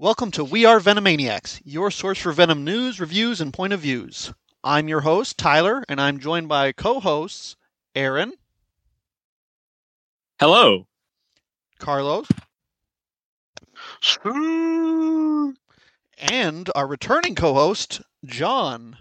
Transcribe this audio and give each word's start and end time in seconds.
Welcome 0.00 0.32
to 0.32 0.42
We 0.42 0.64
Are 0.64 0.80
Venomaniacs, 0.80 1.60
your 1.64 1.88
source 1.92 2.18
for 2.18 2.32
Venom 2.32 2.64
news, 2.64 2.98
reviews, 2.98 3.40
and 3.40 3.54
point 3.54 3.72
of 3.72 3.78
views. 3.78 4.32
I'm 4.64 4.88
your 4.88 5.02
host, 5.02 5.38
Tyler, 5.38 5.84
and 5.88 6.00
I'm 6.00 6.18
joined 6.18 6.48
by 6.48 6.72
co 6.72 6.98
hosts 6.98 7.54
Aaron, 7.94 8.32
Hello. 10.40 10.88
Carlos, 11.78 12.26
and 16.18 16.70
our 16.74 16.88
returning 16.88 17.36
co 17.36 17.54
host, 17.54 18.02
John. 18.24 18.96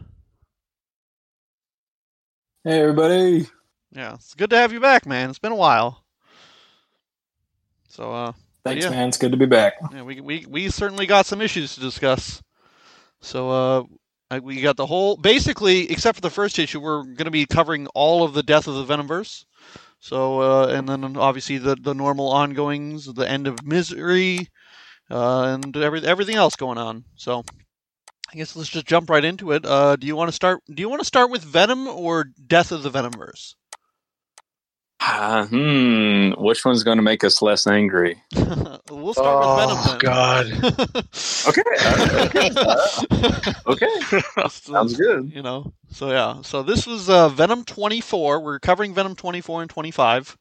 Hey, 2.63 2.81
everybody. 2.81 3.47
Yeah, 3.91 4.13
it's 4.13 4.35
good 4.35 4.51
to 4.51 4.57
have 4.57 4.71
you 4.71 4.79
back, 4.79 5.07
man. 5.07 5.31
It's 5.31 5.39
been 5.39 5.51
a 5.51 5.55
while. 5.55 6.03
So, 7.89 8.11
uh, 8.13 8.33
Thanks, 8.65 8.85
Yeah. 8.85 8.91
man. 8.91 9.07
It's 9.09 9.17
good 9.17 9.31
to 9.31 9.37
be 9.37 9.45
back. 9.45 9.73
yeah, 9.93 10.03
we, 10.03 10.21
we, 10.21 10.45
we 10.47 10.69
certainly 10.69 11.05
got 11.05 11.25
some 11.25 11.41
issues 11.41 11.75
to 11.75 11.81
discuss. 11.81 12.41
So, 13.21 13.49
uh, 13.49 13.83
I- 14.31 14.39
we 14.39 14.61
got 14.61 14.77
the 14.77 14.85
whole, 14.85 15.17
basically, 15.17 15.91
except 15.91 16.15
for 16.17 16.21
the 16.21 16.29
first 16.29 16.57
issue, 16.59 16.79
we're 16.79 17.03
going 17.03 17.25
to 17.25 17.31
be 17.31 17.45
covering 17.45 17.87
all 17.87 18.23
of 18.23 18.33
the 18.33 18.43
death 18.43 18.67
of 18.67 18.75
the 18.75 18.85
Venomverse. 18.85 19.45
So, 19.99 20.41
uh, 20.41 20.67
and 20.67 20.87
then 20.89 21.15
obviously 21.17 21.57
the, 21.57 21.75
the 21.75 21.93
normal 21.93 22.29
ongoings, 22.29 23.05
the 23.05 23.29
end 23.29 23.47
of 23.47 23.65
misery, 23.65 24.47
uh, 25.11 25.43
and 25.61 25.75
every, 25.77 26.03
everything 26.05 26.35
else 26.35 26.55
going 26.55 26.77
on. 26.77 27.03
So, 27.15 27.43
I 28.33 28.37
guess 28.37 28.55
let's 28.55 28.69
just 28.69 28.85
jump 28.87 29.09
right 29.09 29.23
into 29.23 29.51
it. 29.51 29.65
Uh, 29.65 29.95
do 29.95 30.07
you 30.07 30.15
want 30.15 30.27
to 30.29 30.33
start? 30.33 30.59
Do 30.73 30.81
you 30.81 30.89
want 30.89 31.01
to 31.01 31.05
start 31.05 31.29
with 31.29 31.43
Venom 31.43 31.87
or 31.87 32.25
Death 32.47 32.71
of 32.71 32.81
the 32.83 32.89
Venomverse? 32.89 33.53
Ah, 35.05 35.45
hmm. 35.49 36.31
Which 36.41 36.63
one's 36.63 36.83
going 36.83 36.97
to 36.97 37.01
make 37.03 37.23
us 37.25 37.41
less 37.41 37.67
angry? 37.67 38.21
we'll 38.89 39.13
start 39.13 39.39
with 39.39 39.57
Venom 39.57 39.77
Oh. 39.85 39.97
God! 39.99 41.05
Okay. 41.47 41.61
okay. 42.25 42.49
okay. 43.67 44.23
Let's- 44.37 44.63
Sounds 44.63 44.95
good. 44.95 45.31
you 45.33 45.41
know 45.41 45.73
so 45.91 46.09
yeah 46.09 46.41
so 46.41 46.63
this 46.63 46.87
was 46.87 47.09
uh, 47.09 47.27
venom 47.29 47.65
24 47.65 48.39
we're 48.41 48.59
covering 48.59 48.93
venom 48.93 49.15
24 49.15 49.61
and 49.63 49.69
25 49.69 50.37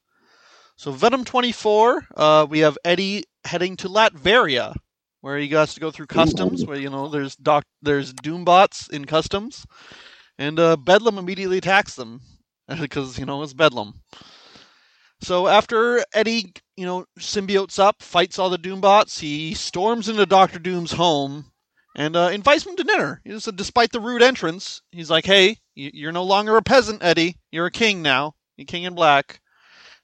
so 0.77 0.91
venom 0.91 1.25
24 1.25 2.03
uh, 2.15 2.47
we 2.49 2.59
have 2.59 2.77
eddie 2.85 3.25
heading 3.45 3.75
to 3.77 3.89
latveria 3.89 4.73
where 5.21 5.37
he 5.37 5.47
has 5.49 5.73
to 5.73 5.79
go 5.81 5.91
through 5.91 6.07
customs 6.07 6.65
where 6.65 6.79
you 6.79 6.89
know 6.89 7.09
there's 7.09 7.35
doc 7.35 7.65
there's 7.81 8.13
doombots 8.13 8.89
in 8.89 9.03
customs 9.05 9.65
and 10.37 10.57
uh, 10.59 10.77
bedlam 10.77 11.17
immediately 11.17 11.57
attacks 11.57 11.95
them 11.95 12.21
because 12.79 13.19
you 13.19 13.25
know 13.25 13.43
it's 13.43 13.53
bedlam 13.53 13.93
so 15.23 15.47
after 15.47 16.03
eddie 16.13 16.53
you 16.77 16.85
know 16.85 17.05
symbiotes 17.19 17.79
up 17.79 18.01
fights 18.01 18.37
all 18.37 18.49
the 18.49 18.57
doombots 18.57 19.19
he 19.19 19.53
storms 19.53 20.09
into 20.09 20.25
dr 20.25 20.59
doom's 20.59 20.91
home 20.91 21.51
and 21.95 22.15
uh, 22.15 22.29
invites 22.33 22.65
him 22.65 22.75
to 22.75 22.83
dinner. 22.83 23.21
He 23.23 23.39
said, 23.39 23.55
despite 23.55 23.91
the 23.91 23.99
rude 23.99 24.21
entrance, 24.21 24.81
he's 24.91 25.09
like, 25.09 25.25
"Hey, 25.25 25.57
you're 25.75 26.11
no 26.11 26.23
longer 26.23 26.57
a 26.57 26.61
peasant, 26.61 27.03
Eddie. 27.03 27.37
You're 27.51 27.67
a 27.67 27.71
king 27.71 28.01
now. 28.01 28.35
You're 28.57 28.65
king 28.65 28.83
in 28.83 28.95
black." 28.95 29.41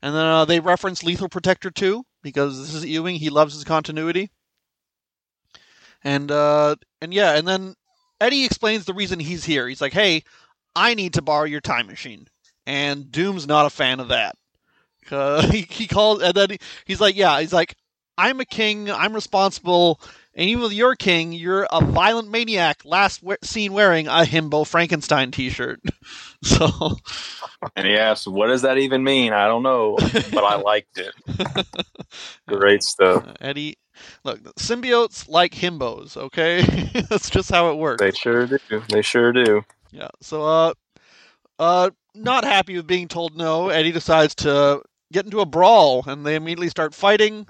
And 0.02 0.16
then 0.16 0.26
uh, 0.26 0.46
they 0.46 0.60
reference 0.60 1.04
Lethal 1.04 1.30
Protector 1.30 1.72
2 1.72 2.04
because 2.24 2.58
this 2.58 2.74
is 2.74 2.86
Ewing. 2.86 3.16
He 3.16 3.30
loves 3.30 3.54
his 3.54 3.66
continuity. 3.66 4.32
And 6.04 6.32
uh, 6.32 6.76
and 7.02 7.14
yeah, 7.14 7.36
and 7.36 7.48
then 7.48 7.76
Eddie 8.22 8.46
explains 8.46 8.86
the 8.86 8.94
reason 8.94 9.20
he's 9.20 9.44
here. 9.44 9.68
He's 9.68 9.82
like, 9.82 9.94
"Hey, 9.94 10.24
I 10.76 10.94
need 10.94 11.14
to 11.14 11.22
borrow 11.22 11.46
your 11.46 11.62
time 11.62 11.88
machine," 11.88 12.28
and 12.66 13.12
Doom's 13.12 13.48
not 13.48 13.66
a 13.66 13.72
fan 13.72 14.00
of 14.00 14.10
that. 14.10 14.36
Uh, 15.12 15.42
he 15.52 15.62
he 15.70 15.88
calls 15.88 16.22
and 16.22 16.34
then 16.34 16.52
he, 16.52 16.58
he's 16.86 17.02
like, 17.02 17.16
"Yeah," 17.16 17.40
he's 17.40 17.54
like, 17.54 17.76
"I'm 18.18 18.40
a 18.40 18.46
king. 18.46 18.90
I'm 18.90 19.14
responsible." 19.14 20.00
And 20.36 20.48
even 20.50 20.64
with 20.64 20.74
your 20.74 20.96
king, 20.96 21.34
you're 21.34 21.68
a 21.70 21.84
violent 21.84 22.30
maniac. 22.30 22.82
Last 22.86 23.22
we- 23.22 23.36
seen 23.44 23.74
wearing 23.74 24.08
a 24.08 24.22
himbo 24.24 24.66
Frankenstein 24.66 25.32
T-shirt. 25.32 25.82
So 26.42 26.96
And 27.76 27.86
he 27.86 27.96
asked, 27.98 28.26
"What 28.26 28.48
does 28.48 28.62
that 28.62 28.78
even 28.78 29.04
mean?" 29.04 29.34
I 29.34 29.48
don't 29.48 29.64
know, 29.64 29.98
but 29.98 30.46
I 30.46 30.56
liked 30.56 30.98
it. 30.98 31.14
Great 32.48 32.82
stuff. 32.84 33.26
Eddie, 33.42 33.78
look, 34.24 34.42
symbiotes 34.56 35.28
like 35.28 35.54
himbos. 35.54 36.16
Okay, 36.16 36.62
that's 37.10 37.30
just 37.30 37.52
how 37.52 37.72
it 37.72 37.78
works. 37.78 38.00
They 38.00 38.12
sure 38.12 38.48
do. 38.48 38.58
They 38.88 39.02
sure 39.02 39.34
do. 39.34 39.66
Yeah. 39.92 40.08
So, 40.22 40.44
uh, 40.44 40.74
uh, 41.60 41.90
not 42.16 42.46
happy 42.46 42.78
with 42.78 42.88
being 42.88 43.10
told 43.10 43.36
no, 43.36 43.68
Eddie 43.68 43.92
decides 43.92 44.36
to 44.36 44.82
get 45.12 45.26
into 45.26 45.40
a 45.42 45.46
brawl, 45.46 46.04
and 46.08 46.26
they 46.26 46.36
immediately 46.36 46.70
start 46.70 46.94
fighting. 46.94 47.46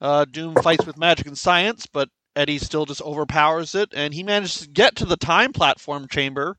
Uh, 0.00 0.24
Doom 0.24 0.54
fights 0.56 0.86
with 0.86 0.98
magic 0.98 1.26
and 1.26 1.38
science, 1.38 1.86
but 1.86 2.08
Eddie 2.36 2.58
still 2.58 2.84
just 2.84 3.02
overpowers 3.02 3.74
it, 3.74 3.90
and 3.94 4.12
he 4.12 4.22
manages 4.22 4.60
to 4.60 4.68
get 4.68 4.96
to 4.96 5.06
the 5.06 5.16
time 5.16 5.52
platform 5.52 6.08
chamber, 6.08 6.56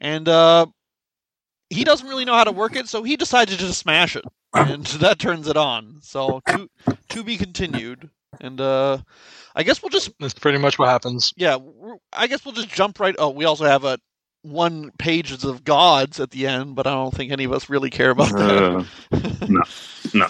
and 0.00 0.28
uh, 0.28 0.66
he 1.70 1.84
doesn't 1.84 2.08
really 2.08 2.24
know 2.24 2.34
how 2.34 2.44
to 2.44 2.52
work 2.52 2.76
it, 2.76 2.88
so 2.88 3.02
he 3.02 3.16
decides 3.16 3.50
to 3.50 3.58
just 3.58 3.78
smash 3.78 4.16
it, 4.16 4.24
and 4.54 4.84
that 5.00 5.18
turns 5.18 5.48
it 5.48 5.56
on. 5.56 5.98
So, 6.02 6.40
to 6.48 6.68
to 7.10 7.24
be 7.24 7.36
continued, 7.36 8.10
and 8.40 8.60
uh, 8.60 8.98
I 9.56 9.62
guess 9.62 9.82
we'll 9.82 9.90
just 9.90 10.10
That's 10.20 10.34
pretty 10.34 10.58
much 10.58 10.78
what 10.78 10.88
happens. 10.88 11.32
yeah, 11.36 11.56
I 12.12 12.26
guess 12.26 12.44
we'll 12.44 12.54
just 12.54 12.68
jump 12.68 13.00
right. 13.00 13.16
Oh, 13.18 13.30
we 13.30 13.44
also 13.46 13.64
have 13.64 13.84
a 13.84 13.98
one 14.50 14.90
pages 14.98 15.44
of 15.44 15.64
gods 15.64 16.20
at 16.20 16.30
the 16.30 16.46
end, 16.46 16.74
but 16.76 16.86
I 16.86 16.92
don't 16.92 17.14
think 17.14 17.32
any 17.32 17.44
of 17.44 17.52
us 17.52 17.68
really 17.68 17.90
care 17.90 18.10
about 18.10 18.36
that. 18.36 18.64
Uh, 18.70 18.84
no, 19.46 19.62
no. 20.14 20.26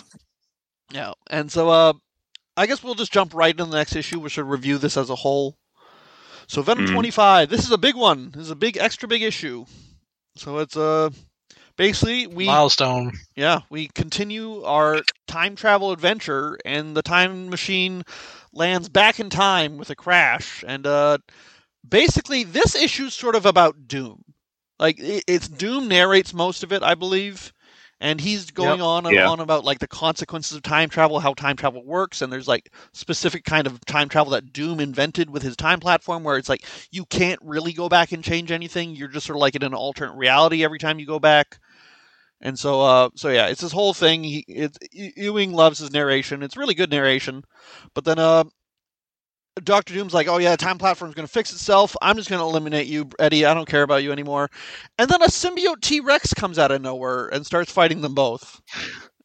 yeah, 0.93 1.13
and 1.31 1.51
so 1.51 1.69
uh, 1.69 1.93
I 2.57 2.67
guess 2.67 2.83
we'll 2.83 2.95
just 2.95 3.13
jump 3.13 3.35
right 3.35 3.51
into 3.53 3.65
the 3.65 3.77
next 3.77 3.97
issue. 3.97 4.21
We 4.21 4.29
should 4.31 4.47
review 4.47 4.79
this 4.79 4.97
as 4.97 5.11
a 5.11 5.17
whole. 5.17 5.57
So 6.47 6.63
Venom 6.63 6.85
Mhm. 6.85 6.87
twenty 6.87 7.11
five. 7.11 7.49
This 7.51 7.65
is 7.65 7.71
a 7.71 7.79
big 7.79 7.95
one. 7.97 8.31
This 8.33 8.43
is 8.43 8.51
a 8.51 8.57
big, 8.57 8.77
extra 8.77 9.09
big 9.09 9.23
issue. 9.23 9.67
So 10.37 10.59
it's 10.59 10.77
uh 10.77 11.11
basically 11.77 12.27
we 12.27 12.47
Milestone. 12.47 13.13
yeah, 13.37 13.61
we 13.71 13.89
continue 13.89 14.63
our 14.63 15.03
time 15.27 15.55
travel 15.57 15.93
adventure, 15.93 16.59
and 16.65 16.97
the 16.97 17.03
time 17.03 17.49
machine 17.51 18.03
lands 18.53 18.89
back 18.89 19.19
in 19.21 19.31
time 19.31 19.77
with 19.79 19.91
a 19.91 19.97
crash. 19.97 20.65
And 20.67 20.87
uh, 20.87 21.19
basically, 21.89 22.45
this 22.45 22.75
issue's 22.75 23.15
sort 23.15 23.35
of 23.37 23.47
about 23.47 23.89
Doom. 23.89 24.25
Like 24.79 24.99
it, 25.01 25.25
it's 25.27 25.49
Doom 25.49 25.89
narrates 25.89 26.33
most 26.35 26.63
of 26.63 26.73
it, 26.73 26.83
I 26.83 26.95
believe, 26.95 27.53
and 28.01 28.21
he's 28.21 28.51
going 28.51 28.81
Yep. 28.81 28.81
on 28.81 29.07
and 29.07 29.17
Yeah. 29.17 29.27
on 29.27 29.41
about 29.41 29.65
like 29.65 29.79
the 29.81 29.89
consequences 29.89 30.57
of 30.57 30.63
time 30.63 30.89
travel, 30.89 31.21
how 31.21 31.35
time 31.35 31.57
travel 31.57 31.85
works, 31.85 32.23
and 32.23 32.33
there's 32.33 32.49
like 32.49 32.73
specific 32.93 33.45
kind 33.45 33.67
of 33.67 33.85
time 33.87 34.09
travel 34.09 34.33
that 34.33 34.53
Doom 34.53 34.81
invented 34.81 35.31
with 35.31 35.43
his 35.43 35.57
time 35.57 35.81
platform, 35.81 36.25
where 36.25 36.37
it's 36.39 36.49
like 36.49 36.65
you 36.91 37.05
can't 37.07 37.41
really 37.43 37.73
go 37.73 37.89
back 37.89 38.13
and 38.13 38.23
change 38.25 38.53
anything. 38.53 38.95
You're 38.95 39.09
just 39.09 39.27
sort 39.27 39.37
of 39.37 39.41
like 39.41 39.57
in 39.57 39.63
an 39.65 39.75
alternate 39.75 40.15
reality 40.17 40.65
every 40.65 40.79
time 40.79 40.99
you 40.99 41.07
go 41.07 41.19
back. 41.19 41.59
And 42.41 42.59
so, 42.59 42.81
uh, 42.83 43.11
so 43.17 43.31
yeah, 43.31 43.49
it's 43.49 43.61
this 43.63 43.73
whole 43.73 43.95
thing. 43.95 44.23
He, 44.23 44.45
it's, 44.49 44.79
E- 44.93 45.13
Ewing 45.17 45.53
loves 45.53 45.81
his 45.81 45.93
narration. 45.93 46.43
It's 46.43 46.57
really 46.57 46.75
good 46.75 46.91
narration. 46.91 47.45
But 47.95 48.05
then, 48.05 48.19
uh, 48.21 48.45
Doctor 49.61 49.95
Doom's 49.95 50.15
like, 50.15 50.29
"Oh 50.29 50.39
yeah, 50.39 50.57
time 50.57 50.79
platform's 50.79 51.15
going 51.15 51.27
to 51.27 51.33
fix 51.33 51.53
itself. 51.53 51.97
I'm 52.03 52.17
just 52.17 52.29
going 52.31 52.41
to 52.41 52.45
eliminate 52.47 52.87
you, 52.87 53.09
Eddie. 53.19 53.45
I 53.47 53.55
don't 53.55 53.69
care 53.69 53.83
about 53.83 54.03
you 54.03 54.13
anymore." 54.13 54.51
And 54.99 55.11
then 55.11 55.23
a 55.23 55.27
symbiote 55.27 55.81
T 55.81 56.01
Rex 56.01 56.33
comes 56.35 56.59
out 56.59 56.71
of 56.71 56.81
nowhere 56.83 57.29
and 57.29 57.45
starts 57.47 57.71
fighting 57.73 58.01
them 58.01 58.15
both. 58.15 58.61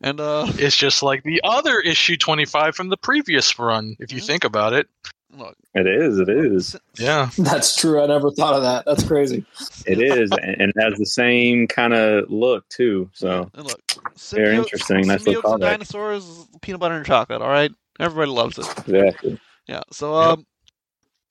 And 0.01 0.19
uh, 0.19 0.45
It's 0.55 0.75
just 0.75 1.01
like 1.01 1.23
the 1.23 1.39
other 1.45 1.79
issue 1.79 2.17
25 2.17 2.75
from 2.75 2.89
the 2.89 2.97
previous 2.97 3.57
run, 3.57 3.95
if 3.99 4.11
you 4.11 4.19
Mhm. 4.21 4.25
think 4.27 4.43
about 4.43 4.73
it. 4.73 4.87
look, 5.35 5.55
It 5.73 5.87
is. 5.87 6.19
It 6.19 6.29
is. 6.29 6.75
Yeah. 6.99 7.29
That's 7.37 7.75
true. 7.75 8.03
I 8.03 8.05
never 8.07 8.29
thought 8.31 8.53
of 8.53 8.61
that. 8.63 8.83
That's 8.85 9.03
crazy. 9.03 9.45
It 9.87 9.99
is, 9.99 10.29
and 10.31 10.61
and 10.61 10.73
has 10.77 10.97
the 10.99 11.05
same 11.05 11.67
kind 11.67 11.93
of 11.93 12.29
look 12.29 12.67
too. 12.69 13.09
So 13.13 13.49
and 13.53 13.65
look, 13.65 13.79
Very 14.31 14.57
interesting. 14.57 15.07
Nice 15.07 15.25
little 15.25 15.41
symbiotes 15.41 15.53
and 15.53 15.61
callback. 15.63 15.69
dinosaurs, 15.71 16.47
peanut 16.61 16.79
butter 16.81 16.95
and 16.95 17.05
chocolate. 17.05 17.41
All 17.41 17.47
right, 17.49 17.71
everybody 17.99 18.29
loves 18.31 18.57
it. 18.59 18.67
exactly. 18.87 19.39
Yeah. 19.67 19.81
So 19.91 20.15
um, 20.15 20.45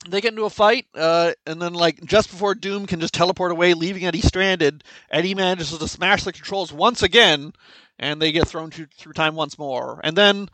they 0.08 0.20
get 0.20 0.32
into 0.32 0.44
a 0.44 0.50
fight, 0.50 0.86
uh, 0.94 1.32
and 1.46 1.60
then 1.60 1.74
like 1.74 2.02
just 2.04 2.30
before 2.30 2.54
Doom 2.54 2.86
can 2.86 3.00
just 3.00 3.14
teleport 3.14 3.52
away, 3.52 3.74
leaving 3.74 4.04
Eddie 4.04 4.20
stranded, 4.20 4.84
Eddie 5.10 5.34
manages 5.34 5.76
to 5.76 5.88
smash 5.88 6.24
the 6.24 6.32
controls 6.32 6.72
once 6.72 7.02
again, 7.02 7.52
and 7.98 8.20
they 8.20 8.32
get 8.32 8.48
thrown 8.48 8.70
through, 8.70 8.86
through 8.96 9.12
time 9.12 9.34
once 9.34 9.58
more. 9.58 10.00
And 10.02 10.16
then 10.16 10.48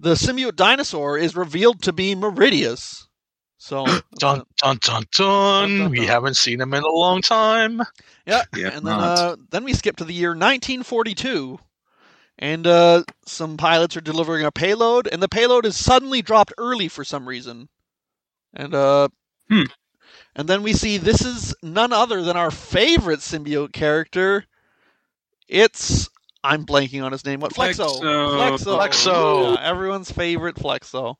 the 0.00 0.14
symbiote 0.14 0.56
dinosaur 0.56 1.18
is 1.18 1.36
revealed 1.36 1.82
to 1.82 1.92
be 1.92 2.14
Meridius. 2.14 3.06
So 3.58 3.84
Dun, 4.18 4.44
dun, 4.56 4.78
dun, 4.80 5.04
Dun, 5.14 5.78
dun. 5.78 5.90
We 5.90 6.06
haven't 6.06 6.36
seen 6.36 6.60
him 6.60 6.74
in 6.74 6.82
a 6.82 6.90
long 6.90 7.22
time. 7.22 7.82
Yeah, 8.26 8.42
Yeah, 8.56 8.70
and 8.76 8.86
then 8.86 8.94
uh, 8.94 9.36
then 9.50 9.64
we 9.64 9.72
skip 9.74 9.96
to 9.96 10.04
the 10.04 10.14
year 10.14 10.30
1942, 10.30 11.58
and 12.38 12.66
uh, 12.66 13.02
some 13.26 13.56
pilots 13.56 13.96
are 13.96 14.00
delivering 14.00 14.44
a 14.44 14.52
payload, 14.52 15.08
and 15.10 15.22
the 15.22 15.28
payload 15.28 15.66
is 15.66 15.76
suddenly 15.76 16.22
dropped 16.22 16.52
early 16.58 16.88
for 16.88 17.04
some 17.04 17.28
reason, 17.28 17.68
and 18.54 18.74
uh, 18.74 19.08
Hmm. 19.50 19.62
and 20.36 20.48
then 20.48 20.62
we 20.62 20.72
see 20.74 20.98
this 20.98 21.22
is 21.24 21.54
none 21.62 21.92
other 21.92 22.22
than 22.22 22.36
our 22.36 22.50
favorite 22.50 23.20
symbiote 23.20 23.72
character. 23.72 24.44
It's 25.48 26.08
I'm 26.44 26.64
blanking 26.66 27.02
on 27.02 27.12
his 27.12 27.24
name. 27.24 27.40
What 27.40 27.52
Flexo? 27.52 28.00
Flexo. 28.00 28.58
Flexo. 28.58 28.78
Flexo. 28.78 29.54
Yeah, 29.54 29.62
everyone's 29.62 30.10
favorite 30.10 30.56
Flexo. 30.56 31.16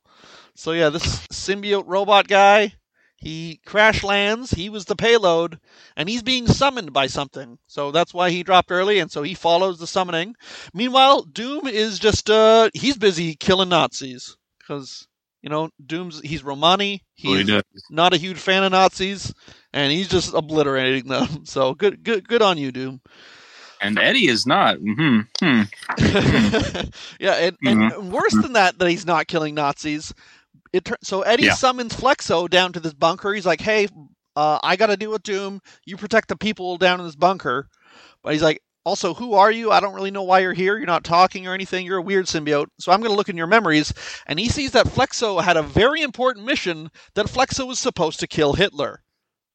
So 0.55 0.73
yeah, 0.73 0.91
this 0.91 1.26
symbiote 1.29 1.85
robot 1.87 2.29
guy, 2.29 2.75
he 3.19 3.61
crash 3.67 4.05
lands. 4.05 4.53
He 4.53 4.70
was 4.70 4.85
the 4.85 4.94
payload, 4.94 5.59
and 5.97 6.09
he's 6.09 6.23
being 6.23 6.47
summoned 6.47 6.93
by 6.93 7.09
something. 7.09 7.59
So 7.67 7.91
that's 7.91 8.15
why 8.15 8.31
he 8.31 8.44
dropped 8.44 8.70
early, 8.70 9.00
and 9.00 9.11
so 9.11 9.23
he 9.23 9.35
follows 9.35 9.79
the 9.79 9.88
summoning. 9.88 10.37
Meanwhile, 10.73 11.23
Doom 11.23 11.67
is 11.67 11.99
just 11.99 12.31
uh 12.31 12.70
he's 12.75 12.97
busy 12.97 13.35
killing 13.35 13.70
Nazis 13.70 14.37
because 14.61 15.09
you 15.43 15.50
know 15.50 15.70
Doom's 15.85 16.20
he's 16.20 16.44
Romani. 16.44 17.03
Well, 17.25 17.35
he 17.35 17.44
He's 17.73 17.85
not 17.91 18.15
a 18.15 18.19
huge 18.19 18.38
fan 18.38 18.62
of 18.62 18.70
Nazis, 18.70 19.35
and 19.73 19.91
he's 19.91 20.09
just 20.09 20.32
obliterating 20.32 21.09
them. 21.09 21.26
So 21.44 21.75
good, 21.75 22.05
good, 22.05 22.29
good 22.29 22.43
on 22.43 22.56
you, 22.56 22.70
Doom. 22.70 23.00
And 23.81 23.99
Eddie 23.99 24.29
is 24.29 24.47
not. 24.47 24.76
Hmm. 24.76 25.20
Hmm. 25.41 25.62
yeah, 27.20 27.35
and, 27.35 27.56
and 27.62 28.12
worse 28.12 28.35
than 28.35 28.55
that, 28.55 28.79
that 28.79 28.88
he's 28.88 29.06
not 29.06 29.29
killing 29.29 29.55
Nazis. 29.55 30.12
It 30.73 30.85
tur- 30.85 30.99
so 31.03 31.23
Eddie 31.23 31.44
Yeah. 31.44 31.55
summons 31.55 31.94
Flexo 31.94 32.49
down 32.49 32.73
to 32.75 32.81
this 32.81 32.94
bunker. 32.94 33.32
He's 33.35 33.47
like, 33.47 33.61
"Hey, 33.61 33.88
uh, 34.37 34.59
I 34.62 34.76
got 34.76 34.87
to 34.88 34.97
deal 34.97 35.11
with 35.12 35.23
Doom. 35.23 35.61
You 35.85 35.97
protect 35.97 36.29
the 36.29 36.37
people 36.37 36.76
down 36.76 37.00
in 37.00 37.06
this 37.06 37.17
bunker." 37.17 37.69
But 38.23 38.32
he's 38.35 38.43
like, 38.43 38.61
"Also, 38.85 39.15
who 39.15 39.35
are 39.35 39.50
you? 39.50 39.70
I 39.73 39.81
don't 39.81 39.94
really 39.94 40.11
know 40.11 40.23
why 40.25 40.41
you're 40.41 40.53
here. 40.53 40.76
You're 40.76 40.87
not 40.87 41.05
talking 41.05 41.47
or 41.47 41.55
anything. 41.55 41.87
You're 41.87 41.99
a 41.99 42.03
weird 42.03 42.26
symbiote. 42.26 42.67
So 42.79 42.93
I'm 42.93 43.00
going 43.00 43.11
to 43.12 43.17
look 43.17 43.29
in 43.29 43.37
your 43.37 43.47
memories." 43.47 43.93
And 44.26 44.38
he 44.38 44.49
sees 44.49 44.73
that 44.73 44.87
Flexo 44.87 45.43
had 45.43 45.56
a 45.56 45.62
very 45.62 46.03
important 46.03 46.44
mission. 46.47 46.91
That 47.15 47.26
Flexo 47.26 47.67
was 47.67 47.79
supposed 47.79 48.20
to 48.20 48.26
kill 48.26 48.53
Hitler. 48.55 49.03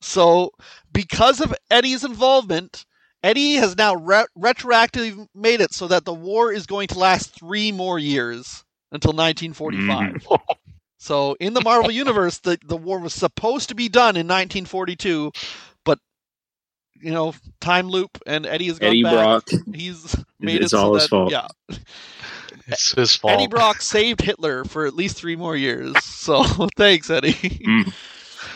So 0.01 0.51
because 0.91 1.39
of 1.41 1.53
Eddie's 1.71 2.03
involvement, 2.03 2.85
Eddie 3.23 3.53
has 3.55 3.77
now 3.77 3.95
re- 3.95 4.25
retroactively 4.37 5.27
made 5.33 5.61
it 5.61 5.73
so 5.73 5.87
that 5.87 6.03
the 6.03 6.13
war 6.13 6.51
is 6.51 6.65
going 6.65 6.87
to 6.89 6.99
last 6.99 7.33
three 7.39 7.71
more 7.71 7.97
years 7.97 8.65
until 8.91 9.13
1945. 9.13 10.27
So 11.03 11.35
in 11.41 11.53
the 11.53 11.59
Marvel 11.61 11.91
universe, 12.03 12.39
the 12.39 12.57
the 12.65 12.77
war 12.77 12.97
was 12.97 13.13
supposed 13.13 13.67
to 13.69 13.75
be 13.75 13.89
done 13.89 14.15
in 14.15 14.25
1942, 14.25 15.33
but 15.83 15.99
you 17.01 17.11
know, 17.11 17.33
time 17.59 17.89
loop 17.89 18.17
and 18.25 18.45
Eddie 18.45 18.67
has 18.67 18.79
gone 18.79 18.89
Eddie 18.91 19.03
back. 19.03 19.13
Brock. 19.13 19.49
He's 19.75 20.15
made 20.39 20.61
It's 20.61 20.67
it 20.67 20.69
so 20.69 20.77
all 20.79 20.93
his 20.93 21.03
that, 21.03 21.09
fault. 21.09 21.31
Yeah, 21.31 21.47
It's 22.67 22.93
his 22.95 23.17
fault. 23.17 23.33
Eddie 23.33 23.47
Brock 23.47 23.81
saved 23.81 24.21
Hitler 24.21 24.63
for 24.63 24.85
at 24.85 24.93
least 24.93 25.17
three 25.17 25.35
more 25.35 25.57
years. 25.57 25.93
So 26.05 26.43
thanks, 26.77 27.09
Eddie. 27.09 27.61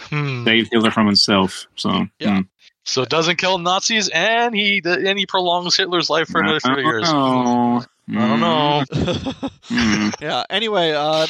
Hmm. 0.09 0.45
Saved 0.45 0.69
Hitler 0.71 0.91
from 0.91 1.05
himself. 1.05 1.67
So 1.75 2.07
Yeah. 2.19 2.35
hmm. 2.37 2.41
So 2.85 3.01
it 3.01 3.09
doesn't 3.09 3.35
kill 3.35 3.57
Nazis, 3.57 4.07
and 4.07 4.55
he 4.55 4.81
and 4.85 5.19
he 5.19 5.25
prolongs 5.25 5.75
Hitler's 5.75 6.09
life 6.09 6.29
for 6.29 6.39
another 6.39 6.61
three 6.61 6.85
years. 6.85 7.03
Oh, 7.07 7.83
I 8.09 8.13
don't 8.13 8.39
know. 8.39 8.83
Hmm. 9.65 10.09
yeah. 10.21 10.43
Anyway, 10.49 10.93
uh, 10.93 11.27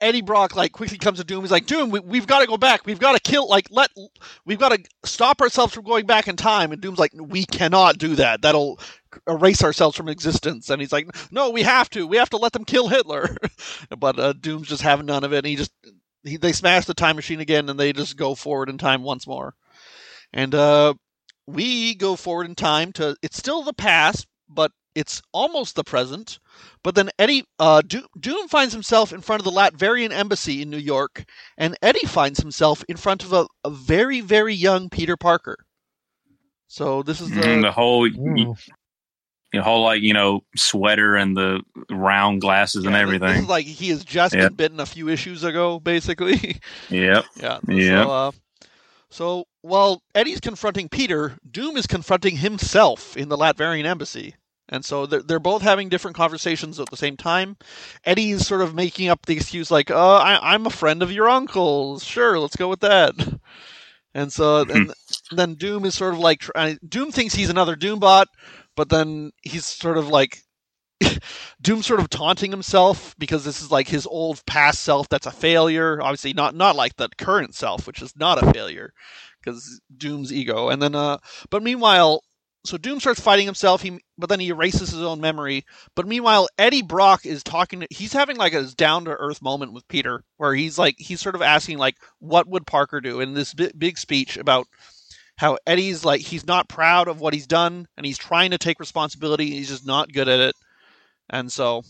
Eddie 0.00 0.22
Brock 0.22 0.54
like 0.54 0.72
quickly 0.72 0.98
comes 0.98 1.18
to 1.18 1.24
Doom. 1.24 1.42
He's 1.42 1.50
like, 1.50 1.66
Doom, 1.66 1.90
we, 1.90 2.00
we've 2.00 2.26
got 2.26 2.40
to 2.40 2.46
go 2.46 2.56
back. 2.56 2.86
We've 2.86 2.98
got 2.98 3.12
to 3.12 3.20
kill. 3.20 3.48
Like, 3.48 3.68
let 3.70 3.90
we've 4.44 4.58
got 4.58 4.70
to 4.70 4.82
stop 5.04 5.40
ourselves 5.40 5.74
from 5.74 5.84
going 5.84 6.06
back 6.06 6.28
in 6.28 6.36
time. 6.36 6.72
And 6.72 6.80
Doom's 6.80 6.98
like, 6.98 7.12
we 7.14 7.44
cannot 7.44 7.98
do 7.98 8.14
that. 8.16 8.42
That'll 8.42 8.78
erase 9.28 9.62
ourselves 9.62 9.96
from 9.96 10.08
existence. 10.08 10.70
And 10.70 10.80
he's 10.80 10.92
like, 10.92 11.08
no, 11.32 11.50
we 11.50 11.62
have 11.62 11.90
to. 11.90 12.06
We 12.06 12.16
have 12.16 12.30
to 12.30 12.36
let 12.36 12.52
them 12.52 12.64
kill 12.64 12.88
Hitler. 12.88 13.36
but 13.98 14.18
uh, 14.18 14.32
Doom's 14.34 14.68
just 14.68 14.82
having 14.82 15.06
none 15.06 15.24
of 15.24 15.32
it. 15.32 15.38
And 15.38 15.46
he 15.46 15.56
just 15.56 15.72
he, 16.24 16.36
they 16.36 16.52
smash 16.52 16.84
the 16.84 16.94
time 16.94 17.16
machine 17.16 17.40
again, 17.40 17.68
and 17.68 17.78
they 17.78 17.92
just 17.92 18.16
go 18.16 18.34
forward 18.34 18.68
in 18.68 18.78
time 18.78 19.02
once 19.02 19.26
more. 19.26 19.54
And 20.32 20.54
uh, 20.54 20.94
we 21.46 21.94
go 21.94 22.16
forward 22.16 22.46
in 22.46 22.54
time 22.54 22.92
to 22.92 23.16
it's 23.22 23.36
still 23.36 23.62
the 23.62 23.74
past, 23.74 24.26
but 24.48 24.72
it's 24.94 25.22
almost 25.32 25.74
the 25.74 25.84
present. 25.84 26.38
But 26.82 26.94
then 26.94 27.10
Eddie 27.18 27.44
uh, 27.58 27.82
Doom, 27.82 28.06
Doom 28.18 28.48
finds 28.48 28.72
himself 28.72 29.12
in 29.12 29.20
front 29.20 29.40
of 29.40 29.44
the 29.44 29.52
Latverian 29.52 30.10
embassy 30.12 30.62
in 30.62 30.70
New 30.70 30.78
York, 30.78 31.24
and 31.56 31.76
Eddie 31.82 32.06
finds 32.06 32.40
himself 32.40 32.84
in 32.88 32.96
front 32.96 33.22
of 33.24 33.32
a, 33.32 33.46
a 33.64 33.70
very, 33.70 34.20
very 34.20 34.54
young 34.54 34.88
Peter 34.90 35.16
Parker. 35.16 35.56
So 36.66 37.02
this 37.02 37.20
is 37.20 37.30
the 37.30 37.40
Mm, 37.40 37.62
the 37.62 37.70
whole, 37.72 38.06
Ooh. 38.06 38.56
the 39.52 39.62
whole 39.62 39.82
like 39.84 40.02
you 40.02 40.14
know 40.14 40.40
sweater 40.56 41.14
and 41.16 41.36
the 41.36 41.60
round 41.90 42.40
glasses 42.40 42.84
and 42.86 42.94
yeah, 42.94 43.04
this- 43.04 43.12
This 43.20 43.22
everything. 43.22 43.42
is 43.44 43.48
like 43.48 43.66
he 43.66 43.90
has 43.90 44.04
just 44.04 44.34
Yeah. 44.34 44.48
been 44.48 44.54
bitten 44.54 44.80
a 44.80 44.86
few 44.86 45.08
issues 45.08 45.44
ago, 45.44 45.78
basically. 45.78 46.60
Yep. 46.90 47.24
yeah. 47.36 47.58
Yeah. 47.68 48.04
So, 48.04 48.10
uh, 48.10 48.30
so 49.10 49.44
while 49.60 50.02
Eddie's 50.14 50.40
confronting 50.40 50.88
Peter, 50.88 51.36
Doom 51.48 51.76
is 51.76 51.86
confronting 51.86 52.38
himself 52.38 53.16
in 53.16 53.28
the 53.28 53.36
Latverian 53.36 53.84
embassy. 53.84 54.34
And 54.72 54.82
so 54.84 55.04
they're, 55.04 55.22
they're 55.22 55.38
both 55.38 55.60
having 55.60 55.90
different 55.90 56.16
conversations 56.16 56.80
at 56.80 56.88
the 56.90 56.96
same 56.96 57.18
time. 57.18 57.58
Eddie's 58.04 58.46
sort 58.46 58.62
of 58.62 58.74
making 58.74 59.10
up 59.10 59.26
the 59.26 59.36
excuse 59.36 59.70
like, 59.70 59.90
"Uh, 59.90 60.16
I, 60.16 60.54
I'm 60.54 60.64
a 60.66 60.70
friend 60.70 61.02
of 61.02 61.12
your 61.12 61.28
uncle's. 61.28 62.02
Sure, 62.02 62.38
let's 62.40 62.56
go 62.56 62.68
with 62.68 62.80
that." 62.80 63.14
And 64.14 64.30
so 64.30 64.60
and 64.68 64.92
then 65.30 65.54
Doom 65.54 65.86
is 65.86 65.94
sort 65.94 66.12
of 66.12 66.20
like 66.20 66.44
Doom 66.86 67.12
thinks 67.12 67.34
he's 67.34 67.48
another 67.48 67.76
Doombot, 67.76 68.26
but 68.76 68.90
then 68.90 69.32
he's 69.42 69.64
sort 69.64 69.96
of 69.96 70.08
like 70.08 70.42
Doom 71.62 71.82
sort 71.82 72.00
of 72.00 72.10
taunting 72.10 72.50
himself 72.50 73.14
because 73.18 73.44
this 73.44 73.62
is 73.62 73.70
like 73.70 73.88
his 73.88 74.06
old 74.06 74.44
past 74.44 74.82
self 74.82 75.08
that's 75.08 75.26
a 75.26 75.30
failure. 75.30 75.98
Obviously 76.02 76.34
not 76.34 76.54
not 76.54 76.76
like 76.76 76.96
the 76.96 77.08
current 77.16 77.54
self, 77.54 77.86
which 77.86 78.02
is 78.02 78.14
not 78.14 78.42
a 78.42 78.52
failure 78.52 78.92
because 79.42 79.80
Doom's 79.96 80.32
ego. 80.32 80.68
And 80.68 80.82
then 80.82 80.94
uh 80.94 81.16
but 81.48 81.62
meanwhile 81.62 82.22
so 82.64 82.76
Doom 82.76 83.00
starts 83.00 83.20
fighting 83.20 83.46
himself, 83.46 83.82
he 83.82 83.98
but 84.16 84.28
then 84.28 84.40
he 84.40 84.48
erases 84.48 84.90
his 84.90 85.02
own 85.02 85.20
memory. 85.20 85.64
But 85.96 86.06
meanwhile, 86.06 86.48
Eddie 86.58 86.82
Brock 86.82 87.26
is 87.26 87.42
talking 87.42 87.80
to 87.80 87.86
he's 87.90 88.12
having 88.12 88.36
like 88.36 88.54
a 88.54 88.64
down 88.76 89.04
to 89.06 89.10
earth 89.10 89.42
moment 89.42 89.72
with 89.72 89.88
Peter 89.88 90.22
where 90.36 90.54
he's 90.54 90.78
like 90.78 90.94
he's 90.98 91.20
sort 91.20 91.34
of 91.34 91.42
asking 91.42 91.78
like 91.78 91.96
what 92.20 92.46
would 92.46 92.66
Parker 92.66 93.00
do 93.00 93.20
in 93.20 93.34
this 93.34 93.52
bi- 93.52 93.72
big 93.76 93.98
speech 93.98 94.36
about 94.36 94.66
how 95.36 95.58
Eddie's 95.66 96.04
like 96.04 96.20
he's 96.20 96.46
not 96.46 96.68
proud 96.68 97.08
of 97.08 97.20
what 97.20 97.34
he's 97.34 97.46
done 97.46 97.86
and 97.96 98.06
he's 98.06 98.18
trying 98.18 98.52
to 98.52 98.58
take 98.58 98.78
responsibility, 98.78 99.50
he's 99.50 99.68
just 99.68 99.86
not 99.86 100.12
good 100.12 100.28
at 100.28 100.40
it. 100.40 100.54
And 101.30 101.50
so 101.50 101.82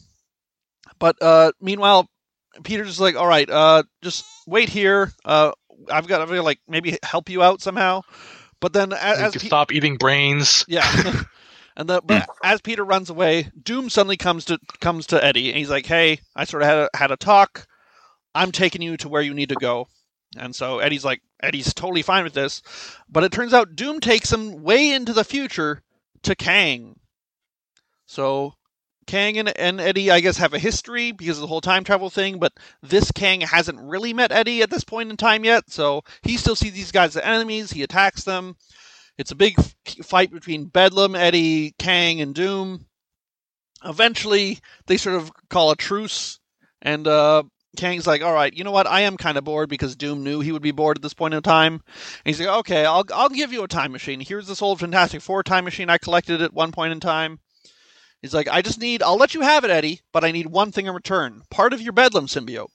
but 0.99 1.17
uh 1.21 1.53
meanwhile 1.61 2.09
Peter's 2.65 2.89
just 2.89 3.01
like, 3.01 3.17
"All 3.17 3.27
right, 3.27 3.49
uh 3.49 3.83
just 4.03 4.25
wait 4.47 4.69
here. 4.69 5.13
Uh 5.25 5.53
I've 5.91 6.07
got 6.07 6.21
I've 6.21 6.29
got 6.29 6.35
to 6.35 6.43
like 6.43 6.61
maybe 6.69 6.99
help 7.03 7.29
you 7.29 7.43
out 7.43 7.61
somehow." 7.61 8.03
But 8.63 8.73
then 8.73 8.93
as, 8.93 9.19
as 9.19 9.33
Pe- 9.33 9.49
stop 9.49 9.73
eating 9.73 9.97
brains. 9.97 10.65
yeah. 10.69 10.87
and 11.77 11.91
the 11.91 12.01
but 12.03 12.23
mm. 12.23 12.27
as 12.45 12.61
Peter 12.61 12.85
runs 12.85 13.11
away, 13.11 13.51
Doom 13.61 13.91
suddenly 13.91 14.17
comes 14.17 14.45
to 14.47 14.59
comes 14.81 15.09
to 15.09 15.23
Eddie 15.23 15.49
and 15.49 15.59
he's 15.59 15.69
like, 15.69 15.85
"Hey, 15.85 16.21
I 16.37 16.45
sort 16.45 16.63
of 16.63 16.69
had 16.69 16.79
a, 16.79 16.89
had 16.97 17.11
a 17.11 17.17
talk. 17.17 17.67
I'm 18.37 18.53
taking 18.53 18.81
you 18.81 18.97
to 18.99 19.09
where 19.09 19.21
you 19.21 19.35
need 19.35 19.49
to 19.49 19.57
go." 19.57 19.89
And 20.37 20.55
so 20.55 20.79
Eddie's 20.79 21.05
like, 21.05 21.21
Eddie's 21.43 21.75
totally 21.75 22.03
fine 22.03 22.25
with 22.25 22.33
this, 22.35 22.63
but 23.09 23.25
it 23.25 23.33
turns 23.33 23.53
out 23.53 23.75
Doom 23.75 24.01
takes 24.01 24.33
him 24.33 24.63
way 24.63 24.93
into 24.93 25.13
the 25.13 25.25
future 25.25 25.83
to 26.23 26.35
Kang. 26.35 26.99
So 28.07 28.55
Kang 29.07 29.39
and, 29.39 29.57
and 29.59 29.81
Eddie, 29.81 30.11
I 30.11 30.21
guess, 30.21 30.37
have 30.39 30.55
a 30.55 30.59
history 30.59 31.13
because 31.13 31.39
of 31.39 31.43
the 31.43 31.47
whole 31.47 31.61
time 31.61 31.85
travel 31.85 32.11
thing, 32.11 32.39
but 32.39 32.53
this 32.83 33.11
Kang 33.11 33.41
hasn't 33.41 33.81
really 33.81 34.13
met 34.13 34.33
Eddie 34.33 34.63
at 34.63 34.71
this 34.71 34.85
point 34.85 35.11
in 35.11 35.17
time 35.17 35.45
yet, 35.45 35.71
so 35.71 36.03
he 36.23 36.37
still 36.37 36.57
sees 36.57 36.73
these 36.73 36.93
guys 36.93 37.17
as 37.17 37.23
enemies. 37.23 37.71
He 37.71 37.83
attacks 37.83 38.25
them. 38.25 38.57
It's 39.19 39.31
a 39.31 39.37
big 39.37 39.57
fight 40.03 40.33
between 40.33 40.67
Bedlam, 40.67 41.15
Eddie, 41.15 41.75
Kang, 41.79 42.21
and 42.21 42.35
Doom. 42.35 42.87
Eventually, 43.85 44.61
they 44.87 44.97
sort 44.97 45.17
of 45.17 45.31
call 45.51 45.71
a 45.71 45.77
truce, 45.77 46.39
and 46.81 47.07
uh, 47.07 47.43
Kang's 47.77 48.07
like, 48.07 48.23
"All 48.23 48.33
right, 48.33 48.53
you 48.55 48.65
know 48.65 48.71
what? 48.71 48.87
I 48.87 49.01
am 49.01 49.17
kind 49.17 49.37
of 49.37 49.45
bored 49.45 49.69
because 49.69 49.97
Doom 49.97 50.23
knew 50.23 50.41
he 50.41 50.53
would 50.53 50.63
be 50.63 50.71
bored 50.71 50.99
at 50.99 51.03
this 51.03 51.15
point 51.15 51.35
in 51.35 51.43
time." 51.43 51.75
And 51.75 51.83
he's 52.25 52.41
like, 52.41 52.49
"Okay, 52.61 52.85
I'll 52.85 53.05
I'll 53.13 53.29
give 53.29 53.53
you 53.53 53.65
a 53.65 53.69
time 53.69 53.93
machine. 53.93 54.21
Here's 54.21 54.47
this 54.47 54.63
old 54.63 54.81
Fantastic 54.81 55.21
Four 55.21 55.43
time 55.43 55.65
machine 55.65 55.91
I 55.91 55.99
collected 55.99 56.41
at 56.43 56.55
one 56.55 56.73
point 56.73 56.93
in 56.93 57.01
time." 57.01 57.41
He's 58.23 58.35
like, 58.35 58.49
"I 58.49 58.63
just 58.63 58.81
need. 58.81 59.03
I'll 59.03 59.17
let 59.17 59.35
you 59.35 59.41
have 59.43 59.65
it, 59.65 59.71
Eddie, 59.71 60.01
but 60.13 60.25
I 60.25 60.31
need 60.31 60.47
one 60.47 60.73
thing 60.73 60.87
in 60.87 60.95
return: 60.95 61.43
part 61.51 61.73
of 61.73 61.81
your 61.83 61.93
Bedlam 61.93 62.27
symbiote." 62.27 62.69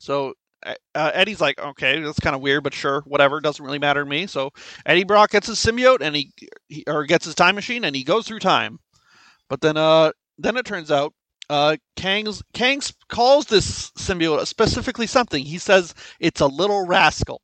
So 0.00 0.34
uh, 0.64 0.74
Eddie's 0.94 1.40
like, 1.40 1.58
"Okay, 1.58 2.00
that's 2.00 2.20
kind 2.20 2.34
of 2.34 2.42
weird, 2.42 2.64
but 2.64 2.74
sure, 2.74 3.02
whatever. 3.06 3.40
Doesn't 3.40 3.64
really 3.64 3.78
matter 3.78 4.02
to 4.02 4.08
me." 4.08 4.26
So 4.26 4.50
Eddie 4.86 5.04
Brock 5.04 5.30
gets 5.30 5.46
his 5.46 5.58
symbiote 5.58 6.00
and 6.00 6.16
he, 6.16 6.32
he 6.68 6.84
or 6.86 7.04
gets 7.04 7.24
his 7.26 7.34
time 7.34 7.54
machine 7.54 7.84
and 7.84 7.94
he 7.94 8.02
goes 8.04 8.26
through 8.26 8.40
time. 8.40 8.78
But 9.48 9.60
then 9.60 9.76
uh 9.76 10.12
then 10.38 10.56
it 10.56 10.64
turns 10.64 10.90
out 10.90 11.12
uh 11.50 11.76
Kang's 11.96 12.42
Kang's 12.54 12.94
calls 13.08 13.44
this 13.46 13.90
symbiote 13.92 14.46
specifically 14.46 15.06
something. 15.06 15.44
He 15.44 15.58
says 15.58 15.94
it's 16.18 16.40
a 16.40 16.46
little 16.46 16.86
rascal. 16.86 17.42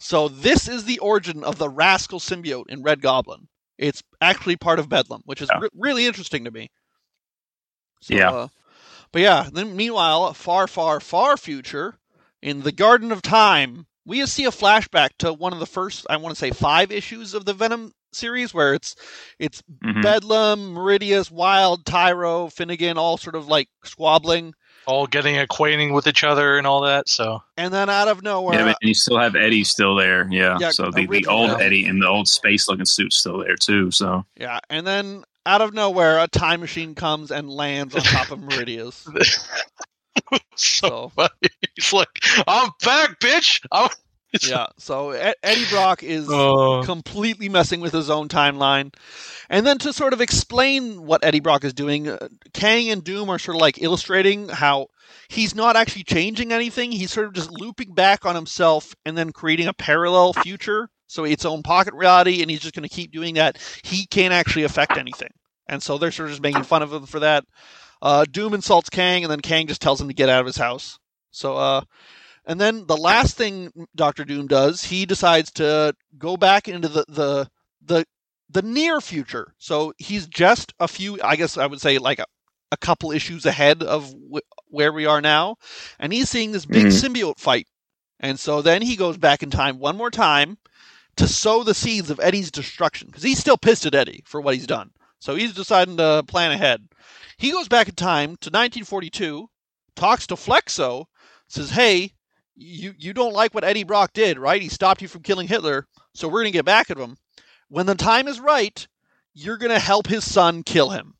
So 0.00 0.28
this 0.28 0.66
is 0.68 0.84
the 0.84 0.98
origin 1.00 1.44
of 1.44 1.58
the 1.58 1.68
rascal 1.68 2.20
symbiote 2.20 2.70
in 2.70 2.82
Red 2.82 3.02
Goblin. 3.02 3.48
It's 3.78 4.02
actually 4.20 4.56
part 4.56 4.78
of 4.78 4.88
Bedlam, 4.88 5.22
which 5.26 5.42
is 5.42 5.48
Yeah. 5.52 5.60
re- 5.60 5.68
really 5.74 6.06
interesting 6.06 6.44
to 6.44 6.50
me. 6.50 6.70
So, 8.02 8.14
Yeah. 8.14 8.30
Uh, 8.30 8.48
but 9.12 9.22
yeah, 9.22 9.48
then 9.52 9.74
meanwhile, 9.76 10.32
far, 10.34 10.66
far, 10.66 11.00
far 11.00 11.36
future, 11.36 11.96
in 12.42 12.60
the 12.62 12.72
Garden 12.72 13.12
of 13.12 13.22
Time, 13.22 13.86
we 14.04 14.24
see 14.26 14.44
a 14.44 14.50
flashback 14.50 15.10
to 15.18 15.32
one 15.32 15.52
of 15.52 15.60
the 15.60 15.66
first, 15.66 16.06
I 16.10 16.16
want 16.16 16.34
to 16.34 16.38
say, 16.38 16.50
five 16.50 16.90
issues 16.90 17.34
of 17.34 17.44
the 17.44 17.52
Venom 17.54 17.92
series, 18.12 18.52
where 18.52 18.74
it's 18.74 18.94
it's 19.38 19.62
Mhm. 19.84 20.02
Bedlam, 20.02 20.74
Meridius, 20.74 21.30
Wild, 21.30 21.86
Tyro, 21.86 22.48
Finnegan, 22.48 22.98
all 22.98 23.16
sort 23.16 23.36
of 23.36 23.46
like 23.48 23.68
squabbling. 23.84 24.54
all 24.84 25.06
getting 25.06 25.38
acquainting 25.38 25.92
with 25.92 26.08
each 26.08 26.24
other 26.24 26.58
and 26.58 26.66
all 26.66 26.80
that. 26.80 27.08
So 27.08 27.40
And 27.56 27.72
then 27.72 27.88
out 27.88 28.08
of 28.08 28.22
nowhere, 28.24 28.58
Yeah, 28.58 28.64
but 28.64 28.76
you 28.82 28.94
still 28.94 29.16
have 29.18 29.36
Eddie 29.36 29.62
still 29.62 29.94
there. 29.94 30.26
Yeah. 30.28 30.58
Yeah, 30.58 30.70
so 30.72 30.90
the, 30.90 31.06
the 31.06 31.24
old 31.26 31.50
Eddie. 31.52 31.62
Eddie 31.64 31.84
in 31.86 32.00
the 32.00 32.08
old 32.08 32.26
space 32.26 32.66
looking 32.68 32.84
suit's 32.84 33.16
still 33.18 33.38
there 33.38 33.54
too. 33.54 33.92
So 33.92 34.26
yeah, 34.36 34.58
and 34.68 34.84
then 34.84 35.22
out 35.46 35.60
of 35.60 35.74
nowhere, 35.74 36.18
a 36.18 36.28
time 36.28 36.60
machine 36.60 36.94
comes 36.94 37.30
and 37.30 37.48
lands 37.50 37.94
on 37.94 38.02
top 38.02 38.30
of 38.30 38.38
Meridius. 38.42 39.04
so 40.32 40.38
So 40.56 41.08
funny. 41.10 41.30
He's 41.76 41.92
like, 41.92 42.20
"I'm 42.46 42.70
back, 42.84 43.18
bitch." 43.20 43.60
I'm 43.72 43.88
yeah, 44.42 44.66
so 44.78 45.10
Eddie 45.10 45.66
Brock 45.70 46.02
is 46.02 46.26
Oh. 46.30 46.82
completely 46.84 47.50
messing 47.50 47.80
with 47.80 47.92
his 47.92 48.08
own 48.08 48.28
timeline. 48.28 48.94
And 49.50 49.66
then 49.66 49.76
to 49.78 49.92
sort 49.92 50.14
of 50.14 50.22
explain 50.22 51.04
what 51.04 51.22
Eddie 51.22 51.40
Brock 51.40 51.64
is 51.64 51.74
doing, 51.74 52.08
uh, 52.08 52.28
Kang 52.54 52.88
and 52.90 53.04
Doom 53.04 53.28
are 53.28 53.38
sort 53.38 53.56
of 53.56 53.60
like 53.60 53.82
illustrating 53.82 54.48
how 54.48 54.86
he's 55.28 55.54
not 55.54 55.76
actually 55.76 56.04
changing 56.04 56.50
anything. 56.50 56.92
He's 56.92 57.12
sort 57.12 57.26
of 57.26 57.34
just 57.34 57.50
looping 57.50 57.92
back 57.92 58.24
on 58.24 58.34
himself 58.34 58.94
and 59.04 59.18
then 59.18 59.32
creating 59.32 59.66
a 59.68 59.74
parallel 59.74 60.32
future, 60.32 60.88
so 61.12 61.24
its 61.24 61.44
own 61.44 61.62
pocket 61.62 61.92
reality, 61.92 62.40
and 62.40 62.50
he's 62.50 62.60
just 62.60 62.74
going 62.74 62.88
to 62.88 62.94
keep 62.94 63.12
doing 63.12 63.34
that. 63.34 63.58
He 63.84 64.06
can't 64.06 64.32
actually 64.32 64.62
affect 64.62 64.96
anything. 64.96 65.28
And 65.68 65.82
so 65.82 65.98
they're 65.98 66.10
sort 66.10 66.28
of 66.28 66.32
just 66.32 66.42
making 66.42 66.62
fun 66.62 66.82
of 66.82 66.90
him 66.90 67.04
for 67.04 67.20
that. 67.20 67.44
Uh, 68.00 68.24
Doom 68.24 68.54
insults 68.54 68.88
Kang, 68.88 69.22
and 69.22 69.30
then 69.30 69.40
Kang 69.40 69.66
just 69.66 69.82
tells 69.82 70.00
him 70.00 70.08
to 70.08 70.14
get 70.14 70.30
out 70.30 70.40
of 70.40 70.46
his 70.46 70.56
house. 70.56 70.98
So, 71.30 71.56
uh, 71.58 71.82
and 72.46 72.58
then 72.58 72.86
the 72.86 72.96
last 72.96 73.36
thing 73.36 73.70
Doctor 73.94 74.24
Doom 74.24 74.46
does, 74.46 74.84
he 74.84 75.04
decides 75.04 75.52
to 75.52 75.94
go 76.16 76.38
back 76.38 76.66
into 76.66 76.88
the 76.88 77.04
the 77.08 77.50
the, 77.84 78.04
the 78.48 78.62
near 78.62 79.00
future. 79.00 79.54
So 79.58 79.92
he's 79.98 80.26
just 80.26 80.72
a 80.80 80.88
few, 80.88 81.20
I 81.22 81.36
guess 81.36 81.58
I 81.58 81.66
would 81.66 81.80
say, 81.80 81.98
like 81.98 82.20
a, 82.20 82.26
a 82.70 82.76
couple 82.78 83.12
issues 83.12 83.44
ahead 83.44 83.82
of 83.82 84.10
w- 84.12 84.40
where 84.68 84.92
we 84.92 85.04
are 85.04 85.20
now, 85.20 85.56
and 85.98 86.10
he's 86.12 86.30
seeing 86.30 86.52
this 86.52 86.64
big 86.64 86.86
symbiote 86.86 87.38
fight. 87.38 87.66
And 88.18 88.40
so 88.40 88.62
then 88.62 88.80
he 88.82 88.96
goes 88.96 89.18
back 89.18 89.42
in 89.42 89.50
time 89.50 89.78
one 89.78 89.96
more 89.96 90.10
time 90.10 90.56
to 91.16 91.28
sow 91.28 91.62
the 91.62 91.74
seeds 91.74 92.10
of 92.10 92.20
Eddie's 92.20 92.50
destruction 92.50 93.08
because 93.08 93.22
he's 93.22 93.38
still 93.38 93.58
pissed 93.58 93.86
at 93.86 93.94
Eddie 93.94 94.22
for 94.26 94.40
what 94.40 94.54
he's 94.54 94.66
done. 94.66 94.90
So 95.18 95.34
he's 95.34 95.54
deciding 95.54 95.98
to 95.98 96.24
plan 96.26 96.52
ahead. 96.52 96.88
He 97.36 97.52
goes 97.52 97.68
back 97.68 97.88
in 97.88 97.94
time 97.94 98.30
to 98.40 98.50
1942, 98.50 99.48
talks 99.94 100.26
to 100.28 100.34
Flexo, 100.34 101.06
says, 101.48 101.70
"Hey, 101.70 102.12
you 102.56 102.94
you 102.98 103.12
don't 103.12 103.32
like 103.34 103.54
what 103.54 103.64
Eddie 103.64 103.84
Brock 103.84 104.12
did, 104.12 104.38
right? 104.38 104.62
He 104.62 104.68
stopped 104.68 105.02
you 105.02 105.08
from 105.08 105.22
killing 105.22 105.48
Hitler, 105.48 105.86
so 106.14 106.28
we're 106.28 106.42
going 106.42 106.52
to 106.52 106.58
get 106.58 106.64
back 106.64 106.90
at 106.90 106.98
him. 106.98 107.16
When 107.68 107.86
the 107.86 107.94
time 107.94 108.28
is 108.28 108.40
right, 108.40 108.86
you're 109.34 109.58
going 109.58 109.72
to 109.72 109.78
help 109.78 110.06
his 110.06 110.28
son 110.30 110.62
kill 110.62 110.90
him." 110.90 111.14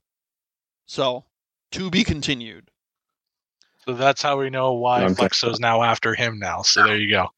So, 0.86 1.24
to 1.72 1.90
be 1.90 2.04
continued. 2.04 2.70
So 3.84 3.94
that's 3.94 4.22
how 4.22 4.38
we 4.38 4.50
know 4.50 4.74
why 4.74 5.04
Okay. 5.04 5.14
Flexo's 5.14 5.58
now 5.58 5.82
after 5.82 6.14
him 6.14 6.38
now. 6.38 6.62
So 6.62 6.84
there 6.84 6.96
you 6.98 7.10
go. 7.10 7.28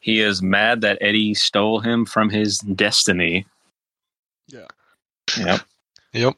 He 0.00 0.20
is 0.20 0.42
mad 0.42 0.80
that 0.82 0.98
Eddie 1.00 1.34
stole 1.34 1.80
him 1.80 2.04
from 2.04 2.30
his 2.30 2.58
destiny. 2.58 3.46
Yeah. 4.48 4.66
Yep. 5.38 5.60
Yep. 6.12 6.34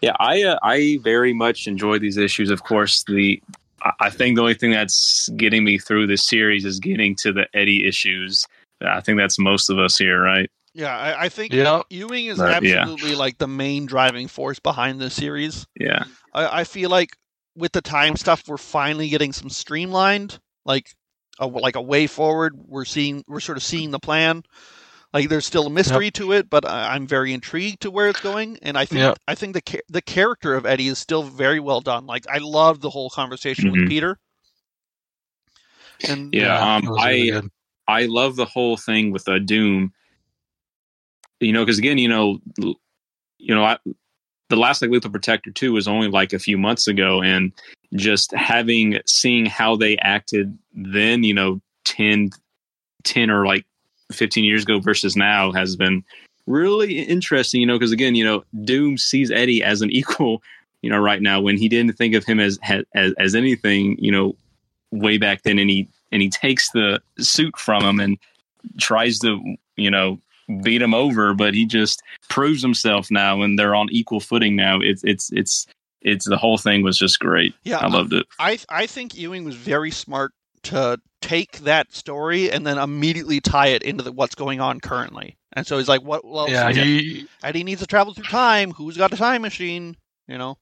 Yeah, 0.00 0.12
I 0.20 0.42
uh, 0.42 0.58
I 0.62 0.98
very 1.02 1.32
much 1.32 1.66
enjoy 1.66 1.98
these 1.98 2.16
issues. 2.16 2.50
Of 2.50 2.62
course, 2.62 3.04
the 3.04 3.42
I- 3.82 3.92
I 4.00 4.10
think 4.10 4.36
the 4.36 4.42
only 4.42 4.54
thing 4.54 4.70
that's 4.70 5.28
getting 5.36 5.64
me 5.64 5.78
through 5.78 6.06
this 6.06 6.24
series 6.26 6.64
is 6.64 6.78
getting 6.78 7.16
to 7.16 7.32
the 7.32 7.46
Eddie 7.54 7.86
issues. 7.86 8.46
I 8.80 9.00
think 9.00 9.18
that's 9.18 9.38
most 9.38 9.70
of 9.70 9.78
us 9.78 9.96
here, 9.98 10.20
right? 10.22 10.50
Yeah, 10.74 10.96
I, 10.96 11.24
I 11.24 11.28
think 11.28 11.52
Yeah. 11.52 11.82
Ewing 11.90 12.26
is 12.26 12.38
Right, 12.38 12.62
yeah. 12.62 12.80
absolutely 12.82 13.14
like 13.14 13.38
the 13.38 13.46
main 13.48 13.86
driving 13.86 14.26
force 14.28 14.58
behind 14.58 15.00
this 15.00 15.14
series. 15.14 15.66
Yeah. 15.78 16.04
I, 16.32 16.60
I 16.60 16.64
feel 16.64 16.90
like 16.90 17.16
with 17.56 17.72
the 17.72 17.80
time 17.80 18.16
stuff, 18.16 18.42
we're 18.48 18.56
finally 18.56 19.08
getting 19.08 19.32
some 19.32 19.48
streamlined, 19.50 20.38
like 20.64 20.90
a, 21.38 21.46
like 21.46 21.76
a 21.76 21.82
way 21.82 22.06
forward. 22.06 22.54
We're 22.56 22.84
seeing, 22.84 23.24
we're 23.28 23.40
sort 23.40 23.58
of 23.58 23.64
seeing 23.64 23.90
the 23.90 23.98
plan. 23.98 24.42
Like 25.12 25.28
there's 25.28 25.46
still 25.46 25.68
a 25.68 25.70
mystery 25.70 26.10
to 26.12 26.32
it, 26.32 26.50
but 26.50 26.64
I, 26.64 26.94
I'm 26.94 27.06
very 27.06 27.32
intrigued 27.32 27.82
to 27.82 27.90
where 27.92 28.08
it's 28.08 28.20
going, 28.20 28.58
and 28.62 28.76
I 28.76 28.84
think 28.84 28.98
Yep. 28.98 29.18
I 29.28 29.36
think 29.36 29.54
the 29.54 29.80
the 29.88 30.02
character 30.02 30.54
of 30.56 30.66
Eddie 30.66 30.88
is 30.88 30.98
still 30.98 31.22
very 31.22 31.60
well 31.60 31.80
done. 31.80 32.04
Like 32.04 32.26
I 32.28 32.38
love 32.38 32.80
the 32.80 32.90
whole 32.90 33.08
conversation 33.10 33.70
with 33.70 33.82
Mhm. 33.82 33.88
Peter. 33.88 34.18
And 36.08 36.34
Yeah, 36.34 36.58
um, 36.76 36.88
really 36.88 37.30
I- 37.30 37.40
good. 37.40 37.50
I 37.86 38.06
love 38.06 38.34
the 38.34 38.44
whole 38.46 38.76
thing 38.76 39.12
with 39.12 39.28
uh, 39.28 39.38
Doom. 39.38 39.92
You 41.38 41.52
know, 41.52 41.64
because 41.64 41.78
again, 41.78 41.98
you 41.98 42.08
know, 42.08 42.38
you 42.58 43.54
know, 43.54 43.62
I, 43.64 43.78
the 44.48 44.56
last 44.56 44.82
like 44.82 44.90
Lethal 44.90 45.10
Protector 45.10 45.50
two 45.50 45.72
was 45.72 45.88
only 45.88 46.08
like 46.08 46.32
a 46.32 46.38
few 46.38 46.58
months 46.58 46.86
ago, 46.86 47.22
and 47.22 47.52
just 47.94 48.32
having 48.32 49.00
seeing 49.06 49.46
how 49.46 49.76
they 49.76 49.96
acted 49.98 50.56
then, 50.74 51.22
you 51.22 51.32
know, 51.32 51.60
10, 51.84 52.30
10 53.04 53.30
or 53.30 53.46
like 53.46 53.64
fifteen 54.12 54.44
years 54.44 54.62
ago 54.62 54.80
versus 54.80 55.16
now 55.16 55.52
has 55.52 55.76
been 55.76 56.04
really 56.46 56.98
interesting. 57.00 57.60
You 57.60 57.66
know, 57.66 57.78
because 57.78 57.92
again, 57.92 58.14
you 58.14 58.24
know, 58.24 58.44
Doom 58.64 58.98
sees 58.98 59.30
Eddie 59.30 59.62
as 59.62 59.82
an 59.82 59.90
equal. 59.92 60.42
You 60.82 60.90
know, 60.90 60.98
right 60.98 61.22
now 61.22 61.40
when 61.40 61.56
he 61.56 61.68
didn't 61.68 61.94
think 61.94 62.14
of 62.14 62.24
him 62.24 62.38
as 62.40 62.58
as 62.94 63.14
as 63.18 63.34
anything, 63.34 63.96
you 63.98 64.12
know, 64.12 64.36
way 64.90 65.16
back 65.16 65.42
then, 65.42 65.58
and 65.58 65.70
he 65.70 65.88
and 66.12 66.20
he 66.20 66.28
takes 66.28 66.70
the 66.72 67.00
suit 67.18 67.56
from 67.58 67.82
him 67.82 68.00
and 68.00 68.18
tries 68.78 69.18
to 69.20 69.40
you 69.76 69.90
know 69.90 70.18
beat 70.62 70.82
him 70.82 70.94
over 70.94 71.34
but 71.34 71.54
he 71.54 71.64
just 71.66 72.02
proves 72.28 72.62
himself 72.62 73.10
now 73.10 73.42
and 73.42 73.58
they're 73.58 73.74
on 73.74 73.88
equal 73.90 74.20
footing 74.20 74.56
now 74.56 74.78
it's 74.80 75.02
it's 75.04 75.32
it's 75.32 75.66
it's 76.02 76.28
the 76.28 76.36
whole 76.36 76.58
thing 76.58 76.82
was 76.82 76.98
just 76.98 77.18
great 77.18 77.54
yeah, 77.64 77.78
i 77.78 77.86
loved 77.86 78.12
it 78.12 78.26
I 78.38 78.58
I 78.68 78.86
think 78.86 79.14
Ewing 79.14 79.44
was 79.44 79.54
very 79.54 79.90
smart 79.90 80.32
to 80.64 80.98
take 81.20 81.58
that 81.60 81.94
story 81.94 82.50
and 82.50 82.66
then 82.66 82.76
immediately 82.76 83.40
tie 83.40 83.68
it 83.68 83.82
into 83.82 84.04
the, 84.04 84.12
what's 84.12 84.34
going 84.34 84.60
on 84.60 84.80
currently. 84.80 85.36
And 85.52 85.66
so 85.66 85.78
he's 85.78 85.88
like, 85.88 86.02
"What? 86.02 86.24
Well, 86.24 86.50
Yeah, 86.50 86.70
so 86.70 86.74
he 86.74 87.26
Eddie 87.42 87.64
needs 87.64 87.80
to 87.80 87.86
travel 87.86 88.12
through 88.12 88.24
time. 88.24 88.72
Who's 88.72 88.96
got 88.96 89.12
a 89.12 89.16
time 89.16 89.42
machine? 89.42 89.96
You 90.26 90.38
know? 90.38 90.58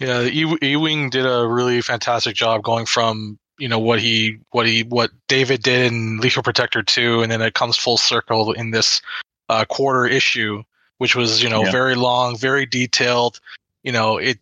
Yeah, 0.00 0.22
Ewing 0.22 1.10
did 1.10 1.26
a 1.26 1.46
really 1.46 1.80
fantastic 1.80 2.34
job 2.34 2.64
going 2.64 2.86
from 2.86 3.38
you 3.58 3.68
know 3.68 3.78
what 3.78 4.00
he 4.00 4.38
what 4.50 4.66
he 4.66 4.82
what 4.82 5.10
David 5.28 5.62
did 5.62 5.92
in 5.92 6.18
Lethal 6.18 6.42
Protector 6.42 6.82
two, 6.82 7.22
and 7.22 7.30
then 7.30 7.40
it 7.40 7.54
comes 7.54 7.76
full 7.76 7.96
circle 7.96 8.52
in 8.52 8.70
this 8.70 9.00
uh, 9.48 9.64
quarter 9.64 10.06
issue, 10.06 10.62
which 10.98 11.14
was 11.14 11.42
you 11.42 11.48
know 11.48 11.64
Yeah. 11.64 11.70
very 11.70 11.94
long, 11.94 12.36
very 12.36 12.66
detailed. 12.66 13.40
You 13.82 13.92
know 13.92 14.18
it. 14.18 14.38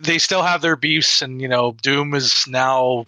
They 0.00 0.18
still 0.18 0.42
have 0.42 0.60
their 0.62 0.76
beefs, 0.76 1.22
and 1.22 1.40
you 1.40 1.48
know 1.48 1.76
Doom 1.82 2.14
is 2.14 2.46
now 2.48 3.06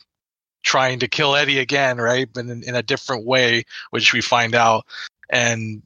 trying 0.63 0.99
to 0.99 1.09
kill 1.09 1.35
Eddie 1.37 1.59
again, 1.61 1.99
right? 1.99 2.29
But 2.33 2.47
in, 2.47 2.63
in 2.63 2.75
a 2.75 2.83
different 2.83 3.25
way, 3.25 3.65
which 3.91 4.13
we 4.13 4.21
find 4.21 4.55
out. 4.55 4.85
And 5.31 5.83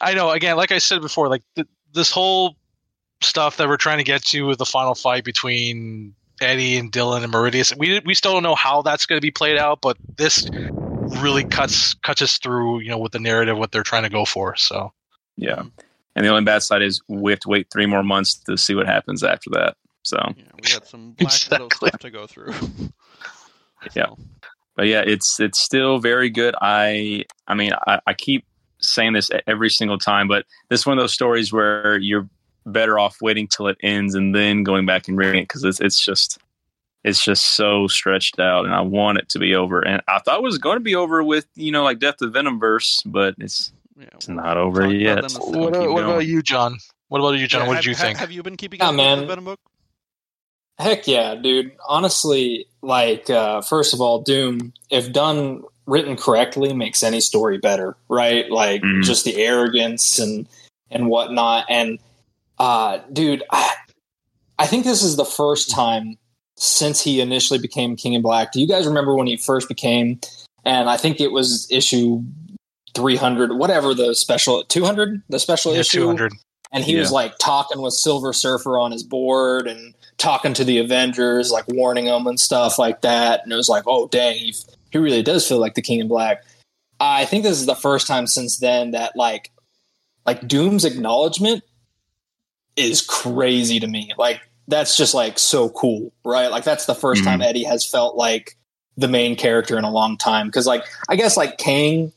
I 0.00 0.14
know, 0.14 0.30
again, 0.30 0.56
like 0.56 0.70
I 0.70 0.78
said 0.78 1.00
before, 1.00 1.28
like 1.28 1.42
th- 1.56 1.68
this 1.92 2.10
whole 2.10 2.56
stuff 3.22 3.56
that 3.56 3.68
we're 3.68 3.76
trying 3.76 3.98
to 3.98 4.04
get 4.04 4.22
to 4.26 4.46
with 4.46 4.58
the 4.58 4.66
final 4.66 4.94
fight 4.94 5.24
between 5.24 6.14
Eddie 6.40 6.76
and 6.76 6.90
Dylan 6.92 7.22
and 7.24 7.32
Meridius. 7.32 7.76
We 7.76 8.00
we 8.04 8.14
still 8.14 8.32
don't 8.32 8.42
know 8.42 8.54
how 8.54 8.82
that's 8.82 9.06
going 9.06 9.18
to 9.18 9.22
be 9.24 9.30
played 9.30 9.58
out, 9.58 9.80
but 9.80 9.96
this 10.16 10.48
really 11.20 11.44
cuts 11.44 11.94
cuts 11.94 12.22
us 12.22 12.38
through, 12.38 12.80
you 12.80 12.88
know, 12.90 12.98
with 12.98 13.12
the 13.12 13.18
narrative 13.18 13.58
what 13.58 13.72
they're 13.72 13.82
trying 13.82 14.04
to 14.04 14.08
go 14.10 14.24
for. 14.24 14.56
So 14.56 14.92
yeah 15.36 15.62
and 16.16 16.26
the 16.26 16.28
only 16.28 16.42
bad 16.44 16.62
side 16.62 16.82
is 16.82 17.00
we 17.08 17.30
have 17.32 17.40
to 17.40 17.48
wait 17.48 17.68
three 17.72 17.86
more 17.86 18.02
months 18.02 18.34
to 18.34 18.56
see 18.56 18.74
what 18.74 18.86
happens 18.86 19.22
after 19.22 19.48
that 19.50 19.76
so 20.02 20.18
Yeah, 20.36 20.42
we 20.54 20.68
got 20.70 20.86
some 20.86 21.12
Black 21.12 21.32
Exactly. 21.32 21.88
stuff 21.88 22.00
to 22.00 22.10
go 22.10 22.26
through. 22.26 22.52
Yeah. 23.96 24.06
So, 24.08 24.18
but 24.76 24.86
yeah 24.88 25.02
it's 25.06 25.40
it's 25.40 25.58
still 25.58 25.98
very 26.00 26.28
good 26.28 26.54
i 26.60 27.24
i 27.48 27.54
mean 27.54 27.72
i, 27.86 27.98
I 28.06 28.12
keep 28.12 28.44
saying 28.82 29.14
this 29.14 29.30
every 29.46 29.70
single 29.70 29.96
time 29.96 30.28
but 30.28 30.44
this 30.68 30.80
is 30.80 30.86
one 30.86 30.98
of 30.98 31.02
those 31.02 31.14
stories 31.14 31.50
where 31.50 31.96
you're 31.96 32.28
better 32.66 32.98
off 32.98 33.16
waiting 33.22 33.46
till 33.48 33.68
it 33.68 33.76
ends 33.82 34.14
and 34.14 34.34
then 34.34 34.62
going 34.62 34.86
back 34.86 35.08
and 35.08 35.16
reading 35.16 35.42
it 35.42 35.48
because 35.48 35.64
it's, 35.64 35.80
it's 35.80 36.04
just 36.04 36.38
it's 37.04 37.24
just 37.24 37.56
so 37.56 37.86
stretched 37.86 38.38
out 38.38 38.64
and 38.66 38.74
i 38.74 38.80
want 38.82 39.16
it 39.18 39.28
to 39.30 39.38
be 39.38 39.54
over 39.54 39.80
and 39.80 40.02
i 40.08 40.18
thought 40.18 40.36
it 40.36 40.42
was 40.42 40.58
going 40.58 40.76
to 40.76 40.82
be 40.84 40.94
over 40.94 41.22
with 41.24 41.46
you 41.54 41.72
know 41.72 41.82
like 41.82 41.98
death 41.98 42.20
of 42.20 42.32
venomverse 42.32 43.00
but 43.06 43.34
it's 43.38 43.72
yeah, 43.98 44.06
it's 44.14 44.28
not 44.28 44.56
over 44.58 44.86
yet 44.90 45.16
them 45.16 45.18
in 45.20 45.24
a 45.26 45.30
so 45.30 45.40
second. 45.40 45.52
we'll 45.60 45.70
what, 45.70 45.80
keep 45.80 45.90
what 45.90 46.04
about 46.04 46.26
you, 46.26 46.42
John? 46.42 46.76
What 47.08 47.18
about 47.18 47.32
you, 47.32 47.46
John? 47.46 47.62
Yeah, 47.62 47.66
what 47.68 47.74
have, 47.76 47.84
did 47.84 47.90
you 47.90 47.96
ha- 47.96 48.02
think? 48.02 48.18
Have 48.18 48.30
you 48.30 48.42
been 48.42 48.56
keeping 48.56 48.78
Yeah, 48.80 48.86
up 48.86 48.92
with 48.92 48.96
man. 48.98 49.18
the 49.20 49.26
Venom 49.26 49.44
book? 49.44 49.60
Heck 50.78 51.06
yeah, 51.06 51.34
dude. 51.34 51.72
Honestly, 51.86 52.66
like 52.80 53.28
uh, 53.28 53.60
first 53.60 53.92
of 53.92 54.00
all, 54.00 54.22
Doom, 54.22 54.72
if 54.88 55.12
done 55.12 55.62
written 55.86 56.16
correctly, 56.16 56.72
makes 56.72 57.02
any 57.02 57.20
story 57.20 57.58
better, 57.58 57.96
right? 58.08 58.50
Like 58.50 58.80
Mhm. 58.82 59.02
just 59.02 59.24
the 59.26 59.36
arrogance 59.36 60.18
and 60.18 60.48
and 60.90 61.08
whatnot. 61.08 61.66
And 61.68 61.98
uh, 62.60 62.98
dude, 63.10 63.42
I, 63.50 63.74
I 64.58 64.66
think 64.66 64.84
this 64.84 65.02
is 65.02 65.16
the 65.16 65.24
first 65.24 65.70
time 65.70 66.18
since 66.58 67.02
he 67.02 67.22
initially 67.22 67.58
became 67.58 67.96
King 67.96 68.12
in 68.12 68.20
Black. 68.20 68.52
Do 68.52 68.60
you 68.60 68.68
guys 68.68 68.86
remember 68.86 69.14
when 69.16 69.26
he 69.26 69.38
first 69.38 69.66
became? 69.66 70.20
And 70.66 70.90
I 70.90 70.98
think 70.98 71.20
it 71.20 71.32
was 71.32 71.66
issue 71.70 72.22
three 72.94 73.16
hundred, 73.16 73.54
whatever 73.54 73.94
the 73.94 74.14
special 74.14 74.62
two 74.64 74.84
hundred, 74.84 75.22
the 75.30 75.38
special 75.38 75.72
yeah, 75.72 75.80
issue 75.80 76.00
two 76.00 76.06
hundred. 76.06 76.34
and 76.70 76.84
he 76.84 76.96
was 76.96 77.10
like 77.10 77.38
talking 77.38 77.80
with 77.80 77.94
Silver 77.94 78.34
Surfer 78.34 78.78
on 78.78 78.92
his 78.92 79.02
board 79.02 79.66
and 79.66 79.94
talking 80.18 80.52
to 80.52 80.62
the 80.62 80.76
Avengers, 80.76 81.50
like 81.50 81.64
warning 81.68 82.04
them 82.04 82.26
and 82.26 82.38
stuff 82.38 82.78
like 82.78 83.00
that. 83.00 83.42
And 83.42 83.52
it 83.54 83.56
was 83.56 83.70
like, 83.70 83.84
oh 83.86 84.08
dang, 84.08 84.36
he, 84.36 84.54
he 84.90 84.98
really 84.98 85.22
does 85.22 85.48
feel 85.48 85.58
like 85.58 85.76
the 85.76 85.82
King 85.82 86.00
in 86.00 86.08
Black. 86.08 86.44
I 87.00 87.24
think 87.24 87.42
this 87.42 87.58
is 87.58 87.64
the 87.64 87.74
first 87.74 88.06
time 88.06 88.26
since 88.26 88.58
then 88.58 88.90
that 88.90 89.16
like 89.16 89.50
like 90.26 90.46
Doom's 90.46 90.84
acknowledgement 90.84 91.64
is 92.80 93.02
crazy 93.02 93.78
to 93.80 93.86
me. 93.86 94.12
Like 94.18 94.40
that's 94.68 94.96
just 94.96 95.14
like 95.14 95.38
so 95.38 95.68
cool, 95.70 96.12
right? 96.24 96.50
Like 96.50 96.64
that's 96.64 96.86
the 96.86 96.94
1st 96.94 97.20
Mhm. 97.20 97.24
time 97.24 97.42
Eddie 97.42 97.64
has 97.64 97.84
felt 97.84 98.16
like 98.16 98.56
the 98.96 99.08
main 99.08 99.36
character 99.36 99.78
in 99.78 99.84
a 99.84 99.90
long 99.90 100.16
time. 100.16 100.46
Because 100.46 100.66
like 100.66 100.84
I 101.08 101.16
guess 101.16 101.36
like 101.36 101.58
Kang, 101.58 102.12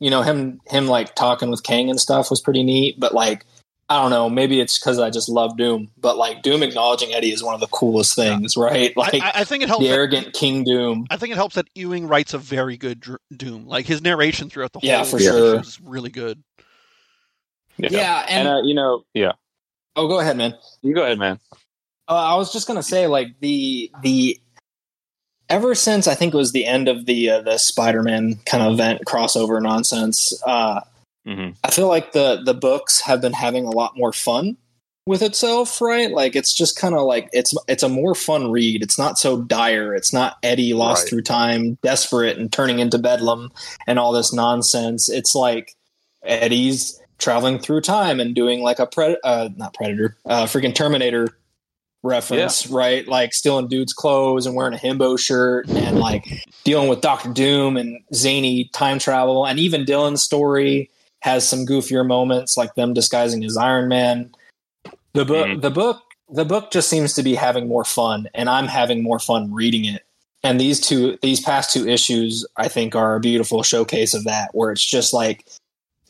you 0.00 0.10
know 0.10 0.22
him 0.22 0.60
him 0.68 0.86
like 0.86 1.14
talking 1.14 1.50
with 1.50 1.62
Kang 1.62 1.90
and 1.90 2.00
stuff 2.00 2.30
was 2.30 2.40
pretty 2.40 2.62
neat. 2.62 2.98
But 2.98 3.14
like 3.14 3.44
I 3.88 4.00
don't 4.00 4.10
know, 4.10 4.30
maybe 4.30 4.58
it's 4.58 4.78
because 4.78 4.98
I 4.98 5.10
just 5.10 5.28
love 5.28 5.58
Doom. 5.58 5.90
But 5.98 6.16
like 6.16 6.42
Doom 6.42 6.62
acknowledging 6.62 7.12
Eddie 7.12 7.30
is 7.32 7.42
one 7.42 7.52
of 7.54 7.60
the 7.60 7.66
coolest 7.66 8.14
things, 8.16 8.56
right? 8.56 8.96
Like 8.96 9.14
I, 9.20 9.32
I 9.40 9.44
think 9.44 9.62
it 9.62 9.68
helps. 9.68 9.82
the 9.84 9.88
That, 9.90 9.94
arrogant 9.96 10.32
King 10.32 10.64
Doom. 10.64 11.06
I 11.10 11.16
think 11.18 11.30
it 11.32 11.36
helps 11.36 11.56
that 11.56 11.68
Ewing 11.74 12.08
writes 12.08 12.32
a 12.32 12.38
very 12.38 12.78
good 12.78 13.00
dr- 13.00 13.20
Doom. 13.36 13.66
Like 13.66 13.84
his 13.84 14.00
narration 14.00 14.48
throughout 14.48 14.72
the 14.72 14.78
whole 14.80 14.88
Yeah, 14.88 15.02
for 15.02 15.18
sure. 15.18 15.60
is 15.60 15.78
really 15.82 16.08
good. 16.10 16.42
Yeah. 17.76 17.88
Yeah, 17.90 18.26
and, 18.28 18.48
And, 18.48 18.58
uh, 18.58 18.62
you 18.62 18.74
know, 18.74 19.04
yeah. 19.14 19.32
Oh, 19.96 20.08
go 20.08 20.20
ahead, 20.20 20.36
man. 20.36 20.54
You 20.82 20.94
go 20.94 21.02
ahead, 21.04 21.18
man. 21.18 21.38
Uh, 22.08 22.14
I 22.14 22.36
was 22.36 22.52
just 22.52 22.66
gonna 22.66 22.82
say, 22.82 23.06
like 23.06 23.28
the 23.40 23.90
the 24.02 24.38
ever 25.48 25.74
since 25.74 26.06
I 26.08 26.14
think 26.14 26.34
it 26.34 26.36
was 26.36 26.52
the 26.52 26.66
end 26.66 26.88
of 26.88 27.06
the 27.06 27.30
uh, 27.30 27.40
the 27.42 27.58
Spider 27.58 28.02
Man 28.02 28.36
kind 28.46 28.62
of 28.62 28.72
event 28.74 29.02
crossover 29.06 29.62
nonsense. 29.62 30.32
Uh, 30.46 30.80
hmm 31.24 31.50
I 31.62 31.70
feel 31.70 31.88
like 31.88 32.12
the 32.12 32.42
the 32.44 32.54
books 32.54 33.00
have 33.02 33.20
been 33.20 33.32
having 33.32 33.64
a 33.64 33.70
lot 33.70 33.96
more 33.96 34.12
fun 34.12 34.56
with 35.06 35.22
itself, 35.22 35.80
right? 35.80 36.10
Like 36.10 36.34
it's 36.36 36.52
just 36.52 36.76
kind 36.76 36.94
of 36.94 37.02
like 37.04 37.28
it's 37.32 37.54
it's 37.68 37.82
a 37.84 37.88
more 37.88 38.14
fun 38.14 38.50
read. 38.50 38.82
It's 38.82 38.98
not 38.98 39.18
so 39.18 39.42
dire. 39.42 39.94
It's 39.94 40.12
not 40.12 40.36
Eddie 40.42 40.74
lost 40.74 41.04
Right. 41.04 41.10
through 41.10 41.22
time, 41.22 41.78
desperate 41.82 42.38
and 42.38 42.52
turning 42.52 42.78
into 42.80 42.98
bedlam 42.98 43.50
and 43.86 43.98
all 43.98 44.12
this 44.12 44.32
nonsense. 44.32 45.08
It's 45.08 45.34
like 45.34 45.74
Eddie's 46.24 47.00
traveling 47.22 47.58
through 47.58 47.80
time 47.80 48.20
and 48.20 48.34
doing 48.34 48.62
like 48.62 48.78
a 48.78 48.86
pred 48.86 49.16
uh 49.24 49.48
not 49.56 49.72
predator, 49.74 50.16
uh 50.26 50.44
freaking 50.44 50.74
Terminator 50.74 51.28
reference, 52.02 52.66
right? 52.66 53.06
Like 53.06 53.32
stealing 53.32 53.68
dudes' 53.68 53.92
clothes 53.92 54.44
and 54.44 54.56
wearing 54.56 54.74
a 54.74 54.78
himbo 54.78 55.18
shirt 55.18 55.68
and 55.70 55.98
like 55.98 56.26
dealing 56.64 56.88
with 56.88 57.00
Doctor 57.00 57.32
Doom 57.32 57.76
and 57.76 58.00
zany 58.12 58.64
time 58.72 58.98
travel 58.98 59.46
and 59.46 59.58
even 59.58 59.84
Dylan's 59.84 60.22
story 60.22 60.90
has 61.20 61.48
some 61.48 61.64
goofier 61.64 62.04
moments 62.04 62.56
like 62.56 62.74
them 62.74 62.92
disguising 62.92 63.44
as 63.44 63.56
Iron 63.56 63.88
Man. 63.88 64.34
The 65.14 65.24
book 65.24 65.46
Mhm. 65.46 65.62
the 65.62 65.70
book 65.70 66.02
the 66.28 66.44
book 66.44 66.70
just 66.72 66.88
seems 66.88 67.12
to 67.14 67.22
be 67.22 67.34
having 67.34 67.68
more 67.68 67.84
fun 67.84 68.28
and 68.34 68.48
I'm 68.48 68.66
having 68.66 69.02
more 69.02 69.18
fun 69.20 69.52
reading 69.52 69.84
it. 69.84 70.02
And 70.42 70.60
these 70.60 70.80
two 70.80 71.18
these 71.22 71.40
past 71.40 71.72
two 71.72 71.86
issues 71.88 72.44
I 72.56 72.66
think 72.66 72.96
are 72.96 73.14
a 73.14 73.20
beautiful 73.20 73.62
showcase 73.62 74.12
of 74.14 74.24
that 74.24 74.50
where 74.54 74.72
it's 74.72 74.84
just 74.84 75.14
like 75.14 75.46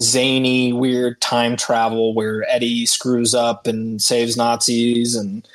zany 0.00 0.72
weird 0.72 1.20
time 1.20 1.56
travel 1.56 2.14
where 2.14 2.48
Eddie 2.48 2.86
screws 2.86 3.34
up 3.34 3.66
and 3.66 4.00
saves 4.00 4.36
Nazis 4.36 5.14
and 5.14 5.46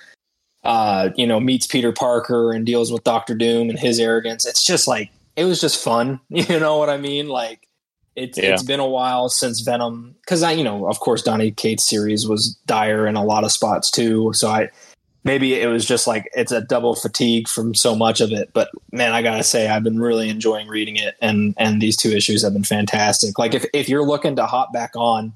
uh, 0.63 1.11
you 1.15 1.25
know, 1.25 1.39
meets 1.39 1.65
Peter 1.65 1.93
Parker 1.93 2.51
and 2.51 2.65
deals 2.65 2.91
with 2.91 3.03
Doctor 3.05 3.33
Doom 3.33 3.69
and 3.69 3.79
his 3.79 3.99
arrogance. 4.01 4.45
It's 4.45 4.65
just 4.65 4.87
like 4.87 5.09
it 5.37 5.45
was 5.45 5.61
just 5.61 5.81
fun. 5.81 6.19
You 6.29 6.59
know 6.59 6.77
what 6.77 6.89
I 6.89 6.97
mean? 6.97 7.29
Like 7.29 7.67
it's 8.15 8.37
Yeah. 8.37 8.53
it's 8.53 8.63
been 8.63 8.79
a 8.81 8.87
while 8.87 9.29
since 9.29 9.61
Venom 9.61 10.15
because 10.21 10.43
I 10.43 10.51
you 10.51 10.63
know 10.63 10.87
of 10.87 10.99
course 10.99 11.21
Donny 11.21 11.51
Cates 11.51 11.87
series 11.87 12.27
was 12.27 12.57
dire 12.65 13.07
in 13.07 13.15
a 13.15 13.23
lot 13.23 13.43
of 13.45 13.51
spots 13.51 13.89
too. 13.89 14.31
So 14.33 14.49
I 14.49 14.69
maybe 15.27 15.59
it 15.59 15.67
was 15.67 15.85
just 15.85 16.07
like 16.07 16.29
it's 16.33 16.53
a 16.53 16.61
double 16.61 16.95
fatigue 16.95 17.49
from 17.49 17.75
so 17.75 17.93
much 17.95 18.21
of 18.21 18.31
it. 18.31 18.49
But 18.53 18.69
man, 18.93 19.11
I 19.11 19.21
gotta 19.21 19.43
say 19.43 19.67
I've 19.67 19.83
been 19.83 19.99
really 19.99 20.29
enjoying 20.29 20.67
reading 20.69 20.95
it 20.95 21.15
and 21.21 21.53
and 21.57 21.81
these 21.81 21.97
two 21.97 22.09
issues 22.09 22.43
have 22.43 22.53
been 22.53 22.63
fantastic. 22.63 23.37
Like 23.37 23.53
if 23.53 23.65
if 23.73 23.89
you're 23.89 24.05
looking 24.05 24.37
to 24.37 24.45
hop 24.45 24.71
back 24.71 24.91
on, 24.95 25.33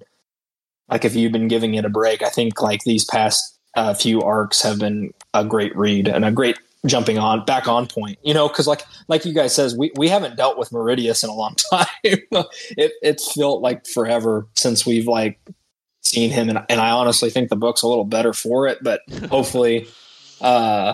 like 0.89 1.04
if 1.06 1.13
you've 1.13 1.34
been 1.34 1.50
giving 1.50 1.76
it 1.76 1.86
a 1.86 1.89
break, 1.89 2.24
I 2.24 2.30
think 2.30 2.62
like 2.62 2.84
these 2.86 3.04
past 3.04 3.60
uh, 3.76 3.94
few 3.94 4.22
arcs 4.22 4.62
have 4.62 4.80
been 4.80 5.13
a 5.34 5.44
great 5.44 5.76
read 5.76 6.08
and 6.08 6.26
a 6.26 6.32
great 6.32 6.58
jumping 6.88 7.20
on 7.20 7.46
back 7.46 7.68
on 7.68 7.86
point 7.86 8.18
you 8.24 8.34
know 8.34 8.48
because 8.48 8.66
like 8.66 8.82
like 9.08 9.24
you 9.24 9.36
guys 9.36 9.54
says 9.54 9.78
we, 9.78 9.92
we 9.98 10.10
haven't 10.10 10.36
dealt 10.36 10.58
with 10.58 10.72
meridius 10.72 11.24
in 11.24 11.30
a 11.30 11.34
long 11.34 11.56
time 11.72 11.86
it, 12.04 12.92
it's 13.04 13.34
felt 13.34 13.62
like 13.62 13.86
forever 13.86 14.48
since 14.56 14.84
we've 14.84 15.06
like 15.06 15.39
seen 16.02 16.30
him 16.30 16.50
and, 16.50 16.64
and 16.70 16.82
i 16.82 16.90
honestly 16.92 17.30
think 17.30 17.50
the 17.50 17.56
book's 17.56 17.82
a 17.82 17.88
little 17.88 18.06
better 18.06 18.34
for 18.34 18.68
it 18.68 18.80
but 18.82 19.02
hopefully 19.30 19.88
uh 20.42 20.94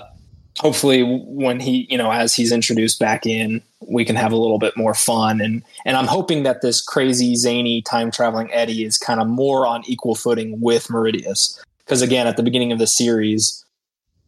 hopefully 0.59 1.03
when 1.27 1.59
he 1.59 1.87
you 1.89 1.97
know 1.97 2.11
as 2.11 2.33
he's 2.33 2.51
introduced 2.51 2.99
back 2.99 3.25
in 3.25 3.61
we 3.87 4.03
can 4.03 4.15
have 4.15 4.31
a 4.31 4.37
little 4.37 4.59
bit 4.59 4.75
more 4.75 4.93
fun 4.93 5.39
and 5.39 5.63
and 5.85 5.95
i'm 5.95 6.07
hoping 6.07 6.43
that 6.43 6.61
this 6.61 6.81
crazy 6.81 7.35
zany 7.35 7.81
time 7.81 8.11
traveling 8.11 8.51
eddie 8.51 8.83
is 8.83 8.97
kind 8.97 9.19
of 9.19 9.27
more 9.27 9.65
on 9.67 9.83
equal 9.85 10.15
footing 10.15 10.59
with 10.59 10.87
meridius 10.87 11.59
because 11.85 12.01
again 12.01 12.27
at 12.27 12.37
the 12.37 12.43
beginning 12.43 12.71
of 12.71 12.79
the 12.79 12.87
series 12.87 13.63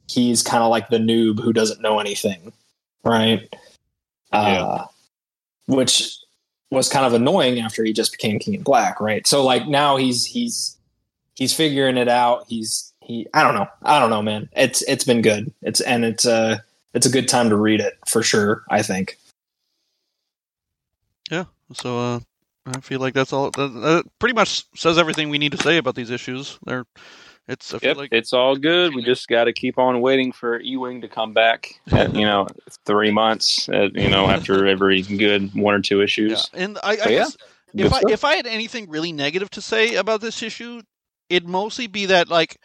he's 0.08 0.42
kind 0.42 0.64
of 0.64 0.70
like 0.70 0.90
the 0.90 0.98
noob 0.98 1.40
who 1.40 1.52
doesn't 1.52 1.82
know 1.82 2.00
anything 2.00 2.54
right? 3.04 3.54
Uh, 4.32 4.86
which 5.68 6.18
was 6.72 6.90
kind 6.90 7.06
of 7.06 7.14
annoying 7.14 7.60
after 7.60 7.84
he 7.84 7.94
just 7.94 8.12
became 8.12 8.40
king 8.40 8.54
in 8.54 8.64
black 8.64 9.00
right 9.00 9.26
so 9.28 9.44
like 9.44 9.68
now 9.68 9.98
he's 9.98 10.26
he's 10.26 10.78
he's 11.36 11.54
figuring 11.54 11.98
it 11.98 12.08
out 12.08 12.46
he's 12.48 12.94
he 13.02 13.28
i 13.34 13.44
don't 13.44 13.56
know 13.56 13.68
i 13.84 14.00
don't 14.00 14.10
know 14.10 14.22
man 14.22 14.48
it's 14.54 14.82
it's 14.84 15.04
been 15.04 15.22
good 15.22 15.52
it's 15.62 15.82
and 15.82 16.06
it's 16.06 16.26
uh 16.26 16.58
it's 16.94 17.06
a 17.06 17.12
good 17.12 17.28
time 17.28 17.50
to 17.50 17.56
read 17.56 17.80
it 17.80 17.98
for 18.08 18.22
sure 18.22 18.64
i 18.70 18.82
think 18.82 19.18
Yeah. 21.30 21.46
So 21.74 22.00
uh, 22.00 22.20
I 22.66 22.80
feel 22.82 23.00
like 23.00 23.14
that's 23.14 23.34
all. 23.34 23.52
That, 23.52 23.68
that 23.68 24.06
pretty 24.20 24.36
much 24.36 24.66
says 24.76 24.98
everything 24.98 25.30
we 25.30 25.38
need 25.38 25.52
to 25.54 25.58
say 25.62 25.78
about 25.78 25.96
these 25.96 26.10
issues. 26.10 26.60
They're, 26.66 26.86
it's. 27.50 27.74
Yep, 27.82 27.98
like 27.98 28.14
it's 28.14 28.32
all 28.32 28.56
good. 28.56 28.96
We 28.96 29.04
just 29.04 29.28
got 29.28 29.46
to 29.46 29.54
keep 29.54 29.78
on 29.78 30.02
waiting 30.02 30.32
for 30.32 30.60
Ewing 30.62 31.02
to 31.02 31.08
come 31.08 31.34
back. 31.34 31.74
At, 31.92 32.16
you 32.16 32.26
know, 32.26 32.48
three 32.86 33.12
months. 33.12 33.68
At, 33.70 33.96
you 33.96 34.10
know, 34.10 34.30
after 34.30 34.66
every 34.74 35.02
good 35.02 35.54
one 35.56 35.74
or 35.74 35.82
two 35.82 35.98
yeah. 35.98 36.04
issues. 36.04 36.50
And 36.54 36.78
I, 36.84 36.92
I 36.92 36.94
yeah, 36.94 37.08
guess 37.08 37.38
if 37.74 37.94
I 37.94 38.02
if 38.10 38.24
I 38.24 38.36
had 38.36 38.48
anything 38.48 38.90
really 38.90 39.12
negative 39.12 39.50
to 39.52 39.62
say 39.62 39.96
about 39.96 40.22
this 40.22 40.42
issue, 40.42 40.82
it'd 41.30 41.48
mostly 41.48 41.88
be 41.88 42.08
that 42.08 42.30
like 42.30 42.58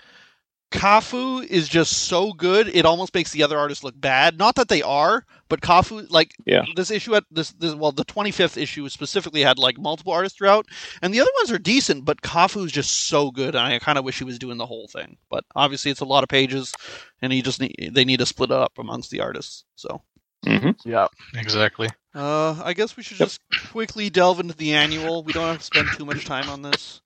CAFU 0.74 1.46
is 1.46 1.68
just 1.68 1.92
so 2.08 2.32
good 2.34 2.68
it 2.68 2.84
almost 2.84 3.14
makes 3.14 3.32
the 3.32 3.42
other 3.44 3.58
artists 3.58 3.84
look 3.84 3.98
bad. 4.00 4.38
Not 4.38 4.56
that 4.56 4.68
they 4.68 4.82
are, 4.82 5.24
but 5.48 5.62
CAFU 5.62 6.10
like 6.10 6.34
Yeah. 6.46 6.66
this 6.76 6.90
issue 6.90 7.14
at 7.14 7.24
this, 7.30 7.52
this 7.52 7.74
well 7.74 7.92
the 7.92 8.04
25th 8.04 8.56
issue 8.58 8.88
specifically 8.90 9.42
had 9.42 9.58
like 9.58 9.78
multiple 9.78 10.12
artists 10.12 10.38
throughout 10.38 10.66
and 11.02 11.14
the 11.14 11.20
other 11.20 11.30
ones 11.40 11.52
are 11.52 11.58
decent 11.58 12.04
but 12.04 12.22
CAFU 12.22 12.66
is 12.66 12.72
just 12.72 13.08
so 13.08 13.30
good 13.30 13.54
and 13.54 13.64
I 13.64 13.78
kind 13.78 13.98
of 13.98 14.04
wish 14.04 14.18
he 14.18 14.24
was 14.24 14.38
doing 14.38 14.58
the 14.58 14.66
whole 14.66 14.88
thing. 14.88 15.16
But 15.30 15.44
obviously 15.54 15.90
it's 15.92 16.00
a 16.00 16.04
lot 16.06 16.24
of 16.24 16.28
pages 16.28 16.74
and 17.22 17.32
he 17.32 17.42
just 17.42 17.60
need, 17.60 17.92
they 17.94 18.04
need 18.04 18.18
to 18.20 18.26
split 18.26 18.50
it 18.50 18.56
up 18.56 18.72
amongst 18.78 19.10
the 19.10 19.20
artists. 19.20 19.64
So 19.76 20.02
hmm 20.44 20.70
Yeah, 20.84 21.08
exactly. 21.34 21.88
uh, 22.14 22.60
I 22.64 22.74
guess 22.74 22.96
we 22.96 23.02
should 23.02 23.18
Yep. 23.18 23.28
just 23.28 23.40
quickly 23.70 24.10
delve 24.10 24.40
into 24.40 24.54
the 24.54 24.74
annual. 24.74 25.22
We 25.24 25.32
don't 25.32 25.48
have 25.48 25.58
to 25.58 25.64
spend 25.64 25.92
too 25.92 26.04
much 26.04 26.24
time 26.24 26.48
on 26.48 26.62
this. 26.62 27.00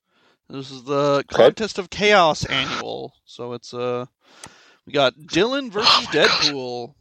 This 0.49 0.71
is 0.71 0.83
the 0.83 1.23
Contest 1.29 1.77
of 1.77 1.89
Chaos 1.89 2.45
annual. 2.45 3.13
So 3.25 3.53
it's 3.53 3.73
uh, 3.73 4.05
we 4.85 4.93
got 4.93 5.15
Dylan 5.15 5.71
versus 5.71 5.89
Oh 5.89 6.01
my 6.05 6.19
God. 6.25 6.53
Deadpool. 6.53 6.95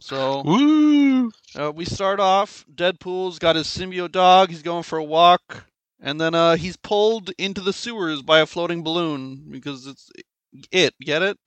So 0.00 0.42
Woo! 0.44 1.30
uh, 1.58 1.72
we 1.72 1.84
start 1.84 2.20
off. 2.20 2.64
Deadpool's 2.74 3.38
got 3.38 3.56
his 3.56 3.66
symbiote 3.68 4.12
dog. 4.12 4.50
He's 4.50 4.62
going 4.62 4.82
for 4.82 4.98
a 4.98 5.04
walk, 5.04 5.64
and 6.00 6.20
then 6.20 6.34
uh, 6.34 6.56
he's 6.56 6.76
pulled 6.76 7.30
into 7.38 7.60
the 7.60 7.72
sewers 7.72 8.22
by 8.22 8.40
a 8.40 8.46
floating 8.46 8.82
balloon 8.82 9.46
because 9.50 9.86
it's 9.86 10.10
it. 10.72 10.94
Get 11.00 11.22
it? 11.22 11.38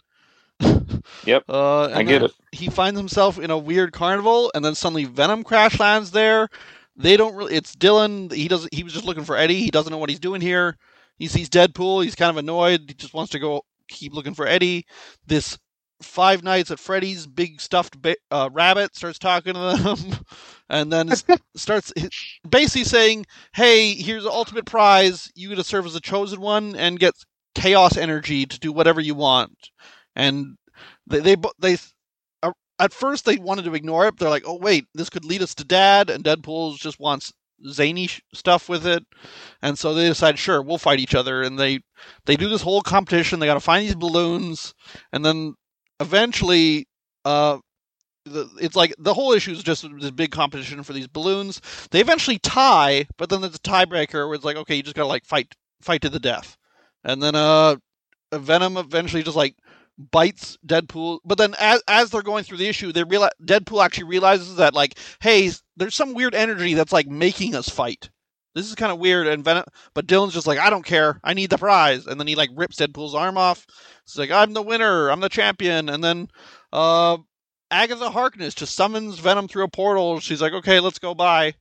Yep, 1.25 1.43
Uh, 1.49 1.85
and 1.87 1.95
I 1.95 2.03
get 2.03 2.23
it. 2.23 2.31
He 2.51 2.69
finds 2.69 2.99
himself 2.99 3.39
in 3.39 3.51
a 3.51 3.57
weird 3.57 3.93
carnival, 3.93 4.51
and 4.55 4.63
then 4.63 4.75
suddenly 4.75 5.05
Venom 5.05 5.43
crash 5.43 5.79
lands 5.79 6.11
there. 6.11 6.49
They 6.95 7.17
don't 7.17 7.35
really. 7.35 7.55
It's 7.55 7.75
Dylan. 7.75 8.31
He 8.31 8.47
doesn't. 8.47 8.73
He 8.73 8.83
was 8.83 8.93
just 8.93 9.05
looking 9.05 9.25
for 9.25 9.37
Eddie. 9.37 9.61
He 9.61 9.71
doesn't 9.71 9.91
know 9.91 9.97
what 9.97 10.09
he's 10.09 10.19
doing 10.19 10.41
here. 10.41 10.77
He 11.21 11.27
sees 11.27 11.49
Deadpool. 11.49 12.03
He's 12.03 12.15
kind 12.15 12.31
of 12.31 12.37
annoyed. 12.37 12.85
He 12.87 12.95
just 12.95 13.13
wants 13.13 13.31
to 13.33 13.39
go 13.39 13.61
keep 13.87 14.11
looking 14.11 14.33
for 14.33 14.47
Eddie. 14.47 14.87
This 15.27 15.55
Five 16.01 16.41
Nights 16.41 16.71
at 16.71 16.79
Freddy's 16.79 17.27
big 17.27 17.61
stuffed 17.61 18.01
ba- 18.01 18.15
uh, 18.31 18.49
rabbit 18.51 18.95
starts 18.95 19.19
talking 19.19 19.53
to 19.53 19.59
them, 19.59 20.25
and 20.71 20.91
then 20.91 21.11
starts 21.55 21.93
basically 22.49 22.85
saying, 22.85 23.27
"Hey, 23.53 23.93
here's 23.93 24.23
the 24.23 24.31
ultimate 24.31 24.65
prize. 24.65 25.29
You 25.35 25.49
get 25.49 25.57
to 25.57 25.63
serve 25.63 25.85
as 25.85 25.95
a 25.95 26.01
chosen 26.01 26.41
one 26.41 26.75
and 26.75 26.99
get 26.99 27.13
chaos 27.53 27.97
energy 27.97 28.47
to 28.47 28.59
do 28.59 28.71
whatever 28.71 28.99
you 28.99 29.13
want." 29.13 29.69
And 30.15 30.57
they 31.05 31.19
they 31.19 31.35
they 31.59 31.77
uh, 32.41 32.53
at 32.79 32.93
first 32.93 33.25
they 33.25 33.37
wanted 33.37 33.65
to 33.65 33.75
ignore 33.75 34.07
it. 34.07 34.13
But 34.13 34.21
they're 34.21 34.29
like, 34.31 34.47
"Oh 34.47 34.57
wait, 34.57 34.85
this 34.95 35.11
could 35.11 35.23
lead 35.23 35.43
us 35.43 35.53
to 35.53 35.63
Dad," 35.63 36.09
and 36.09 36.23
Deadpool 36.23 36.79
just 36.79 36.99
wants 36.99 37.31
zany 37.67 38.07
sh- 38.07 38.21
stuff 38.33 38.69
with 38.69 38.85
it, 38.85 39.03
and 39.61 39.77
so 39.77 39.93
they 39.93 40.07
decide, 40.07 40.39
"Sure, 40.39 40.61
we'll 40.61 40.77
fight 40.77 40.99
each 40.99 41.15
other." 41.15 41.41
And 41.41 41.59
they 41.59 41.79
they 42.25 42.35
do 42.35 42.49
this 42.49 42.61
whole 42.61 42.81
competition. 42.81 43.39
They 43.39 43.45
got 43.45 43.55
to 43.55 43.59
find 43.59 43.85
these 43.85 43.95
balloons, 43.95 44.73
and 45.11 45.23
then 45.25 45.55
eventually, 45.99 46.87
uh, 47.25 47.59
the, 48.25 48.49
it's 48.59 48.75
like 48.75 48.93
the 48.97 49.13
whole 49.13 49.31
issue 49.31 49.51
is 49.51 49.63
just 49.63 49.85
this 49.99 50.11
big 50.11 50.31
competition 50.31 50.83
for 50.83 50.93
these 50.93 51.07
balloons. 51.07 51.61
They 51.91 52.01
eventually 52.01 52.39
tie, 52.39 53.07
but 53.17 53.29
then 53.29 53.41
there's 53.41 53.55
a 53.55 53.59
tiebreaker 53.59 54.27
where 54.27 54.35
it's 54.35 54.45
like, 54.45 54.57
okay, 54.57 54.75
you 54.75 54.83
just 54.83 54.95
gotta 54.95 55.07
like 55.07 55.25
fight 55.25 55.53
fight 55.81 56.01
to 56.01 56.09
the 56.09 56.19
death, 56.19 56.57
and 57.03 57.21
then 57.21 57.35
uh, 57.35 57.75
Venom 58.33 58.77
eventually 58.77 59.23
just 59.23 59.37
like 59.37 59.55
bites 59.97 60.57
Deadpool. 60.65 61.19
But 61.25 61.37
then 61.37 61.55
as 61.59 61.81
as 61.87 62.09
they're 62.09 62.21
going 62.21 62.43
through 62.43 62.57
the 62.57 62.67
issue, 62.67 62.91
they 62.91 63.03
realize 63.03 63.31
Deadpool 63.43 63.83
actually 63.83 64.05
realizes 64.05 64.55
that 64.57 64.73
like, 64.73 64.97
hey, 65.21 65.51
there's 65.77 65.95
some 65.95 66.13
weird 66.13 66.35
energy 66.35 66.73
that's 66.73 66.93
like 66.93 67.07
making 67.07 67.55
us 67.55 67.69
fight. 67.69 68.09
This 68.53 68.67
is 68.67 68.75
kind 68.75 68.91
of 68.91 68.99
weird, 68.99 69.27
and 69.27 69.45
Venom, 69.45 69.63
but 69.93 70.07
Dylan's 70.07 70.33
just 70.33 70.45
like, 70.47 70.59
I 70.59 70.69
don't 70.69 70.83
care, 70.85 71.21
I 71.23 71.33
need 71.33 71.49
the 71.49 71.57
prize, 71.57 72.05
and 72.05 72.19
then 72.19 72.27
he 72.27 72.35
like 72.35 72.49
rips 72.53 72.75
Deadpool's 72.77 73.15
arm 73.15 73.37
off. 73.37 73.65
It's 74.03 74.17
like 74.17 74.29
I'm 74.29 74.53
the 74.53 74.61
winner, 74.61 75.09
I'm 75.09 75.21
the 75.21 75.29
champion, 75.29 75.87
and 75.87 76.03
then 76.03 76.27
uh, 76.73 77.17
Agatha 77.69 78.09
Harkness 78.09 78.53
just 78.53 78.75
summons 78.75 79.19
Venom 79.19 79.47
through 79.47 79.63
a 79.63 79.69
portal. 79.69 80.19
She's 80.19 80.41
like, 80.41 80.51
okay, 80.51 80.81
let's 80.81 80.99
go 80.99 81.15
by. 81.15 81.53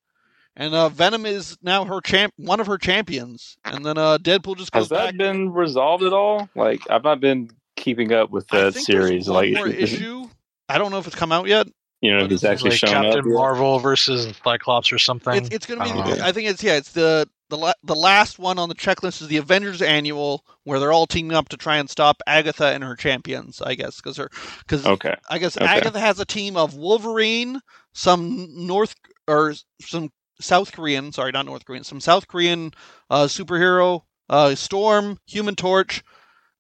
And 0.57 0.75
uh, 0.75 0.88
Venom 0.88 1.27
is 1.27 1.57
now 1.62 1.85
her 1.85 2.01
champ, 2.01 2.35
one 2.37 2.59
of 2.59 2.66
her 2.66 2.77
champions. 2.77 3.57
And 3.64 3.87
then 3.87 3.97
uh, 3.97 4.19
Deadpool 4.19 4.57
just 4.57 4.73
goes 4.73 4.87
Has 4.87 4.88
that 4.88 5.07
back. 5.11 5.16
been 5.16 5.53
resolved 5.53 6.03
at 6.03 6.12
all? 6.12 6.49
Like 6.57 6.81
I've 6.90 7.05
not 7.05 7.21
been 7.21 7.51
keeping 7.81 8.12
up 8.12 8.31
with 8.31 8.47
I 8.53 8.64
the 8.64 8.73
think 8.73 8.87
series. 8.87 9.29
one 9.29 9.37
Like 9.37 9.55
more 9.55 9.69
issue. 9.69 10.29
I 10.69 10.79
don't 10.79 10.90
know 10.93 10.99
if 10.99 11.07
it's 11.07 11.16
come 11.16 11.33
out 11.33 11.49
yet. 11.49 11.66
you 12.01 12.12
know, 12.14 12.23
What 12.23 12.31
he's 12.31 12.45
actually 12.45 12.71
like 12.71 12.79
shown 12.79 12.90
Captain 12.90 13.19
up. 13.21 13.25
yet? 13.27 13.35
Marvel 13.35 13.79
versus 13.81 14.33
Cyclops 14.45 14.93
or 14.93 14.99
something. 14.99 15.35
It's, 15.35 15.49
it's 15.51 15.66
going 15.66 15.81
to 15.81 15.85
be. 15.85 15.90
I 15.90 16.16
know. 16.16 16.25
I 16.25 16.33
think 16.33 16.49
it's 16.49 16.62
yeah. 16.62 16.77
It's 16.77 16.93
the 16.93 17.29
the 17.49 17.59
la- 17.59 17.73
the 17.83 17.97
last 17.97 18.38
one 18.38 18.59
on 18.61 18.69
the 18.69 18.75
checklist 18.77 19.21
is 19.21 19.27
the 19.29 19.38
Avengers 19.38 19.83
Annual, 19.83 20.45
where 20.64 20.79
they're 20.79 20.93
all 20.93 21.07
teaming 21.09 21.37
up 21.37 21.49
to 21.49 21.57
try 21.57 21.79
and 21.79 21.90
stop 21.90 22.23
Agatha 22.29 22.66
and 22.66 22.85
her 22.85 22.95
champions. 22.95 23.61
I 23.61 23.75
guess 23.75 23.97
because 23.97 24.16
her 24.19 24.31
because 24.61 24.87
Okay. 24.87 25.16
I 25.29 25.38
guess 25.38 25.57
Okay. 25.57 25.66
Agatha 25.66 25.99
has 25.99 26.21
a 26.21 26.25
team 26.25 26.57
of 26.57 26.75
Wolverine, 26.77 27.61
some 27.93 28.47
North 28.66 28.95
or 29.27 29.55
some 29.81 30.11
South 30.40 30.73
Korean, 30.73 31.11
sorry, 31.12 31.33
not 31.33 31.45
North 31.47 31.64
Korean, 31.64 31.83
some 31.85 32.01
South 32.01 32.29
Korean 32.29 32.73
uh, 33.11 33.25
superhero, 33.25 34.03
uh, 34.31 34.55
Storm, 34.55 35.19
Human 35.27 35.55
Torch, 35.57 36.03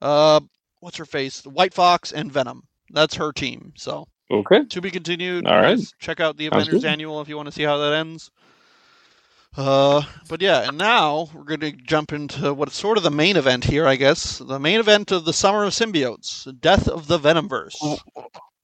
uh, 0.02 0.40
what's 0.80 0.96
her 0.96 1.04
face, 1.04 1.44
White 1.46 1.74
Fox, 1.74 2.12
and 2.12 2.32
Venom. 2.32 2.64
That's 2.90 3.14
her 3.14 3.32
team. 3.32 3.72
So 3.76 4.06
Okay. 4.30 4.64
to 4.64 4.80
be 4.80 4.90
continued. 4.90 5.46
All 5.46 5.60
right. 5.60 5.78
Check 5.98 6.20
out 6.20 6.36
the 6.36 6.46
Avengers. 6.46 6.84
Annual 6.84 7.20
if 7.20 7.28
you 7.28 7.36
want 7.36 7.46
to 7.46 7.52
see 7.52 7.62
how 7.62 7.78
that 7.78 7.92
ends. 7.94 8.30
Uh, 9.56 10.02
but 10.28 10.40
yeah, 10.40 10.68
and 10.68 10.78
now 10.78 11.28
we're 11.34 11.42
going 11.42 11.58
to 11.60 11.72
jump 11.72 12.12
into 12.12 12.54
what's 12.54 12.76
sort 12.76 12.96
of 12.96 13.02
the 13.02 13.10
main 13.10 13.36
event 13.36 13.64
here, 13.64 13.84
I 13.84 13.96
guess. 13.96 14.38
The 14.38 14.60
main 14.60 14.78
event 14.78 15.10
of 15.10 15.24
the 15.24 15.32
Summer 15.32 15.64
of 15.64 15.72
Symbiotes, 15.72 16.46
Death 16.60 16.86
of 16.86 17.08
the 17.08 17.18
Venomverse. 17.18 17.74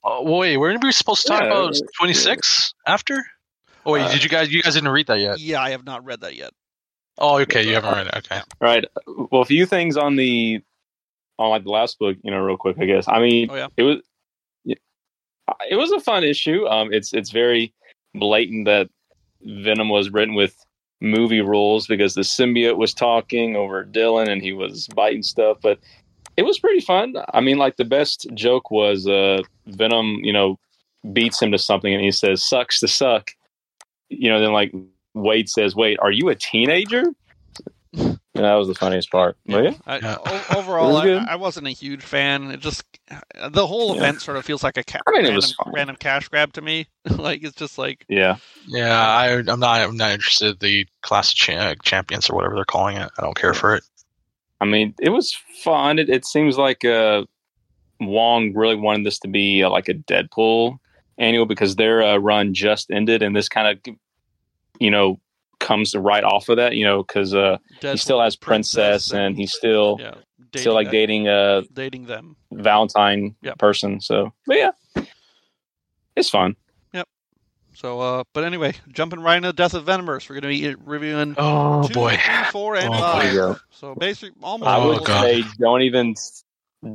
Oh, 0.05 0.39
wait, 0.39 0.57
weren't 0.57 0.85
we 0.85 0.93
supposed 0.93 1.23
to 1.23 1.29
talk 1.29 1.41
Yeah, 1.43 1.47
about 1.49 1.75
yeah. 1.75 1.81
26 1.99 2.75
after? 2.87 3.21
Oh 3.85 3.93
wait, 3.93 4.03
Uh, 4.03 4.13
did 4.13 4.23
you 4.23 4.29
guys? 4.29 4.53
You 4.53 4.63
guys 4.63 4.75
didn't 4.75 4.91
read 4.91 5.09
that 5.09 5.19
yet? 5.19 5.41
Yeah, 5.41 5.61
I 5.61 5.71
have 5.71 5.85
not 5.85 6.05
read 6.05 6.21
that 6.21 6.37
yet. 6.37 6.51
Oh, 7.19 7.39
okay, 7.41 7.67
you 7.67 7.75
haven't 7.75 7.93
read 7.95 8.07
it. 8.07 8.15
Okay. 8.19 8.37
All 8.37 8.45
right. 8.61 8.85
Well, 9.33 9.43
a 9.43 9.45
few 9.45 9.67
things 9.67 9.97
on 9.97 10.15
the 10.17 10.61
on 11.39 11.51
like 11.51 11.65
the 11.65 11.71
last 11.71 11.99
book, 11.99 12.17
you 12.23 12.31
know, 12.31 12.39
real 12.39 12.57
quick. 12.57 12.77
I 12.81 12.85
guess. 12.87 13.07
I 13.09 13.21
mean, 13.21 13.49
Oh, 13.51 13.55
yeah. 13.57 13.69
it 13.77 13.83
was 13.83 13.99
it 15.71 15.77
was 15.77 15.93
a 15.93 16.01
fun 16.01 16.25
issue. 16.25 16.67
Um, 16.67 16.93
it's 16.93 17.13
it's 17.13 17.31
very 17.31 17.73
blatant 18.15 18.67
that 18.67 18.89
Venom 19.43 19.89
was 19.89 20.11
written 20.11 20.35
with 20.35 20.57
movie 21.01 21.41
rules 21.43 21.87
because 21.87 22.15
the 22.15 22.23
symbiote 22.23 22.77
was 22.79 22.95
talking 22.95 23.55
over 23.55 23.85
Dylan 23.85 24.29
and 24.29 24.43
he 24.43 24.53
was 24.53 24.89
biting 24.89 25.23
stuff, 25.23 25.59
but 25.63 25.79
it 26.37 26.43
was 26.43 26.59
pretty 26.59 26.81
fun. 26.81 27.15
I 27.33 27.41
mean, 27.41 27.59
like 27.59 27.77
the 27.77 27.85
best 27.85 28.27
joke 28.35 28.71
was 28.71 29.07
uh, 29.07 29.43
Venom, 29.67 30.21
you 30.23 30.33
know, 30.33 30.59
beats 31.13 31.41
him 31.41 31.53
to 31.53 31.59
something 31.59 31.93
and 31.95 32.03
he 32.03 32.11
says 32.11 32.43
"sucks 32.45 32.81
to 32.81 32.89
suck," 32.89 33.31
you 34.09 34.29
know. 34.29 34.41
Then 34.41 34.53
like 34.53 34.73
Wade 35.15 35.49
says, 35.49 35.77
"Wait, 35.77 35.99
are 36.01 36.11
you 36.11 36.29
a 36.29 36.35
teenager?" 36.35 37.05
And 38.37 38.45
that 38.45 38.55
was 38.55 38.69
the 38.69 38.75
funniest 38.75 39.11
part. 39.11 39.37
But 39.47 39.65
yeah, 39.65 39.75
I, 39.87 39.99
Yeah. 39.99 40.17
o- 40.25 40.59
overall, 40.59 40.93
was. 40.93 41.07
I, 41.07 41.33
I 41.33 41.37
wasn't 41.37 41.67
a 41.67 41.71
huge 41.71 42.03
fan. 42.03 42.51
It 42.51 42.61
just 42.61 42.85
the 43.49 43.67
whole 43.67 43.91
Yeah. 43.91 43.99
event 43.99 44.21
sort 44.21 44.37
of 44.37 44.45
feels 44.45 44.63
like 44.63 44.77
a 44.77 44.85
ca- 44.85 45.01
I 45.07 45.11
mean, 45.13 45.25
random, 45.25 45.51
random 45.67 45.97
cash 45.97 46.29
grab 46.29 46.53
to 46.55 46.61
me. 46.63 46.87
like 47.11 47.43
it's 47.43 47.57
just 47.57 47.79
like 47.79 48.05
yeah. 48.09 48.37
Yeah, 48.67 48.99
I, 48.99 49.29
I'm 49.39 49.61
not. 49.61 49.81
I'm 49.81 49.97
not 49.97 50.11
interested. 50.13 50.61
The 50.61 50.87
class 51.03 51.31
of 51.33 51.37
cha- 51.37 51.75
champions 51.83 52.29
or 52.29 52.37
whatever 52.37 52.55
they're 52.57 52.65
calling 52.65 52.97
it. 52.97 53.11
I 53.19 53.23
don't 53.23 53.37
care 53.37 53.55
for 53.55 53.75
it. 53.77 53.85
I 54.61 54.65
mean, 54.65 54.95
it 55.01 55.11
was 55.11 55.37
fun. 55.63 55.99
It, 55.99 56.09
it 56.09 56.25
seems 56.25 56.57
like 56.59 56.85
uh, 56.85 57.25
Wong 58.01 58.55
really 58.55 58.75
wanted 58.75 59.05
this 59.07 59.19
to 59.21 59.29
be 59.29 59.63
uh, 59.63 59.71
like 59.71 59.89
a 59.89 59.95
Deadpool 59.95 60.79
annual 61.19 61.47
because 61.47 61.77
their 61.77 62.03
uh, 62.03 62.17
run 62.17 62.55
just 62.55 62.91
ended, 62.91 63.23
and 63.23 63.37
this 63.37 63.49
kind 63.49 63.69
of, 63.87 63.95
you 64.81 64.91
know, 64.91 65.21
comes 65.67 65.91
to 65.93 66.01
right 66.01 66.25
off 66.25 66.49
of 66.49 66.57
that. 66.57 66.77
You 66.77 66.85
know, 66.85 67.03
because 67.03 67.35
uh, 67.35 67.59
he 67.81 67.97
still 67.97 68.21
has 68.21 68.37
Princess, 68.37 69.13
and 69.13 69.37
he's 69.37 69.53
still 69.53 69.97
yeah, 70.01 70.15
still 70.55 70.75
like 70.75 70.87
that- 70.87 70.93
dating 70.93 71.29
a 71.29 71.63
dating 71.73 72.07
them. 72.07 72.37
Valentine 72.53 73.35
Yep. 73.43 73.59
person. 73.59 74.01
So, 74.01 74.33
but 74.47 74.57
yeah, 74.57 74.71
it's 76.15 76.31
fun. 76.31 76.57
Yep. 76.95 77.09
So, 77.75 78.01
uh, 78.01 78.25
but 78.33 78.45
anyway, 78.45 78.75
jumping 78.89 79.21
right 79.21 79.37
into 79.37 79.53
Death 79.53 79.75
of 79.75 79.85
Venomverse, 79.85 80.31
we're 80.31 80.41
going 80.41 80.55
to 80.55 80.61
be 80.61 80.75
reviewing 80.83 81.35
Oh 81.37 81.87
two, 81.87 81.95
boy. 81.95 82.17
three, 82.17 82.45
four, 82.51 82.77
and 82.77 82.89
Oh, 82.89 82.93
boy. 82.93 83.01
five. 83.01 83.23
There 83.25 83.33
you 83.33 83.39
go. 83.41 83.57
So 83.71 83.95
basically, 83.95 84.41
almost. 84.43 84.69
I 84.69 84.79
would 84.87 85.05
say 85.07 85.45
don't 85.59 85.83
even 85.83 86.15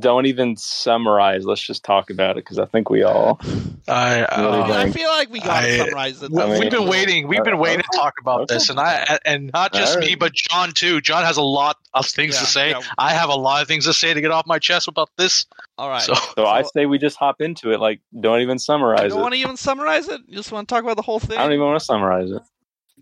don't 0.00 0.26
even 0.26 0.56
summarize. 0.56 1.44
Let's 1.44 1.60
just 1.66 1.84
talk 1.84 2.10
about 2.10 2.32
it 2.32 2.44
because 2.44 2.58
I 2.58 2.66
think 2.66 2.90
we 2.90 3.02
all. 3.02 3.40
I, 3.88 4.22
uh, 4.22 4.42
don't. 4.42 4.70
I 4.70 4.90
feel 4.90 5.08
like 5.08 5.30
we 5.30 5.40
got 5.40 5.60
to 5.62 5.66
I- 5.68 5.76
summarize 5.78 6.22
it. 6.22 6.30
we- 6.30 6.42
I 6.42 6.46
mean- 6.48 6.60
we've 6.60 6.70
been 6.70 6.88
waiting. 6.88 7.28
We've 7.28 7.44
been 7.44 7.58
waiting 7.58 7.82
to 7.82 7.98
talk 7.98 8.14
about 8.20 8.42
okay. 8.42 8.54
this, 8.54 8.70
and 8.70 8.78
I 8.80 9.18
and 9.24 9.50
not 9.52 9.72
just 9.72 9.96
All 9.96 10.00
me, 10.00 10.14
but 10.14 10.32
John 10.34 10.72
too. 10.72 11.00
John 11.00 11.24
has 11.24 11.36
a 11.36 11.42
lot 11.42 11.76
of 11.94 12.06
things 12.06 12.34
Yeah, 12.34 12.40
to 12.40 12.46
say. 12.46 12.70
yeah. 12.70 12.80
I 12.98 13.10
have 13.12 13.28
a 13.28 13.34
lot 13.34 13.62
of 13.62 13.68
things 13.68 13.84
to 13.86 13.92
say 13.92 14.12
to 14.14 14.20
get 14.20 14.30
off 14.30 14.46
my 14.46 14.58
chest 14.58 14.88
about 14.88 15.10
this. 15.16 15.46
All 15.78 15.88
right. 15.88 16.02
So 16.02 16.14
So 16.36 16.46
I 16.46 16.62
say 16.62 16.86
we 16.86 16.98
just 16.98 17.16
hop 17.16 17.40
into 17.40 17.70
it. 17.72 17.80
Like, 17.80 18.00
don't 18.20 18.40
even 18.40 18.54
you 18.56 18.58
summarize 18.60 19.10
don't 19.10 19.18
it. 19.18 19.22
want 19.22 19.34
to 19.34 19.40
even 19.40 19.56
summarize 19.56 20.08
it. 20.08 20.20
You 20.26 20.36
just 20.36 20.52
want 20.52 20.68
to 20.68 20.74
talk 20.74 20.82
about 20.84 20.96
the 20.96 21.02
whole 21.02 21.20
thing. 21.20 21.38
I 21.38 21.42
don't 21.42 21.52
even 21.52 21.64
want 21.66 21.78
to 21.80 21.84
summarize 21.84 22.30
it. 22.30 22.42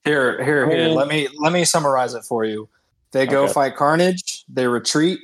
Here, 0.04 0.42
here, 0.42 0.68
here. 0.70 0.88
Um, 0.88 0.94
Let 0.94 1.08
me 1.08 1.28
let 1.38 1.52
me 1.52 1.64
summarize 1.64 2.14
it 2.14 2.24
for 2.24 2.44
you. 2.44 2.68
They 3.12 3.26
go 3.26 3.42
Okay. 3.44 3.52
fight 3.52 3.76
Carnage. 3.76 4.44
They 4.48 4.66
retreat. 4.66 5.18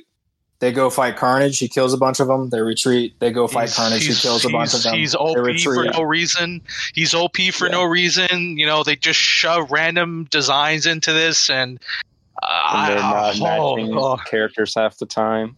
They 0.59 0.71
go 0.71 0.89
fight 0.89 1.15
Carnage. 1.17 1.59
He 1.59 1.67
kills 1.67 1.93
a 1.93 1.97
bunch 1.97 2.19
of 2.19 2.27
them. 2.27 2.49
They 2.49 2.61
retreat. 2.61 3.13
They 3.19 3.31
go 3.31 3.47
fight 3.47 3.65
he's, 3.69 3.75
Carnage. 3.75 4.05
He 4.07 4.15
kills 4.15 4.43
a 4.43 4.49
bunch 4.49 4.73
of 4.73 4.81
them. 4.81 4.95
He's 4.95 5.13
OP 5.13 5.37
for 5.61 5.83
no 5.85 6.01
reason. 6.01 6.61
He's 6.95 7.13
OP 7.13 7.37
for 7.51 7.65
Yeah. 7.67 7.73
no 7.73 7.83
reason. 7.83 8.57
You 8.57 8.65
know, 8.65 8.83
they 8.83 8.95
just 8.95 9.19
shove 9.19 9.69
random 9.71 10.25
designs 10.31 10.87
into 10.87 11.13
this, 11.13 11.49
and, 11.51 11.79
uh, 12.41 12.71
And 12.75 12.91
they're 12.91 12.99
not 13.03 13.15
I- 13.15 13.39
matching 13.39 13.97
oh, 13.97 14.13
oh. 14.13 14.17
characters 14.17 14.73
half 14.73 14.97
the 14.97 15.05
time. 15.05 15.55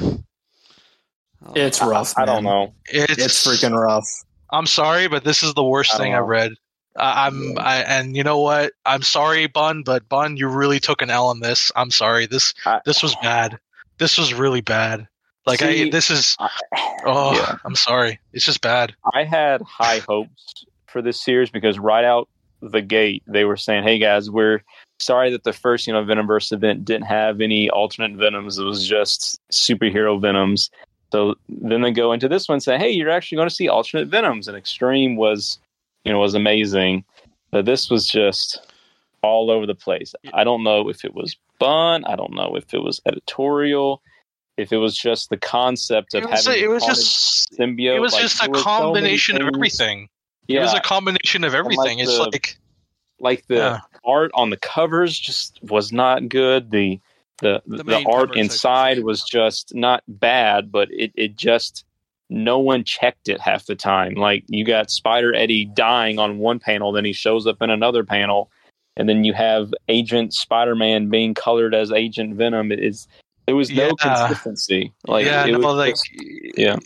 Oh, 0.00 0.18
It's 1.54 1.82
rough. 1.82 2.14
I 2.16 2.24
don't 2.24 2.42
know. 2.44 2.72
It's, 2.86 3.18
It's 3.22 3.46
freaking 3.46 3.78
rough. 3.78 4.08
I'm 4.50 4.66
sorry, 4.66 5.08
but 5.08 5.24
this 5.24 5.42
is 5.42 5.52
the 5.52 5.64
worst 5.64 5.94
I 5.94 5.98
thing 5.98 6.14
I've 6.14 6.26
read. 6.26 6.52
I, 6.96 7.26
I'm, 7.26 7.58
I, 7.58 7.82
and 7.82 8.16
you 8.16 8.22
know 8.22 8.38
what? 8.38 8.72
I'm 8.86 9.02
sorry, 9.02 9.46
Bunn, 9.46 9.82
but 9.82 10.08
Bunn, 10.08 10.36
you 10.38 10.48
really 10.48 10.80
took 10.80 11.02
an 11.02 11.10
L 11.10 11.26
on 11.26 11.40
this. 11.40 11.70
I'm 11.76 11.90
sorry. 11.90 12.24
This, 12.26 12.54
I- 12.64 12.80
this 12.86 13.02
was 13.02 13.14
bad. 13.16 13.58
This 13.98 14.18
was 14.18 14.34
really 14.34 14.60
bad. 14.60 15.06
Like 15.46 15.62
I, 15.62 15.88
this 15.90 16.10
is. 16.10 16.36
Oh, 17.06 17.34
yeah. 17.34 17.58
I'm 17.66 17.76
sorry. 17.76 18.18
It's 18.32 18.46
just 18.46 18.62
bad. 18.62 18.94
I 19.12 19.24
had 19.24 19.60
high 19.60 19.98
hopes 20.08 20.64
for 20.86 21.02
this 21.02 21.20
series 21.20 21.50
because 21.50 21.78
right 21.78 22.02
out 22.02 22.30
the 22.62 22.80
gate 22.80 23.22
they 23.26 23.44
were 23.44 23.58
saying, 23.58 23.84
"Hey 23.84 23.98
guys, 23.98 24.30
we're 24.30 24.62
sorry 24.98 25.30
that 25.30 25.44
the 25.44 25.52
first 25.52 25.86
you 25.86 25.92
know 25.92 26.02
Venomverse 26.02 26.50
event 26.50 26.84
didn't 26.84 27.06
have 27.06 27.42
any 27.42 27.68
alternate 27.68 28.16
venoms. 28.16 28.58
It 28.58 28.64
was 28.64 28.88
just 28.88 29.38
superhero 29.52 30.18
venoms." 30.18 30.70
So 31.12 31.34
then 31.48 31.82
they 31.82 31.92
go 31.92 32.12
into 32.12 32.28
this 32.28 32.48
one 32.48 32.54
and 32.54 32.62
say, 32.62 32.78
"Hey, 32.78 32.90
you're 32.90 33.10
actually 33.10 33.36
going 33.36 33.48
to 33.48 33.54
see 33.54 33.68
alternate 33.68 34.08
venoms." 34.08 34.48
And 34.48 34.56
Extreme 34.56 35.16
was, 35.16 35.58
you 36.04 36.12
know, 36.12 36.20
was 36.20 36.34
amazing, 36.34 37.04
but 37.50 37.66
this 37.66 37.90
was 37.90 38.06
just 38.06 38.66
all 39.22 39.50
over 39.50 39.66
the 39.66 39.74
place. 39.74 40.14
I 40.32 40.42
don't 40.44 40.64
know 40.64 40.88
if 40.88 41.04
it 41.04 41.14
was 41.14 41.36
Bunn. 41.66 42.04
I 42.04 42.16
don't 42.16 42.34
know 42.34 42.56
if 42.56 42.72
it 42.74 42.78
was 42.82 43.00
editorial. 43.06 44.02
If 44.56 44.72
it 44.72 44.76
was 44.76 44.96
just 44.96 45.30
the 45.30 45.36
concept 45.36 46.14
of 46.14 46.22
It 46.22 46.30
was, 46.30 46.46
having 46.46 46.62
it 46.62 46.68
was 46.68 46.84
just. 46.84 47.52
symbiote, 47.58 47.96
It 47.96 48.00
was 48.00 48.12
like, 48.12 48.22
just 48.22 48.44
a 48.46 48.50
were 48.50 48.58
so 48.58 48.62
combination 48.64 49.40
of 49.40 49.48
everything. 49.52 50.08
Yeah, 50.46 50.60
It 50.60 50.62
was 50.64 50.74
a 50.74 50.80
combination 50.80 51.42
of 51.44 51.54
everything. 51.54 51.98
it's 51.98 52.16
the- 52.16 52.22
like 52.22 52.56
like 53.20 53.46
the 53.46 53.54
Yeah. 53.56 53.80
art 54.04 54.30
on 54.34 54.50
the 54.50 54.56
covers 54.56 55.18
just 55.18 55.58
was 55.62 55.92
not 55.92 56.28
good. 56.28 56.70
The 56.70 57.00
the 57.38 57.62
The 57.66 57.78
the, 57.78 57.84
main 57.84 58.06
art 58.06 58.28
covers, 58.28 58.30
I 58.30 58.34
should 58.34 58.38
inside 58.44 58.98
was 59.04 59.22
just 59.24 59.74
not 59.74 60.02
bad, 60.06 60.70
but 60.70 60.88
it 60.92 61.12
it 61.16 61.36
just 61.36 61.84
no 62.30 62.58
one 62.58 62.84
checked 62.84 63.28
it 63.28 63.40
half 63.40 63.66
the 63.66 63.74
time. 63.74 64.14
Like 64.14 64.44
you 64.48 64.64
got 64.64 64.90
Spider 64.90 65.34
Eddie 65.34 65.64
dying 65.64 66.18
on 66.18 66.38
one 66.38 66.58
panel, 66.60 66.92
then 66.92 67.04
he 67.04 67.12
shows 67.12 67.46
up 67.46 67.60
in 67.62 67.70
another 67.70 68.04
panel, 68.04 68.50
and 68.96 69.08
then 69.08 69.24
you 69.24 69.32
have 69.32 69.72
Agent 69.88 70.32
Spider 70.34 70.74
Man 70.74 71.08
being 71.08 71.34
colored 71.34 71.74
as 71.74 71.90
Agent 71.90 72.34
Venom. 72.36 72.70
It 72.72 72.78
is 72.80 73.06
There 73.46 73.56
was 73.56 73.70
no 73.70 73.88
Yeah. 73.88 73.92
consistency. 74.26 74.92
Like 75.06 75.26
yeah, 75.26 75.44
no, 75.46 75.58
was 75.58 75.76
like 75.76 75.96
yeah. 76.56 76.76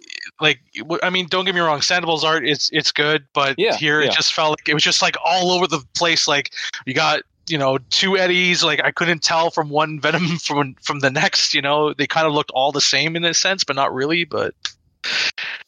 like 0.41 0.61
I 1.03 1.11
mean, 1.11 1.27
don't 1.27 1.45
get 1.45 1.55
me 1.55 1.61
wrong, 1.61 1.81
Sandoval's 1.83 2.25
art 2.25 2.47
it's 2.47 2.71
it's 2.73 2.91
good, 2.93 3.25
but 3.35 3.55
Yeah, 3.59 3.77
here 3.77 4.01
yeah. 4.01 4.09
it 4.09 4.13
just 4.13 4.33
felt 4.33 4.51
like 4.51 4.69
it 4.69 4.75
was 4.75 4.83
just 4.83 5.03
like 5.03 5.17
all 5.25 5.53
over 5.53 5.67
the 5.67 5.85
place. 5.95 6.27
Like 6.27 6.51
you 6.87 6.95
got 6.95 7.23
you 7.49 7.57
know 7.59 7.79
two 7.91 8.17
Eddies, 8.19 8.63
like 8.65 8.81
I 8.85 8.91
couldn't 8.91 9.23
tell 9.23 9.51
from 9.51 9.69
one 9.71 10.01
Venom 10.05 10.39
from 10.39 10.75
from 10.83 11.01
the 11.01 11.11
next. 11.11 11.55
You 11.55 11.63
know, 11.63 11.95
they 11.95 12.07
kind 12.07 12.27
of 12.27 12.33
looked 12.33 12.51
all 12.53 12.73
the 12.73 12.81
same 12.81 13.15
in 13.17 13.25
a 13.25 13.35
sense, 13.35 13.65
but 13.65 13.77
not 13.77 13.95
really. 13.95 14.25
But 14.25 14.55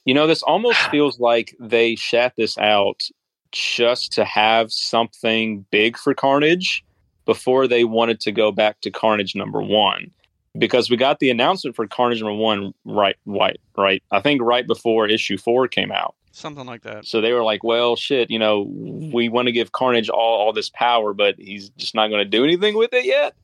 You 0.06 0.14
know, 0.14 0.26
this 0.26 0.42
almost 0.42 0.78
feels 0.90 1.20
like 1.20 1.54
they 1.60 1.94
shat 1.94 2.34
this 2.36 2.58
out 2.58 3.02
just 3.52 4.12
to 4.12 4.24
have 4.24 4.72
something 4.72 5.64
big 5.70 5.96
for 5.96 6.14
Carnage 6.14 6.84
before 7.24 7.66
they 7.68 7.84
wanted 7.84 8.20
to 8.20 8.32
go 8.32 8.52
back 8.52 8.80
to 8.80 8.90
Carnage 8.90 9.34
number 9.34 9.62
one. 9.62 10.10
Because 10.58 10.90
we 10.90 10.96
got 10.96 11.20
the 11.20 11.30
announcement 11.30 11.76
for 11.76 11.86
Carnage 11.86 12.20
number 12.20 12.34
one 12.34 12.74
right, 12.84 13.16
right, 13.24 13.60
right. 13.76 14.02
I 14.10 14.20
think 14.20 14.42
right 14.42 14.66
before 14.66 15.06
issue 15.06 15.38
four 15.38 15.68
came 15.68 15.92
out. 15.92 16.14
Something 16.32 16.66
like 16.66 16.82
that. 16.82 17.06
So 17.06 17.20
they 17.20 17.32
were 17.32 17.42
like, 17.42 17.62
"Well, 17.62 17.96
shit, 17.96 18.30
you 18.30 18.38
know, 18.38 18.62
we 18.62 19.28
want 19.28 19.46
to 19.46 19.52
give 19.52 19.72
Carnage 19.72 20.08
all, 20.08 20.38
all 20.38 20.52
this 20.52 20.70
power, 20.70 21.12
but 21.12 21.36
he's 21.38 21.70
just 21.70 21.94
not 21.94 22.08
going 22.08 22.22
to 22.24 22.28
do 22.28 22.44
anything 22.44 22.76
with 22.76 22.92
it 22.92 23.04
yet. 23.04 23.34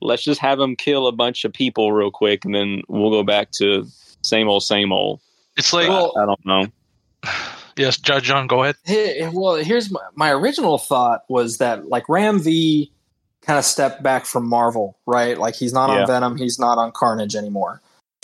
Let's 0.00 0.22
just 0.22 0.40
have 0.40 0.58
him 0.58 0.76
kill 0.76 1.08
a 1.08 1.12
bunch 1.12 1.44
of 1.44 1.52
people 1.52 1.92
real 1.92 2.10
quick, 2.10 2.44
and 2.44 2.54
then 2.54 2.82
we'll 2.88 3.10
go 3.10 3.24
back 3.24 3.50
to 3.52 3.86
same 4.22 4.48
old, 4.48 4.62
same 4.62 4.92
old." 4.92 5.20
it's 5.56 5.72
like 5.72 5.88
Well- 5.88 6.14
I 6.16 6.26
don't 6.26 6.46
know. 6.46 6.66
yes, 7.78 7.96
Judge 7.96 8.24
John, 8.24 8.46
go 8.46 8.62
ahead. 8.62 8.76
Hey, 8.84 9.28
well, 9.32 9.54
here's 9.56 9.90
my, 9.90 10.00
my 10.14 10.30
original 10.30 10.78
thought 10.78 11.22
was 11.28 11.58
that 11.58 11.88
like 11.88 12.08
Ram 12.08 12.40
V 12.40 12.92
kind 13.42 13.58
of 13.58 13.64
stepped 13.64 14.02
back 14.02 14.26
from 14.26 14.46
Marvel, 14.46 14.98
right? 15.06 15.38
Like 15.38 15.54
he's 15.54 15.72
not 15.72 15.90
Yeah. 15.90 16.00
on 16.02 16.06
Venom, 16.06 16.36
he's 16.36 16.58
not 16.58 16.78
on 16.78 16.92
Carnage 16.92 17.34
anymore. 17.36 17.80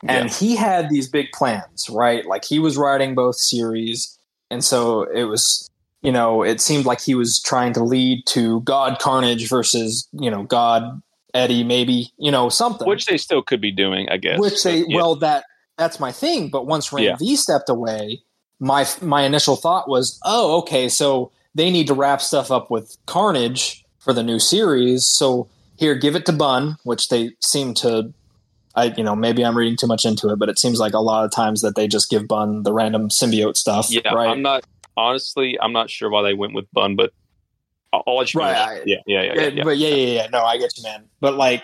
And 0.07 0.31
he 0.31 0.55
had 0.55 0.91
these 0.91 1.09
big 1.09 1.33
plans, 1.33 1.89
right? 1.89 2.27
Like 2.27 2.45
he 2.45 2.59
was 2.59 2.77
writing 2.77 3.15
both 3.15 3.37
series. 3.37 4.19
And 4.51 4.63
so 4.63 5.05
it 5.05 5.25
was, 5.25 5.71
you 6.03 6.13
know, 6.13 6.43
it 6.43 6.61
seemed 6.61 6.85
like 6.85 7.01
he 7.01 7.15
was 7.15 7.41
trying 7.41 7.73
to 7.73 7.83
lead 7.83 8.27
to 8.27 8.61
God 8.63 8.99
Carnage 8.99 9.49
versus, 9.49 10.07
you 10.13 10.31
know, 10.31 10.43
God 10.43 11.01
Eddie, 11.33 11.65
maybe, 11.65 12.13
you 12.19 12.31
know, 12.31 12.51
something. 12.51 12.87
Which 12.87 13.07
they 13.07 13.17
still 13.17 13.41
could 13.43 13.63
be 13.63 13.73
doing, 13.73 14.09
I 14.11 14.19
guess. 14.19 14.39
which 14.39 14.63
they 14.63 14.83
but 14.83 14.91
yeah. 14.91 14.97
well 14.97 15.15
that 15.17 15.45
that's 15.79 15.99
my 15.99 16.13
thing 16.13 16.51
but 16.51 16.67
once 16.67 16.93
Ram 16.93 17.05
Yeah. 17.05 17.17
V 17.17 17.35
stepped 17.35 17.71
away 17.71 18.23
my 18.65 18.87
my 19.01 19.23
initial 19.23 19.57
thought 19.57 19.89
was 19.89 20.19
oh 20.25 20.59
okay 20.59 20.89
so 20.89 21.31
they 21.55 21.71
need 21.71 21.87
to 21.87 21.95
wrap 21.95 22.21
stuff 22.21 22.51
up 22.51 22.71
with 22.71 22.97
Carnage 23.07 23.85
for 23.99 24.13
the 24.13 24.23
new 24.23 24.39
series 24.39 25.07
so 25.07 25.49
here 25.77 25.95
give 25.95 26.17
it 26.17 26.27
to 26.27 26.33
Bunn 26.33 26.77
which 26.85 27.09
they 27.09 27.31
seem 27.41 27.75
to 27.75 28.13
I 28.75 28.87
you 28.97 29.05
know 29.05 29.15
maybe 29.15 29.45
I'm 29.45 29.57
reading 29.57 29.77
too 29.77 29.87
much 29.87 30.05
into 30.05 30.31
it 30.31 30.39
but 30.39 30.49
it 30.49 30.59
seems 30.59 30.79
like 30.81 30.95
a 30.95 31.01
lot 31.01 31.25
of 31.25 31.31
times 31.31 31.61
that 31.63 31.77
they 31.77 31.87
just 31.87 32.11
give 32.11 32.27
Bunn 32.27 32.63
the 32.63 32.73
random 32.73 33.09
symbiote 33.09 33.57
stuff 33.57 33.87
yeah, 33.91 34.13
right 34.13 34.29
I'm 34.29 34.43
not 34.43 34.65
honestly, 34.97 35.59
I'm 35.61 35.73
not 35.73 35.91
sure 35.91 36.11
why 36.11 36.23
they 36.23 36.35
went 36.35 36.55
with 36.55 36.67
Bunn, 36.73 36.97
but 36.97 37.13
I'll, 37.93 38.17
let 38.17 38.35
you 38.35 38.41
Right. 38.41 38.57
I- 38.57 38.83
yeah, 38.87 38.97
yeah, 39.07 39.23
yeah, 39.23 39.35
yeah, 39.35 39.49
Yeah. 39.49 39.65
But 39.65 39.79
yeah, 39.79 39.89
yeah, 39.89 40.23
yeah. 40.23 40.27
No, 40.29 40.45
I 40.45 40.59
get 40.59 40.77
you, 40.77 40.83
man. 40.83 41.05
But 41.21 41.35
like, 41.35 41.63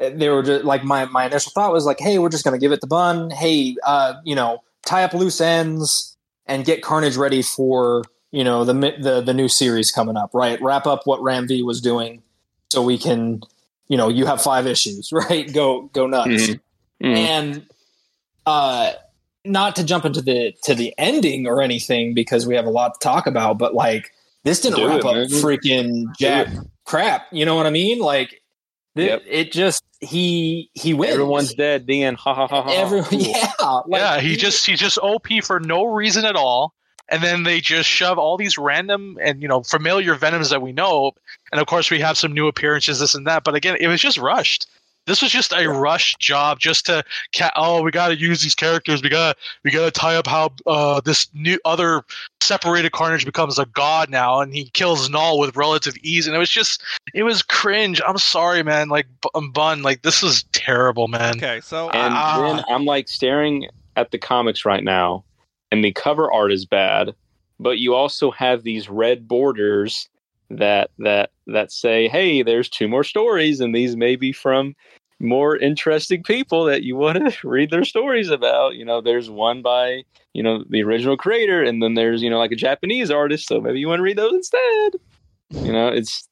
they 0.00 0.28
were 0.28 0.42
just 0.42 0.64
like 0.64 0.84
my 0.84 1.04
my 1.06 1.26
initial 1.26 1.52
thought 1.52 1.72
was 1.72 1.84
like, 1.84 2.00
hey, 2.00 2.18
we're 2.18 2.28
just 2.28 2.44
gonna 2.44 2.58
give 2.58 2.72
it 2.72 2.80
to 2.80 2.86
Bunn. 2.86 3.30
Hey, 3.30 3.76
uh, 3.84 4.14
you 4.24 4.34
know, 4.34 4.62
tie 4.84 5.04
up 5.04 5.14
loose 5.14 5.40
ends 5.40 6.13
and 6.46 6.64
get 6.64 6.82
Carnage 6.82 7.16
ready 7.16 7.42
for 7.42 8.02
you 8.30 8.44
know 8.44 8.64
the 8.64 8.72
the 9.00 9.20
the 9.20 9.34
new 9.34 9.48
series 9.48 9.90
coming 9.90 10.16
up. 10.16 10.30
Right, 10.34 10.60
wrap 10.60 10.86
up 10.86 11.02
what 11.06 11.22
Ram 11.22 11.46
V 11.48 11.62
was 11.62 11.80
doing, 11.80 12.22
so 12.70 12.82
we 12.82 12.98
can, 12.98 13.40
you 13.88 13.96
know, 13.96 14.08
you 14.08 14.26
have 14.26 14.40
five 14.42 14.66
issues. 14.66 15.10
Right, 15.12 15.52
go 15.52 15.82
go 15.92 16.06
nuts. 16.06 16.28
Mhm. 16.28 16.60
Mhm. 17.02 17.16
And 17.16 17.66
uh, 18.46 18.92
not 19.44 19.76
to 19.76 19.84
jump 19.84 20.04
into 20.04 20.20
the 20.22 20.54
to 20.64 20.74
the 20.74 20.94
ending 20.98 21.46
or 21.46 21.60
anything 21.62 22.14
because 22.14 22.46
we 22.46 22.54
have 22.56 22.66
a 22.66 22.70
lot 22.70 22.94
to 22.94 23.00
talk 23.00 23.26
about, 23.26 23.58
but 23.58 23.74
like 23.74 24.10
this 24.44 24.60
didn't 24.60 24.78
Do 24.78 24.86
wrap 24.88 24.98
it, 25.00 25.04
up 25.06 25.14
man. 25.14 25.26
freaking 25.28 26.04
jack 26.18 26.48
crap. 26.84 27.26
You 27.32 27.44
know 27.46 27.54
what 27.54 27.66
I 27.66 27.70
mean? 27.70 27.98
Like 27.98 28.42
th- 28.96 29.08
Yep. 29.10 29.22
it 29.26 29.52
just 29.52 29.84
he 30.00 30.70
he 30.74 30.94
wins. 30.94 31.12
Everyone's 31.12 31.54
dead. 31.54 31.86
The 31.86 32.02
end. 32.04 32.16
Ha 32.18 32.34
ha 32.34 32.46
ha 32.46 32.62
ha. 32.62 32.70
Every, 32.72 33.02
Cool. 33.02 33.18
yeah, 33.20 33.52
like, 33.86 34.00
yeah, 34.00 34.20
he 34.20 34.36
just 34.36 34.66
he's 34.66 34.78
just 34.80 34.98
OP 34.98 35.26
for 35.42 35.60
no 35.60 35.84
reason 35.84 36.24
at 36.24 36.36
all. 36.36 36.74
And 37.10 37.22
then 37.22 37.42
they 37.42 37.60
just 37.60 37.86
shove 37.88 38.18
all 38.18 38.38
these 38.38 38.56
random 38.56 39.18
and 39.20 39.42
you 39.42 39.48
know 39.48 39.62
familiar 39.62 40.14
venoms 40.14 40.50
that 40.50 40.62
we 40.62 40.72
know, 40.72 41.12
and 41.52 41.60
of 41.60 41.66
course 41.66 41.90
we 41.90 42.00
have 42.00 42.16
some 42.16 42.32
new 42.32 42.48
appearances, 42.48 42.98
this 43.00 43.14
and 43.14 43.26
that. 43.26 43.44
But 43.44 43.54
again, 43.54 43.76
it 43.78 43.88
was 43.88 44.00
just 44.00 44.16
rushed. 44.18 44.66
This 45.06 45.20
was 45.20 45.30
just 45.30 45.52
a 45.52 45.68
rush 45.68 46.14
job, 46.16 46.58
just 46.58 46.86
to 46.86 47.04
ca- 47.34 47.52
oh 47.56 47.82
we 47.82 47.90
got 47.90 48.08
to 48.08 48.16
use 48.16 48.42
these 48.42 48.54
characters, 48.54 49.02
we 49.02 49.08
got 49.10 49.36
to 49.36 49.42
we 49.62 49.70
got 49.70 49.84
to 49.84 49.90
tie 49.90 50.16
up 50.16 50.26
how 50.26 50.50
uh, 50.66 51.00
this 51.00 51.28
new 51.34 51.58
other 51.64 52.02
separated 52.40 52.92
Carnage 52.92 53.24
becomes 53.24 53.58
a 53.58 53.66
god 53.66 54.08
now, 54.10 54.40
and 54.40 54.54
he 54.54 54.70
kills 54.70 55.10
Knull 55.10 55.38
with 55.38 55.56
relative 55.56 55.94
ease, 56.02 56.26
and 56.26 56.34
it 56.34 56.38
was 56.38 56.50
just 56.50 56.82
it 57.12 57.22
was 57.22 57.42
cringe. 57.42 58.00
I'm 58.06 58.18
sorry, 58.18 58.62
man. 58.62 58.88
Like 58.88 59.06
B- 59.22 59.48
Bunn, 59.52 59.82
like 59.82 60.02
this 60.02 60.22
is 60.22 60.44
terrible, 60.52 61.08
man. 61.08 61.36
Okay, 61.36 61.60
so 61.60 61.90
And 61.90 62.14
Ah. 62.16 62.40
then 62.40 62.64
I'm 62.68 62.84
like 62.86 63.08
staring 63.08 63.68
at 63.96 64.10
the 64.10 64.18
comics 64.18 64.64
right 64.64 64.82
now, 64.84 65.24
and 65.70 65.84
the 65.84 65.92
cover 65.92 66.32
art 66.32 66.50
is 66.52 66.64
bad, 66.64 67.14
but 67.60 67.78
you 67.78 67.94
also 67.94 68.30
have 68.30 68.62
these 68.62 68.88
red 68.88 69.28
borders 69.28 70.08
that 70.50 70.90
that 70.98 71.30
that 71.46 71.72
say, 71.72 72.08
"Hey, 72.08 72.42
there's 72.42 72.68
two 72.68 72.88
more 72.88 73.04
stories, 73.04 73.60
and 73.60 73.74
these 73.74 73.96
may 73.96 74.16
be 74.16 74.32
from 74.32 74.74
more 75.20 75.56
interesting 75.56 76.22
people 76.22 76.64
that 76.64 76.82
you 76.82 76.96
want 76.96 77.18
to 77.18 77.48
read 77.48 77.70
their 77.70 77.84
stories 77.84 78.30
about." 78.30 78.74
You 78.74 78.84
know, 78.84 79.00
there's 79.00 79.30
one 79.30 79.62
by 79.62 80.04
you 80.32 80.42
know 80.42 80.64
the 80.68 80.82
original 80.82 81.16
creator, 81.16 81.62
and 81.62 81.82
then 81.82 81.94
there's 81.94 82.22
you 82.22 82.30
know 82.30 82.38
like 82.38 82.52
a 82.52 82.56
Japanese 82.56 83.10
artist, 83.10 83.46
so 83.48 83.60
maybe 83.60 83.78
you 83.80 83.88
want 83.88 83.98
to 84.00 84.04
read 84.04 84.18
those 84.18 84.32
instead. 84.34 84.92
You 85.50 85.72
know, 85.72 85.88
it's 85.88 86.28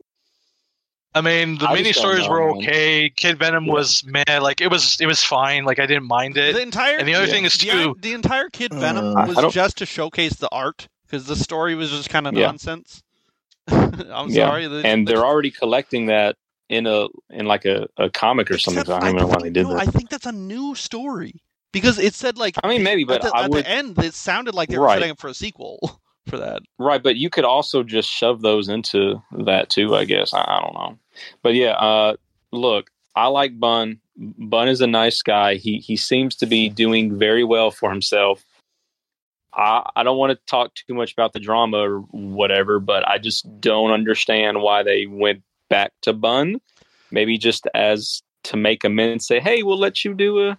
I 1.15 1.21
mean, 1.21 1.59
the 1.59 1.69
I 1.69 1.75
mini 1.75 1.93
stories 1.93 2.25
know, 2.27 2.31
were 2.31 2.49
man. 2.55 2.57
okay. 2.63 3.11
Kid 3.11 3.39
Venom 3.39 3.67
Yeah. 3.67 3.73
was 3.75 4.03
man, 4.05 4.25
like 4.41 4.61
it 4.63 4.69
was 4.69 4.97
it 5.01 5.07
was 5.07 5.23
fine. 5.23 5.65
Like 5.65 5.79
I 5.79 5.87
didn't 5.87 6.07
mind 6.09 6.37
it. 6.39 6.55
the 6.55 6.63
entire 6.63 6.97
and 6.97 7.07
the 7.07 7.15
other 7.15 7.27
yeah. 7.27 7.33
thing 7.33 7.45
is 7.45 7.59
too. 7.59 7.95
the 8.01 8.15
entire 8.15 8.49
Kid 8.49 8.73
Venom 8.73 9.17
Uh, 9.17 9.27
was 9.27 9.53
just 9.55 9.79
to 9.79 9.87
showcase 9.87 10.35
the 10.37 10.49
art 10.51 10.89
because 11.07 11.27
the 11.27 11.37
story 11.37 11.75
was 11.75 11.91
just 11.91 12.09
kind 12.09 12.27
of 12.27 12.35
Yeah. 12.35 12.47
nonsense. 12.47 13.03
I'm 13.69 14.29
Yeah, 14.31 14.47
sorry, 14.49 14.67
the- 14.67 14.83
and 14.85 15.07
the- 15.07 15.13
they're 15.15 15.25
already 15.25 15.51
collecting 15.51 16.07
that 16.07 16.37
in 16.69 16.87
a 16.87 17.07
in 17.31 17.47
like 17.47 17.65
a, 17.65 17.87
a 17.97 18.09
comic 18.11 18.51
or 18.51 18.59
something. 18.59 18.83
I 18.93 19.01
don't 19.01 19.09
even 19.11 19.17
know 19.17 19.27
why 19.27 19.43
they 19.43 19.51
did 19.51 19.65
no, 19.67 19.75
that. 19.75 19.83
I 19.83 19.87
think 19.87 20.09
that's 20.11 20.27
a 20.27 20.33
new 20.33 20.75
story 20.75 21.35
because 21.73 21.99
it 21.99 22.15
said 22.15 22.39
like 22.39 22.57
I 22.63 22.69
mean, 22.69 22.83
maybe, 22.83 23.05
but 23.05 23.25
at, 23.25 23.31
the, 23.31 23.37
at 23.37 23.51
would 23.51 23.65
the 23.65 23.69
end 23.71 23.99
it 23.99 24.15
sounded 24.15 24.55
like 24.55 24.69
they 24.69 24.79
were 24.79 24.87
Right. 24.87 24.95
setting 24.97 25.11
up 25.11 25.21
for 25.21 25.29
a 25.29 25.35
sequel 25.35 26.01
for 26.29 26.39
that. 26.39 26.63
right. 26.79 27.03
But 27.03 27.17
you 27.17 27.29
could 27.31 27.45
also 27.45 27.83
just 27.83 28.09
shove 28.09 28.41
those 28.43 28.69
into 28.69 29.23
that 29.45 29.69
too. 29.71 29.95
I 29.95 30.05
guess 30.05 30.33
I, 30.33 30.41
I 30.47 30.61
don't 30.63 30.75
know. 30.75 30.99
But 31.43 31.55
yeah, 31.55 31.73
uh, 31.73 32.17
look, 32.53 32.91
I 33.15 33.27
like 33.27 33.59
Bunn. 33.61 34.01
Bunn 34.17 34.69
is 34.69 34.81
a 34.81 34.87
nice 34.87 35.21
guy. 35.23 35.55
He 35.57 35.79
he 35.79 35.97
seems 35.97 36.37
to 36.37 36.47
be 36.47 36.69
doing 36.71 37.19
very 37.19 37.45
well 37.45 37.71
for 37.71 37.91
himself. 37.91 38.45
I, 39.55 39.89
I 39.97 40.03
don't 40.03 40.17
want 40.19 40.31
to 40.33 40.39
talk 40.47 40.75
too 40.75 40.95
much 40.95 41.13
about 41.13 41.33
the 41.33 41.41
drama 41.41 41.79
or 41.79 42.01
whatever, 42.11 42.81
but 42.81 43.07
I 43.09 43.19
just 43.19 43.47
don't 43.61 43.91
understand 43.91 44.61
why 44.63 44.83
they 44.83 45.07
went 45.07 45.43
back 45.69 45.93
to 46.03 46.13
Bunn. 46.13 46.61
Maybe 47.11 47.37
just 47.39 47.67
as 47.75 48.23
to 48.45 48.57
make 48.57 48.85
amends, 48.85 49.27
say, 49.27 49.39
"Hey, 49.41 49.63
we'll 49.63 49.79
let 49.79 50.05
you 50.05 50.15
do 50.15 50.49
a, 50.49 50.59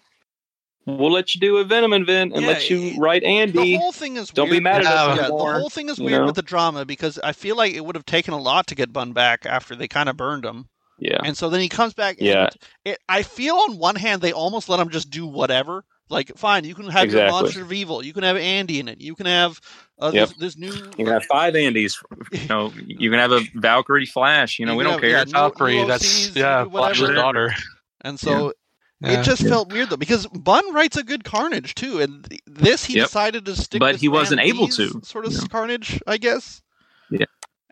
we'll 0.85 1.11
let 1.11 1.33
you 1.33 1.41
do 1.41 1.57
a 1.57 1.63
Venom 1.63 1.93
event 1.93 2.33
and 2.33 2.43
Yeah, 2.43 2.47
let 2.47 2.69
you 2.69 2.81
it- 2.83 2.97
write 2.99 3.21
The 3.23 3.27
Andi. 3.27 3.77
whole 3.77 3.91
thing 3.91 4.17
is 4.17 4.29
Don't 4.29 4.51
be 4.51 4.59
mad 4.59 4.81
at 4.81 4.87
us 4.87 5.17
Yeah, 5.17 5.27
the 5.27 5.33
whole 5.33 5.69
thing 5.69 5.89
is 5.89 5.97
you 5.97 6.05
weird 6.05 6.21
know? 6.21 6.25
with 6.27 6.35
the 6.35 6.41
drama 6.43 6.85
because 6.85 7.17
I 7.23 7.31
feel 7.31 7.55
like 7.55 7.73
it 7.73 7.83
would 7.83 7.95
have 7.95 8.05
taken 8.05 8.33
a 8.33 8.39
lot 8.39 8.67
to 8.67 8.75
get 8.75 8.93
Bunn 8.93 9.13
back 9.13 9.45
after 9.45 9.75
they 9.75 9.87
kind 9.87 10.09
of 10.09 10.15
burned 10.17 10.45
him, 10.45 10.69
Yeah, 10.99 11.19
and 11.23 11.35
so 11.35 11.49
then 11.49 11.59
he 11.61 11.69
comes 11.69 11.93
back. 11.93 12.17
Yeah. 12.19 12.43
and 12.43 12.55
it, 12.85 12.99
I 13.09 13.23
feel 13.23 13.55
on 13.55 13.77
one 13.79 13.95
hand 13.95 14.21
they 14.21 14.31
almost 14.33 14.69
let 14.69 14.79
him 14.79 14.89
just 14.89 15.09
do 15.09 15.25
whatever. 15.25 15.83
Like, 16.09 16.37
fine, 16.37 16.65
you 16.65 16.75
can 16.75 16.89
have 16.89 17.11
your 17.11 17.29
monster 17.31 17.61
of 17.61 17.71
evil. 17.73 18.03
You 18.03 18.13
can 18.13 18.23
have 18.23 18.35
Andi 18.37 18.79
in 18.79 18.87
it. 18.87 18.99
You 19.01 19.15
can 19.15 19.25
have 19.25 19.59
uh, 19.99 20.11
Yep. 20.13 20.29
this, 20.29 20.37
this 20.37 20.57
new. 20.57 20.71
you 20.73 21.05
can 21.05 21.07
have 21.07 21.23
five 21.25 21.53
Andis. 21.53 21.95
You 22.31 22.47
know, 22.49 22.73
you 22.85 23.09
can 23.09 23.19
have 23.19 23.31
a 23.31 23.39
Valkyrie 23.55 24.05
Flash. 24.05 24.59
You 24.59 24.65
know, 24.65 24.73
You 24.73 24.77
we 24.79 24.83
don't 24.83 24.93
have- 24.93 25.01
care. 25.01 25.09
yeah, 25.09 25.23
Valkyrie, 25.25 25.77
new 25.81 25.87
that's 25.87 26.35
yeah, 26.35 26.63
whatever. 26.63 26.95
Flash's 26.95 27.15
daughter. 27.15 27.53
And 28.01 28.19
so 28.19 28.53
Yeah. 29.01 29.19
it 29.21 29.23
just 29.23 29.41
felt 29.47 29.71
weird 29.71 29.89
though 29.89 29.97
because 29.97 30.27
Bunn 30.27 30.73
writes 30.73 30.97
a 30.97 31.03
good 31.03 31.23
Carnage 31.23 31.73
too, 31.73 31.99
and 32.01 32.27
this 32.45 32.83
he 32.85 32.95
Yep. 32.97 33.05
decided 33.07 33.45
to 33.45 33.55
stick. 33.55 33.79
But 33.79 33.93
with 33.93 34.01
he 34.01 34.09
wasn't 34.09 34.41
able 34.41 34.67
to, 34.67 35.01
sort 35.03 35.25
of 35.25 35.31
you 35.31 35.39
know. 35.39 35.47
Carnage, 35.47 36.01
I 36.05 36.17
guess. 36.17 36.61
Yeah. 37.09 37.25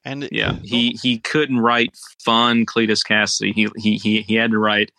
And 0.03 0.27
Yeah, 0.31 0.57
he 0.63 0.97
he 1.01 1.19
couldn't 1.19 1.59
write 1.59 1.95
fun 2.23 2.65
Cletus 2.65 3.05
Kasady. 3.05 3.53
He 3.53 3.67
he 3.77 3.97
he 3.97 4.21
he 4.21 4.35
had 4.35 4.51
to 4.51 4.57
write 4.57 4.91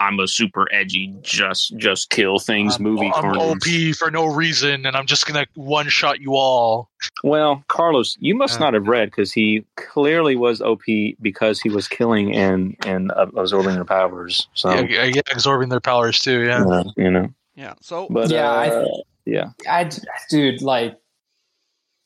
I'm 0.00 0.18
a 0.18 0.26
super 0.26 0.66
edgy, 0.72 1.14
just 1.22 1.76
just 1.76 2.08
kill 2.10 2.38
things 2.38 2.76
I'm, 2.76 2.82
movie. 2.82 3.06
I'm 3.14 3.34
cartoons. 3.34 3.92
OP 3.92 3.96
for 3.96 4.10
no 4.10 4.24
reason, 4.26 4.86
and 4.86 4.96
I'm 4.96 5.06
just 5.06 5.26
gonna 5.26 5.46
one 5.54 5.88
shot 5.88 6.20
you 6.20 6.34
all. 6.36 6.88
Well, 7.22 7.62
Carlos, 7.68 8.16
you 8.18 8.34
must 8.34 8.56
Uh. 8.56 8.64
not 8.64 8.74
have 8.74 8.88
read 8.88 9.10
because 9.10 9.30
he 9.32 9.64
clearly 9.76 10.36
was 10.36 10.62
OP 10.62 10.82
because 11.20 11.60
he 11.60 11.68
was 11.68 11.86
killing 11.86 12.34
and 12.34 12.74
and 12.86 13.12
uh, 13.12 13.26
absorbing 13.36 13.74
their 13.74 13.84
powers. 13.84 14.48
So 14.54 14.72
yeah, 14.72 14.80
yeah, 14.88 15.04
yeah, 15.04 15.20
absorbing 15.30 15.68
their 15.68 15.80
powers 15.80 16.18
too. 16.18 16.40
Yeah. 16.46 16.64
uh, 16.64 16.84
you 16.96 17.10
know, 17.10 17.28
Yeah. 17.54 17.74
So 17.82 18.06
but 18.10 18.30
Yeah, 18.30 18.50
I- 18.50 18.68
uh, 18.70 18.84
yeah, 19.26 19.50
I, 19.68 19.88
dude, 20.30 20.62
like, 20.62 20.96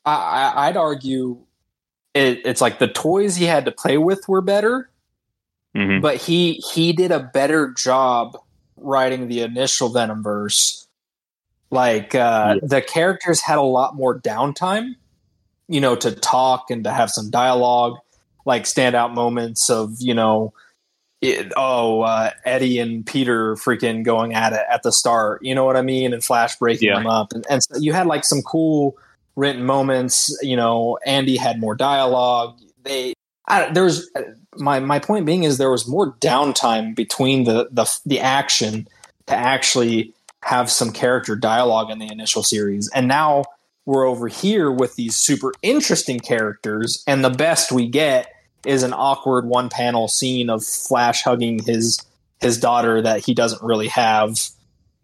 I, 0.05 0.13
I, 0.15 0.67
I'd 0.69 0.77
argue 0.77 1.39
it, 2.13 2.43
it's 2.45 2.61
like 2.61 2.81
the 2.81 2.89
toys 2.89 3.37
he 3.37 3.45
had 3.45 3.65
to 3.65 3.71
play 3.73 3.97
with 3.99 4.29
were 4.29 4.41
better, 4.43 4.91
hmm 5.75 6.01
but 6.01 6.17
he 6.17 6.63
he 6.73 6.93
did 6.93 7.11
a 7.11 7.21
better 7.21 7.73
job 7.73 8.37
writing 8.77 9.29
the 9.29 9.41
initial 9.41 9.89
Venom 9.89 10.23
verse. 10.23 10.87
Like, 11.71 12.15
uh, 12.15 12.57
the 12.63 12.81
characters 12.83 13.41
had 13.41 13.59
a 13.59 13.63
lot 13.63 13.97
more 13.97 14.21
downtime, 14.21 14.95
you 15.67 15.81
know, 15.81 15.97
to 15.97 16.13
talk 16.13 16.71
and 16.71 16.85
to 16.85 16.93
have 16.93 17.11
some 17.11 17.31
dialogue, 17.31 17.99
like 18.47 18.63
standout 18.65 19.13
moments 19.13 19.69
of, 19.71 19.97
you 19.99 20.15
know, 20.15 20.53
it, 21.21 21.53
oh, 21.57 22.03
uh, 22.03 22.31
Eddie 22.45 22.79
and 22.79 23.05
Peter 23.05 23.55
freaking 23.57 24.05
going 24.05 24.35
at 24.35 24.53
it 24.53 24.61
at 24.71 24.83
the 24.83 24.93
start. 24.93 25.43
You 25.43 25.55
know 25.55 25.65
what 25.65 25.77
I 25.77 25.83
mean? 25.83 26.13
And 26.13 26.23
Flash 26.23 26.57
breaking 26.59 26.89
Yeah. 26.89 26.97
them 26.99 27.07
up, 27.07 27.33
and, 27.33 27.45
and 27.49 27.63
so 27.63 27.79
you 27.79 27.93
had 27.93 28.07
like 28.07 28.25
some 28.25 28.43
cool 28.43 28.95
written 29.35 29.65
moments. 29.65 30.37
You 30.43 30.57
know, 30.57 30.99
Andi 31.07 31.39
had 31.39 31.59
more 31.59 31.75
dialogue. 31.75 32.59
They 32.85 33.14
I, 33.47 33.71
there 33.73 33.85
was 33.85 34.11
my 34.57 34.81
my 34.81 34.99
point 34.99 35.27
being 35.27 35.45
is 35.45 35.59
there 35.59 35.71
was 35.71 35.89
more 35.89 36.13
downtime 36.15 36.95
between 36.95 37.45
the 37.45 37.69
the 37.71 37.87
the 38.07 38.21
action 38.21 38.89
to 39.27 39.35
actually 39.35 40.13
have 40.43 40.71
some 40.71 40.93
character 40.93 41.37
dialogue 41.37 41.91
in 41.91 41.99
the 41.99 42.11
initial 42.11 42.43
series, 42.43 42.91
and 42.95 43.09
now 43.09 43.45
we're 43.87 44.07
over 44.07 44.29
here 44.29 44.71
with 44.71 44.97
these 44.97 45.17
super 45.17 45.53
interesting 45.63 46.21
characters, 46.21 47.03
and 47.07 47.25
the 47.25 47.31
best 47.31 47.71
we 47.71 47.87
get 47.87 48.33
is 48.65 48.83
an 48.83 48.95
awkward 48.95 49.47
one 49.47 49.69
panel 49.69 50.09
scene 50.09 50.49
of 50.49 50.65
Flash 50.65 51.23
hugging 51.23 51.63
his 51.63 51.99
his 52.41 52.59
daughter 52.59 53.01
that 53.03 53.21
he 53.21 53.35
doesn't 53.35 53.63
really 53.63 53.89
have. 53.89 54.39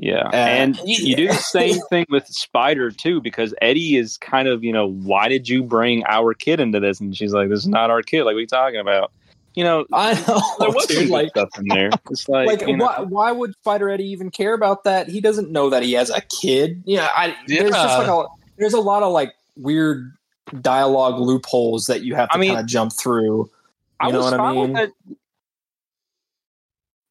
Yeah. 0.00 0.28
Uh, 0.28 0.36
and 0.36 0.80
you 0.84 1.14
do 1.14 1.28
the 1.28 1.34
same 1.34 1.78
thing 1.90 2.06
with 2.08 2.26
Spider 2.26 2.90
too, 2.90 3.20
because 3.20 3.54
Eddie 3.60 3.96
is 3.96 4.16
kind 4.16 4.48
of 4.48 4.64
you 4.64 4.72
know, 4.72 4.86
why 4.88 5.28
did 5.28 5.46
you 5.46 5.62
bring 5.62 6.02
our 6.06 6.32
kid 6.32 6.58
into 6.58 6.80
this? 6.80 7.00
And 7.00 7.14
she's 7.14 7.34
like, 7.34 7.50
this 7.50 7.60
is 7.60 7.68
not 7.68 7.90
our 7.90 8.02
kid. 8.02 8.24
Like, 8.24 8.32
what 8.32 8.38
are 8.38 8.40
you 8.40 8.46
talking 8.46 8.80
about? 8.80 9.12
You 9.54 9.64
know, 9.64 9.84
I 9.92 10.14
know, 10.14 10.40
there 10.58 10.70
was 10.70 10.94
some 10.94 11.08
like 11.08 11.28
stuff 11.30 11.50
in 11.58 11.68
there. 11.68 11.90
It's 12.10 12.28
like, 12.30 12.46
like 12.46 12.60
you 12.66 12.78
know, 12.78 12.86
why, 12.86 13.00
why 13.00 13.32
would 13.32 13.52
Spider 13.56 13.90
Eddie 13.90 14.08
even 14.08 14.30
care 14.30 14.54
about 14.54 14.84
that? 14.84 15.08
He 15.08 15.20
doesn't 15.20 15.50
know 15.50 15.68
that 15.68 15.82
he 15.82 15.92
has 15.92 16.08
a 16.08 16.22
kid. 16.22 16.82
Yeah, 16.86 17.08
I 17.14 17.36
there's 17.46 17.70
just 17.70 17.98
like 17.98 18.08
a 18.08 18.24
there's 18.56 18.74
a 18.74 18.80
lot 18.80 19.02
of 19.02 19.12
like 19.12 19.34
weird 19.56 20.16
dialogue 20.62 21.20
loopholes 21.20 21.86
that 21.86 22.02
you 22.02 22.14
have 22.14 22.30
to 22.30 22.36
I 22.36 22.38
mean, 22.38 22.50
kind 22.50 22.60
of 22.60 22.66
jump 22.66 22.92
through. 22.92 23.50
I 23.98 24.06
You 24.06 24.12
know 24.14 24.18
was 24.20 24.30
what 24.30 24.34
I 24.34 24.36
fine 24.38 24.56
with 24.56 24.64
mean? 24.70 24.74
that. 24.74 24.90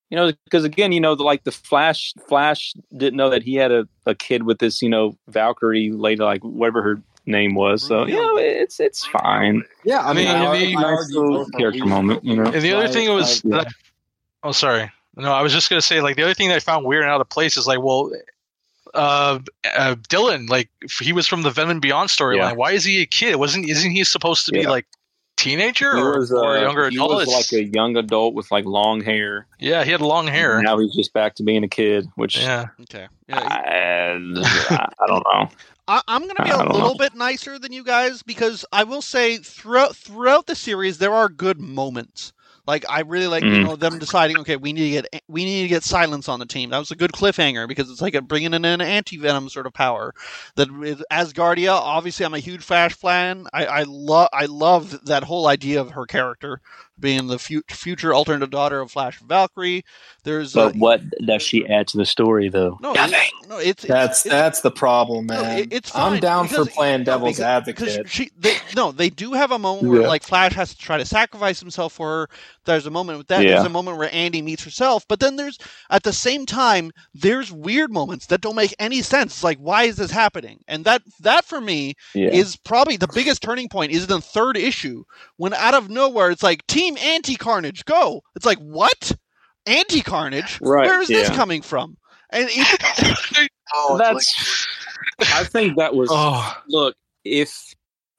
You 0.09 0.17
know, 0.17 0.31
because 0.45 0.63
again, 0.63 0.91
you 0.91 0.99
know, 0.99 1.13
the, 1.15 1.23
like 1.23 1.43
the 1.43 1.51
Flash, 1.51 2.13
Flash 2.27 2.73
didn't 2.97 3.17
know 3.17 3.29
that 3.29 3.43
he 3.43 3.55
had 3.55 3.71
a, 3.71 3.87
a 4.07 4.15
kid 4.15 4.43
with 4.43 4.57
this, 4.57 4.81
you 4.81 4.89
know, 4.89 5.15
Valkyrie 5.27 5.91
lady, 5.91 6.23
like 6.23 6.43
whatever 6.43 6.81
her 6.81 7.01
name 7.27 7.53
was. 7.53 7.83
So 7.83 8.07
you 8.07 8.15
know, 8.15 8.37
it's 8.37 8.79
it's 8.79 9.05
fine. 9.05 9.63
Yeah, 9.83 9.99
I 9.99 10.09
I 10.09 10.13
mean, 10.13 10.25
mean, 10.25 10.35
I, 10.35 10.43
I 10.43 10.47
argue- 10.47 10.65
mean- 10.67 10.77
I 10.77 10.81
Nice 10.81 10.97
argue 10.97 11.19
little 11.21 11.45
character 11.49 11.79
weird. 11.79 11.87
moment, 11.89 12.25
you 12.25 12.35
know. 12.35 12.45
And 12.51 12.61
the 12.63 12.73
other 12.73 12.85
Right, 12.85 12.93
thing 12.93 13.09
was, 13.13 13.45
right. 13.45 13.65
that- 13.65 13.73
oh, 14.43 14.51
sorry. 14.51 14.91
No, 15.15 15.31
I 15.33 15.41
was 15.43 15.53
just 15.53 15.69
gonna 15.69 15.81
say, 15.81 16.01
like, 16.01 16.15
the 16.15 16.23
other 16.23 16.33
thing 16.33 16.47
that 16.49 16.55
I 16.55 16.59
found 16.59 16.85
weird 16.85 17.03
and 17.03 17.11
out 17.11 17.21
of 17.21 17.29
place 17.29 17.55
is 17.57 17.67
like, 17.67 17.79
well, 17.81 18.11
uh, 18.95 19.37
uh 19.75 19.95
Dylan, 20.09 20.49
like, 20.49 20.69
he 21.01 21.13
was 21.13 21.27
from 21.27 21.43
the 21.43 21.51
Venom 21.51 21.79
Beyond 21.79 22.09
storyline. 22.09 22.37
Yeah. 22.37 22.51
Why 22.53 22.71
is 22.71 22.83
he 22.83 23.01
a 23.01 23.05
kid? 23.05 23.35
Wasn't 23.35 23.69
isn't 23.69 23.91
he 23.91 24.03
supposed 24.03 24.45
to 24.47 24.51
be 24.51 24.65
like 24.65 24.87
teenager 25.39 25.95
He 25.95 26.01
or, 26.01 26.19
was, 26.19 26.31
or 26.31 26.55
a 26.55 26.59
uh, 26.59 26.61
younger 26.63 26.89
he 26.89 26.95
adult? 26.95 27.11
was 27.11 27.27
like 27.27 27.61
a 27.61 27.63
young 27.63 27.95
adult 27.97 28.33
with 28.33 28.51
like 28.51 28.65
long 28.65 29.01
hair. 29.01 29.47
yeah, 29.59 29.83
he 29.83 29.91
had 29.91 30.01
long 30.01 30.27
hair. 30.27 30.61
Now 30.61 30.77
he's 30.79 30.93
just 30.95 31.13
back 31.13 31.35
to 31.35 31.43
being 31.43 31.63
a 31.63 31.67
kid, 31.67 32.07
which 32.15 32.37
Yeah, 32.37 32.67
okay. 32.81 33.07
Yeah, 33.27 33.39
I, 33.39 34.87
I 34.99 35.07
don't 35.07 35.25
know. 35.33 35.49
I, 35.87 36.01
I'm 36.07 36.21
going 36.23 36.35
to 36.35 36.43
be 36.43 36.51
I 36.51 36.55
a 36.63 36.67
little 36.71 36.89
know. 36.89 36.95
bit 36.95 37.15
nicer 37.15 37.57
than 37.57 37.71
you 37.73 37.83
guys 37.83 38.21
because 38.21 38.63
I 38.71 38.83
will 38.83 39.01
say 39.01 39.37
throughout 39.37 39.95
throughout 39.95 40.45
the 40.45 40.55
series 40.55 40.99
there 40.99 41.13
are 41.13 41.29
good 41.29 41.59
moments. 41.59 42.31
Like 42.69 42.85
I 42.89 43.01
really 43.01 43.27
like 43.27 43.49
you 43.49 43.59
Mhm. 43.59 43.63
know 43.63 43.75
them 43.75 43.99
deciding 43.99 44.39
okay 44.41 44.55
we 44.57 44.73
need 44.73 44.85
to 44.95 45.01
get 45.01 45.23
we 45.27 45.43
need 45.45 45.63
to 45.63 45.67
get 45.69 45.83
silence 45.83 46.29
on 46.29 46.39
the 46.39 46.45
team. 46.45 46.69
That 46.69 46.79
was 46.79 46.91
a 46.91 46.95
good 46.95 47.11
cliffhanger 47.11 47.67
because 47.67 47.89
it's 47.89 48.01
like 48.01 48.15
a 48.15 48.21
bringing 48.21 48.53
in 48.53 48.65
an 48.65 48.81
anti 48.81 49.17
venom 49.17 49.49
sort 49.49 49.67
of 49.67 49.73
power. 49.73 50.13
That 50.55 50.71
with 50.71 51.03
Asgardia, 51.11 51.71
obviously 51.73 52.25
I'm 52.25 52.35
a 52.35 52.39
huge 52.39 52.63
Flash 52.63 52.93
fan. 52.93 53.47
I 53.53 53.65
I 53.65 53.83
love 53.87 54.29
I 54.33 54.45
love 54.45 55.05
that 55.05 55.23
whole 55.23 55.47
idea 55.47 55.81
of 55.81 55.91
her 55.91 56.05
character 56.05 56.61
being 56.99 57.27
the 57.27 57.39
fu- 57.39 57.61
future 57.69 58.13
alternate 58.13 58.49
daughter 58.49 58.79
of 58.81 58.91
Flash 58.91 59.19
and 59.19 59.29
Valkyrie. 59.29 59.83
There's 60.23 60.55
uh, 60.55 60.67
But 60.67 60.75
what 60.75 61.01
does 61.25 61.41
she 61.41 61.65
add 61.67 61.87
to 61.89 61.97
the 61.97 62.05
story, 62.05 62.49
though? 62.49 62.77
no 62.81 62.93
Nothing. 62.93 63.19
it's, 63.39 63.47
no 63.47 63.57
it's, 63.57 63.67
it's 63.83 63.85
That's 63.87 64.25
it's, 64.25 64.31
that's 64.33 64.61
the 64.61 64.71
problem, 64.71 65.27
No, 65.27 65.41
man. 65.41 65.59
it- 65.59 65.73
it's 65.73 65.89
fine, 65.91 66.13
I'm 66.13 66.19
down 66.19 66.47
because- 66.47 66.67
for 66.67 66.73
playing 66.73 67.03
devil's 67.05 67.37
because- 67.37 67.65
because 67.65 67.87
advocate. 67.97 68.09
she, 68.09 68.31
they, 68.37 68.55
no, 68.75 68.91
they 68.91 69.09
do 69.09 69.33
have 69.33 69.51
a 69.51 69.59
moment 69.59 69.87
where 69.91 70.01
Yeah. 70.01 70.07
like 70.07 70.23
Flash 70.23 70.53
has 70.53 70.71
to 70.73 70.77
try 70.77 70.97
to 70.97 71.05
sacrifice 71.05 71.59
himself 71.59 71.93
for 71.93 72.07
her. 72.09 72.29
There's 72.65 72.85
a 72.85 72.91
moment 72.91 73.17
with 73.17 73.27
that. 73.27 73.41
Yeah. 73.43 73.51
There's 73.55 73.65
a 73.65 73.69
moment 73.69 73.97
where 73.97 74.09
Andi 74.09 74.43
meets 74.43 74.63
herself, 74.63 75.05
but 75.07 75.19
then 75.19 75.35
there's 75.37 75.57
at 75.89 76.03
the 76.03 76.13
same 76.13 76.45
time 76.45 76.91
there's 77.15 77.51
weird 77.51 77.91
moments 77.91 78.27
that 78.27 78.41
don't 78.41 78.55
make 78.55 78.75
any 78.77 79.01
sense. 79.01 79.33
It's 79.33 79.43
like 79.43 79.57
why 79.57 79.83
is 79.83 79.95
this 79.95 80.11
happening? 80.11 80.59
And 80.67 80.85
that 80.85 81.01
that 81.21 81.45
for 81.45 81.59
me 81.61 81.95
Yeah. 82.13 82.29
is 82.29 82.55
probably 82.57 82.97
the 82.97 83.07
biggest 83.07 83.41
turning 83.41 83.69
point. 83.69 83.91
Is 83.91 84.05
the 84.05 84.21
third 84.21 84.55
issue 84.57 85.03
when 85.37 85.53
out 85.55 85.73
of 85.73 85.89
nowhere 85.89 86.29
it's 86.29 86.43
like 86.43 86.67
Team 86.67 86.88
Anti 86.97 87.35
Carnage 87.35 87.85
go. 87.85 88.21
It's 88.35 88.45
like 88.45 88.59
what 88.59 89.11
Anti 89.65 90.01
Carnage? 90.01 90.59
Right, 90.61 90.85
Where 90.85 91.01
is 91.01 91.07
this 91.07 91.29
coming 91.29 91.61
from? 91.61 91.97
And 92.31 92.47
it, 92.49 93.49
oh, 93.73 93.97
it's 93.97 94.67
That's. 95.19 95.33
I 95.33 95.43
think 95.43 95.77
that 95.77 95.95
was. 95.95 96.09
oh, 96.11 96.55
look 96.67 96.95
if 97.23 97.73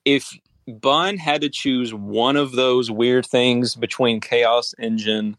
if 0.05 0.31
Bunn 0.67 1.17
had 1.17 1.41
to 1.41 1.49
choose 1.49 1.93
one 1.93 2.37
of 2.37 2.53
those 2.53 2.91
weird 2.91 3.27
things 3.27 3.75
between 3.75 4.21
Chaos 4.21 4.75
Engine, 4.79 5.37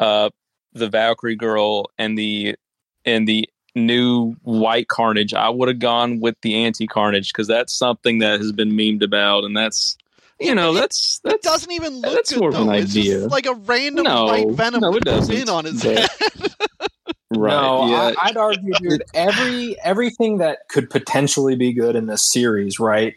uh, 0.00 0.30
the 0.72 0.88
Valkyrie 0.88 1.36
Girl, 1.36 1.90
and 1.98 2.16
the 2.16 2.56
and 3.04 3.28
the 3.28 3.48
new 3.74 4.34
White 4.42 4.88
Carnage, 4.88 5.34
I 5.34 5.48
would 5.48 5.68
have 5.68 5.78
gone 5.78 6.20
with 6.20 6.36
the 6.42 6.64
Anti 6.64 6.86
Carnage 6.86 7.32
because 7.32 7.48
that's 7.48 7.72
something 7.72 8.18
that 8.18 8.40
has 8.40 8.52
been 8.52 8.72
memed 8.72 9.02
about, 9.02 9.44
and 9.44 9.56
that's 9.56 9.96
you 10.42 10.54
know 10.54 10.70
It- 10.72 10.80
that's 10.80 11.20
It 11.24 11.28
that's 11.30 11.42
doesn't 11.46 11.72
even 11.72 12.00
look 12.00 12.12
that's 12.14 12.32
good 12.32 12.40
more 12.40 12.48
of 12.50 12.54
an 12.56 12.66
though. 12.66 12.72
It's 12.74 12.92
just 12.94 13.30
like 13.30 13.46
a 13.46 13.54
random 13.54 14.04
No, 14.04 14.24
white 14.24 14.50
venom 14.50 14.80
no, 14.80 14.94
it 14.96 15.04
doesn't. 15.04 15.34
pin 15.34 15.48
on 15.48 15.64
his 15.64 15.82
But- 15.82 15.98
head. 15.98 16.10
right. 17.36 17.50
No, 17.52 17.86
yeah. 17.88 18.12
I, 18.18 18.28
I'd 18.28 18.36
argue, 18.36 18.72
dude, 18.74 19.02
every 19.14 19.76
everything 19.82 20.38
that 20.38 20.68
could 20.68 20.90
potentially 20.90 21.56
be 21.56 21.72
good 21.72 21.96
in 21.96 22.06
this 22.06 22.22
series, 22.22 22.78
right? 22.80 23.14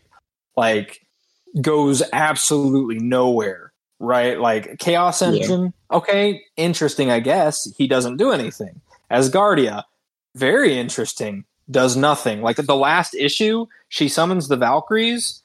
Like 0.55 1.01
goes 1.61 2.01
absolutely 2.13 2.99
nowhere, 2.99 3.71
right? 3.99 4.39
Like 4.39 4.77
Chaos 4.79 5.21
Yeah. 5.21 5.29
Engine, 5.29 5.73
okay, 5.91 6.41
interesting, 6.57 7.11
I 7.11 7.19
guess. 7.19 7.67
He 7.77 7.87
doesn't 7.87 8.17
do 8.17 8.31
anything. 8.31 8.81
Asgardia, 9.11 9.83
very 10.35 10.77
interesting, 10.77 11.45
does 11.71 11.95
nothing. 11.95 12.41
Like 12.41 12.57
the 12.57 12.75
last 12.75 13.13
issue, 13.15 13.67
she 13.89 14.07
summons 14.09 14.47
the 14.47 14.57
Valkyries, 14.57 15.41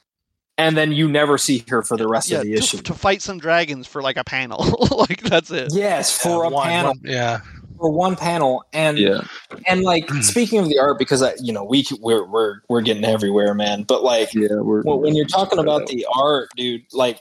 and 0.61 0.77
then 0.77 0.91
you 0.91 1.07
never 1.07 1.37
see 1.37 1.63
her 1.69 1.81
for 1.81 1.97
the 1.97 2.07
rest 2.07 2.29
yeah, 2.29 2.37
of 2.37 2.43
the 2.43 2.51
to, 2.51 2.57
issue. 2.57 2.77
to 2.77 2.93
fight 2.93 3.21
some 3.21 3.39
dragons 3.39 3.87
for 3.87 4.01
like 4.01 4.17
a 4.17 4.23
panel. 4.23 4.63
like 4.91 5.21
that's 5.21 5.49
it. 5.49 5.73
yes, 5.73 6.15
for 6.15 6.43
yeah, 6.43 6.47
a 6.47 6.51
one- 6.51 6.67
panel, 6.67 6.91
one- 6.91 6.99
yeah. 7.03 7.41
for 7.77 7.91
one 7.91 8.15
panel, 8.15 8.63
and 8.71 8.99
yeah. 8.99 9.21
and 9.67 9.81
like 9.81 10.05
mm. 10.07 10.23
speaking 10.23 10.59
of 10.59 10.69
the 10.69 10.77
art, 10.79 10.99
because 10.99 11.23
I, 11.23 11.33
you 11.41 11.51
know 11.51 11.63
we 11.63 11.85
we're 11.99 12.25
we're 12.25 12.61
we're 12.69 12.81
getting 12.81 13.03
everywhere, 13.05 13.53
man. 13.53 13.83
But 13.83 14.03
like 14.03 14.33
Yeah, 14.33 14.55
we're, 14.61 14.83
well, 14.83 14.99
when 14.99 15.15
you're 15.15 15.25
talking 15.25 15.59
about 15.59 15.87
the 15.87 16.05
art, 16.13 16.49
dude, 16.55 16.83
like 16.93 17.19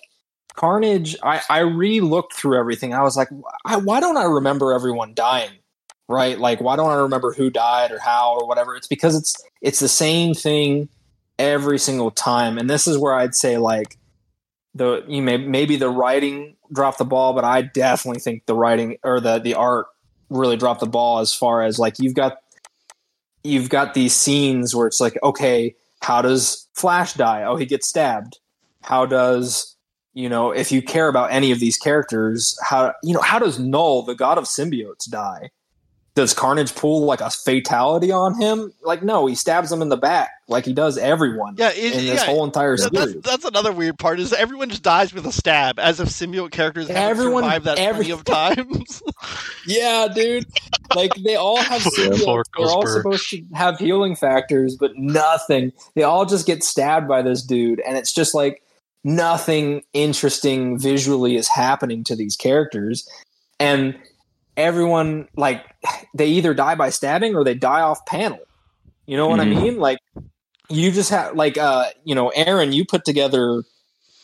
Carnage, 0.55 1.17
I 1.23 1.41
I 1.49 1.61
re-looked 1.61 2.35
through 2.35 2.59
everything. 2.59 2.93
I 2.93 3.03
was 3.03 3.17
like, 3.17 3.29
I, 3.65 3.77
why 3.77 4.01
don't 4.01 4.19
I 4.19 4.25
remember 4.25 4.73
everyone 4.73 5.15
dying? 5.15 5.53
Right? 6.09 6.39
Like, 6.41 6.61
why 6.61 6.75
don't 6.75 6.91
I 6.91 6.97
remember 6.97 7.33
who 7.33 7.51
died 7.51 7.93
or 7.93 8.01
how 8.01 8.35
or 8.35 8.47
whatever? 8.47 8.75
It's 8.75 8.89
because 8.89 9.17
it's 9.17 9.35
it's 9.63 9.79
the 9.79 9.89
same 9.89 10.35
thing 10.35 10.89
every 11.41 11.79
single 11.79 12.11
time, 12.11 12.59
and 12.59 12.69
this 12.69 12.87
is 12.87 12.99
where 12.99 13.15
I'd 13.15 13.35
say 13.35 13.57
like 13.57 13.99
the 14.75 15.03
you 15.09 15.23
may 15.23 15.39
maybe 15.39 15.77
the 15.77 15.89
writing 15.89 16.57
dropped 16.73 16.99
the 16.99 17.05
ball, 17.05 17.33
but 17.33 17.45
I 17.45 17.63
definitely 17.63 18.21
think 18.21 18.47
the 18.47 18.55
writing 18.55 18.99
or 19.03 19.21
the 19.21 19.39
the 19.39 19.55
art 19.55 19.87
really 20.29 20.57
dropped 20.57 20.81
the 20.81 20.87
ball 20.87 21.19
as 21.19 21.35
far 21.35 21.63
as 21.63 21.79
like 21.79 21.99
you've 21.99 22.15
got 22.15 22.39
you've 23.43 23.71
got 23.71 23.95
these 23.95 24.15
scenes 24.15 24.77
where 24.77 24.87
it's 24.87 25.01
like 25.01 25.19
okay 25.23 25.75
how 26.03 26.23
does 26.23 26.69
flash 26.75 27.15
die? 27.15 27.43
Oh 27.43 27.57
he 27.57 27.67
gets 27.67 27.89
stabbed. 27.89 28.39
How 28.83 29.07
does 29.07 29.77
you 30.15 30.29
know 30.29 30.51
if 30.51 30.71
you 30.71 30.83
care 30.83 31.09
about 31.09 31.33
any 31.33 31.51
of 31.51 31.61
these 31.61 31.77
characters 31.77 32.59
how 32.63 32.93
you 33.03 33.15
know 33.15 33.21
how 33.21 33.39
does 33.39 33.59
Knull 33.59 34.03
the 34.03 34.15
god 34.15 34.39
of 34.39 34.45
symbiotes 34.45 35.09
die 35.09 35.51
does 36.21 36.35
Carnage 36.35 36.75
pull 36.75 37.05
like 37.07 37.23
a 37.23 37.31
fatality 37.31 38.13
on 38.13 38.39
him? 38.39 38.73
Like, 38.83 39.03
no, 39.03 39.25
he 39.27 39.35
stabs 39.35 39.73
him 39.73 39.81
in 39.81 39.89
the 39.89 39.97
back 39.97 40.31
like 40.49 40.67
he 40.67 40.73
does 40.75 40.99
everyone 40.99 41.55
Yeah, 41.57 41.71
it, 41.71 41.79
in 41.95 42.05
this 42.07 42.21
yeah, 42.21 42.27
whole 42.27 42.45
entire 42.45 42.77
that- 42.77 42.93
that's, 42.93 43.11
series. 43.13 43.23
that's 43.25 43.45
another 43.47 43.73
weird 43.73 43.99
part 43.99 44.21
is 44.21 44.33
everyone 44.35 44.69
just 44.69 44.83
dies 44.83 45.15
with 45.15 45.25
a 45.27 45.33
stab, 45.33 45.79
as 45.79 45.99
if 46.01 46.09
symbiote 46.09 46.51
characters 46.51 46.89
haven't 46.89 47.03
Everyone- 47.03 47.43
survived 47.45 47.65
that 47.65 47.79
every- 47.79 48.05
plenty 48.07 48.11
of 48.13 48.25
times. 48.25 49.03
Yeah, 49.67 50.09
dude. 50.13 50.47
Like 50.95 51.15
they 51.15 51.37
all 51.37 51.57
have 51.59 51.83
Poor 51.85 51.93
symbiotes. 51.93 52.45
They're 52.57 52.67
all 52.67 52.87
supposed 52.87 53.31
to 53.31 53.43
have 53.55 53.79
healing 53.79 54.17
factors, 54.17 54.77
but 54.79 54.93
nothing. 54.97 55.73
They 55.95 56.03
all 56.03 56.27
just 56.27 56.47
get 56.47 56.65
stabbed 56.65 57.07
by 57.09 57.23
this 57.23 57.43
dude, 57.43 57.81
and 57.81 57.97
it's 57.97 58.13
just 58.13 58.35
like 58.35 58.63
nothing 59.05 59.83
interesting 59.93 60.79
visually 60.79 61.37
is 61.37 61.49
happening 61.49 62.05
to 62.05 62.17
these 62.17 62.37
characters. 62.37 63.09
And 63.59 63.95
everyone 64.57 65.29
like 65.37 65.65
they 66.15 66.27
either 66.27 66.55
die 66.55 66.75
by 66.75 66.91
stabbing 66.91 67.35
or 67.35 67.45
they 67.45 67.55
die 67.55 67.81
off 67.83 68.05
panel. 68.07 68.41
You 69.07 69.17
know 69.17 69.29
what 69.29 69.41
Mhm. 69.41 69.57
I 69.57 69.61
mean? 69.63 69.77
Like 69.79 69.99
you 70.69 70.91
just 70.93 71.11
have 71.11 71.35
like 71.35 71.59
uh 71.59 71.87
you 72.05 72.15
know, 72.15 72.29
Aaron, 72.29 72.73
you 72.73 72.85
put 72.85 73.05
together 73.05 73.63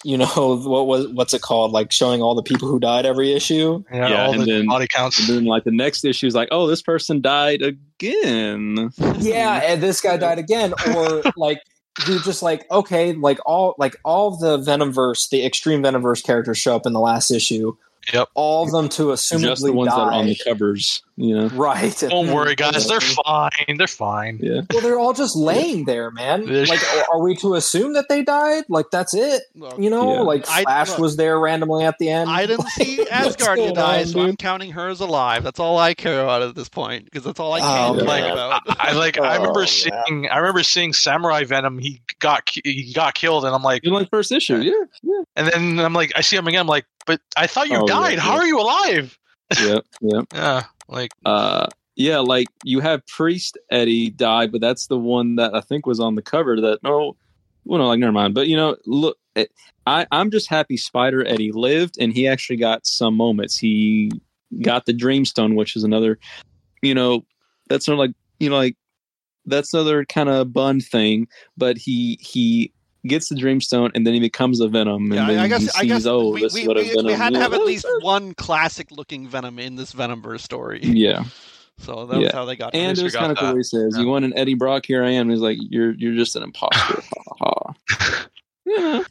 you 0.05 0.16
know 0.18 0.27
what 0.64 0.87
was 0.87 1.09
what's 1.09 1.35
it 1.35 1.43
called? 1.43 1.72
Like 1.72 1.91
showing 1.91 2.22
all 2.22 2.35
the 2.35 2.43
people 2.43 2.68
who 2.68 2.79
died 2.79 3.07
every 3.07 3.33
issue. 3.33 3.83
Yeah, 3.93 4.09
Yeah, 4.09 4.27
all 4.27 4.33
and 4.35 4.43
the 4.43 4.47
then- 4.47 4.66
body 4.66 4.87
counts. 4.87 5.18
And 5.18 5.29
then 5.29 5.45
like 5.47 5.64
the 5.64 5.70
next 5.72 6.05
issue 6.05 6.27
is 6.27 6.35
like, 6.35 6.49
oh, 6.53 6.66
this 6.66 6.83
person 6.83 7.20
died 7.20 7.62
again. 7.62 8.91
yeah 9.18 9.61
and 9.64 9.83
this 9.83 10.01
guy 10.01 10.16
died 10.16 10.39
again 10.39 10.74
or 10.95 11.22
like 11.37 11.61
you're 12.07 12.18
just 12.20 12.43
like 12.43 12.70
okay 12.70 13.14
like 13.14 13.39
all 13.47 13.74
like 13.79 13.97
all 14.05 14.37
the 14.37 14.59
venomverse 14.59 15.31
the 15.31 15.45
extreme 15.47 15.83
venomverse 15.83 16.22
characters 16.22 16.59
show 16.59 16.77
up 16.77 16.85
in 16.87 16.93
the 16.93 17.01
last 17.01 17.31
issue 17.31 17.74
Yep. 18.12 18.28
all 18.34 18.64
of 18.64 18.70
them 18.72 18.88
to 18.90 19.04
assumably 19.09 19.40
Just 19.42 19.64
the 19.64 19.72
ones 19.72 19.90
die. 19.90 19.96
that 19.96 20.02
are 20.02 20.12
on 20.12 20.26
the 20.26 20.36
covers, 20.44 21.02
you 21.16 21.36
know. 21.36 21.48
right 21.48 21.96
Don't 22.09 22.30
worry, 22.32 22.54
guys. 22.54 22.86
They're 22.86 23.00
fine. 23.00 23.50
They're 23.76 23.86
fine. 23.86 24.38
Yeah. 24.42 24.61
well 24.72 24.80
they're 24.82 24.98
all 24.98 25.12
just 25.12 25.34
laying 25.36 25.84
there 25.86 26.11
man 26.11 26.46
There's- 26.46 26.68
like 26.68 26.80
are- 27.09 27.14
are 27.16 27.22
we 27.22 27.34
to 27.36 27.54
assume 27.54 27.94
that 27.94 28.09
they 28.09 28.22
died 28.22 28.64
like 28.68 28.86
that's 28.92 29.14
it 29.14 29.42
Look, 29.54 29.78
you 29.78 29.90
know 29.90 30.14
Yeah. 30.14 30.20
like 30.20 30.48
I- 30.48 30.62
flash 30.62 30.90
look. 30.90 30.98
was 30.98 31.16
there 31.16 31.38
randomly 31.38 31.84
at 31.84 31.98
the 31.98 32.09
end 32.11 32.30
I 32.30 32.46
didn't 32.46 32.68
see 32.70 32.98
What's 32.98 33.11
Asgardia 33.36 33.74
die, 33.74 34.04
so 34.04 34.20
I'm 34.20 34.36
counting 34.36 34.72
her 34.72 34.88
as 34.88 35.00
alive. 35.00 35.42
That's 35.44 35.59
all 35.61 35.78
I 35.78 35.94
care 35.94 36.22
about 36.22 36.42
at 36.42 36.54
this 36.54 36.68
point 36.68 37.04
because 37.07 37.24
that's 37.24 37.40
all 37.40 37.52
I 37.54 37.61
Oh, 37.61 37.94
can 37.96 38.07
man. 38.07 38.22
think 38.22 38.32
about. 38.32 38.62
I 38.68 38.92
like. 38.92 39.18
I 39.18 39.36
remember 39.36 39.61
Oh, 39.61 39.62
yeah. 39.62 39.66
seeing. 40.07 40.28
I 40.28 40.36
remember 40.38 40.62
seeing 40.62 40.92
Samurai 40.92 41.44
Venom. 41.44 41.78
He 41.78 42.00
got 42.20 42.48
he 42.48 42.92
got 42.94 43.14
killed, 43.14 43.44
and 43.44 43.54
I'm 43.54 43.62
like, 43.62 43.84
You 43.84 43.92
like 43.92 44.11
first 44.11 44.32
issue, 44.32 44.59
yeah, 44.59 44.72
yeah, 45.02 45.22
and 45.36 45.46
then 45.48 45.78
I'm 45.84 45.92
like, 45.92 46.12
I 46.16 46.20
see 46.20 46.36
him 46.36 46.46
again. 46.46 46.61
I'm 46.61 46.66
like, 46.66 46.84
but 47.07 47.20
I 47.36 47.46
thought 47.46 47.68
you 47.68 47.76
Oh, 47.78 47.86
yeah, 47.86 47.94
died. 47.94 48.18
How 48.18 48.34
yeah. 48.34 48.38
are 48.40 48.46
you 48.46 48.61
alive? 48.61 49.18
yeah, 49.61 49.78
yeah. 50.00 50.20
Yeah, 50.34 50.62
like 50.88 51.12
Uh, 51.24 51.66
yeah, 51.94 52.18
like 52.18 52.48
you 52.64 52.80
have 52.80 53.07
Priest 53.07 53.57
Eddie 53.70 54.11
die, 54.11 54.46
but 54.46 54.61
that's 54.61 54.86
the 54.88 54.98
one 54.98 55.36
that 55.36 55.54
I 55.54 55.61
think 55.62 55.86
was 55.86 55.98
on 56.00 56.14
the 56.14 56.22
cover. 56.22 56.61
That 56.61 56.82
no, 56.82 57.16
well, 57.64 57.78
no, 57.78 57.86
like 57.88 57.98
never 57.98 58.12
mind. 58.12 58.34
But 58.34 58.48
you 58.48 58.57
know, 58.57 58.76
look, 58.86 59.16
I 59.86 60.07
I'm 60.11 60.30
just 60.30 60.50
happy 60.50 60.76
Spider 60.76 61.26
Eddie 61.26 61.52
lived, 61.52 61.96
and 61.98 62.12
he 62.12 62.28
actually 62.28 62.57
got 62.57 62.86
some 62.86 63.14
moments. 63.14 63.57
He 63.57 64.11
got 64.62 64.86
the 64.86 64.92
Dreamstone, 64.92 65.54
which 65.57 65.74
is 65.76 65.84
another, 65.84 66.18
you 66.82 66.94
know, 66.94 67.24
that's 67.68 67.88
of 67.88 67.98
like 67.98 68.12
you 68.40 68.50
know, 68.50 68.57
like 68.57 68.76
that's 69.46 69.72
another 69.72 70.04
kind 70.04 70.28
of 70.28 70.52
Bunn 70.52 70.80
thing. 70.80 71.28
But 71.57 71.78
he 71.78 72.18
he 72.20 72.72
gets 73.07 73.28
the 73.30 73.34
Dreamstone, 73.34 73.90
and 73.94 74.07
then 74.07 74.12
he 74.14 74.20
becomes 74.20 74.61
a 74.61 74.68
Venom, 74.68 75.04
and 75.07 75.14
Yeah, 75.14 75.26
then 75.26 75.38
I, 75.38 75.44
I 75.44 75.48
guess 75.48 75.62
he 75.62 75.68
I 75.68 75.80
sees, 75.82 75.88
guess 75.88 76.07
oh, 76.07 76.30
we, 76.32 76.40
this 76.42 76.54
we, 76.54 76.61
is 76.62 76.68
what 76.68 76.76
a 76.76 76.80
we, 76.80 76.88
Venom. 76.90 77.07
we 77.07 77.12
had 77.12 77.32
to 77.34 77.40
have 77.40 77.54
at 77.54 77.64
least 77.64 77.86
one 78.00 78.34
classic 78.34 78.90
looking 78.90 79.28
Venom 79.28 79.59
in 79.59 79.76
this 79.76 79.92
Venomverse 79.92 80.40
story. 80.40 80.80
yeah. 80.82 81.24
So 81.78 82.07
that's 82.07 82.22
Yeah. 82.22 82.32
how 82.32 82.46
they 82.46 82.57
got 82.57 82.74
And 82.74 82.96
it. 82.96 83.00
it 83.00 83.04
was 83.04 83.14
kind 83.14 83.30
of 83.30 83.36
cool. 83.38 83.54
he 83.54 83.62
says, 83.62 83.94
Yeah. 83.96 84.02
"You 84.02 84.09
want 84.09 84.24
an 84.24 84.32
Eddie 84.36 84.54
Brock? 84.54 84.86
Here 84.86 85.04
I 85.04 85.11
am." 85.11 85.28
He's 85.28 85.40
like, 85.40 85.59
"You're 85.61 85.92
you're 85.92 86.14
just 86.14 86.34
an 86.34 86.42
imposter." 86.42 87.02
ha 87.28 87.34
ha. 87.38 87.74
ha. 87.90 88.24
Yeah, 88.64 89.02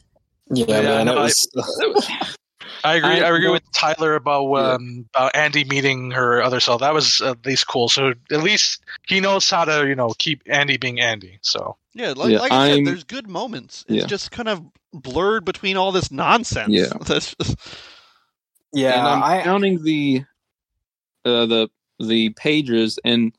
yeah, 0.50 0.64
Yeah, 0.66 0.82
man 0.82 1.06
no, 1.06 1.12
it 1.12 1.18
I- 1.18 1.22
was 1.22 1.48
I 2.84 2.94
agree. 2.96 3.10
I 3.20 3.24
I, 3.24 3.28
agree 3.28 3.42
don't- 3.44 3.52
with 3.52 3.72
Tyler 3.72 4.14
about 4.14 4.50
Yeah. 4.52 4.72
um, 4.74 5.06
about 5.14 5.32
Andi 5.34 5.68
meeting 5.68 6.10
her 6.12 6.42
other 6.42 6.60
self. 6.60 6.80
That 6.80 6.94
was 6.94 7.20
at 7.20 7.44
least 7.46 7.66
cool. 7.66 7.88
So 7.88 8.12
at 8.30 8.42
least 8.42 8.82
he 9.06 9.20
knows 9.20 9.48
how 9.50 9.64
to 9.64 9.86
you 9.86 9.94
know 9.94 10.12
keep 10.18 10.44
Andi 10.44 10.78
being 10.80 10.96
Andi. 10.96 11.38
So 11.42 11.76
Yeah, 11.94 12.12
like, 12.16 12.30
Yeah, 12.32 12.38
like 12.40 12.52
I 12.52 12.74
said, 12.74 12.86
there's 12.86 13.04
good 13.04 13.28
moments. 13.28 13.84
It's 13.88 14.02
Yeah. 14.02 14.06
just 14.06 14.30
kind 14.30 14.48
of 14.48 14.62
blurred 14.92 15.44
between 15.44 15.76
all 15.76 15.92
this 15.92 16.10
nonsense. 16.10 16.72
Yeah. 16.72 16.86
That's 17.00 17.34
just, 17.34 17.56
yeah 18.72 18.98
and 18.98 19.06
I'm 19.08 19.22
I, 19.22 19.42
counting 19.42 19.82
the 19.82 20.24
uh, 21.24 21.46
the 21.46 21.68
the 21.98 22.30
pages, 22.30 22.98
and 23.04 23.32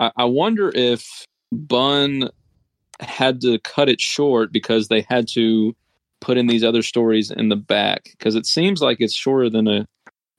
I, 0.00 0.10
I 0.16 0.24
wonder 0.24 0.70
if 0.74 1.26
Bunn 1.52 2.30
had 3.00 3.40
to 3.42 3.58
cut 3.58 3.88
it 3.88 4.00
short 4.00 4.52
because 4.52 4.86
they 4.88 5.04
had 5.08 5.26
to 5.28 5.74
put 6.24 6.38
in 6.38 6.46
these 6.46 6.64
other 6.64 6.82
stories 6.82 7.30
in 7.30 7.48
the 7.50 7.56
back 7.56 8.04
because 8.16 8.34
it 8.34 8.46
seems 8.46 8.80
like 8.80 8.96
it's 9.00 9.14
shorter 9.14 9.50
than 9.50 9.68
a 9.68 9.86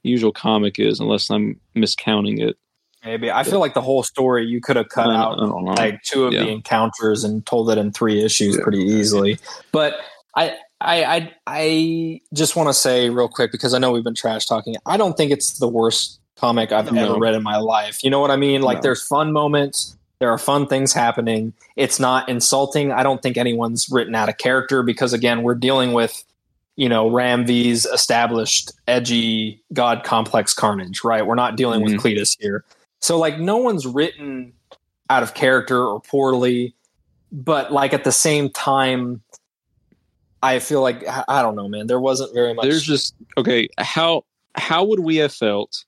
usual 0.03 0.31
comic 0.31 0.79
is, 0.79 0.99
unless 0.99 1.29
I'm 1.29 1.59
miscounting 1.75 2.39
it. 2.39 2.55
maybe 3.03 3.29
i 3.31 3.43
feel 3.43 3.59
like 3.59 3.73
the 3.75 3.81
whole 3.81 4.01
story 4.03 4.45
you 4.45 4.59
could 4.61 4.75
have 4.75 4.89
cut 4.89 5.07
uh, 5.07 5.11
out 5.11 5.37
don't 5.37 5.63
know. 5.65 5.73
like 5.73 6.01
two 6.03 6.25
of 6.25 6.33
Yeah. 6.33 6.43
the 6.43 6.49
encounters 6.49 7.23
and 7.23 7.45
told 7.45 7.69
it 7.69 7.77
in 7.77 7.91
three 7.91 8.23
issues 8.23 8.55
Yeah. 8.55 8.63
pretty 8.63 8.83
easily. 8.83 9.37
But 9.71 9.93
I 10.35 10.55
I 10.81 11.03
I, 11.15 11.33
I 11.47 12.21
just 12.33 12.55
want 12.55 12.67
to 12.69 12.73
say 12.73 13.09
real 13.09 13.27
quick 13.29 13.51
because 13.51 13.73
I 13.75 13.79
know 13.79 13.91
we've 13.91 14.03
been 14.03 14.15
trash 14.15 14.45
talking. 14.47 14.75
I 14.85 14.97
don't 14.97 15.15
think 15.15 15.31
it's 15.31 15.59
the 15.59 15.67
worst 15.67 16.19
comic 16.35 16.71
I've 16.71 16.91
No. 16.91 17.01
ever 17.11 17.19
read 17.19 17.33
in 17.35 17.43
my 17.43 17.57
life. 17.57 18.03
You 18.03 18.09
know 18.09 18.19
what 18.19 18.31
I 18.31 18.35
mean? 18.35 18.61
Like 18.61 18.77
No. 18.77 18.81
there's 18.83 19.03
fun 19.05 19.31
moments. 19.31 19.95
There 20.19 20.29
are 20.31 20.37
fun 20.37 20.67
things 20.67 20.93
happening. 20.93 21.53
It's 21.75 21.99
not 21.99 22.29
insulting. 22.29 22.91
I 22.91 23.03
don't 23.03 23.21
think 23.21 23.37
anyone's 23.37 23.89
written 23.89 24.15
out 24.15 24.29
of 24.29 24.37
character 24.37 24.81
because 24.83 25.13
again, 25.13 25.43
we're 25.43 25.55
dealing 25.55 25.93
with 25.93 26.23
you 26.77 26.89
know 26.89 27.09
Ram 27.09 27.45
V's 27.45 27.85
established 27.85 28.71
edgy 28.87 29.61
god 29.73 30.03
complex 30.03 30.53
carnage, 30.53 31.03
right? 31.03 31.25
We're 31.25 31.35
not 31.35 31.55
dealing 31.57 31.81
with 31.83 31.93
Mhm. 31.93 31.99
Cletus 31.99 32.37
here. 32.39 32.63
So 33.01 33.17
like 33.17 33.39
no 33.39 33.57
one's 33.57 33.85
written 33.85 34.53
out 35.09 35.21
of 35.23 35.33
character 35.35 35.85
or 35.85 35.99
poorly, 36.01 36.73
but 37.31 37.71
like 37.71 37.93
at 37.93 38.03
the 38.03 38.11
same 38.11 38.49
time, 38.49 39.21
I 40.41 40.59
feel 40.59 40.81
like 40.81 41.03
I 41.27 41.41
don't 41.41 41.55
know, 41.55 41.67
man. 41.67 41.87
There 41.87 41.99
wasn't 41.99 42.33
very 42.33 42.53
much. 42.53 42.63
there's 42.65 42.83
just 42.83 43.15
okay 43.37 43.67
how 43.77 44.23
how 44.55 44.83
would 44.85 45.01
we 45.01 45.17
have 45.17 45.33
felt 45.33 45.83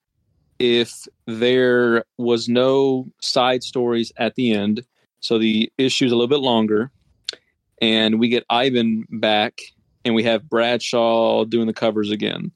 if 0.60 1.08
there 1.26 2.04
was 2.18 2.48
no 2.50 3.08
side 3.22 3.64
stories 3.64 4.12
at 4.18 4.36
the 4.36 4.52
end 4.54 4.84
so 5.20 5.38
the 5.38 5.72
issue's 5.78 6.12
a 6.12 6.16
little 6.16 6.28
bit 6.28 6.40
longer 6.40 6.92
and 7.82 8.20
we 8.20 8.30
get 8.30 8.48
Iban 8.50 9.04
back 9.10 9.60
and 10.06 10.16
we 10.16 10.24
have 10.24 10.50
bradshaw 10.50 11.46
doing 11.46 11.68
the 11.68 11.74
covers 11.74 12.10
again 12.12 12.52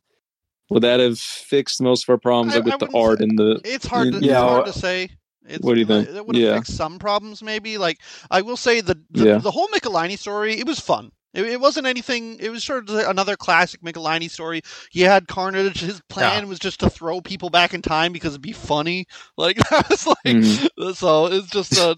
would 0.69 0.83
that 0.83 0.99
have 0.99 1.19
fixed 1.19 1.81
most 1.81 2.05
of 2.05 2.09
our 2.09 2.17
problems 2.17 2.53
I- 2.53 2.57
like 2.59 2.65
with 2.65 2.73
I 2.75 2.85
the 2.87 2.97
art 2.97 3.17
say- 3.19 3.23
and 3.25 3.37
the 3.37 3.61
it's 3.65 3.85
hard. 3.85 4.13
To, 4.13 4.19
Yeah, 4.19 4.31
it's 4.31 4.51
hard 4.51 4.65
to 4.67 4.73
say. 4.73 5.09
It's, 5.49 5.63
What 5.65 5.73
do 5.73 5.79
you 5.81 5.85
think? 5.85 6.07
It 6.07 6.25
would 6.25 6.35
have 6.37 6.43
Yeah. 6.45 6.55
fixed 6.55 6.77
some 6.77 6.97
problems, 6.97 7.41
maybe. 7.43 7.77
Like 7.77 7.97
I 8.29 8.41
will 8.41 8.55
say, 8.55 8.79
the 8.79 8.97
the, 9.09 9.25
Yeah. 9.25 9.37
the 9.39 9.51
whole 9.51 9.67
Michelinie 9.69 10.17
story, 10.17 10.57
it 10.57 10.65
was 10.65 10.79
fun. 10.79 11.11
It, 11.33 11.45
it 11.45 11.59
wasn't 11.61 11.87
anything. 11.87 12.37
It 12.39 12.49
was 12.49 12.63
sort 12.63 12.89
of 12.89 12.95
another 13.07 13.35
classic 13.35 13.81
Michelinie 13.81 14.29
story. 14.29 14.61
He 14.91 15.01
had 15.01 15.27
Carnage. 15.27 15.79
His 15.79 16.01
plan 16.09 16.47
was 16.49 16.59
just 16.59 16.79
to 16.81 16.89
throw 16.89 17.21
people 17.21 17.49
back 17.49 17.73
in 17.73 17.81
time 17.81 18.11
because 18.11 18.33
it'd 18.33 18.41
be 18.41 18.51
funny. 18.53 19.05
Like 19.37 19.57
that 19.69 19.89
was 19.89 20.05
like 20.07 20.17
Mhm. 20.25 20.95
so. 20.95 21.27
It's 21.27 21.49
just 21.49 21.73
a. 21.77 21.97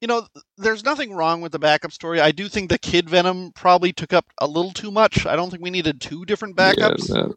You 0.00 0.08
know, 0.08 0.26
there's 0.58 0.84
nothing 0.84 1.14
wrong 1.14 1.40
with 1.40 1.52
the 1.52 1.58
backup 1.58 1.92
story. 1.92 2.20
I 2.20 2.30
do 2.32 2.48
think 2.48 2.68
the 2.68 2.78
Kid 2.78 3.08
Venom 3.08 3.52
probably 3.54 3.92
took 3.92 4.12
up 4.12 4.26
a 4.38 4.46
little 4.46 4.72
too 4.72 4.90
much. 4.90 5.24
I 5.24 5.34
don't 5.36 5.50
think 5.50 5.62
we 5.62 5.70
needed 5.70 6.00
two 6.00 6.24
different 6.26 6.56
backups. 6.56 7.08
yeah, 7.08 7.14
that- 7.22 7.34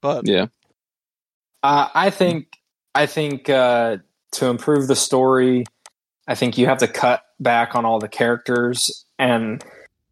but 0.00 0.26
yeah 0.26 0.46
Uh, 1.62 1.88
I 1.94 2.10
think 2.10 2.46
I 2.94 3.06
think 3.06 3.48
uh, 3.50 3.98
to 4.32 4.46
improve 4.46 4.86
the 4.88 4.96
story, 4.96 5.64
I 6.28 6.34
think 6.34 6.56
you 6.56 6.66
have 6.66 6.78
to 6.78 6.88
cut 6.88 7.22
back 7.40 7.74
on 7.74 7.84
all 7.84 7.98
the 7.98 8.08
characters, 8.08 9.04
and 9.18 9.62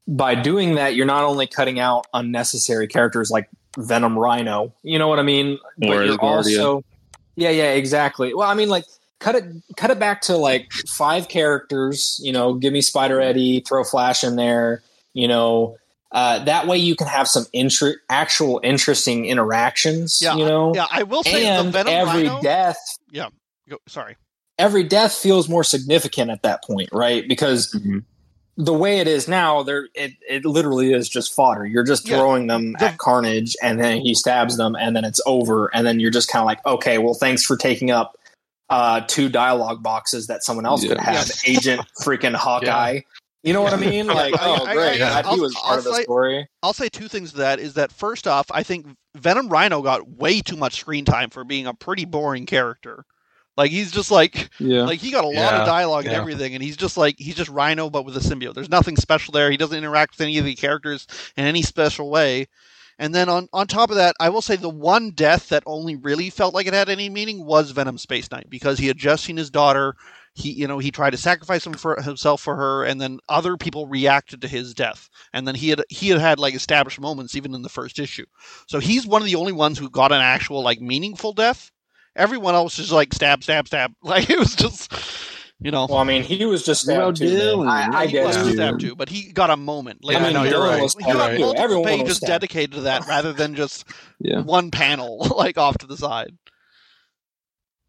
by 0.06 0.34
doing 0.34 0.74
that, 0.76 0.94
you're 0.94 1.06
not 1.06 1.24
only 1.24 1.46
cutting 1.46 1.78
out 1.80 2.06
unnecessary 2.12 2.86
characters 2.86 3.30
like 3.30 3.48
Venom 3.78 4.18
Rhino. 4.18 4.72
You 4.82 4.98
know 4.98 5.08
what 5.08 5.18
I 5.18 5.22
mean? 5.22 5.58
Or 5.82 6.02
you're 6.04 6.18
also 6.20 6.84
yeah, 7.36 7.50
yeah, 7.50 7.72
exactly. 7.72 8.32
Well, 8.34 8.48
I 8.48 8.54
mean, 8.54 8.68
like 8.68 8.84
cut 9.18 9.34
it 9.34 9.44
cut 9.76 9.90
it 9.90 9.98
back 9.98 10.20
to 10.22 10.36
like 10.36 10.70
five 10.86 11.28
characters. 11.28 12.20
You 12.22 12.32
know, 12.32 12.54
give 12.54 12.72
me 12.72 12.80
Spider 12.80 13.20
Eddie, 13.20 13.60
throw 13.66 13.82
Flash 13.84 14.22
in 14.24 14.36
there. 14.36 14.82
You 15.12 15.28
know. 15.28 15.76
Uh, 16.12 16.38
that 16.44 16.68
way 16.68 16.78
you 16.78 16.94
can 16.94 17.08
have 17.08 17.26
some 17.26 17.44
inter- 17.52 17.96
actual 18.08 18.60
interesting 18.62 19.24
interactions, 19.26 20.20
Yeah, 20.22 20.36
you 20.36 20.44
know, 20.44 20.72
yeah, 20.72 20.86
I 20.88 21.02
will 21.02 21.24
say 21.24 21.40
the 21.42 21.48
and 21.48 21.72
Venom 21.72 21.92
every 21.92 22.28
Rhino. 22.28 22.40
death 22.40 22.76
Go, 23.68 23.78
sorry. 23.88 24.16
every 24.56 24.84
death 24.84 25.12
feels 25.16 25.48
more 25.48 25.64
significant 25.64 26.30
at 26.30 26.42
that 26.44 26.62
point 26.62 26.88
right 26.92 27.26
because 27.26 27.72
Mhm. 27.72 28.04
The 28.56 28.72
way 28.72 28.98
it 28.98 29.08
is 29.08 29.26
now 29.26 29.62
there 29.64 29.88
it, 29.94 30.12
it 30.28 30.44
literally 30.44 30.92
is 30.92 31.08
just 31.08 31.34
fodder 31.34 31.66
you're 31.66 31.82
just 31.84 32.08
Yeah. 32.08 32.18
throwing 32.18 32.46
them 32.46 32.74
The- 32.78 32.84
at 32.86 32.98
carnage 32.98 33.56
and 33.62 33.80
then 33.80 34.00
he 34.00 34.14
stabs 34.14 34.56
them 34.56 34.76
and 34.76 34.94
then 34.94 35.04
it's 35.04 35.20
over 35.26 35.74
and 35.74 35.86
then 35.86 35.98
you're 36.00 36.10
just 36.12 36.28
kind 36.28 36.40
of 36.42 36.46
like 36.46 36.64
okay 36.66 36.98
well 36.98 37.14
thanks 37.14 37.44
for 37.44 37.56
taking 37.56 37.90
up 37.90 38.14
uh, 38.70 39.02
two 39.06 39.28
dialogue 39.28 39.82
boxes 39.82 40.26
that 40.28 40.42
someone 40.42 40.64
else 40.64 40.86
could 40.86 40.98
have. 40.98 41.14
Yes. 41.14 41.46
Agent 41.46 41.82
freaking 42.02 42.34
Hawkeye. 42.34 43.00
You 43.42 43.52
know 43.52 43.60
what 43.60 43.74
I 43.74 43.76
mean? 43.76 44.06
Like, 44.06 44.32
I- 44.40 44.46
oh, 44.46 44.64
I- 44.64 44.74
great. 44.74 44.94
I- 44.94 44.96
Glad 44.96 45.24
he 45.26 45.30
I'll- 45.32 45.38
was 45.40 45.54
part 45.54 45.72
I'll 45.72 45.78
of 45.78 45.84
the 45.84 45.94
say- 45.96 46.02
story. 46.04 46.48
I'll 46.62 46.72
say 46.72 46.88
two 46.88 47.06
things 47.06 47.32
to 47.32 47.36
that 47.38 47.60
is 47.60 47.74
that 47.74 47.92
first 47.92 48.26
off, 48.26 48.46
I 48.50 48.62
think 48.62 48.86
Venom 49.16 49.50
Rhino 49.50 49.82
got 49.82 50.08
way 50.08 50.40
too 50.40 50.56
much 50.56 50.80
screen 50.80 51.04
time 51.04 51.28
for 51.28 51.44
being 51.44 51.66
a 51.66 51.74
pretty 51.74 52.06
boring 52.06 52.46
character. 52.46 53.04
Like 53.56 53.70
he's 53.70 53.92
just 53.92 54.10
like 54.10 54.50
Yeah. 54.58 54.88
like 54.88 55.00
he 55.00 55.10
got 55.10 55.24
a 55.24 55.28
lot 55.28 55.54
Yeah, 55.54 55.56
of 55.56 55.62
dialogue 55.64 56.06
and 56.06 56.14
everything, 56.14 56.54
and 56.54 56.62
he's 56.62 56.76
just 56.76 56.96
like 56.96 57.16
he's 57.18 57.36
just 57.36 57.50
Rhino 57.50 57.90
but 57.90 58.04
with 58.04 58.16
a 58.16 58.20
symbiote. 58.20 58.54
There's 58.54 58.68
nothing 58.70 58.96
special 58.96 59.32
there. 59.32 59.50
He 59.50 59.56
doesn't 59.56 59.76
interact 59.76 60.14
with 60.14 60.22
any 60.24 60.38
of 60.38 60.44
the 60.44 60.54
characters 60.54 61.06
in 61.36 61.44
any 61.46 61.62
special 61.62 62.10
way. 62.10 62.46
And 62.98 63.14
then 63.14 63.28
on 63.28 63.48
on 63.52 63.66
top 63.66 63.90
of 63.90 63.96
that, 63.96 64.14
I 64.20 64.28
will 64.30 64.42
say 64.42 64.56
the 64.56 64.68
one 64.68 65.10
death 65.10 65.48
that 65.48 65.62
only 65.66 65.96
really 65.96 66.30
felt 66.30 66.54
like 66.54 66.66
it 66.66 66.74
had 66.74 66.88
any 66.88 67.08
meaning 67.10 67.44
was 67.44 67.70
Venom 67.72 67.98
Space 67.98 68.30
Knight 68.30 68.48
because 68.50 68.78
he 68.78 68.86
had 68.88 68.98
just 68.98 69.24
seen 69.24 69.36
his 69.36 69.50
daughter. 69.50 69.94
He 70.34 70.50
you 70.52 70.66
know 70.68 70.78
he 70.78 70.90
tried 70.90 71.10
to 71.10 71.16
sacrifice 71.18 71.66
him 71.66 71.76
for 71.76 72.00
himself 72.00 72.40
for 72.42 72.56
her, 72.56 72.84
and 72.84 73.00
then 73.00 73.18
other 73.28 73.56
people 73.56 73.86
reacted 73.86 74.40
to 74.42 74.48
his 74.48 74.74
death. 74.74 75.08
And 75.32 75.46
then 75.46 75.54
he 75.56 75.70
had 75.70 75.82
he 75.88 76.08
had 76.10 76.20
had 76.20 76.38
like 76.38 76.54
established 76.54 77.00
moments 77.00 77.34
even 77.36 77.54
in 77.54 77.62
the 77.62 77.68
first 77.68 77.98
issue. 77.98 78.26
So 78.66 78.78
he's 78.80 79.06
one 79.06 79.22
of 79.22 79.26
the 79.26 79.36
only 79.36 79.52
ones 79.52 79.78
who 79.78 79.90
got 79.90 80.12
an 80.12 80.20
actual 80.22 80.62
like 80.62 80.80
meaningful 80.80 81.32
death. 81.32 81.70
Everyone 82.16 82.54
else 82.54 82.78
is 82.78 82.92
like 82.92 83.12
stab, 83.12 83.42
stab, 83.42 83.66
stab. 83.66 83.92
Like 84.02 84.30
it 84.30 84.38
was 84.38 84.54
just, 84.54 84.92
you 85.60 85.70
know, 85.70 85.86
Well, 85.88 85.98
I 85.98 86.04
mean, 86.04 86.22
he 86.22 86.44
was 86.44 86.64
just 86.64 86.86
Well, 86.86 87.14
stabbed 87.14 87.16
too. 87.18 87.36
Dylan. 87.36 87.68
I, 87.68 88.02
I 88.02 88.06
he 88.06 88.12
get 88.12 88.26
was 88.26 88.36
it. 88.36 88.52
stabbed 88.54 88.80
too, 88.80 88.94
but 88.94 89.08
he 89.08 89.32
got 89.32 89.50
a 89.50 89.56
moment. 89.56 90.04
Like, 90.04 90.16
I 90.18 90.22
mean, 90.22 90.32
no, 90.34 90.42
you're 90.44 90.60
right. 90.62 90.80
was 90.82 90.94
he 90.94 91.04
got 91.04 91.14
stabbed 91.16 91.34
too. 91.36 91.40
multiple 91.40 91.64
Everyone 91.64 91.82
was 91.84 91.98
pages 92.00 92.16
stabbed. 92.18 92.28
dedicated 92.30 92.72
to 92.72 92.80
that 92.82 93.06
rather 93.08 93.32
than 93.32 93.54
just 93.54 93.84
Yeah. 94.20 94.42
one 94.42 94.70
panel 94.70 95.18
like 95.36 95.58
off 95.58 95.78
to 95.78 95.86
the 95.86 95.96
side. 95.96 96.36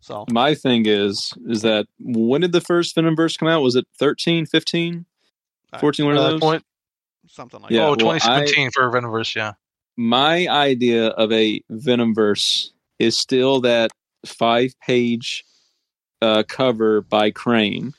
So 0.01 0.25
My 0.31 0.53
thing 0.53 0.85
is, 0.85 1.33
is 1.47 1.63
that 1.63 1.87
when 1.99 2.41
did 2.41 2.51
the 2.51 2.61
first 2.61 2.95
Venomverse 2.95 3.37
come 3.39 3.47
out? 3.47 3.61
Was 3.61 3.75
it 3.75 3.85
13, 3.97 4.45
15, 4.45 5.05
14, 5.79 6.05
one 6.05 6.15
of 6.15 6.21
Uh, 6.21 6.29
those? 6.31 6.39
point- 6.39 6.63
something 7.27 7.59
like 7.61 7.71
Yeah, 7.71 7.85
oh, 7.85 7.87
well, 7.87 7.95
2017 7.95 8.69
for 8.71 8.83
Venomverse, 8.91 9.35
yeah. 9.35 9.53
my 9.97 10.47
idea 10.47 11.07
of 11.07 11.31
a 11.31 11.59
Venomverse 11.71 12.69
is 12.99 13.17
still 13.17 13.61
that 13.61 13.89
five 14.25 14.73
page 14.85 15.43
uh, 16.21 16.43
cover 16.47 17.01
by 17.01 17.31
Crain, 17.31 17.93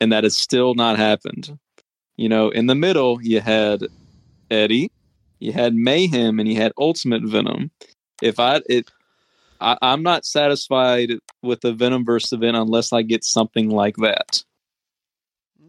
and 0.00 0.12
that 0.12 0.24
has 0.24 0.36
still 0.36 0.74
not 0.74 0.96
happened. 0.96 1.58
You 2.16 2.28
know, 2.28 2.50
in 2.50 2.66
the 2.66 2.74
middle, 2.74 3.20
you 3.22 3.40
had 3.40 3.82
Eddie, 4.50 4.90
you 5.40 5.52
had 5.52 5.74
Mayhem, 5.74 6.38
and 6.38 6.48
you 6.48 6.56
had 6.56 6.72
Ultimate 6.78 7.22
Venom. 7.22 7.70
If 8.22 8.38
I 8.38 8.60
it, 8.68 8.90
I, 9.60 9.76
I'm 9.82 10.02
not 10.02 10.24
satisfied 10.24 11.12
with 11.42 11.60
the 11.60 11.72
Venom 11.72 12.04
Venomverse 12.04 12.32
event 12.32 12.56
unless 12.56 12.92
I 12.92 13.02
get 13.02 13.24
something 13.24 13.70
like 13.70 13.96
that. 13.96 14.42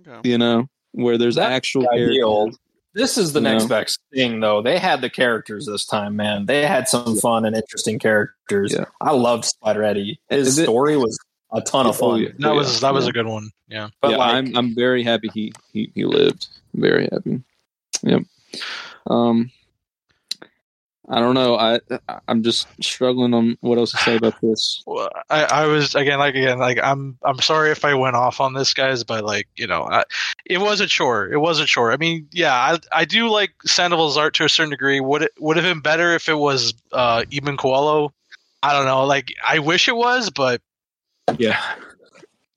that. 0.04 0.12
Okay. 0.12 0.30
You 0.30 0.38
know, 0.38 0.68
where 0.92 1.18
there's 1.18 1.36
That's 1.36 1.54
actual 1.54 1.90
ideal. 1.90 2.44
characters. 2.46 2.60
This 2.96 3.18
is 3.18 3.34
the 3.34 3.40
You 3.40 3.44
next 3.44 3.64
know? 3.64 3.70
best 3.70 4.00
thing, 4.14 4.40
though. 4.40 4.62
They 4.64 4.80
had 4.80 5.02
the 5.02 5.10
characters 5.10 5.66
this 5.68 5.86
time, 5.86 6.16
man. 6.16 6.46
They 6.48 6.66
had 6.66 6.88
some 6.88 7.18
fun 7.18 7.46
and 7.46 7.56
interesting 7.56 8.00
characters. 8.00 8.74
Yeah. 8.74 8.86
I 9.02 9.12
loved 9.12 9.46
Spider 9.46 9.84
Eddie. 9.84 10.20
His 10.30 10.58
it- 10.58 10.64
story 10.64 10.96
was 10.98 11.20
a 11.52 11.62
ton 11.62 11.86
of 11.88 12.02
Oh, 12.02 12.12
fun. 12.12 12.22
yeah. 12.22 12.30
That 12.40 12.56
was 12.56 12.80
that 12.80 12.94
was 12.94 13.04
yeah. 13.06 13.10
a 13.10 13.14
good 13.14 13.28
one. 13.28 13.52
Yeah. 13.68 13.90
But 14.02 14.12
yeah, 14.12 14.18
like, 14.18 14.34
I'm 14.34 14.58
I'm 14.58 14.76
very 14.76 15.04
happy 15.04 15.30
he 15.34 15.54
he 15.74 15.92
he 15.94 16.06
lived. 16.06 16.48
Very 16.74 17.08
happy. 17.12 17.42
Yep. 18.04 18.24
Um, 19.08 19.52
I 21.08 21.20
don't 21.20 21.36
know. 21.36 21.56
I 21.56 21.80
I'm 22.28 22.42
just 22.42 22.68
struggling 22.84 23.34
on 23.36 23.58
what 23.62 23.78
else 23.78 23.92
to 23.92 23.98
say 23.98 24.16
about 24.16 24.34
this. 24.42 24.82
Well, 24.88 25.10
I, 25.30 25.44
I 25.44 25.66
was 25.68 25.94
again 25.94 26.18
like 26.18 26.34
again 26.36 26.58
like 26.58 26.80
I'm 26.82 27.18
I'm 27.24 27.40
sorry 27.42 27.70
if 27.70 27.86
I 27.86 27.94
went 27.94 28.16
off 28.16 28.42
on 28.42 28.54
this 28.54 28.74
guys, 28.74 29.04
but 29.04 29.24
like 29.24 29.48
you 29.56 29.68
know, 29.68 29.84
I, 29.84 30.04
it 30.48 30.58
was 30.60 30.82
a 30.82 30.88
chore. 30.88 31.32
It 31.32 31.38
was 31.38 31.60
a 31.60 31.66
chore. 31.66 31.92
I 31.92 31.98
mean, 31.98 32.28
yeah, 32.32 32.54
I 32.54 32.80
I 32.92 33.06
do 33.06 33.30
like 33.30 33.52
Sandoval's 33.66 34.18
art 34.18 34.34
to 34.36 34.46
a 34.46 34.50
certain 34.50 34.72
degree. 34.72 35.00
Would 35.00 35.22
it 35.22 35.32
would 35.40 35.58
have 35.58 35.66
been 35.66 35.82
better 35.82 36.14
if 36.16 36.28
it 36.28 36.40
was 36.40 36.74
uh 36.92 37.22
Iban 37.32 37.58
Coello? 37.58 38.10
I 38.64 38.74
don't 38.74 38.86
know. 38.86 39.06
Like 39.06 39.32
I 39.46 39.60
wish 39.60 39.88
it 39.88 39.96
was, 39.96 40.32
but 40.32 40.60
Yeah. 41.38 41.62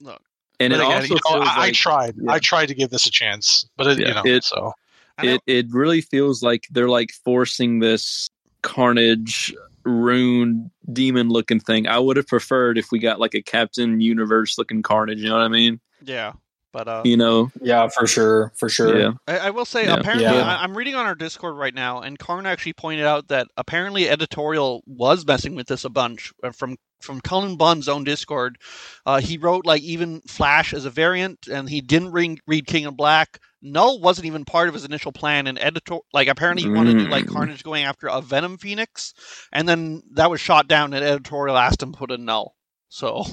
Look. 0.01 0.22
and 0.59 0.72
it 0.72 0.76
again, 0.76 0.92
also 0.92 1.05
you 1.09 1.14
know, 1.16 1.20
feels 1.44 1.49
I, 1.51 1.64
I 1.66 1.70
tried. 1.72 2.14
yeah. 2.16 2.32
I 2.32 2.38
tried 2.38 2.66
to 2.66 2.74
give 2.74 2.88
this 2.88 3.05
a 3.07 3.11
chance, 3.11 3.68
but 3.76 3.86
it, 3.88 3.99
Yeah, 3.99 4.09
you 4.09 4.14
know, 4.14 4.22
it- 4.24 4.44
so 4.44 4.72
it 5.20 5.42
it 5.46 5.66
really 5.70 6.01
feels 6.01 6.42
like 6.42 6.66
they're 6.70 6.88
like 6.88 7.11
forcing 7.24 7.80
this 7.80 8.30
carnage 8.62 9.54
rune 9.84 10.70
demon 10.92 11.28
looking 11.28 11.61
thing. 11.61 11.86
I 11.86 11.98
would 11.98 12.16
have 12.16 12.26
preferred 12.26 12.78
if 12.78 12.90
we 12.92 12.98
got 12.98 13.20
like 13.20 13.34
a 13.34 13.42
Captain 13.42 14.00
Universe 14.00 14.59
looking 14.59 14.82
carnage. 14.82 15.18
You 15.18 15.28
know 15.28 15.36
what 15.36 15.42
I 15.42 15.48
mean? 15.48 15.80
yeah, 16.02 16.32
but 16.72 16.88
uh, 16.88 17.02
You 17.04 17.16
know? 17.16 17.50
yeah, 17.62 17.88
for 17.88 18.06
sure, 18.06 18.52
for 18.56 18.68
sure. 18.68 18.98
Yeah. 18.98 19.12
I, 19.26 19.38
I 19.38 19.50
will 19.50 19.64
say, 19.64 19.84
Yeah. 19.86 19.96
apparently, 19.96 20.24
Yeah. 20.24 20.42
I, 20.46 20.62
I'm 20.62 20.76
reading 20.76 20.94
on 20.94 21.06
our 21.06 21.14
Discord 21.14 21.56
right 21.56 21.74
now, 21.74 22.00
and 22.00 22.18
Karn 22.18 22.46
actually 22.46 22.74
pointed 22.74 23.06
out 23.06 23.28
that 23.28 23.48
apparently 23.56 24.08
editorial 24.08 24.82
was 24.86 25.26
messing 25.26 25.54
with 25.54 25.66
this 25.68 25.84
a 25.84 25.90
bunch 25.90 26.32
uh, 26.42 26.50
from 26.52 26.76
from 27.00 27.20
Cullen 27.20 27.56
Bunn's 27.56 27.88
own 27.88 28.02
Discord. 28.02 28.58
Uh, 29.06 29.20
he 29.20 29.38
wrote 29.38 29.64
like 29.64 29.82
even 29.82 30.20
Flash 30.22 30.74
as 30.74 30.84
a 30.84 30.90
variant, 30.90 31.46
and 31.46 31.68
he 31.68 31.80
didn't 31.80 32.10
read, 32.10 32.40
read 32.48 32.66
King 32.66 32.86
of 32.86 32.96
Black. 32.96 33.38
Knull 33.62 34.00
wasn't 34.00 34.26
even 34.26 34.44
part 34.44 34.66
of 34.66 34.74
his 34.74 34.84
initial 34.84 35.12
plan, 35.12 35.46
and 35.46 35.60
editor 35.60 35.98
like 36.12 36.26
apparently 36.26 36.64
he 36.64 36.68
wanted 36.70 36.94
to 36.94 37.04
do 37.04 37.08
like 37.10 37.26
Mm. 37.26 37.32
Carnage 37.32 37.62
going 37.62 37.84
after 37.84 38.08
a 38.08 38.20
Venom 38.20 38.58
Phoenix, 38.58 39.14
and 39.52 39.68
then 39.68 40.02
that 40.14 40.28
was 40.28 40.40
shot 40.40 40.66
down, 40.66 40.92
and 40.92 41.04
editorial 41.04 41.56
asked 41.56 41.82
him 41.84 41.92
put 41.92 42.10
a 42.10 42.18
Knull. 42.18 42.56
So 42.88 43.24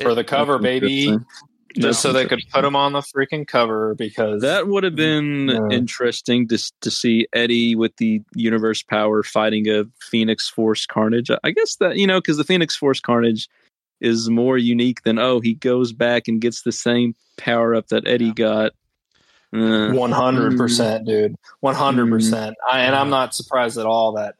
For 0.00 0.14
the 0.14 0.22
cover, 0.24 0.58
baby. 0.60 1.18
Interesting. 1.76 1.82
Just 1.82 1.82
That's 1.82 1.98
so 2.00 2.12
they 2.12 2.26
could 2.26 2.42
put 2.52 2.64
him 2.64 2.76
on 2.76 2.92
the 2.92 3.00
freaking 3.00 3.46
cover 3.46 3.94
because 3.94 4.42
That 4.42 4.68
would 4.68 4.84
have 4.84 4.94
been 4.96 5.48
Yeah. 5.48 5.68
interesting 5.70 6.48
to 6.48 6.58
to 6.82 6.90
see 6.90 7.26
Eddie 7.32 7.74
with 7.74 7.96
the 7.96 8.20
universe 8.34 8.82
power 8.82 9.22
fighting 9.22 9.68
a 9.68 9.84
Phoenix 10.00 10.48
Force 10.48 10.86
Carnage. 10.86 11.30
I 11.44 11.50
guess 11.50 11.76
that 11.76 11.96
you 11.96 12.06
know 12.06 12.20
because 12.20 12.36
the 12.36 12.44
Phoenix 12.44 12.76
Force 12.76 13.00
Carnage 13.00 13.48
is 14.00 14.28
more 14.28 14.58
unique 14.58 15.02
than 15.04 15.18
oh 15.18 15.40
he 15.40 15.54
goes 15.54 15.92
back 15.92 16.28
and 16.28 16.40
gets 16.40 16.62
the 16.62 16.72
same 16.72 17.14
power 17.36 17.74
up 17.74 17.88
that 17.88 18.06
Eddie 18.06 18.26
Yeah. 18.26 18.32
got. 18.34 18.72
Uh, 19.54 19.92
One 19.92 20.12
hundred 20.12 20.56
percent, 20.56 21.06
dude. 21.06 21.36
One 21.60 21.74
hundred 21.74 22.06
Mm. 22.06 22.10
percent. 22.12 22.56
And 22.72 22.94
I'm 22.94 23.10
not 23.10 23.34
surprised 23.34 23.76
at 23.78 23.86
all 23.86 24.12
that 24.12 24.34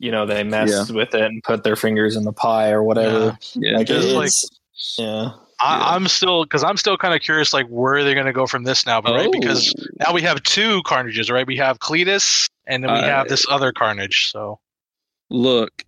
you 0.00 0.10
know 0.10 0.26
they 0.26 0.42
messed 0.44 0.92
with 0.92 1.14
it 1.14 1.22
and 1.22 1.42
put 1.42 1.62
their 1.64 1.76
fingers 1.76 2.16
in 2.16 2.24
the 2.24 2.32
pie 2.32 2.70
or 2.70 2.82
whatever. 2.82 3.36
yeah, 3.54 3.78
Like, 3.78 3.86
Just 3.86 4.08
it's, 4.08 4.14
like- 4.14 4.30
yeah. 4.98 5.30
I, 5.60 5.76
Yeah. 5.78 5.94
I'm 5.96 6.08
still 6.08 6.44
because 6.44 6.62
I'm 6.64 6.76
still 6.76 6.96
kind 6.96 7.14
of 7.14 7.20
curious, 7.20 7.52
like 7.52 7.66
where 7.66 8.04
they're 8.04 8.14
going 8.14 8.26
to 8.26 8.32
go 8.32 8.46
from 8.46 8.64
this 8.64 8.86
now? 8.86 9.00
But 9.00 9.14
right, 9.14 9.32
because 9.32 9.74
Oh. 9.78 9.84
now 10.06 10.12
we 10.12 10.22
have 10.22 10.42
two 10.42 10.82
Carnages, 10.84 11.30
right? 11.30 11.46
We 11.46 11.56
have 11.56 11.78
Cletus, 11.80 12.48
and 12.66 12.82
then 12.84 12.92
we 12.92 12.98
Uh, 13.00 13.04
have 13.04 13.28
this 13.28 13.44
other 13.50 13.72
Carnage. 13.72 14.30
So 14.30 14.60
look, 15.30 15.84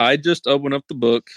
I 0.00 0.16
just 0.16 0.46
opened 0.46 0.74
up 0.74 0.84
the 0.88 0.94
book 0.94 1.30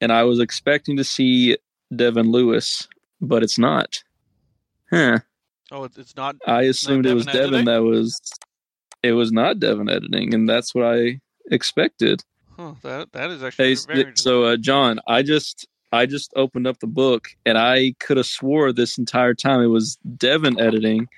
and 0.00 0.12
I 0.12 0.22
was 0.24 0.40
expecting 0.40 0.96
to 0.96 1.04
see 1.04 1.56
Devin 1.94 2.30
Lewis, 2.30 2.88
but 3.20 3.42
it's 3.42 3.58
not. 3.58 4.02
Huh. 4.90 5.18
oh, 5.70 5.84
it's, 5.84 5.96
it's 5.98 6.16
not. 6.16 6.36
I 6.46 6.62
assumed 6.62 7.06
it 7.06 7.14
was 7.14 7.26
Devin 7.26 7.40
Devin 7.40 7.54
editing? 7.54 7.64
that 7.66 7.82
was. 7.82 8.20
It 9.02 9.12
was 9.12 9.32
not 9.32 9.58
Devin 9.58 9.88
editing, 9.88 10.32
and 10.32 10.48
that's 10.48 10.74
what 10.74 10.84
I 10.84 11.20
expected. 11.50 12.22
Huh, 12.56 12.74
that 12.82 13.10
that 13.12 13.30
is 13.30 13.42
actually 13.42 13.74
Hey, 13.74 13.74
very 13.86 14.12
so 14.14 14.44
uh, 14.44 14.56
John, 14.56 15.00
I 15.08 15.22
just 15.22 15.66
I 15.92 16.06
just 16.06 16.32
opened 16.36 16.66
up 16.66 16.78
the 16.80 16.86
book, 16.86 17.28
and 17.44 17.58
I 17.58 17.94
could 18.00 18.16
have 18.16 18.26
swore 18.26 18.72
this 18.72 18.96
entire 18.98 19.34
time 19.34 19.60
it 19.62 19.66
was 19.66 19.96
Devin 20.16 20.58
editing, 20.58 21.08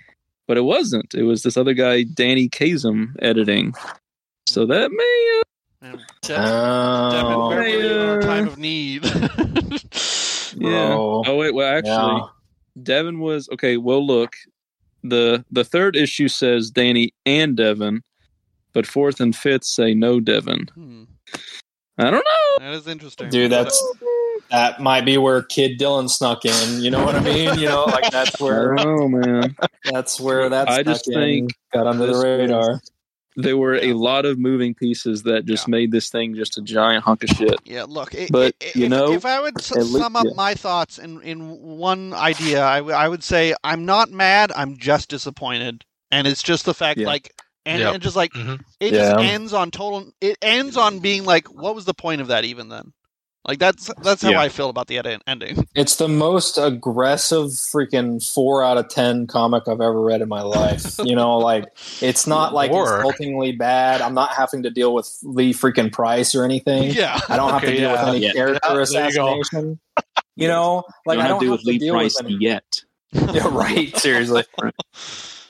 but 0.49 0.57
it 0.57 0.63
wasn't. 0.65 1.15
It 1.15 1.23
was 1.23 1.43
this 1.43 1.57
other 1.57 1.75
guy, 1.75 2.03
Danny 2.03 2.49
Khazem, 2.49 3.15
editing. 3.23 3.73
So 4.47 4.67
that 4.67 4.91
may. 4.91 5.41
Man, 5.81 6.01
Devin, 6.23 6.43
Devin, 6.45 7.33
Oh, 7.33 7.49
we're 7.51 7.61
really 7.61 7.87
in 7.95 8.09
our 8.09 8.21
yeah. 8.21 8.27
time 8.27 8.49
of 8.49 8.59
need. 8.59 9.05
Uh, 9.07 9.29
yeah. 10.57 10.89
bro. 10.89 11.23
Oh 11.27 11.37
wait, 11.37 11.55
well 11.55 11.77
actually, 11.77 11.93
Yeah. 11.93 12.27
Devin 12.83 13.21
was 13.21 13.49
okay. 13.53 13.77
Well, 13.77 14.05
look, 14.05 14.35
the 15.03 15.45
the 15.51 15.65
third 15.65 15.95
issue 15.97 16.29
says 16.29 16.71
Danny 16.71 17.13
and 17.27 17.57
Devin, 17.57 18.03
but 18.73 18.87
fourth 18.87 19.21
and 19.21 19.37
fifth 19.37 19.65
say 19.65 19.95
no 19.95 20.21
Devin. 20.21 20.67
Hmm, 20.75 21.05
I 21.99 22.05
don't 22.11 22.15
know. 22.25 22.59
that 22.67 22.73
is 22.73 22.89
interesting. 22.89 23.29
Dude, 23.29 23.53
that's 23.53 23.81
that 24.51 24.81
might 24.81 25.05
be 25.05 25.19
where 25.19 25.43
Kid 25.43 25.79
Dylan 25.79 26.09
snuck 26.09 26.45
in. 26.45 26.81
You 26.83 26.91
know 26.91 27.05
what 27.05 27.15
I 27.15 27.21
mean? 27.21 27.59
You 27.59 27.69
know, 27.69 27.85
like 27.85 28.11
that's 28.11 28.39
where 28.41 28.75
don't 28.77 29.11
man. 29.13 29.57
that's 29.85 30.21
where 30.21 30.49
that's 30.49 30.71
I 30.71 30.83
just 30.83 31.07
think 31.07 31.53
got 31.73 31.87
under 31.87 32.07
the 32.07 32.13
this 32.13 32.23
radar. 32.25 32.81
There 33.37 33.57
were 33.57 33.75
a 33.75 33.95
lot 33.95 34.27
of 34.27 34.39
moving 34.39 34.75
pieces 34.75 35.25
that 35.25 35.45
just 35.45 35.67
made 35.67 35.91
this 35.91 36.09
thing 36.09 36.37
just 36.37 36.57
a 36.57 36.63
giant 36.63 37.03
hunk 37.03 37.25
of 37.25 37.31
shit. 37.31 37.59
Yeah, 37.65 37.83
look, 37.89 38.15
i 38.15 38.29
But, 38.31 38.55
i- 38.63 38.71
you 38.77 38.85
if, 38.85 38.91
know, 38.91 39.13
if 39.13 39.27
I 39.27 39.41
would 39.41 39.59
s- 39.59 39.73
least- 39.73 39.93
sum 39.93 40.15
up 40.15 40.25
yeah. 40.27 40.35
my 40.37 40.55
thoughts 40.55 40.99
in 40.99 41.21
in 41.23 41.41
one 41.61 42.15
idea, 42.15 42.65
I, 42.65 42.77
w- 42.79 42.95
I 42.95 43.09
would 43.09 43.25
say 43.25 43.53
I'm 43.65 43.87
not 43.87 44.11
mad. 44.13 44.53
I'm 44.55 44.77
just 44.77 45.09
disappointed, 45.09 45.85
and 46.13 46.29
it's 46.29 46.45
just 46.45 46.65
the 46.65 46.75
fact 46.75 47.01
Yeah. 47.01 47.07
like. 47.09 47.33
And, 47.67 47.81
Yep. 47.81 47.95
and 47.95 48.03
just 48.03 48.15
like 48.15 48.33
Mhm. 48.35 48.61
it 48.79 48.93
Yeah. 48.93 49.13
just 49.15 49.25
ends 49.25 49.53
on 49.55 49.71
total. 49.71 50.13
It 50.21 50.37
ends 50.43 50.77
on 50.77 50.99
being 50.99 51.25
like, 51.25 51.47
what 51.49 51.75
was 51.75 51.87
the 51.87 51.95
point 51.95 52.21
of 52.21 52.27
that 52.29 52.45
even 52.45 52.69
then? 52.69 52.93
Like 53.47 53.59
that's 53.59 53.91
that's 54.03 54.23
how 54.23 54.31
Yeah. 54.31 54.41
I 54.41 54.49
feel 54.49 54.71
about 54.71 54.87
the 54.87 54.99
ed- 54.99 55.21
ending. 55.27 55.69
It's 55.75 55.97
the 55.97 56.09
most 56.09 56.57
aggressive 56.57 57.49
freaking 57.49 58.25
four 58.33 58.63
out 58.63 58.79
of 58.79 58.89
ten 58.89 59.27
comic 59.27 59.65
I've 59.69 59.81
ever 59.83 60.01
read 60.01 60.23
in 60.23 60.29
my 60.29 60.41
life. 60.43 60.97
you 61.05 61.15
know, 61.15 61.37
like 61.39 61.67
it's 62.01 62.27
not 62.27 62.55
like 62.55 62.71
Or- 62.71 62.97
insultingly 62.97 63.53
bad. 63.53 64.01
I'm 64.01 64.15
not 64.15 64.31
having 64.31 64.63
to 64.63 64.71
deal 64.71 64.95
with 64.95 65.15
Lee 65.23 65.53
freaking 65.53 65.93
Price 65.93 66.35
or 66.35 66.45
anything. 66.45 66.85
Yeah. 66.93 67.21
I 67.29 67.37
don't 67.37 67.51
have 67.53 67.61
to 67.63 67.67
deal 67.71 67.81
yeah. 67.81 67.93
with 67.93 68.01
any 68.15 68.19
Yeah. 68.27 68.33
character 68.33 68.61
Yeah, 68.63 68.69
there 68.71 68.77
you 68.79 68.83
assassination. 68.83 69.81
You 70.37 70.49
know, 70.49 70.83
like 71.07 71.19
you 71.19 71.23
I 71.23 71.29
don't 71.29 71.41
have 71.41 71.41
don't 71.41 71.41
to 71.41 71.45
deal 71.45 71.53
with 71.53 71.61
to 71.81 71.85
Lee 71.85 71.91
Price 71.91 72.23
with 72.23 72.33
yet. 72.41 72.83
Yeah, 73.13 73.47
right. 73.53 73.97
Seriously. 73.97 74.45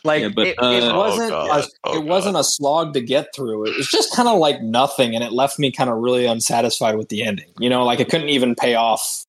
Like 0.05 0.23
Yeah, 0.23 0.29
but, 0.35 0.47
it, 0.49 0.57
it 0.61 0.85
uh, 0.85 0.97
wasn't 0.97 1.33
Oh, 1.33 1.47
God. 1.47 1.61
a, 1.65 1.67
Oh, 1.85 1.97
it 1.99 2.05
wasn't 2.05 2.37
a 2.37 2.45
slog 2.45 2.93
to 2.95 3.01
get 3.01 3.35
through. 3.35 3.67
It 3.67 3.77
was 3.77 3.89
just 3.89 4.15
kind 4.15 4.29
of 4.29 4.39
like 4.39 4.63
nothing, 4.63 5.15
and 5.15 5.25
it 5.25 5.33
left 5.33 5.59
me 5.59 5.71
kind 5.73 5.89
of 5.91 5.97
really 5.99 6.27
unsatisfied 6.27 6.97
with 6.97 7.09
the 7.09 7.23
ending. 7.25 7.49
You 7.59 7.71
know, 7.71 7.85
like 7.85 8.01
it 8.01 8.11
couldn't 8.11 8.29
even 8.29 8.55
pay 8.55 8.75
off 8.75 9.25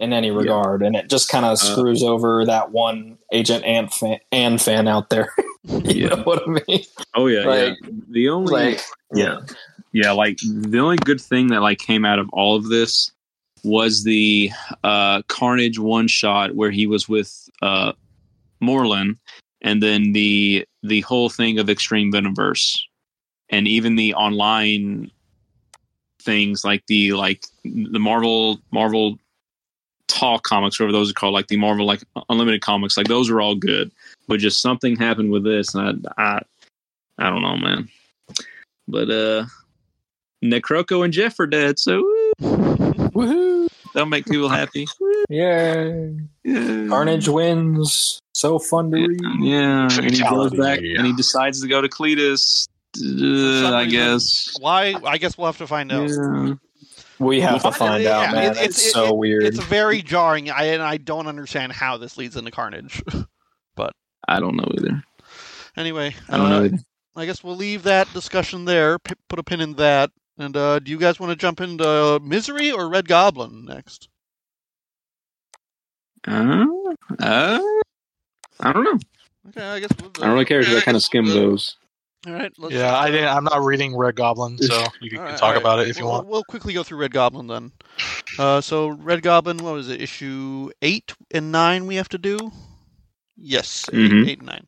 in 0.00 0.12
any 0.12 0.30
regard, 0.30 0.82
and 0.82 0.96
it 0.96 1.08
just 1.10 1.28
kind 1.28 1.44
of 1.44 1.58
screws 1.58 2.02
over 2.02 2.44
that 2.46 2.70
one 2.72 3.16
Agent 3.32 3.64
Ant 3.64 3.92
fan, 3.92 4.18
Ann 4.32 4.58
fan 4.58 4.86
out 4.88 5.10
there. 5.10 5.32
you 5.64 5.80
Yeah. 5.84 6.08
know 6.08 6.22
what 6.22 6.42
I 6.46 6.62
mean? 6.68 6.82
Oh 7.14 7.26
yeah, 7.26 7.44
Like- 7.46 7.76
yeah. 7.82 7.90
The 8.10 8.28
only 8.28 8.52
Like, 8.52 8.80
yeah, 9.14 9.40
yeah. 9.92 10.12
Like 10.12 10.38
the 10.44 10.78
only 10.78 10.96
good 10.96 11.20
thing 11.20 11.48
that 11.48 11.60
like 11.62 11.78
came 11.78 12.04
out 12.04 12.18
of 12.18 12.28
all 12.32 12.54
of 12.56 12.68
this 12.68 13.10
was 13.64 14.04
the 14.04 14.50
uh, 14.84 15.22
Carnage 15.28 15.78
one 15.78 16.06
shot 16.06 16.54
where 16.54 16.70
he 16.70 16.86
was 16.86 17.08
with 17.08 17.48
uh, 17.62 17.92
Moreland, 18.60 19.16
and 19.64 19.82
then 19.82 20.12
the 20.12 20.64
the 20.84 21.00
whole 21.00 21.28
thing 21.28 21.58
of 21.58 21.68
Extreme 21.68 22.12
Venomverse, 22.12 22.76
and 23.48 23.66
even 23.66 23.96
the 23.96 24.14
online 24.14 25.10
things 26.20 26.64
like 26.64 26.84
the 26.86 27.14
like 27.14 27.44
the 27.64 27.98
Marvel 27.98 28.60
Marvel 28.70 29.18
Talk 30.06 30.44
comics, 30.44 30.78
whatever 30.78 30.92
those 30.92 31.10
are 31.10 31.14
called, 31.14 31.32
like 31.32 31.48
the 31.48 31.56
Marvel 31.56 31.86
like 31.86 32.02
Unlimited 32.28 32.60
comics, 32.60 32.96
like 32.96 33.08
those 33.08 33.30
are 33.30 33.40
all 33.40 33.56
good. 33.56 33.90
But 34.28 34.38
just 34.38 34.62
something 34.62 34.96
happened 34.96 35.30
with 35.30 35.44
this, 35.44 35.74
and 35.74 36.06
I, 36.18 36.22
I 36.22 36.42
I 37.18 37.30
don't 37.30 37.42
know, 37.42 37.56
man. 37.56 37.88
But 38.86 39.10
uh 39.10 39.46
Necroco 40.44 41.02
and 41.04 41.12
Jeff 41.12 41.40
are 41.40 41.46
dead, 41.46 41.78
so 41.78 42.02
woo, 42.02 42.32
Woohoo! 43.14 43.53
That'll 43.94 44.08
make 44.08 44.26
people 44.26 44.48
happy. 44.50 44.86
Yeah, 45.30 45.90
Yeah. 46.44 46.86
Carnage 46.88 47.28
wins. 47.28 48.20
So 48.34 48.58
fun 48.58 48.90
to 48.90 48.96
read. 49.06 49.20
Yeah, 49.40 49.84
and 49.90 49.92
he 50.10 50.20
goes 50.22 50.50
Fatality. 50.50 50.58
back 50.58 50.78
and 50.80 51.06
he 51.06 51.12
decides 51.14 51.62
to 51.62 51.68
go 51.68 51.80
to 51.80 51.88
Cletus. 51.88 52.66
Uh, 53.02 53.74
I 53.74 53.86
guess. 53.86 54.54
Why? 54.60 54.94
I 55.04 55.18
guess 55.18 55.38
we'll 55.38 55.46
have 55.46 55.58
to 55.58 55.66
find 55.66 55.90
out. 55.90 56.08
Yeah. 56.10 56.54
We 57.20 57.40
have 57.40 57.62
to 57.62 57.68
Well, 57.68 57.72
find 57.72 58.02
yeah, 58.02 58.18
out, 58.20 58.34
man. 58.34 58.50
it's- 58.52 58.56
It's, 58.66 58.78
it's- 58.80 58.92
so 58.92 59.06
it- 59.06 59.16
weird. 59.16 59.44
It's 59.44 59.58
very 59.64 60.02
jarring, 60.02 60.50
I, 60.50 60.64
and 60.64 60.82
I 60.82 60.96
don't 60.96 61.26
understand 61.28 61.72
how 61.72 61.96
this 61.96 62.16
leads 62.18 62.36
into 62.36 62.50
Carnage. 62.50 63.02
But 63.76 63.92
I 64.28 64.38
don't 64.40 64.56
know 64.56 64.68
either. 64.78 65.02
anyway, 65.76 66.14
I 66.28 66.36
don't 66.36 66.46
uh, 66.46 66.48
know 66.50 66.64
either. 66.66 66.78
I 67.16 67.26
guess 67.26 67.42
we'll 67.42 67.56
leave 67.56 67.84
that 67.84 68.12
discussion 68.12 68.64
there. 68.64 68.98
P- 69.00 69.14
put 69.28 69.38
a 69.38 69.42
pin 69.44 69.60
in 69.60 69.74
that. 69.74 70.10
And 70.38 70.56
uh, 70.56 70.78
do 70.80 70.90
you 70.90 70.98
guys 70.98 71.20
want 71.20 71.30
to 71.30 71.36
jump 71.36 71.60
into 71.60 72.18
Misery 72.22 72.72
or 72.72 72.88
Red 72.88 73.06
Goblin 73.08 73.64
next? 73.64 74.08
Uh, 76.26 76.64
uh, 77.20 77.60
I 78.60 78.72
don't 78.72 78.84
know. 78.84 78.98
Okay, 79.48 79.62
I 79.62 79.80
guess. 79.80 79.90
We'll, 80.00 80.10
I 80.16 80.26
don't 80.26 80.32
really 80.32 80.44
care 80.44 80.60
because 80.60 80.76
I 80.76 80.80
kind 80.80 80.96
of 80.96 81.02
skim 81.02 81.26
those. 81.26 81.76
All 82.26 82.32
right. 82.32 82.50
Let's, 82.58 82.74
Yeah, 82.74 82.96
I 82.98 83.10
didn't. 83.10 83.28
I'm 83.28 83.44
not 83.44 83.62
reading 83.62 83.94
Red 83.96 84.16
Goblin, 84.16 84.56
so 84.62 84.84
you 85.00 85.10
can 85.10 85.18
All 85.20 85.24
right, 85.26 85.32
talk 85.36 85.42
all 85.42 85.52
right. 85.52 85.60
about 85.60 85.78
it 85.80 85.88
if 85.88 85.98
you 85.98 86.04
We'll- 86.04 86.12
want. 86.14 86.26
We'll 86.28 86.44
quickly 86.44 86.72
go 86.72 86.82
through 86.82 86.98
Red 86.98 87.12
Goblin 87.12 87.46
then. 87.46 87.72
Uh, 88.38 88.60
so 88.60 88.88
Red 88.88 89.22
Goblin, 89.22 89.58
what 89.58 89.74
was 89.74 89.88
it? 89.90 90.00
Issue 90.00 90.70
eight 90.82 91.12
and 91.30 91.52
nine 91.52 91.86
we 91.86 91.96
have 91.96 92.08
to 92.08 92.18
do. 92.18 92.38
Yes, 93.36 93.88
eight, 93.92 94.12
Mhm. 94.12 94.28
eight 94.28 94.38
and 94.38 94.46
nine. 94.46 94.66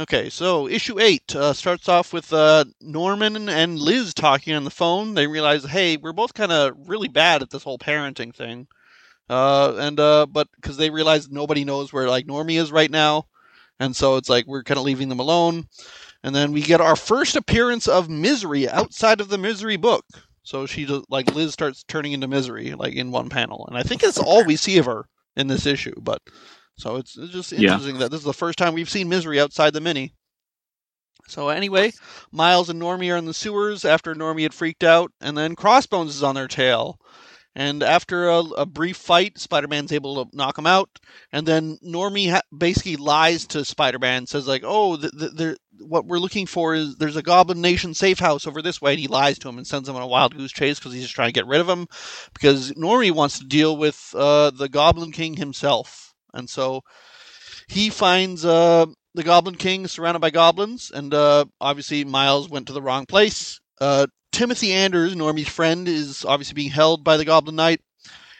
Okay, 0.00 0.28
so 0.28 0.66
issue 0.68 0.98
eight 0.98 1.34
uh, 1.36 1.52
starts 1.52 1.88
off 1.88 2.12
with 2.12 2.32
uh, 2.32 2.64
Norman 2.80 3.48
and 3.48 3.78
Liz 3.78 4.12
talking 4.12 4.54
on 4.54 4.64
the 4.64 4.70
phone. 4.70 5.14
They 5.14 5.26
realize, 5.28 5.64
hey, 5.64 5.96
we're 5.96 6.12
both 6.12 6.34
kind 6.34 6.50
of 6.50 6.72
really 6.88 7.08
bad 7.08 7.42
at 7.42 7.50
this 7.50 7.62
whole 7.62 7.78
parenting 7.78 8.34
thing. 8.34 8.66
Uh, 9.30 9.74
and 9.78 10.00
uh, 10.00 10.26
but 10.26 10.48
because 10.56 10.76
they 10.78 10.90
realize 10.90 11.30
nobody 11.30 11.64
knows 11.64 11.92
where 11.92 12.08
like 12.08 12.26
Normie 12.26 12.58
is 12.60 12.72
right 12.72 12.90
now, 12.90 13.26
and 13.78 13.94
so 13.94 14.16
it's 14.16 14.28
like 14.28 14.46
we're 14.46 14.64
kind 14.64 14.78
of 14.78 14.84
leaving 14.84 15.08
them 15.08 15.20
alone. 15.20 15.68
And 16.24 16.34
then 16.34 16.50
we 16.52 16.62
get 16.62 16.80
our 16.80 16.96
first 16.96 17.36
appearance 17.36 17.86
of 17.86 18.08
Misery 18.08 18.68
outside 18.68 19.20
of 19.20 19.28
the 19.28 19.38
Misery 19.38 19.76
book. 19.76 20.04
So 20.42 20.66
she 20.66 20.86
does, 20.86 21.04
like 21.08 21.32
Liz 21.34 21.52
starts 21.52 21.84
turning 21.84 22.12
into 22.12 22.26
Misery 22.26 22.74
like 22.74 22.94
in 22.94 23.12
one 23.12 23.28
panel, 23.28 23.66
and 23.68 23.78
I 23.78 23.84
think 23.84 24.02
it's 24.02 24.18
all 24.18 24.44
we 24.44 24.56
see 24.56 24.78
of 24.78 24.86
her 24.86 25.06
in 25.36 25.46
this 25.46 25.66
issue. 25.66 25.94
But 26.00 26.20
so 26.78 26.96
it's, 26.96 27.16
it's 27.18 27.32
just 27.32 27.52
Yeah. 27.52 27.72
interesting 27.72 27.98
that 27.98 28.10
this 28.10 28.20
is 28.20 28.24
the 28.24 28.32
first 28.32 28.58
time 28.58 28.72
we've 28.74 28.88
seen 28.88 29.08
Misery 29.08 29.38
outside 29.40 29.72
the 29.74 29.80
mini. 29.80 30.14
So 31.26 31.50
anyway, 31.50 31.92
Miles 32.32 32.70
and 32.70 32.80
Normie 32.80 33.12
are 33.12 33.18
in 33.18 33.26
the 33.26 33.34
sewers 33.34 33.84
after 33.84 34.14
Normie 34.14 34.44
had 34.44 34.54
freaked 34.54 34.82
out, 34.84 35.12
and 35.20 35.36
then 35.36 35.56
Crossbones 35.56 36.14
is 36.16 36.22
on 36.22 36.34
their 36.34 36.48
tail. 36.48 36.98
And 37.54 37.82
after 37.82 38.28
a, 38.28 38.38
a 38.38 38.66
brief 38.66 38.96
fight, 38.96 39.36
Spider-Man's 39.36 39.92
able 39.92 40.24
to 40.24 40.36
knock 40.36 40.56
him 40.56 40.66
out, 40.66 40.88
and 41.32 41.44
then 41.44 41.76
Normie 41.84 42.30
ha- 42.30 42.42
basically 42.56 42.94
lies 42.96 43.46
to 43.48 43.64
Spider-Man, 43.64 44.26
says 44.26 44.46
like, 44.46 44.62
"Oh, 44.64 44.96
th- 44.96 45.12
th- 45.18 45.32
there, 45.32 45.56
what 45.80 46.06
we're 46.06 46.20
looking 46.20 46.46
for 46.46 46.74
is 46.74 46.96
there's 46.96 47.16
a 47.16 47.22
Goblin 47.22 47.60
Nation 47.60 47.94
safe 47.94 48.20
house 48.20 48.46
over 48.46 48.62
this 48.62 48.80
way," 48.80 48.92
and 48.92 49.00
he 49.00 49.08
lies 49.08 49.40
to 49.40 49.48
him 49.48 49.58
and 49.58 49.66
sends 49.66 49.88
him 49.88 49.96
on 49.96 50.02
a 50.02 50.06
wild 50.06 50.36
goose 50.36 50.52
chase 50.52 50.78
because 50.78 50.92
he's 50.92 51.02
just 51.02 51.14
trying 51.16 51.30
to 51.30 51.40
get 51.40 51.48
rid 51.48 51.60
of 51.60 51.68
him, 51.68 51.88
because 52.32 52.70
Normie 52.72 53.10
wants 53.10 53.40
to 53.40 53.44
deal 53.46 53.76
with 53.76 54.14
uh, 54.16 54.50
the 54.50 54.68
Goblin 54.68 55.10
King 55.10 55.34
himself, 55.34 56.07
and 56.34 56.48
so 56.48 56.82
he 57.68 57.90
finds 57.90 58.44
uh, 58.44 58.86
the 59.14 59.22
Goblin 59.22 59.56
King 59.56 59.86
surrounded 59.86 60.20
by 60.20 60.30
goblins, 60.30 60.90
and 60.92 61.12
uh, 61.12 61.44
obviously 61.60 62.04
Miles 62.04 62.48
went 62.48 62.66
to 62.68 62.72
the 62.72 62.82
wrong 62.82 63.06
place. 63.06 63.60
Uh, 63.80 64.06
Timothy 64.32 64.72
Anders, 64.72 65.14
Normie's 65.14 65.48
friend, 65.48 65.88
is 65.88 66.24
obviously 66.24 66.54
being 66.54 66.70
held 66.70 67.04
by 67.04 67.16
the 67.16 67.24
Goblin 67.24 67.56
Knight, 67.56 67.80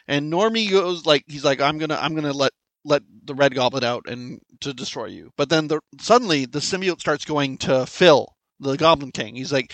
and 0.07 0.31
Normie 0.31 0.69
goes 0.69 1.05
like 1.05 1.23
he's 1.27 1.43
like 1.43 1.61
I'm 1.61 1.77
gonna 1.77 1.97
I'm 1.99 2.15
gonna 2.15 2.33
let 2.33 2.51
let 2.85 3.03
the 3.23 3.35
Red 3.35 3.55
Goblin 3.55 3.83
out 3.83 4.07
and 4.07 4.39
to 4.61 4.73
destroy 4.73 5.05
you. 5.05 5.31
But 5.37 5.49
then 5.49 5.67
the, 5.67 5.79
suddenly 5.99 6.45
the 6.45 6.59
symbiote 6.59 6.99
starts 6.99 7.25
going 7.25 7.57
to 7.59 7.85
Phil, 7.85 8.27
the 8.59 8.77
Goblin 8.77 9.11
King. 9.11 9.35
He's 9.35 9.51
like, 9.51 9.73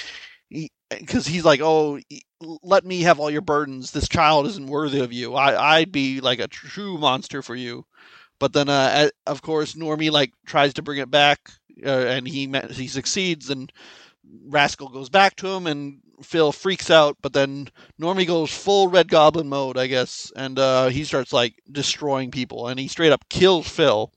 because 0.90 1.26
he's 1.26 1.46
like, 1.46 1.62
oh, 1.62 2.00
let 2.64 2.86
me 2.86 3.02
have 3.02 3.20
all 3.20 3.30
your 3.32 3.42
burdens. 3.42 3.92
This 3.92 4.08
child 4.08 4.46
isn't 4.48 4.68
worthy 4.68 5.00
of 5.00 5.14
you. 5.14 5.36
I 5.36 5.78
I'd 5.78 5.92
be 5.92 6.22
like 6.22 6.40
a 6.40 6.48
true 6.48 6.98
monster 6.98 7.42
for 7.42 7.56
you. 7.56 7.86
But 8.40 8.54
then, 8.54 8.70
uh, 8.70 9.10
of 9.28 9.42
course, 9.42 9.74
Normie 9.76 10.12
like 10.12 10.34
tries 10.46 10.74
to 10.76 10.82
bring 10.82 11.00
it 11.00 11.10
back, 11.10 11.52
uh, 11.86 11.90
and 11.90 12.28
he 12.28 12.52
he 12.72 12.88
succeeds, 12.88 13.50
and 13.50 13.72
Rascal 14.48 14.90
goes 14.90 15.10
back 15.10 15.36
to 15.38 15.48
him, 15.48 15.68
and 15.68 16.02
Phil 16.22 16.52
freaks 16.52 16.90
out. 16.90 17.18
But 17.22 17.34
then 17.34 17.70
Normie 18.00 18.28
goes 18.28 18.52
full 18.52 18.88
Red 18.90 19.08
Goblin 19.08 19.48
mode, 19.48 19.78
I 19.78 19.88
guess, 19.88 20.32
and 20.36 20.60
uh, 20.60 20.88
he 20.88 21.04
starts 21.06 21.32
like 21.34 21.62
destroying 21.72 22.32
people, 22.32 22.68
and 22.68 22.80
he 22.80 22.88
straight 22.88 23.12
up 23.12 23.30
kills 23.30 23.68
Phil. 23.70 24.12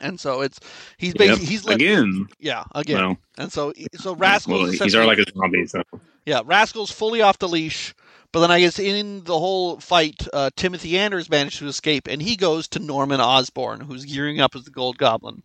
And 0.00 0.18
so 0.20 0.40
it's 0.42 0.60
he's 0.98 1.14
Yep. 1.14 1.38
basically 1.38 1.46
he's 1.46 1.64
let, 1.64 1.80
Again. 1.80 2.26
yeah 2.38 2.64
again, 2.74 3.16
and 3.38 3.52
so 3.52 3.72
so 3.94 4.14
Rascal 4.14 4.58
well, 4.58 4.70
he's 4.70 4.94
already 4.94 5.08
like 5.16 5.26
a 5.26 5.32
zombie, 5.32 5.66
so. 5.66 5.82
Yeah, 6.26 6.40
Rascal's 6.44 6.90
fully 6.90 7.20
off 7.22 7.38
the 7.38 7.48
leash, 7.48 7.94
but 8.32 8.40
then 8.40 8.50
I 8.50 8.60
guess 8.60 8.78
in 8.78 9.24
the 9.24 9.38
whole 9.38 9.78
fight, 9.78 10.26
uh, 10.32 10.50
Timothy 10.56 10.98
Anders 10.98 11.30
managed 11.30 11.58
to 11.58 11.68
escape, 11.68 12.08
and 12.08 12.20
he 12.20 12.36
goes 12.36 12.68
to 12.68 12.78
Norman 12.78 13.20
Osborn, 13.20 13.80
who's 13.80 14.04
gearing 14.04 14.40
up 14.40 14.54
as 14.56 14.64
the 14.64 14.70
Gold 14.70 14.98
Goblin. 14.98 15.42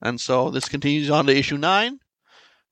And 0.00 0.20
so 0.20 0.50
this 0.50 0.68
continues 0.68 1.10
on 1.10 1.26
to 1.26 1.36
issue 1.36 1.58
nine, 1.58 2.00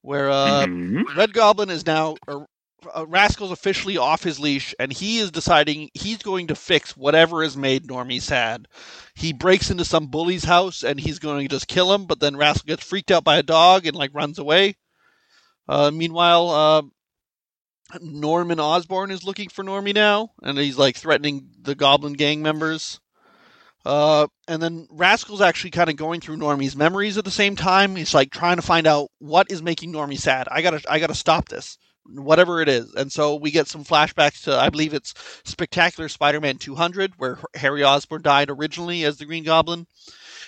where 0.03 0.31
uh, 0.31 0.67
Mhm. 0.67 1.17
Red 1.17 1.33
Goblin 1.33 1.71
is 1.71 1.85
now, 1.87 2.17
or 2.27 2.47
uh, 2.95 3.05
Rascal's 3.07 3.51
officially 3.51 3.97
off 3.97 4.23
his 4.23 4.39
leash, 4.39 4.75
and 4.79 4.93
he 4.93 5.19
is 5.19 5.31
deciding 5.33 5.91
he's 5.95 6.19
going 6.19 6.47
to 6.49 6.55
fix 6.55 6.97
whatever 6.97 7.43
has 7.43 7.57
made 7.57 7.87
Normie 7.89 8.23
sad. 8.23 8.69
He 9.15 9.33
breaks 9.33 9.71
into 9.71 9.85
some 9.85 10.07
bully's 10.07 10.45
house, 10.45 10.85
and 10.85 11.01
he's 11.01 11.19
going 11.19 11.49
to 11.49 11.53
just 11.53 11.67
kill 11.69 11.93
him, 11.93 12.07
but 12.07 12.21
then 12.21 12.37
Rascal 12.37 12.69
gets 12.69 12.85
freaked 12.85 13.11
out 13.11 13.25
by 13.25 13.39
a 13.39 13.43
dog 13.43 13.87
and 13.87 13.97
like 13.97 14.15
runs 14.15 14.39
away. 14.39 14.77
Uh, 15.69 15.91
meanwhile, 15.91 16.49
uh, 16.51 16.83
Norman 18.01 18.61
Osborn 18.61 19.11
is 19.11 19.25
looking 19.25 19.49
for 19.49 19.65
Normie 19.65 19.95
now, 19.95 20.33
and 20.43 20.59
he's 20.59 20.79
like 20.79 20.97
threatening 20.97 21.51
the 21.61 21.75
Goblin 21.75 22.15
Gang 22.15 22.43
members. 22.43 23.01
Uh, 23.85 24.27
and 24.49 24.61
then 24.61 24.89
Rascal's 24.91 25.41
actually 25.41 25.71
kind 25.71 25.89
of 25.89 25.95
going 25.95 26.21
through 26.21 26.37
Normie's 26.39 26.75
memories 26.75 27.19
at 27.19 27.25
the 27.25 27.31
same 27.31 27.55
time. 27.55 27.95
He's 27.95 28.15
like 28.15 28.31
trying 28.33 28.57
to 28.57 28.63
find 28.63 28.85
out 28.87 29.11
what 29.21 29.51
is 29.51 29.63
making 29.63 29.93
Normie 29.93 30.19
sad. 30.19 30.49
I 30.51 30.61
gotta, 30.61 30.83
I 30.91 30.99
gotta 30.99 31.15
stop 31.15 31.49
this, 31.49 31.79
whatever 32.05 32.61
it 32.61 32.69
is. 32.69 32.93
And 32.95 33.13
so 33.13 33.37
we 33.37 33.53
get 33.53 33.69
some 33.69 33.85
flashbacks 33.85 34.43
to, 34.45 34.59
I 34.59 34.71
believe 34.71 34.93
it's 34.93 35.15
Spectacular 35.45 36.09
Spider-Man 36.09 36.57
200, 36.57 37.13
where 37.19 37.39
Harry 37.55 37.85
Osborn 37.85 38.23
died 38.23 38.51
originally 38.51 39.05
as 39.05 39.19
the 39.19 39.25
Green 39.25 39.45
Goblin. 39.45 39.87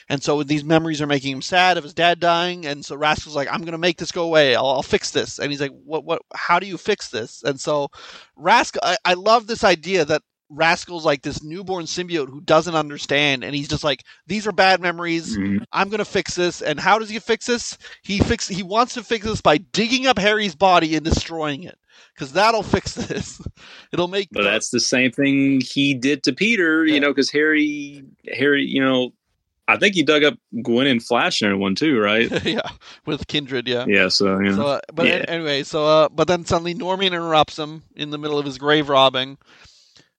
And 0.08 0.22
so 0.22 0.42
these 0.42 0.64
memories 0.64 1.02
are 1.02 1.06
making 1.06 1.32
him 1.32 1.42
sad 1.42 1.76
of 1.76 1.84
his 1.84 1.94
dad 1.94 2.20
dying. 2.20 2.66
And 2.66 2.84
so 2.84 2.96
Rascal's 2.96 3.36
like, 3.36 3.48
I'm 3.50 3.60
going 3.60 3.72
to 3.72 3.78
make 3.78 3.98
this 3.98 4.12
go 4.12 4.24
away. 4.24 4.54
I'll, 4.56 4.66
I'll, 4.66 4.82
fix 4.82 5.10
this. 5.10 5.38
And 5.38 5.50
he's 5.50 5.60
like, 5.60 5.72
what, 5.84 6.04
what, 6.04 6.22
how 6.34 6.58
do 6.58 6.66
you 6.66 6.78
fix 6.78 7.10
this? 7.10 7.42
And 7.42 7.60
so 7.60 7.88
Rascal, 8.36 8.80
I, 8.82 8.96
I 9.04 9.14
love 9.14 9.46
this 9.46 9.64
idea 9.64 10.04
that 10.06 10.22
Rascal's 10.50 11.04
like 11.04 11.20
this 11.22 11.42
newborn 11.42 11.84
symbiote 11.84 12.30
who 12.30 12.40
doesn't 12.40 12.74
understand, 12.74 13.44
and 13.44 13.54
he's 13.54 13.68
just 13.68 13.84
like, 13.84 14.02
"These 14.26 14.46
are 14.46 14.52
bad 14.52 14.80
memories. 14.80 15.36
Mhm. 15.36 15.62
I'm 15.72 15.90
gonna 15.90 16.06
fix 16.06 16.34
this." 16.34 16.62
And 16.62 16.80
how 16.80 16.98
does 16.98 17.10
he 17.10 17.18
fix 17.18 17.44
this? 17.44 17.76
He 18.02 18.18
fix 18.20 18.48
he 18.48 18.62
wants 18.62 18.94
to 18.94 19.04
fix 19.04 19.26
this 19.26 19.42
by 19.42 19.58
digging 19.58 20.06
up 20.06 20.18
Harry's 20.18 20.54
body 20.54 20.96
and 20.96 21.04
destroying 21.04 21.64
it, 21.64 21.76
because 22.14 22.32
that'll 22.32 22.62
fix 22.62 22.94
this. 22.94 23.42
It'll 23.92 24.08
make. 24.08 24.28
But 24.32 24.44
that's 24.44 24.70
the 24.70 24.80
same 24.80 25.10
thing 25.10 25.60
he 25.60 25.92
did 25.92 26.22
to 26.22 26.32
Peter, 26.32 26.86
Yeah. 26.86 26.94
you 26.94 27.00
know, 27.00 27.08
because 27.10 27.30
Harry, 27.30 28.02
Harry, 28.32 28.64
you 28.64 28.80
know, 28.80 29.12
I 29.68 29.76
think 29.76 29.94
he 29.94 30.02
dug 30.02 30.24
up 30.24 30.34
Gwen 30.62 30.86
and 30.86 31.02
Flash 31.02 31.42
in 31.42 31.58
one 31.58 31.74
too, 31.74 32.00
right? 32.00 32.44
yeah, 32.44 32.62
with 33.04 33.26
Kindred, 33.26 33.68
yeah. 33.68 33.84
yeah. 33.86 34.08
So 34.08 34.38
know, 34.38 34.56
So, 34.56 34.66
uh, 34.66 34.80
but 34.92 35.06
Yeah. 35.06 35.24
anyway, 35.28 35.62
so 35.62 35.84
uh, 35.84 36.08
but 36.08 36.26
then 36.26 36.46
suddenly 36.46 36.72
Norman 36.72 37.08
interrupts 37.08 37.58
him 37.58 37.82
in 37.94 38.10
the 38.10 38.18
middle 38.18 38.38
of 38.38 38.46
his 38.46 38.56
grave 38.56 38.88
robbing, 38.88 39.36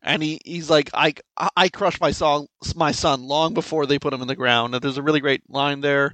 and 0.04 0.22
he, 0.22 0.40
he's 0.46 0.70
like, 0.70 0.92
"I 0.94 1.16
I 1.58 1.70
crushed 1.70 2.00
my 2.00 2.12
song 2.12 2.48
my 2.76 2.92
son 2.92 3.24
long 3.24 3.56
before 3.56 3.88
they 3.88 3.98
put 3.98 4.14
him 4.14 4.22
in 4.22 4.28
the 4.28 4.36
ground." 4.36 4.76
And 4.76 4.84
there's 4.84 5.00
a 5.00 5.04
really 5.04 5.20
great 5.20 5.42
line 5.50 5.82
there, 5.82 6.14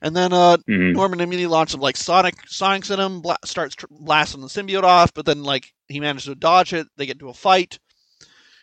and 0.00 0.14
then 0.14 0.32
uh, 0.32 0.58
mhm. 0.68 0.92
Norman 0.92 1.20
immediately 1.20 1.52
launches 1.52 1.76
like 1.78 1.96
Sonic 1.96 2.36
Sonic's 2.46 2.90
in 2.90 3.00
him, 3.00 3.20
bla- 3.20 3.36
starts 3.44 3.74
tr- 3.74 3.86
blasting 3.90 4.42
the 4.42 4.46
symbiote 4.46 4.84
off, 4.84 5.12
but 5.12 5.26
then 5.26 5.42
like 5.42 5.72
he 5.88 5.98
manages 5.98 6.26
to 6.26 6.36
dodge 6.36 6.72
it. 6.72 6.86
They 6.96 7.06
get 7.06 7.16
into 7.16 7.30
a 7.30 7.34
fight, 7.34 7.80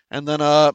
and 0.09 0.25
then 0.25 0.39
uh, 0.39 0.71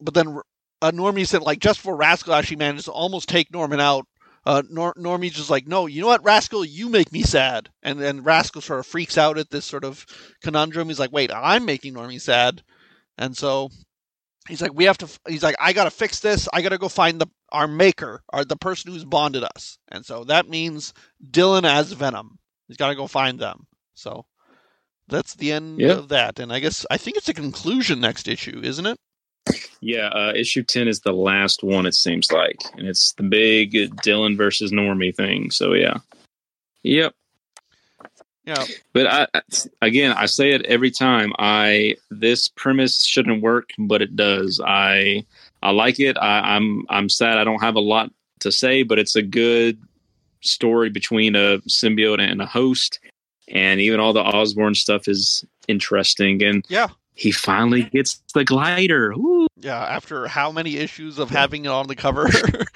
but 0.00 0.14
then 0.14 0.38
uh, 0.82 0.90
Normie 0.90 1.26
said 1.26 1.42
like 1.42 1.60
just 1.60 1.78
before 1.78 1.96
Rascal 1.96 2.34
actually 2.34 2.56
manages 2.56 2.84
to 2.86 2.92
almost 2.92 3.28
take 3.28 3.50
Norman 3.52 3.80
out. 3.80 4.06
Uh, 4.44 4.60
Nor- 4.68 4.94
Normie's 4.94 5.34
just 5.34 5.50
like, 5.50 5.68
no, 5.68 5.86
you 5.86 6.00
know 6.00 6.08
what, 6.08 6.24
Rascal, 6.24 6.64
you 6.64 6.88
make 6.88 7.12
me 7.12 7.22
sad, 7.22 7.68
and 7.80 8.00
then 8.00 8.24
Rascal 8.24 8.60
sort 8.60 8.80
of 8.80 8.86
freaks 8.86 9.16
out 9.16 9.38
at 9.38 9.50
this 9.50 9.64
sort 9.64 9.84
of 9.84 10.04
conundrum. 10.42 10.88
He's 10.88 10.98
like, 10.98 11.12
wait, 11.12 11.30
I'm 11.32 11.64
making 11.64 11.94
Normie 11.94 12.20
sad, 12.20 12.60
and 13.16 13.36
so 13.36 13.70
he's 14.48 14.60
like, 14.60 14.74
we 14.74 14.84
have 14.86 14.98
to. 14.98 15.08
He's 15.28 15.44
like, 15.44 15.54
I 15.60 15.72
gotta 15.72 15.92
fix 15.92 16.18
this. 16.18 16.48
I 16.52 16.60
gotta 16.60 16.76
go 16.78 16.88
find 16.88 17.20
the 17.20 17.28
our 17.52 17.68
maker, 17.68 18.24
or 18.32 18.44
the 18.44 18.56
person 18.56 18.90
who's 18.90 19.04
bonded 19.04 19.44
us, 19.44 19.78
and 19.88 20.04
so 20.04 20.24
that 20.24 20.48
means 20.48 20.92
Dylan 21.24 21.62
as 21.64 21.92
Venom. 21.92 22.40
He's 22.66 22.76
got 22.78 22.88
to 22.88 22.96
go 22.96 23.06
find 23.06 23.38
them. 23.38 23.66
So 23.94 24.24
that's 25.06 25.34
the 25.34 25.52
end 25.52 25.78
Yeah. 25.78 25.92
of 25.92 26.08
that, 26.08 26.40
and 26.40 26.52
I 26.52 26.58
guess 26.58 26.84
I 26.90 26.96
think 26.96 27.16
it's 27.16 27.28
a 27.28 27.34
conclusion 27.34 28.00
next 28.00 28.26
issue, 28.26 28.60
isn't 28.64 28.86
it? 28.86 28.98
Yeah. 29.80 30.06
Uh, 30.08 30.32
issue 30.36 30.62
ten 30.62 30.88
is 30.88 31.00
the 31.00 31.12
last 31.12 31.62
one. 31.62 31.86
It 31.86 31.94
seems 31.94 32.30
like, 32.30 32.58
and 32.76 32.86
it's 32.86 33.12
the 33.14 33.24
big 33.24 33.72
Dylan 33.72 34.36
versus 34.36 34.72
Normie 34.72 35.14
thing. 35.14 35.50
So 35.50 35.72
yeah, 35.74 35.98
yep. 36.82 37.14
Yeah, 38.44 38.64
But 38.92 39.06
I, 39.06 39.26
I- 39.34 39.42
again, 39.82 40.12
I 40.12 40.26
say 40.26 40.50
it 40.50 40.64
every 40.66 40.90
time. 40.90 41.32
I 41.38 41.94
this 42.10 42.48
premise 42.48 43.04
shouldn't 43.04 43.40
work, 43.40 43.70
but 43.78 44.02
it 44.02 44.16
does. 44.16 44.60
I 44.64 45.24
I 45.62 45.70
like 45.70 46.00
it. 46.00 46.16
I, 46.18 46.56
I'm 46.56 46.84
I'm 46.88 47.08
sad 47.08 47.38
I 47.38 47.44
don't 47.44 47.62
have 47.62 47.76
a 47.76 47.80
lot 47.80 48.10
to 48.40 48.50
say, 48.50 48.82
but 48.82 48.98
it's 48.98 49.14
a 49.14 49.22
good 49.22 49.78
story 50.40 50.90
between 50.90 51.36
a 51.36 51.58
symbiote 51.68 52.20
and 52.20 52.42
a 52.42 52.46
host, 52.46 52.98
and 53.46 53.80
even 53.80 54.00
all 54.00 54.12
the 54.12 54.20
Osborn 54.24 54.74
stuff 54.74 55.06
is 55.06 55.44
interesting. 55.68 56.42
And 56.42 56.64
yeah, 56.68 56.88
he 57.14 57.30
finally 57.30 57.82
gets 57.84 58.22
the 58.34 58.44
glider. 58.44 59.12
Woo. 59.16 59.46
yeah. 59.56 59.76
After 59.84 60.26
how 60.26 60.50
many 60.52 60.76
issues 60.76 61.18
of 61.18 61.30
having 61.30 61.64
it 61.64 61.68
on 61.68 61.86
the 61.88 61.96
cover, 61.96 62.28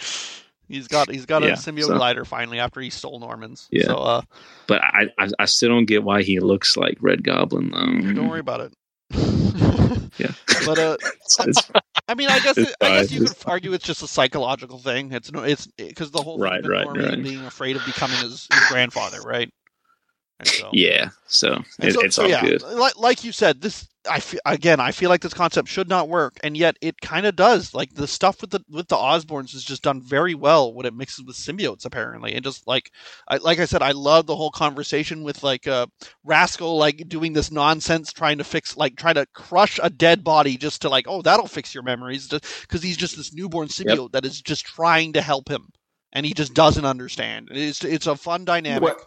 he's 0.68 0.89
got 0.89 1.11
he's 1.11 1.26
got 1.26 1.43
a 1.43 1.47
Yeah, 1.49 1.53
symbiote 1.55 1.84
so- 1.87 1.97
glider 1.97 2.24
finally 2.24 2.59
after 2.59 2.80
he 2.80 2.91
stole 2.91 3.18
Norman's. 3.20 3.68
Yeah. 3.70 3.84
So 3.87 3.95
uh, 3.97 4.22
But 4.66 4.82
I, 4.82 5.11
I 5.18 5.28
I 5.39 5.45
still 5.47 5.68
don't 5.70 5.87
get 5.87 6.03
why 6.05 6.22
he 6.22 6.41
looks 6.41 6.76
like 6.76 6.99
Red 7.01 7.22
Goblin 7.24 7.70
though. 7.70 8.12
don't 8.12 8.28
worry 8.28 8.41
about 8.41 8.61
it. 8.61 8.72
Yeah. 10.18 10.32
but 10.64 10.78
uh, 10.78 10.97
It's- 11.03 11.41
it's- 11.41 11.70
I 12.09 12.14
mean, 12.14 12.28
I 12.28 12.39
guess 12.39 12.57
it, 12.57 12.72
I 12.80 12.89
guess 13.01 13.11
you 13.12 13.24
could 13.24 13.37
argue 13.47 13.72
it's 13.72 13.84
just 13.84 14.01
a 14.03 14.07
psychological 14.09 14.78
thing. 14.78 15.12
It's 15.12 15.32
no, 15.32 15.43
it's 15.43 15.66
because 15.76 16.11
the 16.12 16.22
whole 16.22 16.39
Right, 16.39 16.62
with 16.62 16.70
right, 16.70 16.84
Norman 16.84 17.05
right. 17.05 17.22
being 17.22 17.45
afraid 17.45 17.74
of 17.76 17.84
becoming 17.84 18.16
his, 18.18 18.47
his 18.51 18.61
grandfather, 18.68 19.20
right? 19.22 19.51
And 20.39 20.47
so, 20.49 20.70
yeah. 20.72 21.09
So, 21.26 21.62
it, 21.80 21.93
so- 21.95 22.01
it's 22.03 22.14
so 22.16 22.22
all 22.22 22.28
yeah, 22.28 22.43
good. 22.43 22.62
Like, 22.62 22.97
like 22.97 23.24
you 23.24 23.32
said, 23.32 23.61
this 23.61 23.89
I 24.09 24.22
again. 24.44 24.80
I 24.80 24.92
feel 24.92 25.11
like 25.11 25.20
this 25.20 25.34
concept 25.34 25.68
should 25.68 25.88
not 25.88 26.09
work, 26.09 26.38
and 26.42 26.57
yet 26.57 26.76
it 26.80 27.00
kind 27.00 27.26
of 27.26 27.36
does. 27.36 27.74
Like 27.74 27.94
the 27.94 28.07
stuff 28.07 28.40
with 28.40 28.50
the 28.50 28.61
with 28.68 28.88
the 28.88 28.96
Osborns 28.96 29.54
is 29.54 29.64
just 29.64 29.82
done 29.82 30.00
very 30.02 30.34
well 30.34 30.72
when 30.72 30.86
it 30.86 30.94
mixes 30.94 31.24
with 31.24 31.36
symbiotes. 31.36 31.84
Apparently, 31.84 32.34
and 32.34 32.44
just 32.44 32.66
like 32.66 32.90
I 33.28 33.36
like 33.38 33.59
I 33.59 33.64
said, 33.64 33.82
I 33.82 33.92
love 33.92 34.26
the 34.26 34.36
whole 34.36 34.50
conversation 34.50 35.22
with 35.22 35.42
like 35.42 35.66
uh, 35.66 35.86
Rascal 36.24 36.76
like 36.78 37.09
doing 37.09 37.32
this 37.32 37.50
nonsense, 37.50 38.12
trying 38.12 38.38
to 38.38 38.44
fix 38.44 38.76
like 38.76 38.96
trying 38.96 39.14
to 39.16 39.26
crush 39.34 39.78
a 39.82 39.90
dead 39.90 40.24
body 40.24 40.57
just 40.57 40.82
to 40.82 40.88
like 40.88 41.07
oh 41.09 41.22
that'll 41.22 41.48
fix 41.48 41.74
your 41.74 41.82
memories 41.82 42.28
because 42.28 42.82
he's 42.82 42.96
just 42.96 43.16
this 43.16 43.32
newborn 43.34 43.68
symbiote 43.68 44.12
that 44.12 44.24
is 44.24 44.40
just 44.40 44.64
trying 44.64 45.12
to 45.14 45.22
help 45.22 45.48
him, 45.48 45.68
and 46.12 46.24
he 46.26 46.34
just 46.34 46.54
doesn't 46.54 46.84
understand. 46.84 47.48
It's 47.50 47.84
it's 47.84 48.07
a 48.07 48.16
fun 48.16 48.44
dynamic. 48.44 48.82
What- 48.82 49.07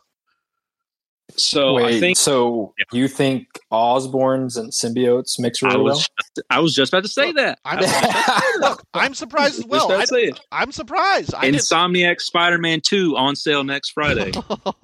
So 1.39 1.73
Wait, 1.73 1.85
I 1.85 1.99
think 1.99 2.17
so 2.17 2.73
you 2.91 3.07
think 3.07 3.47
Osborns 3.71 4.57
and 4.57 4.71
symbiotes 4.71 5.39
mix 5.39 5.63
I 5.63 5.67
really 5.67 5.83
was 5.83 5.99
just, 5.99 6.41
I 6.49 6.59
was 6.59 6.75
just 6.75 6.93
about 6.93 7.03
to 7.03 7.09
say 7.09 7.31
that. 7.31 7.59
I'm, 7.65 7.79
well? 7.79 8.59
look, 8.59 8.83
I'm 8.93 9.13
surprised 9.13 9.59
as 9.59 9.65
well. 9.67 9.91
I, 9.91 10.01
to 10.01 10.07
say 10.07 10.23
it. 10.25 10.39
I'm 10.51 10.71
surprised. 10.71 11.33
I 11.33 11.49
Insomniac 11.49 12.19
Spider-Man 12.19 12.81
2 12.81 13.15
on 13.17 13.35
sale 13.35 13.63
next 13.63 13.91
Friday. 13.91 14.31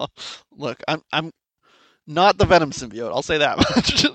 Look, 0.52 0.82
I'm 0.88 1.02
I'm 1.12 1.32
not 2.06 2.38
the 2.38 2.46
Venom 2.46 2.70
symbiote. 2.70 3.10
I'll 3.10 3.22
say 3.22 3.38
that 3.38 3.58
much. 3.58 4.06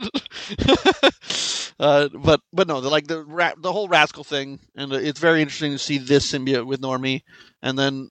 uh, 1.79 2.09
but 2.13 2.41
but 2.53 2.67
no, 2.67 2.81
the, 2.81 2.89
like 2.89 3.07
the 3.07 3.23
ra- 3.23 3.53
the 3.57 3.71
whole 3.71 3.87
rascal 3.87 4.23
thing, 4.23 4.59
and 4.75 4.91
it's 4.93 5.19
very 5.19 5.41
interesting 5.41 5.71
to 5.73 5.79
see 5.79 5.97
this 5.97 6.31
symbiote 6.31 6.65
with 6.65 6.81
Normie, 6.81 7.21
and 7.61 7.77
then. 7.77 8.09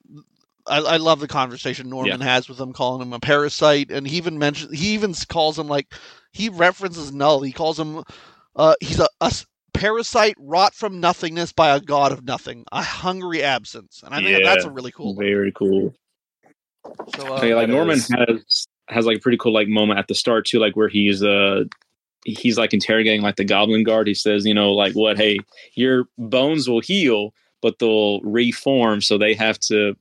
I, 0.67 0.79
I 0.79 0.97
love 0.97 1.19
the 1.19 1.27
conversation 1.27 1.89
Norman 1.89 2.21
has 2.21 2.47
with 2.49 2.59
him, 2.59 2.73
calling 2.73 3.01
him 3.01 3.13
a 3.13 3.19
parasite, 3.19 3.91
and 3.91 4.07
he 4.07 4.17
even 4.17 4.37
mentions 4.39 4.77
he 4.77 4.93
even 4.93 5.13
calls 5.27 5.57
him 5.57 5.67
like 5.67 5.93
he 6.31 6.49
references 6.49 7.11
Knull. 7.11 7.41
He 7.41 7.51
calls 7.51 7.79
him 7.79 8.03
uh, 8.55 8.75
he's 8.81 8.99
a 8.99 9.07
parasite 9.73 10.35
wrought 10.37 10.75
from 10.75 10.99
nothingness 10.99 11.51
by 11.53 11.75
a 11.75 11.79
god 11.79 12.11
of 12.11 12.23
nothing, 12.23 12.65
a 12.71 12.81
hungry 12.81 13.43
absence, 13.43 14.01
and 14.03 14.13
I 14.13 14.21
think 14.21 14.37
that 14.37 14.43
that's 14.43 14.65
a 14.65 14.69
really 14.69 14.91
cool. 14.91 15.15
one. 15.15 15.25
Very 15.25 15.51
cool. 15.51 15.93
So 17.15 17.27
uh, 17.27 17.37
Okay, 17.37 17.55
like 17.55 17.69
Norman 17.69 17.97
is- 17.97 18.09
has 18.09 18.67
has 18.87 19.05
like 19.05 19.17
a 19.17 19.19
pretty 19.21 19.37
cool 19.37 19.53
like 19.53 19.67
moment 19.67 19.99
at 19.99 20.07
the 20.07 20.15
start 20.15 20.45
too, 20.45 20.59
like 20.59 20.75
where 20.75 20.89
he's 20.89 21.23
uh 21.23 21.63
he's 22.25 22.57
like 22.57 22.73
interrogating 22.73 23.21
like 23.21 23.37
the 23.37 23.45
Goblin 23.45 23.83
Guard. 23.83 24.07
He 24.07 24.13
says, 24.13 24.45
you 24.45 24.53
know, 24.53 24.73
like 24.73 24.93
what? 24.93 25.17
Hey, 25.17 25.39
your 25.73 26.05
bones 26.17 26.69
will 26.69 26.81
heal, 26.81 27.33
but 27.61 27.79
they'll 27.79 28.21
reform, 28.21 29.01
so 29.01 29.17
they 29.17 29.33
have 29.33 29.59
to 29.61 29.95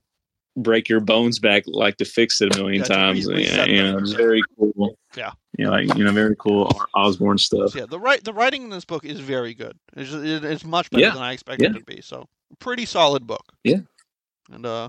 break 0.57 0.89
your 0.89 1.01
bones 1.01 1.39
back 1.39 1.63
like 1.67 1.97
to 1.97 2.05
fix 2.05 2.41
it 2.41 2.55
a 2.55 2.59
million 2.59 2.81
Yeah, 2.83 2.87
times. 2.89 3.27
yeah, 3.29 3.35
reset 3.35 3.69
you 3.71 3.99
it's 3.99 4.13
very 4.13 4.43
cool. 4.59 4.97
Yeah. 5.17 5.33
yeah, 5.59 5.71
like 5.71 5.95
you 5.97 6.05
know, 6.05 6.13
very 6.13 6.37
cool 6.39 6.71
Osborn 6.95 7.39
stuff. 7.39 7.75
Yeah, 7.75 7.87
the 7.87 7.99
right 7.99 8.23
the 8.23 8.33
writing 8.33 8.63
in 8.65 8.71
this 8.71 8.85
book 8.85 9.05
is 9.05 9.21
very 9.21 9.55
good. 9.55 9.77
It's, 9.97 10.13
it's 10.13 10.65
much 10.65 10.91
better 10.91 11.05
Yeah, 11.05 11.11
than 11.15 11.23
I 11.23 11.33
expected 11.33 11.71
yeah. 11.73 11.77
it 11.77 11.81
to 11.81 11.85
be. 11.85 12.01
So, 12.03 12.27
pretty 12.59 12.85
solid 12.85 13.27
book. 13.27 13.45
Yeah. 13.65 13.81
And 14.51 14.67
uh, 14.67 14.89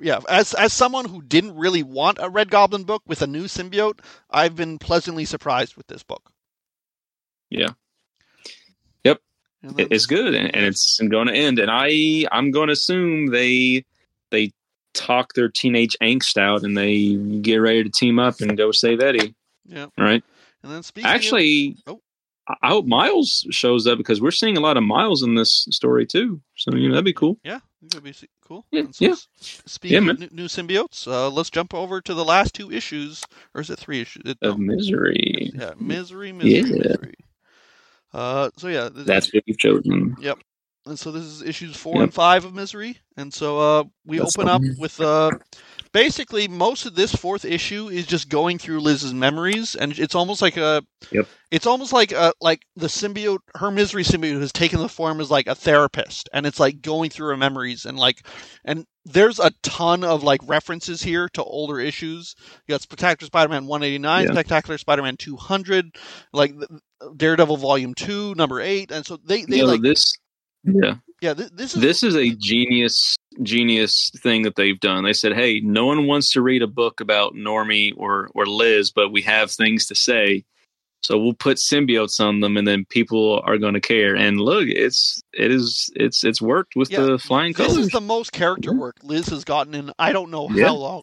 yeah, 0.00 0.20
as 0.28 0.54
as 0.54 0.72
someone 0.72 1.04
who 1.06 1.22
didn't 1.22 1.56
really 1.56 1.82
want 1.82 2.18
a 2.20 2.28
Red 2.28 2.50
Goblin 2.50 2.84
book 2.84 3.02
with 3.06 3.22
a 3.22 3.26
new 3.26 3.44
symbiote, 3.44 4.00
I've 4.30 4.56
been 4.56 4.78
pleasantly 4.78 5.24
surprised 5.24 5.76
with 5.76 5.86
this 5.88 6.02
book. 6.02 6.30
Yeah. 7.50 7.70
Yep. 9.04 9.20
And 9.62 9.80
it's 9.80 10.06
good 10.06 10.34
and, 10.34 10.54
and 10.54 10.64
it's 10.64 10.98
going 11.00 11.26
to 11.26 11.34
end 11.34 11.58
and 11.58 11.70
i 11.70 12.24
i'm 12.30 12.50
going 12.52 12.68
to 12.68 12.74
assume 12.74 13.26
they 13.26 13.84
they 14.30 14.52
talk 14.98 15.32
their 15.34 15.48
teenage 15.48 15.96
angst 16.02 16.36
out 16.36 16.62
and 16.64 16.76
they 16.76 17.14
get 17.40 17.56
ready 17.56 17.82
to 17.84 17.90
team 17.90 18.18
up 18.18 18.40
and 18.40 18.56
go 18.56 18.72
save 18.72 19.00
eddie 19.00 19.34
yeah. 19.66 19.86
right 19.96 20.22
And 20.62 20.72
then 20.72 20.82
speaking 20.82 21.08
of- 21.08 21.14
actually 21.14 21.76
Oh. 21.86 22.00
I- 22.48 22.56
i 22.62 22.68
hope 22.68 22.86
miles 22.86 23.46
shows 23.50 23.86
up 23.86 23.96
because 23.98 24.20
we're 24.20 24.30
seeing 24.32 24.56
a 24.56 24.60
lot 24.60 24.76
of 24.76 24.82
miles 24.82 25.22
in 25.22 25.34
this 25.34 25.66
story 25.70 26.06
too 26.06 26.40
so 26.56 26.74
you 26.74 26.88
know 26.88 26.94
that'd 26.94 27.04
be 27.04 27.12
cool 27.12 27.38
yeah, 27.44 27.60
that'd 27.82 28.02
be 28.02 28.14
cool. 28.42 28.64
Yeah, 28.72 28.84
so 28.90 29.04
yeah. 29.04 29.14
Speaking 29.40 30.04
Yeah, 30.06 30.10
of 30.10 30.18
new, 30.20 30.28
new 30.32 30.46
symbiotes, 30.48 31.06
uh, 31.06 31.28
let's 31.28 31.50
jump 31.50 31.74
over 31.74 32.00
to 32.00 32.14
the 32.14 32.24
last 32.24 32.54
two 32.54 32.72
issues, 32.72 33.22
or 33.54 33.60
is 33.60 33.68
it 33.70 33.78
three 33.78 34.00
issues? 34.00 34.22
It- 34.24 34.38
of 34.42 34.58
no. 34.58 34.74
misery 34.74 35.52
Yeah, 35.54 35.74
misery, 35.78 36.32
misery, 36.32 36.52
Yeah. 36.54 36.62
misery. 36.88 37.14
Uh, 38.14 38.48
so 38.56 38.68
yeah, 38.68 38.88
that's 38.92 39.32
what 39.34 39.44
you've 39.46 39.58
chosen 39.58 40.16
and 40.86 40.98
so 40.98 41.10
this 41.12 41.24
is 41.24 41.42
issues 41.42 41.76
four 41.76 41.96
Yep. 41.96 42.02
and 42.04 42.14
five 42.14 42.44
of 42.44 42.54
misery 42.54 42.98
and 43.16 43.32
so 43.32 43.58
uh 43.58 43.84
we 44.06 44.18
That's 44.18 44.36
open 44.38 44.48
up 44.48 44.62
with 44.78 45.00
uh 45.00 45.30
basically 45.92 46.48
most 46.48 46.86
of 46.86 46.94
this 46.94 47.14
fourth 47.14 47.44
issue 47.44 47.88
is 47.88 48.06
just 48.06 48.28
going 48.28 48.58
through 48.58 48.80
Liz's 48.80 49.14
memories, 49.14 49.74
and 49.74 49.98
it's 49.98 50.14
almost 50.14 50.42
like 50.42 50.56
a. 50.56 50.82
Yep. 51.10 51.26
It's 51.50 51.66
almost 51.66 51.92
like 51.92 52.12
a 52.12 52.32
like 52.40 52.62
the 52.76 52.88
symbiote, 52.88 53.38
her 53.56 53.70
misery 53.70 54.04
symbiote 54.04 54.40
has 54.40 54.52
taken 54.52 54.80
the 54.80 54.88
form 54.88 55.20
as 55.20 55.30
like 55.30 55.46
a 55.46 55.54
therapist, 55.54 56.28
and 56.32 56.46
it's 56.46 56.60
like 56.60 56.82
going 56.82 57.10
through 57.10 57.28
her 57.28 57.36
memories 57.36 57.86
and 57.86 57.98
like, 57.98 58.26
and 58.64 58.84
there's 59.06 59.38
a 59.38 59.50
ton 59.62 60.04
of 60.04 60.22
like 60.22 60.40
references 60.46 61.02
here 61.02 61.28
to 61.30 61.42
older 61.42 61.80
issues. 61.80 62.34
You 62.66 62.74
got 62.74 62.82
Spectacular 62.82 63.26
Spider-Man 63.26 63.66
189, 63.66 64.26
Yeah. 64.26 64.32
Spectacular 64.32 64.76
Spider-Man 64.78 65.16
200, 65.16 65.96
like 66.34 66.54
Daredevil 67.16 67.56
Volume 67.56 67.94
Two, 67.94 68.34
Number 68.34 68.60
Eight, 68.60 68.90
and 68.90 69.06
so 69.06 69.16
they 69.24 69.44
they 69.44 69.56
You 69.56 69.62
know, 69.62 69.68
like 69.70 69.82
this 69.82 70.12
yeah 70.64 70.94
yeah 71.20 71.34
th- 71.34 71.50
this 71.52 71.74
is 71.74 71.80
this 71.80 72.02
is 72.02 72.14
a 72.16 72.30
genius 72.36 73.16
genius 73.42 74.10
thing 74.18 74.42
that 74.42 74.56
they've 74.56 74.80
done 74.80 75.04
they 75.04 75.12
said 75.12 75.32
hey 75.32 75.60
no 75.60 75.86
one 75.86 76.06
wants 76.06 76.32
to 76.32 76.42
read 76.42 76.62
a 76.62 76.66
book 76.66 77.00
about 77.00 77.34
normie 77.34 77.92
or 77.96 78.28
or 78.34 78.46
liz 78.46 78.90
but 78.90 79.10
we 79.10 79.22
have 79.22 79.50
things 79.50 79.86
to 79.86 79.94
say 79.94 80.44
so 81.00 81.16
we'll 81.16 81.32
put 81.32 81.58
symbiotes 81.58 82.18
on 82.20 82.40
them 82.40 82.56
and 82.56 82.66
then 82.66 82.84
people 82.86 83.40
are 83.44 83.56
going 83.58 83.74
to 83.74 83.80
care 83.80 84.16
and 84.16 84.40
look 84.40 84.66
it's 84.68 85.22
it 85.32 85.50
is 85.52 85.88
it's 85.94 86.24
it's 86.24 86.42
worked 86.42 86.74
with 86.74 86.90
Yeah, 86.90 87.02
the 87.02 87.18
flying 87.18 87.54
colors. 87.54 87.76
this 87.76 87.86
is 87.86 87.92
the 87.92 88.00
most 88.00 88.32
character 88.32 88.70
mm-hmm. 88.70 88.80
work 88.80 88.96
Liz 89.04 89.28
has 89.28 89.44
gotten 89.44 89.74
in 89.74 89.92
I 89.98 90.12
don't 90.12 90.30
know 90.30 90.48
Yeah. 90.50 90.66
how 90.66 90.74
long. 90.74 91.02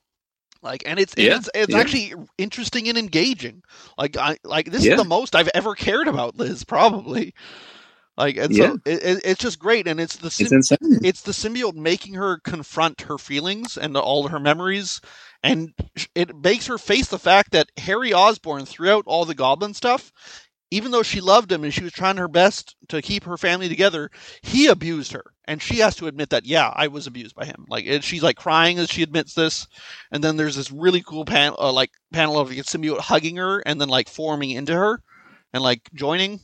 Like, 0.62 0.82
and 0.88 1.00
it's 1.00 1.14
Yeah, 1.16 1.38
it's 1.38 1.50
it's 1.54 1.76
actually 1.76 2.14
interesting 2.40 2.90
and 2.90 2.98
engaging. 2.98 3.62
Like, 4.00 4.18
I 4.18 4.38
like 4.44 4.72
this 4.72 4.84
is 4.84 4.98
the 4.98 5.04
most 5.04 5.36
I've 5.36 5.50
ever 5.54 5.76
cared 5.76 6.08
about 6.08 6.38
Liz, 6.38 6.64
probably. 6.64 7.36
Like, 8.18 8.38
and 8.38 8.56
Yeah. 8.56 8.68
so 8.68 8.78
it, 8.86 9.04
it, 9.04 9.22
it's 9.26 9.42
just 9.42 9.60
great, 9.60 9.88
and 9.88 10.00
it's 10.00 10.16
the 10.18 10.28
it's 10.28 10.38
sym- 10.38 10.62
it's 11.04 11.22
the 11.22 11.34
symbiote 11.34 11.76
making 11.76 12.14
her 12.14 12.40
confront 12.40 13.02
her 13.02 13.18
feelings 13.18 13.78
and 13.78 13.98
all 13.98 14.28
her 14.28 14.40
memories, 14.40 15.02
and 15.44 15.74
it 16.16 16.36
makes 16.36 16.68
her 16.68 16.78
face 16.78 17.08
the 17.10 17.20
fact 17.20 17.52
that 17.52 17.70
Harry 17.78 18.14
Osborn, 18.14 18.66
throughout 18.66 19.04
all 19.06 19.26
the 19.26 19.36
Goblin 19.36 19.74
stuff, 19.74 20.14
even 20.72 20.92
though 20.92 21.04
she 21.04 21.20
loved 21.22 21.52
him 21.52 21.64
and 21.64 21.74
she 21.74 21.84
was 21.84 21.92
trying 21.92 22.18
her 22.18 22.28
best 22.30 22.76
to 22.88 23.02
keep 23.02 23.26
her 23.26 23.38
family 23.38 23.68
together, 23.68 24.10
he 24.42 24.68
abused 24.68 25.12
her, 25.12 25.26
and 25.46 25.62
she 25.62 25.80
has 25.80 25.96
to 25.98 26.08
admit 26.08 26.30
that. 26.30 26.46
Yeah, 26.46 26.72
I 26.74 26.88
was 26.88 27.08
abused 27.08 27.36
by 27.36 27.46
him. 27.46 27.66
Like, 27.68 27.86
and 27.86 28.04
she's 28.04 28.24
like 28.24 28.38
crying 28.38 28.80
as 28.80 28.90
she 28.90 29.04
admits 29.04 29.34
this, 29.34 29.68
and 30.12 30.24
then 30.24 30.38
there's 30.38 30.56
this 30.56 30.72
really 30.72 31.02
cool 31.02 31.26
panel, 31.26 31.58
uh, 31.60 31.74
like 31.74 31.92
panel 32.14 32.40
of 32.40 32.48
the 32.50 32.58
symbiote 32.62 33.00
hugging 33.00 33.36
her 33.36 33.60
and 33.66 33.80
then 33.80 33.90
like 33.90 34.08
forming 34.08 34.52
into 34.52 34.74
her, 34.74 35.02
and 35.54 35.62
like 35.62 35.82
joining. 35.94 36.40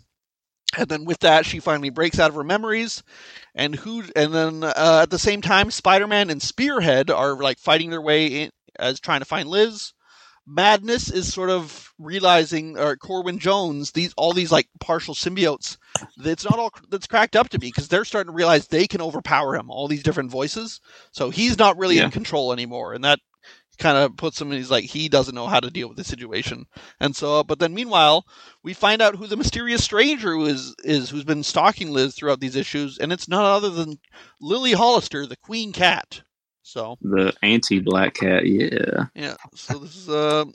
And 0.78 0.88
then 0.88 1.06
with 1.06 1.20
that, 1.20 1.46
she 1.46 1.60
finally 1.60 1.90
breaks 1.90 2.20
out 2.20 2.30
of 2.30 2.36
her 2.36 2.44
memories, 2.44 3.04
and 3.56 3.76
who? 3.76 4.04
And 4.16 4.34
then 4.34 4.64
uh, 4.64 5.00
at 5.04 5.10
the 5.10 5.20
same 5.20 5.42
time, 5.42 5.72
Spider-Man 5.72 6.30
and 6.30 6.42
Spearhead 6.42 7.10
are 7.10 7.36
like 7.36 7.60
fighting 7.60 7.90
their 7.90 8.02
way 8.02 8.28
in 8.28 8.52
as 8.80 9.00
trying 9.00 9.20
to 9.20 9.26
find 9.26 9.50
Liz. 9.50 9.94
Madness 10.48 11.12
is 11.12 11.32
sort 11.32 11.52
of 11.52 11.94
realizing, 12.00 12.78
or 12.78 12.96
Corwin 12.98 13.38
Jones, 13.38 13.92
these 13.92 14.12
all 14.18 14.34
these 14.34 14.52
like 14.52 14.68
partial 14.80 15.14
symbiotes. 15.14 15.78
It's 16.18 16.44
not 16.44 16.58
all 16.58 16.72
that's 16.90 17.06
cracked 17.08 17.36
up 17.36 17.50
to 17.50 17.60
be 17.60 17.68
because 17.68 17.88
they're 17.90 18.06
starting 18.06 18.32
to 18.32 18.36
realize 18.36 18.68
they 18.68 18.88
can 18.88 19.02
overpower 19.02 19.56
him. 19.56 19.70
All 19.70 19.88
these 19.88 20.04
different 20.04 20.32
voices, 20.32 20.82
so 21.12 21.30
he's 21.30 21.60
not 21.60 21.78
really 21.78 21.98
Yeah. 21.98 22.06
in 22.06 22.12
control 22.12 22.54
anymore, 22.54 22.94
and 22.94 23.04
that 23.04 23.20
kind 23.82 23.98
of 23.98 24.16
puts 24.16 24.40
him. 24.40 24.52
in 24.52 24.58
He's 24.58 24.72
like 24.72 24.86
he 24.86 25.10
doesn't 25.10 25.36
know 25.36 25.48
how 25.48 25.60
to 25.60 25.70
deal 25.70 25.90
with 25.90 25.98
the 25.98 26.04
situation, 26.06 26.66
and 27.02 27.14
so. 27.16 27.44
But 27.44 27.60
then 27.60 27.74
meanwhile, 27.74 28.26
we 28.64 28.74
find 28.74 29.02
out 29.02 29.16
who 29.16 29.28
the 29.28 29.36
mysterious 29.36 29.84
stranger 29.84 30.32
who 30.32 30.46
is 30.46 30.74
is 30.86 31.10
who's 31.10 31.26
been 31.26 31.44
stalking 31.44 31.92
Liz 31.92 32.16
throughout 32.16 32.40
these 32.40 32.56
issues, 32.56 32.98
and 32.98 33.12
it's 33.12 33.28
none 33.28 33.44
other 33.44 33.70
than 33.70 34.00
Lily 34.40 34.72
Hollister, 34.72 35.26
the 35.26 35.36
Queen 35.36 35.74
Cat. 35.74 36.22
So 36.64 36.98
the 37.02 37.34
anti-black 37.42 38.14
cat 38.14 38.46
yeah 38.46 39.06
yeah, 39.16 39.36
so 39.56 39.80
this 39.80 39.96
is 39.98 40.08
uh 40.08 40.46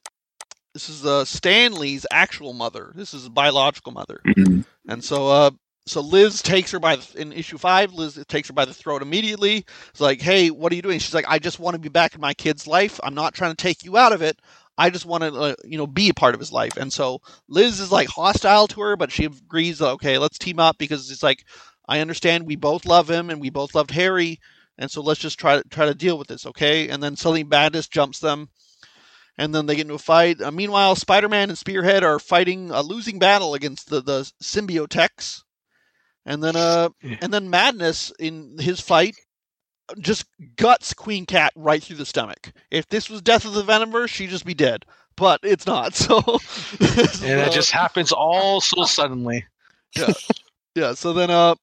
this 0.72 0.88
is 0.88 1.04
uh 1.04 1.24
Stanley's 1.24 2.06
actual 2.10 2.52
mother. 2.54 2.92
This 2.94 3.12
is 3.12 3.28
biological 3.28 3.92
mother, 3.92 4.20
Mhm. 4.26 4.64
and 4.88 5.04
so 5.04 5.28
uh 5.28 5.50
so 5.86 6.00
Liz 6.00 6.42
takes 6.42 6.70
her 6.72 6.80
by 6.80 6.96
the, 6.96 7.20
in 7.20 7.32
issue 7.32 7.58
five. 7.58 7.92
Liz 7.92 8.22
takes 8.28 8.48
her 8.48 8.54
by 8.54 8.64
the 8.64 8.74
throat 8.74 9.02
immediately. 9.02 9.64
It's 9.90 10.00
like, 10.00 10.20
hey, 10.20 10.50
what 10.50 10.72
are 10.72 10.76
you 10.76 10.82
doing? 10.82 10.98
She's 10.98 11.14
like, 11.14 11.28
I 11.28 11.38
just 11.38 11.58
want 11.60 11.74
to 11.74 11.80
be 11.80 11.88
back 11.88 12.14
in 12.14 12.20
my 12.20 12.34
kid's 12.34 12.66
life. 12.66 13.00
I'm 13.02 13.14
not 13.14 13.34
trying 13.34 13.52
to 13.52 13.62
take 13.62 13.84
you 13.84 13.96
out 13.96 14.12
of 14.12 14.22
it. 14.22 14.40
I 14.78 14.90
just 14.90 15.06
want 15.06 15.22
to, 15.22 15.32
uh, 15.32 15.54
you 15.64 15.78
know, 15.78 15.86
be 15.86 16.10
a 16.10 16.14
part 16.14 16.34
of 16.34 16.40
his 16.40 16.52
life. 16.52 16.76
And 16.76 16.92
so 16.92 17.22
Liz 17.48 17.80
is 17.80 17.90
like 17.90 18.08
hostile 18.08 18.66
to 18.68 18.80
her, 18.82 18.96
but 18.96 19.10
she 19.10 19.24
agrees. 19.24 19.80
Okay, 19.80 20.18
let's 20.18 20.38
team 20.38 20.58
up 20.58 20.76
because 20.76 21.10
it's 21.10 21.22
like 21.22 21.44
I 21.88 22.00
understand 22.00 22.46
we 22.46 22.56
both 22.56 22.84
love 22.84 23.08
him 23.08 23.30
and 23.30 23.40
we 23.40 23.50
both 23.50 23.74
loved 23.74 23.92
Harry, 23.92 24.40
and 24.76 24.90
so 24.90 25.00
let's 25.02 25.20
just 25.20 25.38
try 25.38 25.56
to 25.56 25.68
try 25.68 25.86
to 25.86 25.94
deal 25.94 26.18
with 26.18 26.28
this, 26.28 26.46
okay? 26.46 26.88
And 26.88 27.02
then 27.02 27.16
suddenly 27.16 27.44
Bendis 27.44 27.88
jumps 27.88 28.18
them, 28.18 28.48
and 29.38 29.54
then 29.54 29.66
they 29.66 29.76
get 29.76 29.82
into 29.82 29.94
a 29.94 29.98
fight. 29.98 30.40
Uh, 30.40 30.50
meanwhile, 30.50 30.96
Spider-Man 30.96 31.48
and 31.48 31.58
Spearhead 31.58 32.02
are 32.02 32.18
fighting 32.18 32.70
a 32.70 32.82
losing 32.82 33.18
battle 33.18 33.54
against 33.54 33.88
the 33.88 34.00
the 34.00 34.30
symbiotex, 34.42 35.42
and 36.26 36.42
then 36.44 36.56
uh, 36.56 36.90
and 37.22 37.32
then 37.32 37.48
Madness 37.50 38.12
in 38.18 38.58
his 38.58 38.80
fight 38.80 39.16
just 40.00 40.26
guts 40.56 40.92
Queen 40.94 41.26
Cat 41.26 41.52
right 41.56 41.82
through 41.82 41.96
the 41.96 42.06
stomach. 42.06 42.52
If 42.70 42.88
this 42.88 43.08
was 43.08 43.22
Death 43.22 43.44
of 43.44 43.54
the 43.54 43.62
Venomverse, 43.62 44.08
she'd 44.08 44.30
just 44.30 44.44
be 44.44 44.54
dead. 44.54 44.84
But 45.16 45.40
it's 45.44 45.66
not. 45.66 45.94
So 45.94 46.20
And 47.24 47.40
uh, 47.40 47.50
just 47.50 47.70
happens 47.70 48.12
all 48.12 48.60
so 48.60 48.84
suddenly. 48.86 49.46
yeah, 49.96 50.12
yeah. 50.74 50.94
So 50.94 51.12
then, 51.14 51.30
uh, 51.30 51.54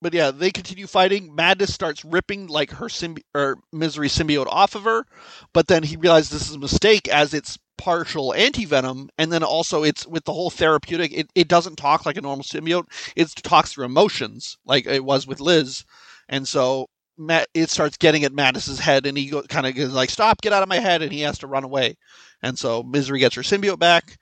but 0.00 0.14
yeah, 0.14 0.32
they 0.32 0.50
continue 0.50 0.88
fighting. 0.88 1.34
Madness 1.34 1.72
starts 1.72 2.04
ripping 2.04 2.48
like 2.48 2.72
her 2.72 2.86
symbi- 2.86 3.22
or 3.34 3.58
misery 3.72 4.08
symbiote 4.08 4.48
off 4.48 4.74
of 4.74 4.82
her, 4.84 5.04
but 5.52 5.68
then 5.68 5.84
he 5.84 5.96
realizes 5.96 6.30
this 6.30 6.48
is 6.48 6.56
a 6.56 6.58
mistake 6.58 7.06
as 7.08 7.34
it's 7.34 7.58
partial 7.82 8.32
anti 8.34 8.64
venom, 8.64 9.10
and 9.18 9.32
then 9.32 9.42
also 9.42 9.82
it's 9.82 10.06
with 10.06 10.24
the 10.24 10.32
whole 10.32 10.50
therapeutic. 10.50 11.12
It 11.12 11.30
it 11.34 11.48
doesn't 11.48 11.76
talk 11.76 12.06
like 12.06 12.16
a 12.16 12.20
normal 12.20 12.44
symbiote. 12.44 12.86
It 13.16 13.28
talks 13.42 13.72
through 13.72 13.86
emotions, 13.86 14.56
like 14.64 14.86
it 14.86 15.04
was 15.04 15.26
with 15.26 15.40
Liz, 15.40 15.84
and 16.28 16.46
so. 16.46 16.88
Matt, 17.18 17.48
it 17.52 17.68
starts 17.68 17.98
getting 17.98 18.24
at 18.24 18.32
Mattis's 18.32 18.78
head, 18.78 19.04
and 19.04 19.18
he 19.18 19.30
kind 19.48 19.66
of 19.66 19.74
goes 19.74 19.92
like, 19.92 20.08
"Stop! 20.08 20.40
Get 20.40 20.54
out 20.54 20.62
of 20.62 20.68
my 20.68 20.78
head!" 20.78 21.02
And 21.02 21.12
he 21.12 21.20
has 21.20 21.38
to 21.40 21.46
run 21.46 21.62
away. 21.62 21.94
And 22.42 22.58
so 22.58 22.82
Misery 22.82 23.18
gets 23.20 23.36
her 23.36 23.42
symbiote 23.42 23.78
back, 23.78 24.18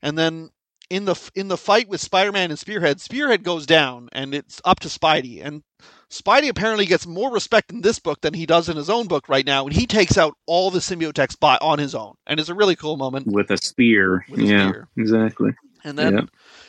and 0.00 0.18
then 0.18 0.48
in 0.92 1.04
the 1.04 1.30
in 1.34 1.48
the 1.48 1.56
fight 1.58 1.88
with 1.88 2.00
Spider-Man 2.00 2.50
and 2.50 2.58
Spearhead, 2.58 3.00
Spearhead 3.00 3.42
goes 3.44 3.66
down, 3.66 4.08
and 4.12 4.34
it's 4.34 4.60
up 4.64 4.80
to 4.80 4.88
Spidey. 4.88 5.44
And 5.44 5.62
Spidey 6.12 6.50
apparently 6.50 6.84
gets 6.84 7.06
more 7.06 7.32
respect 7.32 7.72
in 7.72 7.80
this 7.80 7.98
book 7.98 8.20
than 8.20 8.34
he 8.34 8.44
does 8.44 8.68
in 8.68 8.76
his 8.76 8.90
own 8.90 9.06
book 9.08 9.30
right 9.30 9.46
now, 9.46 9.64
and 9.66 9.74
he 9.74 9.86
takes 9.86 10.18
out 10.18 10.36
all 10.46 10.70
the 10.70 10.78
symbiotex 10.78 11.40
by 11.40 11.56
on 11.62 11.78
his 11.78 11.94
own, 11.94 12.14
and 12.26 12.38
it's 12.38 12.50
a 12.50 12.54
really 12.54 12.76
cool 12.76 12.98
moment. 12.98 13.26
with 13.28 13.50
a 13.50 13.56
spear 13.56 14.24
With 14.28 14.40
a 14.40 14.44
yeah 14.44 14.68
spear. 14.68 14.88
exactly 14.98 15.52
And 15.84 15.98
then 15.98 16.12
Yeah. 16.14 16.20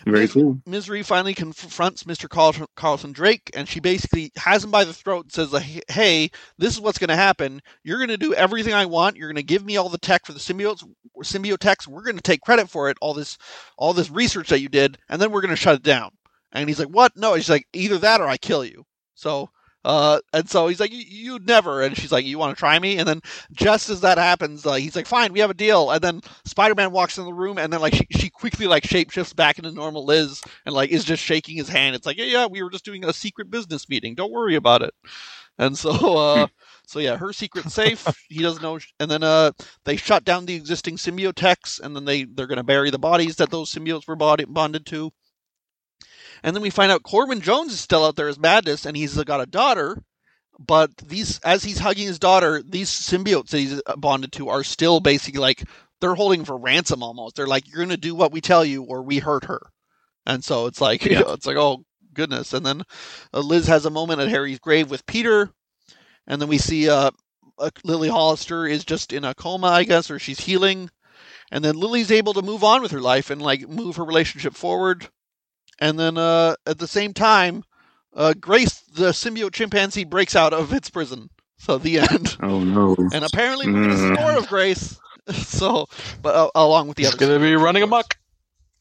very 0.06 0.22
Mis- 0.22 0.32
cool 0.34 0.62
Misery 0.66 1.04
finally 1.04 1.34
confronts 1.34 2.04
Mr. 2.06 2.30
Carlton, 2.30 2.66
Carlton 2.78 3.12
Drake, 3.12 3.52
and 3.54 3.68
she 3.68 3.82
basically 3.82 4.32
has 4.38 4.64
him 4.64 4.72
by 4.72 4.86
the 4.86 4.94
throat 4.94 5.26
and 5.26 5.32
says, 5.34 5.52
"Hey, 5.90 6.32
this 6.58 6.74
is 6.74 6.80
what's 6.80 6.98
going 6.98 7.10
to 7.10 7.16
happen. 7.18 7.62
You're 7.84 8.00
going 8.00 8.08
to 8.08 8.18
do 8.18 8.34
everything 8.34 8.74
I 8.74 8.86
want. 8.86 9.18
You're 9.18 9.28
going 9.28 9.36
to 9.36 9.44
give 9.44 9.66
me 9.66 9.76
all 9.76 9.90
the 9.90 9.98
tech 10.00 10.26
for 10.26 10.32
the 10.34 10.40
symbiotes, 10.40 10.84
symbiotex. 11.22 11.86
We're 11.86 12.02
going 12.04 12.16
to 12.16 12.22
take 12.24 12.42
credit 12.42 12.70
for 12.70 12.90
it. 12.90 12.98
All 13.02 13.14
this, 13.14 13.38
all 13.78 13.94
this 13.94 14.10
research 14.10 14.50
that 14.50 14.62
you 14.62 14.70
did, 14.70 14.98
and 15.10 15.22
then 15.22 15.32
we're 15.32 15.42
going 15.42 15.50
to 15.56 15.62
shut 15.62 15.76
it 15.76 15.84
down." 15.84 16.12
And 16.54 16.70
he's 16.70 16.80
like, 16.80 16.88
"What? 16.88 17.16
No." 17.18 17.34
He's 17.36 17.50
like, 17.50 17.68
"Either 17.74 17.98
that 18.00 18.22
or 18.22 18.28
I 18.30 18.38
kill 18.38 18.64
you." 18.66 18.86
So, 19.16 19.50
uh, 19.86 20.20
and 20.34 20.50
so 20.50 20.68
he's 20.68 20.80
like, 20.80 20.92
"You- 20.94 21.06
"You'd 21.34 21.48
never." 21.48 21.82
And 21.82 21.98
she's 21.98 22.12
like, 22.12 22.26
"You 22.26 22.38
want 22.40 22.56
to 22.56 22.60
try 22.60 22.80
me?" 22.80 22.98
And 22.98 23.08
then 23.08 23.22
just 23.52 23.90
as 23.90 24.02
that 24.02 24.18
happens, 24.18 24.66
uh, 24.66 24.74
he's 24.76 24.96
like, 24.96 25.08
"Fine, 25.08 25.34
we 25.34 25.40
have 25.42 25.50
a 25.50 25.54
deal." 25.56 25.92
And 25.92 26.02
then 26.02 26.22
Spider-Man 26.46 26.92
walks 26.92 27.18
in 27.18 27.26
the 27.26 27.34
room, 27.34 27.58
and 27.58 27.72
then 27.72 27.82
like 27.82 27.96
she, 27.96 28.08
she 28.12 28.30
quickly 28.30 28.68
like 28.68 28.84
shapeshifts 28.84 29.36
back 29.36 29.58
into 29.58 29.72
normal 29.72 30.06
Liz, 30.06 30.42
and 30.66 30.74
like 30.74 30.90
is 30.92 31.04
just 31.04 31.24
shaking 31.24 31.58
his 31.58 31.70
hand. 31.70 31.96
It's 31.96 32.06
like, 32.06 32.18
yeah, 32.18 32.26
yeah, 32.26 32.46
we 32.48 32.64
were 32.64 32.70
just 32.70 32.86
doing 32.86 33.04
a 33.06 33.14
secret 33.14 33.52
business 33.52 33.90
meeting. 33.90 34.16
Don't 34.16 34.32
worry 34.32 34.56
about 34.56 34.82
it. 34.84 34.94
And 35.58 35.78
so, 35.78 35.92
uh, 36.18 36.48
so 36.88 37.00
yeah, 37.00 37.18
her 37.18 37.34
secret 37.34 37.70
safe. 37.70 38.08
he 38.30 38.42
doesn't 38.42 38.62
know. 38.64 38.80
And 39.00 39.10
then, 39.12 39.24
uh, 39.24 39.52
they 39.86 39.96
shut 39.98 40.24
down 40.24 40.46
the 40.46 40.56
existing 40.56 40.98
symbiotex, 40.98 41.80
and 41.82 41.96
then 41.96 42.06
they 42.06 42.24
they're 42.26 42.48
gonna 42.48 42.64
bury 42.64 42.90
the 42.90 43.00
bodies 43.00 43.36
that 43.38 43.52
those 43.52 43.74
symbiotes 43.74 44.08
were 44.08 44.16
bonded 44.16 44.86
to. 44.88 45.12
And 46.44 46.56
then 46.56 46.62
we 46.62 46.70
find 46.70 46.92
out 46.92 47.04
Corbin 47.04 47.42
Jones 47.42 47.74
is 47.74 47.80
still 47.80 48.06
out 48.06 48.16
there 48.16 48.28
as 48.28 48.38
Madness, 48.40 48.86
and 48.86 48.98
he's 48.98 49.16
got 49.24 49.42
a 49.42 49.46
daughter. 49.46 50.04
But 50.60 50.96
these, 50.98 51.40
as 51.40 51.64
he's 51.64 51.80
hugging 51.80 52.08
his 52.08 52.20
daughter, 52.20 52.62
these 52.62 52.90
symbiotes 52.90 53.50
that 53.50 53.58
he's 53.60 53.82
bonded 53.98 54.32
to 54.34 54.50
are 54.50 54.64
still 54.64 55.00
basically 55.00 55.40
like 55.40 55.64
they're 56.00 56.16
holding 56.16 56.46
for 56.46 56.58
ransom 56.58 57.02
almost. 57.02 57.36
They're 57.36 57.48
like, 57.48 57.68
"You're 57.68 57.84
gonna 57.84 57.98
do 57.98 58.14
what 58.14 58.32
we 58.32 58.42
tell 58.42 58.64
you, 58.64 58.84
or 58.84 59.02
we 59.02 59.20
hurt 59.20 59.46
her." 59.46 59.62
And 60.26 60.44
so 60.44 60.68
it's 60.68 60.80
like, 60.82 61.06
Yeah. 61.06 61.24
it's 61.28 61.46
like, 61.48 61.58
oh 61.58 61.86
goodness. 62.14 62.54
And 62.54 62.66
then 62.66 62.84
uh, 63.34 63.40
Liz 63.40 63.68
has 63.68 63.86
a 63.86 63.90
moment 63.90 64.22
at 64.22 64.30
Harry's 64.30 64.60
grave 64.60 64.92
with 64.92 65.06
Peter, 65.06 65.50
and 66.28 66.42
then 66.42 66.50
we 66.50 66.58
see 66.60 66.90
uh, 66.90 67.12
uh, 67.58 67.70
Lily 67.84 68.10
Hollister 68.10 68.66
is 68.68 68.86
just 68.86 69.14
in 69.14 69.24
a 69.24 69.34
coma, 69.34 69.68
I 69.68 69.84
guess, 69.86 70.12
or 70.12 70.20
she's 70.20 70.40
healing. 70.42 70.90
And 71.52 71.64
then 71.64 71.76
Lily's 71.76 72.12
able 72.12 72.34
to 72.34 72.42
move 72.42 72.64
on 72.64 72.82
with 72.82 72.92
her 72.92 73.02
life 73.02 73.30
and 73.30 73.42
like 73.42 73.68
move 73.68 73.96
her 73.98 74.06
relationship 74.06 74.56
forward. 74.56 75.08
And 75.84 76.00
then 76.00 76.18
uh, 76.18 76.56
at 76.66 76.78
the 76.80 76.88
same 76.88 77.14
time, 77.14 77.64
uh, 78.16 78.34
Grace, 78.40 78.80
the 78.94 79.10
symbiote 79.10 79.54
chimpanzee, 79.54 80.06
breaks 80.06 80.36
out 80.36 80.54
of 80.54 80.72
its 80.72 80.90
prison. 80.90 81.30
So 81.58 81.78
the 81.78 82.00
end. 82.00 82.38
Oh 82.42 82.60
no. 82.64 82.96
And 83.14 83.24
apparently 83.26 83.68
we're 83.68 83.82
gonna 83.84 83.98
see 83.98 84.04
Mm. 84.04 84.20
more 84.20 84.32
of 84.38 84.48
Grace. 84.48 84.98
So, 85.34 85.88
but 86.22 86.36
uh, 86.36 86.50
along 86.56 86.90
with 86.90 86.98
the 86.98 87.04
He's 87.04 87.14
other. 87.14 87.18
gonna 87.28 87.40
be 87.40 87.56
running 87.56 87.82
amok. 87.84 88.18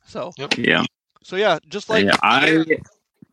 So, 0.09 0.33
Yeah. 0.59 0.85
so 1.23 1.37
yeah, 1.37 1.59
just 1.69 1.89
like 1.89 2.05
yeah. 2.05 2.17
I. 2.23 2.65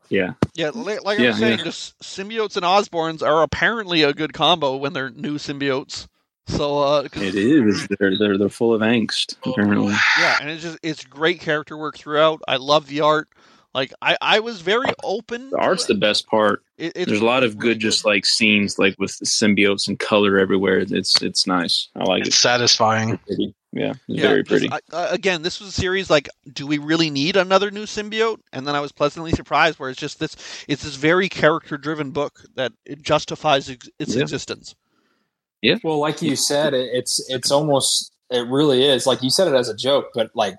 Yeah. 0.10 0.34
Yeah, 0.56 0.70
li- 0.74 1.00
like 1.04 1.20
I 1.20 1.24
Yeah, 1.24 1.30
was 1.30 1.40
saying, 1.40 1.58
yeah. 1.60 1.64
just 1.66 2.00
symbiotes 2.02 2.56
and 2.56 2.64
Osborns 2.66 3.22
are 3.24 3.42
apparently 3.44 4.02
a 4.04 4.14
good 4.14 4.34
combo 4.34 4.76
when 4.78 4.94
they're 4.94 5.10
new 5.12 5.38
symbiotes. 5.40 6.08
So, 6.48 6.80
uh, 6.80 7.08
'cause- 7.08 7.24
It 7.24 7.36
is. 7.36 7.88
They're 8.00 8.18
they're 8.18 8.38
they're 8.38 8.50
full 8.50 8.74
of 8.76 8.82
angst. 8.82 9.36
Apparently. 9.46 9.96
yeah, 10.20 10.38
and 10.42 10.50
it's 10.52 10.62
just 10.64 10.78
it's 10.84 11.04
great 11.04 11.40
character 11.42 11.78
work 11.78 11.98
throughout. 11.98 12.42
I 12.48 12.58
love 12.58 12.86
the 12.88 13.02
art. 13.02 13.28
Like 13.74 13.94
I, 14.02 14.18
I 14.22 14.40
was 14.40 14.62
very 14.62 14.92
open. 15.04 15.52
The 15.52 15.58
art's 15.58 15.86
the 15.86 15.94
best 15.96 16.28
part. 16.28 16.64
It, 16.78 16.94
it's 16.96 17.06
There's 17.10 17.22
a 17.22 17.26
lot 17.26 17.44
of 17.44 17.56
really 17.56 17.74
good, 17.76 17.80
just 17.80 18.04
like 18.06 18.26
scenes, 18.26 18.80
like 18.80 18.96
with 18.98 19.12
symbiotes 19.12 19.88
and 19.88 20.00
color 20.00 20.40
everywhere. 20.40 20.80
It's 20.80 21.22
it's 21.22 21.46
nice. 21.46 21.88
I 21.96 22.04
like 22.04 22.26
It's 22.26 22.36
it. 22.36 22.40
satisfying. 22.40 23.18
Pretty. 23.20 23.54
Yeah, 23.72 23.92
it's 23.92 24.00
Yeah, 24.08 24.22
very 24.24 24.44
just- 24.44 24.50
pretty. 24.50 24.72
I, 24.72 24.80
uh, 24.96 25.08
again, 25.12 25.44
this 25.44 25.60
was 25.60 25.70
a 25.70 25.72
series 25.72 26.10
like, 26.10 26.28
do 26.52 26.66
we 26.66 26.80
really 26.80 27.12
need 27.12 27.36
another 27.38 27.70
new 27.70 27.84
symbiote? 27.84 28.40
And 28.52 28.66
then 28.68 28.76
I 28.76 28.80
was 28.80 28.92
pleasantly 28.92 29.32
surprised, 29.32 29.78
where 29.78 29.92
it's 29.92 30.00
just 30.00 30.20
this, 30.20 30.36
it's 30.68 30.84
this 30.84 30.96
very 30.96 31.30
character-driven 31.30 32.10
book 32.10 32.42
that 32.56 32.72
it 32.84 33.04
justifies 33.04 33.70
ex- 33.70 33.88
its 34.00 34.16
Yeah. 34.16 34.24
existence. 34.24 34.74
Yeah. 35.62 35.76
Well, 35.84 36.00
like 36.00 36.24
you 36.24 36.36
said, 36.36 36.74
it, 36.74 36.90
it's 36.94 37.24
it's 37.30 37.52
almost 37.52 38.12
it 38.32 38.48
really 38.48 38.84
is 38.86 39.06
like 39.06 39.22
you 39.22 39.30
said 39.30 39.48
it 39.48 39.54
as 39.54 39.70
a 39.70 39.76
joke, 39.76 40.08
but 40.16 40.32
like 40.34 40.56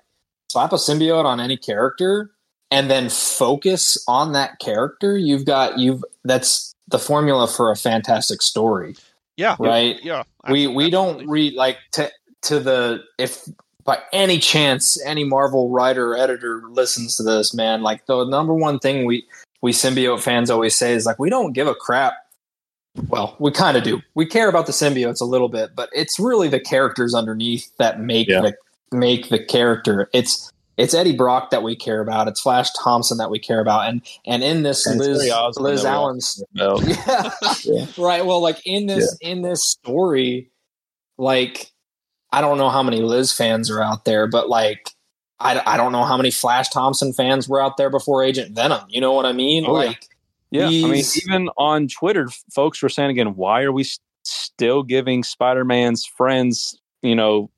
slap 0.49 0.71
a 0.71 0.75
symbiote 0.75 1.25
on 1.25 1.41
any 1.41 1.57
character 1.57 2.31
and 2.71 2.89
then 2.89 3.09
focus 3.09 4.03
on 4.07 4.31
that 4.33 4.59
character. 4.59 5.17
You've 5.17 5.45
got 5.45 5.77
you've 5.77 6.03
that's 6.23 6.73
the 6.87 6.99
formula 6.99 7.47
for 7.47 7.71
a 7.71 7.75
fantastic 7.75 8.41
story, 8.41 8.95
Yeah, 9.37 9.55
right? 9.59 9.97
yeah. 10.03 10.23
we 10.49 10.65
abso- 10.65 10.75
we 10.75 10.89
don't 10.89 11.27
read 11.27 11.53
like 11.53 11.77
to 11.93 12.09
to 12.43 12.59
the 12.59 13.03
if 13.19 13.43
by 13.83 13.99
any 14.13 14.37
chance 14.39 15.01
any 15.05 15.23
Marvel 15.23 15.69
writer 15.69 16.11
or 16.13 16.17
editor 16.17 16.61
listens 16.69 17.17
to 17.17 17.23
this, 17.23 17.53
man, 17.53 17.81
like 17.81 18.05
the 18.07 18.25
number 18.25 18.53
one 18.53 18.79
thing 18.79 19.05
we 19.05 19.25
we 19.61 19.71
symbiote 19.71 20.21
fans 20.21 20.49
always 20.49 20.75
say 20.75 20.93
is 20.93 21.05
like 21.05 21.19
we 21.19 21.29
don't 21.29 21.53
give 21.53 21.67
a 21.67 21.75
crap. 21.75 22.13
Well, 23.07 23.37
we 23.39 23.51
kind 23.51 23.77
of 23.77 23.83
do. 23.83 24.01
We 24.15 24.25
care 24.25 24.49
about 24.49 24.65
the 24.65 24.73
symbiotes 24.73 25.21
a 25.21 25.25
little 25.25 25.47
bit, 25.47 25.75
but 25.75 25.89
it's 25.93 26.19
really 26.19 26.49
the 26.49 26.59
characters 26.59 27.13
underneath 27.15 27.71
that 27.77 28.01
make 28.01 28.27
Yeah. 28.27 28.41
the 28.41 28.55
make 28.97 29.29
the 29.29 29.39
character. 29.43 30.09
It's 30.13 30.51
it's 30.81 30.93
Eddie 30.93 31.15
Brock 31.15 31.51
that 31.51 31.63
we 31.63 31.75
care 31.75 32.01
about. 32.01 32.27
It's 32.27 32.41
Flash 32.41 32.69
Thompson 32.73 33.17
that 33.17 33.29
we 33.29 33.39
care 33.39 33.59
about, 33.59 33.87
and 33.89 34.01
and 34.25 34.43
in 34.43 34.63
this 34.63 34.85
And 34.85 34.99
Liz 34.99 35.29
Osborn 35.31 35.65
Liz 35.65 35.83
that 35.83 35.89
we 35.89 35.95
all 35.95 36.03
Allen's 36.07 36.43
yeah. 36.53 37.29
Yeah. 37.63 37.85
right 37.97 38.25
well 38.25 38.41
like 38.41 38.61
in 38.65 38.87
this 38.87 39.17
in 39.21 39.41
this 39.41 39.63
story 39.63 40.49
like 41.17 41.71
i 42.31 42.41
don't 42.41 42.57
know 42.57 42.69
how 42.69 42.81
many 42.81 43.01
liz 43.01 43.31
fans 43.31 43.69
are 43.69 43.81
out 43.81 44.05
there 44.05 44.27
but 44.27 44.49
like 44.49 44.89
I, 45.39 45.61
I 45.65 45.77
don't 45.77 45.91
know 45.91 46.03
how 46.03 46.17
many 46.17 46.31
flash 46.31 46.69
thompson 46.69 47.13
fans 47.13 47.47
were 47.47 47.61
out 47.61 47.77
there 47.77 47.89
before 47.89 48.23
agent 48.23 48.55
venom 48.55 48.81
you 48.89 49.01
know 49.01 49.13
what 49.13 49.25
i 49.25 49.33
mean 49.33 49.65
Oh, 49.65 49.73
like 49.73 50.07
Yeah, 50.51 50.67
I 50.67 50.69
mean, 50.69 51.03
even 51.25 51.49
on 51.57 51.87
Twitter, 51.87 52.27
folks 52.53 52.81
were 52.83 52.89
saying 52.89 53.09
again, 53.09 53.35
why 53.35 53.61
are 53.61 53.71
we 53.71 53.85
still 54.25 54.83
giving 54.83 55.23
Spider-Man's 55.23 56.05
friends, 56.05 56.77
you 57.01 57.15
know, 57.15 57.49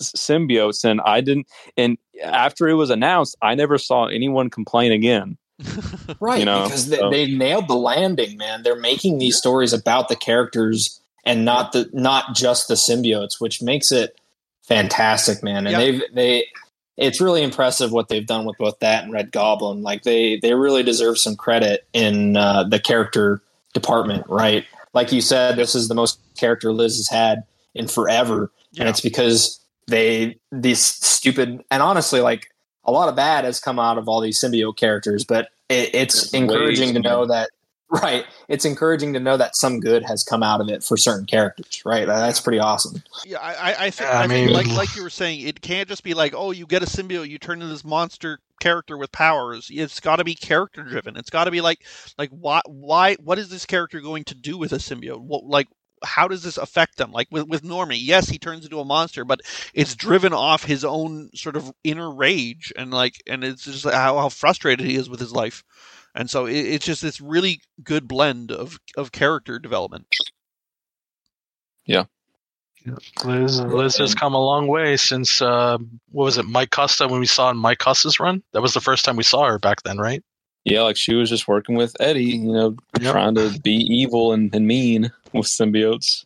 symbiotes? 0.00 0.84
And 0.84 1.00
I 1.00 1.22
didn't. 1.22 1.46
And 1.78 1.96
after 2.22 2.68
it 2.68 2.74
was 2.74 2.90
announced, 2.90 3.36
I 3.40 3.54
never 3.54 3.78
saw 3.78 4.06
anyone 4.06 4.50
complain 4.50 4.92
again. 4.92 5.36
right 6.20 6.40
you 6.40 6.44
know, 6.44 6.64
because 6.64 6.88
they, 6.88 6.96
so- 6.96 7.10
they 7.10 7.26
nailed 7.26 7.68
the 7.68 7.74
landing 7.76 8.36
man. 8.36 8.62
They're 8.62 8.74
making 8.80 9.18
these 9.18 9.36
stories 9.36 9.72
about 9.72 10.08
the 10.08 10.16
characters 10.16 11.00
and 11.24 11.44
not 11.44 11.72
the 11.72 11.88
not 11.92 12.34
just 12.34 12.66
the 12.66 12.74
symbiotes 12.74 13.40
which 13.40 13.62
makes 13.62 13.92
it 13.92 14.18
fantastic 14.66 15.42
man. 15.42 15.66
And 15.66 15.70
Yeah. 15.72 15.78
they've 15.78 16.02
they 16.14 16.46
it's 16.96 17.20
really 17.20 17.42
impressive 17.42 17.92
what 17.92 18.08
they've 18.08 18.26
done 18.26 18.44
with 18.44 18.56
both 18.58 18.78
that 18.80 19.04
and 19.04 19.12
red 19.12 19.30
goblin. 19.30 19.82
Like 19.82 20.02
they 20.02 20.38
they 20.40 20.54
really 20.54 20.82
deserve 20.82 21.18
some 21.18 21.36
credit 21.36 21.86
in 21.92 22.36
uh, 22.36 22.64
the 22.64 22.80
character 22.80 23.40
department 23.72 24.24
right? 24.28 24.64
Like 24.94 25.12
you 25.12 25.20
said 25.20 25.56
this 25.56 25.74
is 25.74 25.88
the 25.88 25.94
most 25.94 26.18
character 26.36 26.72
liz 26.72 26.96
has 26.96 27.08
had 27.08 27.44
in 27.74 27.86
forever. 27.88 28.50
Yeah. 28.72 28.82
and 28.82 28.88
it's 28.90 29.00
because 29.00 29.60
they 29.88 30.38
these 30.50 30.80
stupid 30.80 31.62
and 31.70 31.82
honestly 31.82 32.20
like 32.20 32.48
a 32.84 32.92
lot 32.92 33.08
of 33.08 33.16
bad 33.16 33.44
has 33.44 33.60
come 33.60 33.78
out 33.78 33.98
of 33.98 34.08
all 34.08 34.20
these 34.20 34.38
symbiote 34.40 34.76
characters 34.76 35.24
but 35.24 35.48
it, 35.68 35.90
it's 35.94 36.30
There's 36.30 36.34
encouraging 36.34 36.88
ways, 36.88 36.94
to 36.94 37.00
know 37.00 37.26
that 37.26 37.50
right 37.90 38.24
it's 38.48 38.64
encouraging 38.64 39.12
to 39.12 39.20
know 39.20 39.36
that 39.36 39.54
some 39.54 39.78
good 39.80 40.02
has 40.04 40.24
come 40.24 40.42
out 40.42 40.60
of 40.60 40.68
it 40.68 40.82
for 40.82 40.96
certain 40.96 41.26
characters 41.26 41.82
right 41.84 42.06
that's 42.06 42.40
pretty 42.40 42.58
awesome 42.58 43.02
Yeah, 43.26 43.38
I, 43.38 43.52
I, 43.72 43.86
I 43.86 43.90
think, 43.90 44.08
Yeah, 44.10 44.18
I 44.18 44.22
I 44.24 44.28
think 44.28 44.46
mean- 44.46 44.56
like 44.56 44.66
like 44.68 44.96
you 44.96 45.02
were 45.02 45.10
saying, 45.10 45.40
it 45.40 45.60
can't 45.60 45.88
just 45.88 46.02
be 46.02 46.14
like, 46.14 46.32
oh, 46.34 46.52
you 46.52 46.64
get 46.66 46.82
a 46.82 46.86
symbiote, 46.86 47.28
you 47.28 47.38
turn 47.38 47.60
into 47.60 47.72
this 47.72 47.84
monster 47.84 48.38
character 48.60 48.96
with 48.96 49.10
powers. 49.12 49.68
It's 49.72 49.98
got 50.00 50.16
to 50.16 50.24
be 50.24 50.34
character 50.36 50.84
driven. 50.84 51.16
It's 51.16 51.30
got 51.30 51.44
to 51.44 51.50
be 51.50 51.60
like, 51.60 51.84
like 52.16 52.30
why, 52.30 52.60
why, 52.66 53.16
what 53.16 53.38
is 53.38 53.48
this 53.50 53.66
character 53.66 54.00
going 54.00 54.24
to 54.24 54.34
do 54.36 54.56
with 54.56 54.72
a 54.72 54.76
symbiote? 54.76 55.20
What, 55.20 55.44
like, 55.44 55.66
how 56.04 56.28
does 56.28 56.42
this 56.42 56.58
affect 56.58 56.96
them? 56.98 57.12
Like 57.12 57.28
with 57.30 57.48
with 57.48 57.62
Normie, 57.62 57.98
yes, 58.00 58.28
he 58.28 58.38
turns 58.38 58.64
into 58.64 58.80
a 58.80 58.84
monster, 58.84 59.24
but 59.24 59.40
it's 59.74 59.94
driven 59.94 60.32
off 60.32 60.64
his 60.64 60.84
own 60.84 61.30
sort 61.34 61.56
of 61.56 61.72
inner 61.84 62.10
rage 62.12 62.72
and 62.76 62.90
like, 62.92 63.22
and 63.26 63.44
it's 63.44 63.64
just 63.64 63.84
how, 63.84 64.18
how 64.18 64.28
frustrated 64.28 64.86
he 64.86 64.96
is 64.96 65.08
with 65.08 65.20
his 65.20 65.32
life. 65.32 65.64
And 66.14 66.28
so 66.30 66.46
it, 66.46 66.56
it's 66.56 66.86
just 66.86 67.02
this 67.02 67.20
really 67.20 67.60
good 67.82 68.08
blend 68.08 68.52
of 68.52 68.78
of 68.96 69.12
character 69.12 69.58
development. 69.58 70.06
Liz, 73.24 73.60
Liz 73.60 73.96
has 73.98 74.14
come 74.14 74.34
a 74.34 74.44
long 74.44 74.66
way 74.66 74.96
since 74.96 75.40
uh, 75.40 75.78
what 76.10 76.24
was 76.24 76.38
it, 76.38 76.46
Mike 76.46 76.70
Costa? 76.70 77.06
When 77.08 77.20
we 77.20 77.26
saw 77.26 77.50
in 77.50 77.56
Mike 77.56 77.78
Costa's 77.78 78.18
run, 78.20 78.42
that 78.52 78.62
was 78.62 78.74
the 78.74 78.80
first 78.80 79.04
time 79.04 79.16
we 79.16 79.22
saw 79.22 79.46
her 79.46 79.58
back 79.58 79.82
then, 79.82 79.98
right? 79.98 80.22
Yeah, 80.64 80.82
like 80.82 80.96
she 80.96 81.14
was 81.14 81.28
just 81.28 81.48
working 81.48 81.76
with 81.76 81.96
Eddie, 82.00 82.24
you 82.24 82.52
know, 82.52 82.76
Yep. 83.00 83.12
trying 83.12 83.34
to 83.36 83.58
be 83.60 83.72
evil 83.74 84.32
and, 84.32 84.54
and 84.54 84.66
mean 84.66 85.12
with 85.38 85.46
symbiotes. 85.46 86.24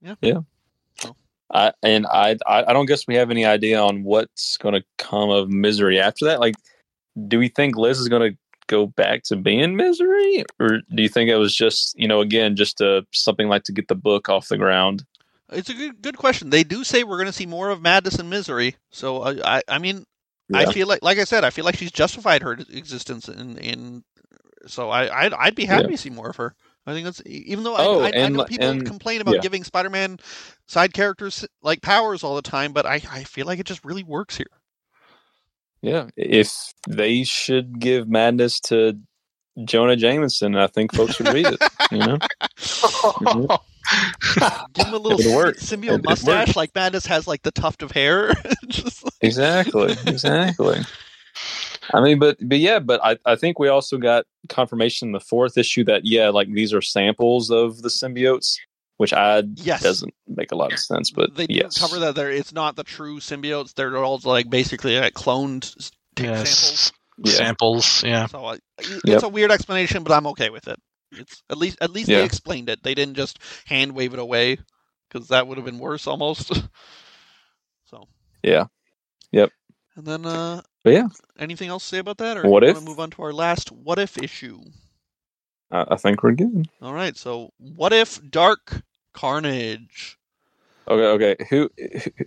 Yeah. 0.00 0.14
Yeah. 0.20 0.40
I 1.52 1.72
and 1.82 2.06
I 2.06 2.36
I 2.46 2.64
I 2.68 2.72
don't 2.72 2.86
guess 2.86 3.06
we 3.06 3.14
have 3.16 3.30
any 3.30 3.44
idea 3.44 3.80
on 3.80 4.02
what's 4.02 4.56
going 4.56 4.74
to 4.74 4.84
come 4.98 5.30
of 5.30 5.50
misery 5.50 6.00
after 6.00 6.24
that. 6.26 6.40
Like, 6.40 6.54
do 7.28 7.38
we 7.38 7.48
think 7.48 7.76
Liz 7.76 8.00
is 8.00 8.08
going 8.08 8.32
to 8.32 8.38
go 8.66 8.86
back 8.86 9.22
to 9.24 9.36
being 9.36 9.76
misery, 9.76 10.44
or 10.58 10.80
do 10.94 11.02
you 11.02 11.08
think 11.08 11.28
it 11.30 11.36
was 11.36 11.54
just 11.54 11.98
you 11.98 12.08
know 12.08 12.20
again 12.20 12.56
just 12.56 12.80
a 12.80 13.06
something 13.12 13.48
like 13.48 13.64
to 13.64 13.72
get 13.72 13.88
the 13.88 13.94
book 13.94 14.28
off 14.28 14.48
the 14.48 14.56
ground? 14.58 15.04
It's 15.52 15.68
a 15.68 15.74
good 15.74 16.00
good 16.02 16.16
question. 16.16 16.50
They 16.50 16.64
do 16.64 16.82
say 16.82 17.04
we're 17.04 17.18
going 17.18 17.26
to 17.26 17.32
see 17.32 17.46
more 17.46 17.68
of 17.68 17.82
Madness 17.82 18.18
and 18.18 18.30
Misery. 18.30 18.76
So 18.90 19.18
uh, 19.22 19.34
I 19.44 19.62
I 19.68 19.78
mean 19.78 20.06
I 20.52 20.72
feel 20.72 20.88
like 20.88 21.02
like 21.02 21.18
I 21.18 21.24
said 21.24 21.44
I 21.44 21.50
feel 21.50 21.66
like 21.66 21.76
she's 21.76 21.92
justified 21.92 22.42
her 22.42 22.52
existence 22.52 23.28
in 23.28 23.58
in. 23.58 24.02
So 24.66 24.88
I 24.90 25.24
I'd, 25.24 25.34
I'd 25.34 25.54
be 25.54 25.66
happy 25.66 25.84
Yeah. 25.84 25.90
to 25.90 25.98
see 25.98 26.10
more 26.10 26.30
of 26.30 26.36
her. 26.36 26.54
I 26.86 26.92
think 26.92 27.04
that's 27.06 27.22
even 27.24 27.64
though 27.64 27.76
Oh, 27.78 28.00
I, 28.00 28.10
I, 28.14 28.24
I 28.24 28.28
know 28.28 28.44
people 28.44 28.68
and- 28.68 28.84
complain 28.86 29.20
about 29.22 29.36
yeah. 29.36 29.40
giving 29.40 29.64
Spider-Man 29.64 30.18
side 30.66 30.92
characters 30.92 31.46
like 31.62 31.80
powers 31.82 32.22
all 32.22 32.36
the 32.36 32.42
time, 32.42 32.72
but 32.72 32.84
I 32.86 33.00
I 33.10 33.24
feel 33.24 33.46
like 33.46 33.58
it 33.58 33.66
just 33.66 33.84
really 33.84 34.02
works 34.04 34.36
here. 34.36 34.46
Yeah, 35.82 36.08
if 36.16 36.52
they 36.88 37.24
should 37.24 37.78
give 37.78 38.08
madness 38.08 38.58
to 38.68 38.98
Jonah 39.64 39.96
Jameson, 39.96 40.56
I 40.56 40.66
think 40.66 40.94
folks 40.94 41.18
would 41.18 41.32
read 41.32 41.46
it. 41.46 41.62
You 41.92 41.98
know, 41.98 42.18
Give 44.74 44.86
him 44.86 44.94
a 44.94 44.98
little 44.98 45.20
It 45.20 45.26
would 45.26 45.34
work. 45.36 45.56
symbiote 45.58 46.04
mustache 46.04 46.56
like 46.56 46.74
Madness 46.74 47.06
has 47.06 47.26
like 47.26 47.42
the 47.42 47.50
tuft 47.52 47.82
of 47.82 47.92
hair. 47.92 48.28
like- 48.62 48.84
exactly, 49.20 49.94
exactly. 50.06 50.80
I 51.92 52.00
mean, 52.00 52.18
but 52.18 52.36
but 52.40 52.58
yeah, 52.58 52.78
but 52.78 53.00
I 53.04 53.18
I 53.26 53.36
think 53.36 53.58
we 53.58 53.68
also 53.68 53.98
got 53.98 54.24
confirmation 54.48 55.08
in 55.08 55.12
the 55.12 55.20
fourth 55.20 55.58
issue 55.58 55.84
that 55.84 56.04
yeah, 56.04 56.28
like 56.30 56.48
these 56.52 56.72
are 56.72 56.80
samples 56.82 57.50
of 57.50 57.82
the 57.82 57.88
symbiotes, 57.88 58.56
which 58.96 59.12
I 59.12 59.42
Yes. 59.56 59.82
doesn't 59.82 60.14
make 60.28 60.52
a 60.52 60.56
lot 60.56 60.72
of 60.72 60.78
sense. 60.78 61.10
But 61.10 61.34
they 61.36 61.46
do 61.46 61.54
yes, 61.54 61.78
cover 61.78 61.98
that 62.00 62.14
there 62.14 62.30
it's 62.30 62.52
not 62.52 62.76
the 62.76 62.84
true 62.84 63.18
symbiotes. 63.20 63.74
They're 63.74 63.96
all 63.98 64.20
like 64.24 64.48
basically 64.48 64.98
like 64.98 65.14
cloned 65.14 65.64
s- 65.78 65.90
t- 66.16 66.24
samples. 66.26 66.92
Yeah. 67.18 67.32
Samples, 67.32 68.02
yeah. 68.04 68.26
So 68.26 68.44
I, 68.44 68.58
it's 68.78 69.04
Yep. 69.04 69.22
a 69.22 69.28
weird 69.28 69.52
explanation, 69.52 70.02
but 70.02 70.12
I'm 70.12 70.26
okay 70.28 70.50
with 70.50 70.66
it. 70.68 70.80
It's 71.12 71.42
at 71.50 71.58
least 71.58 71.78
at 71.80 71.90
least 71.90 72.08
Yeah. 72.08 72.18
they 72.18 72.24
explained 72.24 72.68
it. 72.68 72.82
They 72.82 72.94
didn't 72.94 73.14
just 73.14 73.38
hand 73.66 73.92
wave 73.92 74.14
it 74.14 74.18
away 74.18 74.58
because 75.08 75.28
that 75.28 75.46
would 75.46 75.58
have 75.58 75.64
been 75.64 75.78
worse 75.78 76.06
almost. 76.08 76.50
so 77.84 78.08
Yeah. 78.42 78.66
Yep. 79.32 79.50
And 79.96 80.06
then, 80.06 80.26
uh, 80.26 80.62
But 80.84 80.92
yeah, 80.92 81.08
anything 81.38 81.70
else 81.70 81.82
to 81.84 81.88
say 81.88 81.98
about 81.98 82.18
that, 82.18 82.36
or 82.36 82.48
What 82.48 82.62
if? 82.62 82.80
move 82.82 83.00
on 83.00 83.10
to 83.10 83.22
our 83.22 83.32
last 83.32 83.72
what 83.72 83.98
if 83.98 84.18
issue? 84.18 84.60
I, 85.70 85.86
I 85.92 85.96
think 85.96 86.22
we're 86.22 86.32
good. 86.32 86.68
All 86.82 86.92
right. 86.92 87.16
So 87.16 87.50
what 87.58 87.92
if 87.92 88.20
Dark 88.30 88.82
Carnage? 89.14 90.18
Okay, 90.86 91.34
okay. 91.34 91.46
Who 91.48 91.70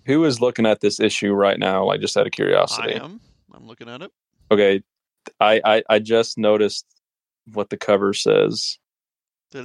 who 0.06 0.26
is 0.26 0.42
looking 0.42 0.66
at 0.66 0.82
this 0.82 1.00
issue 1.00 1.34
right 1.34 1.60
now? 1.60 1.86
Like 1.86 2.02
just 2.02 2.18
out 2.18 2.26
of 2.26 2.32
curiosity. 2.32 2.96
I 2.96 3.04
am. 3.04 3.22
I'm 3.54 3.68
looking 3.68 3.88
at 3.88 4.02
it. 4.02 4.12
Okay, 4.52 4.82
I, 5.40 5.62
I 5.64 5.84
I 5.90 6.00
just 6.00 6.38
noticed 6.38 6.86
what 7.54 7.70
the 7.70 7.78
cover 7.78 8.14
says. 8.14 8.80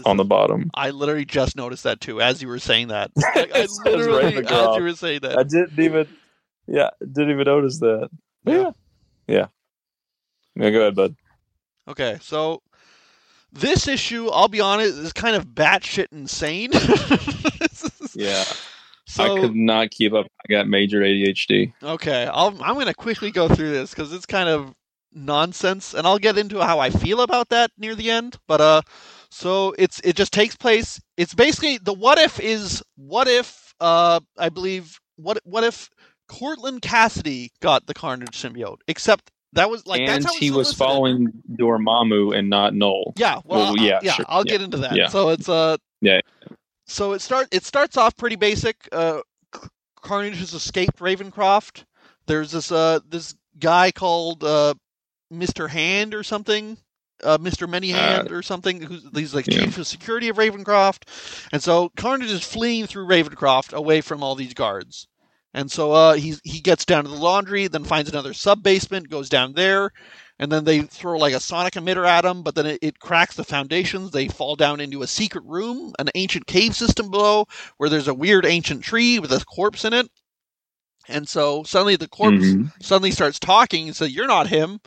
On 0.07 0.17
the 0.17 0.25
bottom. 0.25 0.71
I 0.75 0.91
literally 0.91 1.25
just 1.25 1.57
noticed 1.57 1.83
that 1.83 2.01
too 2.01 2.21
as 2.21 2.41
you 2.41 2.47
were 2.47 2.61
saying 2.61 2.89
that. 2.89 3.11
Like, 3.35 3.53
I 3.53 3.67
literally, 3.85 4.37
as 4.47 4.77
you 4.77 4.83
were 4.85 4.93
saying 4.95 5.21
that. 5.23 5.37
I 5.37 5.43
didn't 5.43 5.77
even, 5.77 6.07
yeah, 6.69 6.91
didn't 7.01 7.33
even 7.33 7.45
notice 7.45 7.81
that. 7.81 8.09
Yeah. 8.45 8.55
yeah, 8.55 8.71
yeah. 9.33 9.47
Yeah, 10.55 10.71
go 10.71 10.81
ahead, 10.81 10.95
bud. 10.95 11.17
Okay, 11.89 12.19
so 12.21 12.63
this 13.53 13.89
issue, 13.89 14.29
I'll 14.29 14.49
be 14.49 14.61
honest, 14.61 14.99
is 14.99 15.13
kind 15.13 15.35
of 15.37 15.47
batshit 15.47 16.07
insane. 16.13 16.71
Yeah, 18.15 18.45
So 19.07 19.25
I 19.25 19.41
could 19.41 19.57
not 19.57 19.91
keep 19.91 20.13
up. 20.13 20.27
I 20.47 20.53
got 20.53 20.69
major 20.69 21.01
ADHD. 21.01 21.73
okay, 21.83 22.27
I'll, 22.27 22.49
I'm 22.63 22.75
going 22.75 22.87
to 22.87 22.95
quickly 22.95 23.31
go 23.31 23.49
through 23.49 23.71
this 23.71 23.91
because 23.91 24.13
it's 24.13 24.27
kind 24.27 24.51
of 24.51 24.75
nonsense, 25.15 25.95
and 25.95 26.07
I'll 26.07 26.19
get 26.19 26.37
into 26.37 26.61
how 26.61 26.79
I 26.79 26.91
feel 26.91 27.23
about 27.23 27.49
that 27.49 27.71
near 27.79 27.95
the 27.95 28.11
end. 28.11 28.37
But 28.47 28.61
uh, 28.61 28.83
so 29.31 29.75
it's 29.79 29.99
it 30.05 30.15
just 30.15 30.33
takes 30.33 30.57
place. 30.57 31.01
It's 31.17 31.35
basically 31.35 31.79
the 31.79 31.95
what 31.95 32.19
if 32.19 32.39
is 32.39 32.83
what 32.97 33.29
if 33.29 33.75
uh 33.81 34.21
I 34.39 34.51
believe 34.51 34.99
what 35.17 35.39
what 35.45 35.65
if 35.65 35.89
Cortland 36.33 36.83
Kasady 36.83 37.51
got 37.61 37.87
the 37.87 37.95
Carnage 37.95 38.31
symbiote, 38.41 38.79
except 38.89 39.31
that 39.53 39.69
was 39.71 39.87
like 39.87 40.01
and 40.01 40.09
that's 40.09 40.25
how 40.25 40.39
he 40.39 40.51
was 40.51 40.73
following 40.73 41.31
Dormammu 41.59 42.37
and 42.37 42.49
not 42.49 42.75
Knull. 42.75 43.13
Yeah, 43.17 43.41
well, 43.45 43.75
Well, 43.75 43.77
yeah, 43.77 43.85
yeah, 43.85 44.01
yeah. 44.03 44.13
sure, 44.15 44.25
I'll 44.29 44.45
yeah, 44.47 44.53
get 44.53 44.63
into 44.63 44.79
that. 44.79 44.97
yeah. 44.97 45.09
So 45.09 45.29
it's 45.29 45.49
uh, 45.49 45.77
Yeah. 46.01 46.21
So 46.87 47.13
it 47.13 47.21
start 47.21 47.49
it 47.53 47.65
starts 47.65 47.97
off 47.97 48.17
pretty 48.17 48.37
basic. 48.37 48.89
Uh, 48.91 49.21
Carnage 50.01 50.39
has 50.39 50.53
escaped 50.55 50.99
Ravencroft. 50.99 51.85
There's 52.27 52.51
this 52.53 52.73
uh 52.73 53.01
this 53.09 53.35
guy 53.59 53.93
called 53.93 54.43
uh 54.43 54.75
Mister 55.31 55.69
Hand 55.69 56.15
or 56.15 56.23
something. 56.23 56.79
Uh, 57.23 57.39
Mr. 57.39 57.69
Many 57.69 57.91
Hand 57.93 58.33
or 58.33 58.43
something, 58.43 58.81
who's 58.83 59.07
he's 59.15 59.33
like 59.33 59.47
Uh, 59.47 59.53
yeah. 59.53 59.65
chief 59.67 59.79
of 59.79 59.87
security 59.87 60.29
of 60.29 60.37
Ravencroft, 60.39 61.05
and 61.53 61.63
so 61.63 61.89
Carnage 61.97 62.33
is 62.33 62.43
fleeing 62.43 62.89
through 62.89 63.07
Ravencroft 63.07 63.73
away 63.73 64.01
from 64.01 64.25
all 64.25 64.35
these 64.35 64.55
guards, 64.55 65.07
and 65.55 65.71
so 65.71 65.93
uh, 65.93 66.15
he 66.15 66.35
he 66.45 66.61
gets 66.61 66.85
down 66.85 67.05
to 67.05 67.11
the 67.11 67.17
laundry, 67.17 67.67
then 67.69 67.85
finds 67.85 68.11
another 68.11 68.33
sub 68.35 68.63
basement, 68.63 69.11
goes 69.11 69.29
down 69.29 69.53
there, 69.55 69.91
and 70.39 70.51
then 70.51 70.65
they 70.65 70.83
throw 70.83 71.19
like 71.19 71.35
a 71.35 71.41
sonic 71.41 71.75
emitter 71.75 72.07
at 72.07 72.25
him. 72.25 72.43
but 72.43 72.55
then 72.55 72.67
it, 72.67 72.79
it 72.83 72.99
cracks 73.01 73.37
the 73.37 73.45
foundations. 73.45 74.11
They 74.11 74.29
fall 74.29 74.57
down 74.57 74.81
into 74.81 75.03
a 75.03 75.07
secret 75.07 75.45
room, 75.47 75.93
an 75.99 76.09
ancient 76.15 76.47
cave 76.47 76.75
system 76.77 77.11
below, 77.11 77.47
where 77.79 77.89
there's 77.91 78.09
a 78.09 78.15
weird 78.15 78.47
ancient 78.47 78.83
tree 78.85 79.19
with 79.19 79.33
a 79.33 79.45
corpse 79.45 79.85
in 79.85 79.93
it. 79.93 80.09
And 81.09 81.29
so 81.29 81.63
suddenly 81.65 81.97
the 81.97 82.09
corpse 82.09 82.57
Mhm. 82.57 82.73
suddenly 82.81 83.11
starts 83.11 83.39
talking 83.39 83.87
and 83.89 83.97
says, 83.97 84.13
"You're 84.13 84.27
not 84.27 84.49
him." 84.49 84.81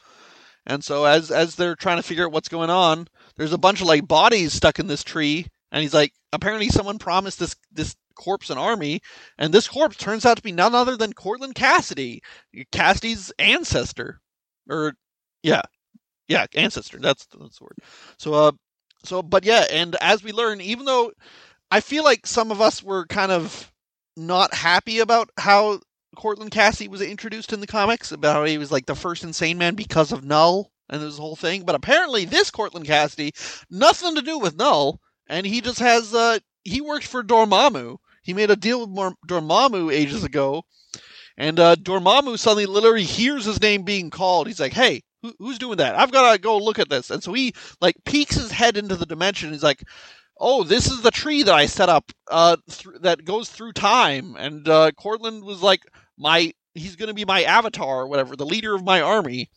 And 0.66 0.84
so 0.84 1.05
as 1.05 1.32
as 1.32 1.55
they're 1.55 1.76
trying 1.76 1.97
to 1.97 2.03
figure 2.03 2.26
out 2.26 2.32
what's 2.32 2.49
going 2.49 2.70
on, 2.70 3.07
there's 3.38 3.53
a 3.53 3.57
bunch 3.57 3.82
of 3.82 3.88
like 3.88 4.07
bodies 4.07 4.53
stuck 4.53 4.80
in 4.80 4.88
this 4.88 5.03
tree, 5.03 5.47
and 5.72 5.82
he's 5.82 5.93
like, 5.93 6.13
apparently 6.34 6.70
someone 6.70 6.99
promised 6.99 7.39
this 7.39 7.55
this 7.72 7.95
corpse 8.16 8.49
and 8.49 8.59
army, 8.59 9.01
and 9.38 9.53
this 9.53 9.68
corpse 9.68 9.97
turns 9.97 10.26
out 10.26 10.38
to 10.38 10.43
be 10.43 10.51
none 10.51 10.76
other 10.76 10.97
than 10.97 11.13
Cortland 11.13 11.55
Kasady, 11.55 12.20
Kasady's 12.72 13.32
ancestor, 13.39 14.22
or 14.70 14.93
yeah, 15.43 15.61
yeah, 16.28 16.45
ancestor. 16.55 16.99
That's 16.99 17.28
that's 17.28 17.59
the 17.59 17.63
word. 17.66 17.78
So 18.18 18.34
uh, 18.34 18.51
so 19.03 19.22
but 19.22 19.45
yeah, 19.45 19.66
and 19.72 19.95
as 20.01 20.24
we 20.24 20.32
learn, 20.32 20.61
even 20.61 20.86
though 20.86 21.11
I 21.72 21.80
feel 21.82 22.03
like 22.03 22.26
some 22.26 22.51
of 22.51 22.61
us 22.61 22.82
were 22.84 23.05
kind 23.07 23.32
of 23.32 23.72
not 24.18 24.53
happy 24.53 24.99
about 24.99 25.30
how 25.38 25.80
Cortland 26.16 26.51
Kasady 26.51 26.88
was 26.88 27.01
introduced 27.01 27.53
in 27.53 27.59
the 27.59 27.68
comics, 27.68 28.11
about 28.11 28.36
how 28.36 28.45
he 28.45 28.57
was 28.57 28.72
like 28.72 28.86
the 28.86 28.95
first 28.95 29.24
insane 29.24 29.57
man 29.57 29.76
because 29.76 30.11
of 30.11 30.24
Knull 30.24 30.72
and 30.89 31.01
this 31.01 31.18
whole 31.18 31.36
thing. 31.36 31.63
But 31.63 31.76
apparently, 31.76 32.26
this 32.26 32.51
Cortland 32.51 32.86
Kasady, 32.88 33.32
nothing 33.70 34.16
to 34.16 34.22
do 34.22 34.39
with 34.39 34.55
Knull, 34.57 34.99
and 35.28 35.45
he 35.45 35.61
just 35.61 35.80
has 35.80 36.13
uh 36.13 36.39
he 36.63 36.82
works 36.82 37.07
for 37.07 37.24
Dormammu. 37.24 37.97
He 38.26 38.34
made 38.34 38.50
a 38.50 38.56
deal 38.56 38.80
with 38.88 39.16
Dormammu 39.28 39.94
ages 39.94 40.24
ago, 40.24 40.64
and 41.38 41.60
uh, 41.60 41.76
Dormammu 41.76 42.40
suddenly 42.40 42.66
literally 42.66 43.04
hears 43.04 43.46
his 43.46 43.62
name 43.62 43.84
being 43.84 44.10
called. 44.10 44.48
He's 44.48 44.60
like, 44.60 44.74
"Hey, 44.74 45.04
who, 45.22 45.34
who's 45.38 45.60
doing 45.60 45.78
that? 45.78 45.96
I've 45.96 46.12
got 46.12 46.34
to 46.34 46.40
go 46.40 46.58
look 46.58 46.80
at 46.80 46.90
this." 46.90 47.12
And 47.12 47.22
so 47.22 47.34
he 47.34 47.54
like 47.82 47.96
peeks 48.04 48.36
his 48.36 48.52
head 48.52 48.78
into 48.78 48.96
the 48.96 49.06
dimension. 49.06 49.52
He's 49.52 49.62
like, 49.62 49.84
"Oh, 50.40 50.64
this 50.64 50.88
is 50.90 51.04
the 51.04 51.12
tree 51.12 51.44
that 51.44 51.54
I 51.54 51.68
set 51.68 51.88
up 51.88 52.12
uh, 52.32 52.58
th- 52.68 52.96
that 53.02 53.26
goes 53.26 53.50
through 53.50 53.74
time." 53.74 54.36
And 54.38 54.68
uh, 54.68 54.92
Cortland 54.94 55.44
was 55.44 55.62
like, 55.62 55.82
"My, 56.18 56.52
he's 56.74 56.96
going 56.96 57.10
to 57.10 57.14
be 57.14 57.26
my 57.26 57.44
avatar 57.44 58.02
or 58.02 58.08
whatever, 58.08 58.36
the 58.36 58.46
leader 58.46 58.74
of 58.74 58.84
my 58.84 59.02
army." 59.02 59.52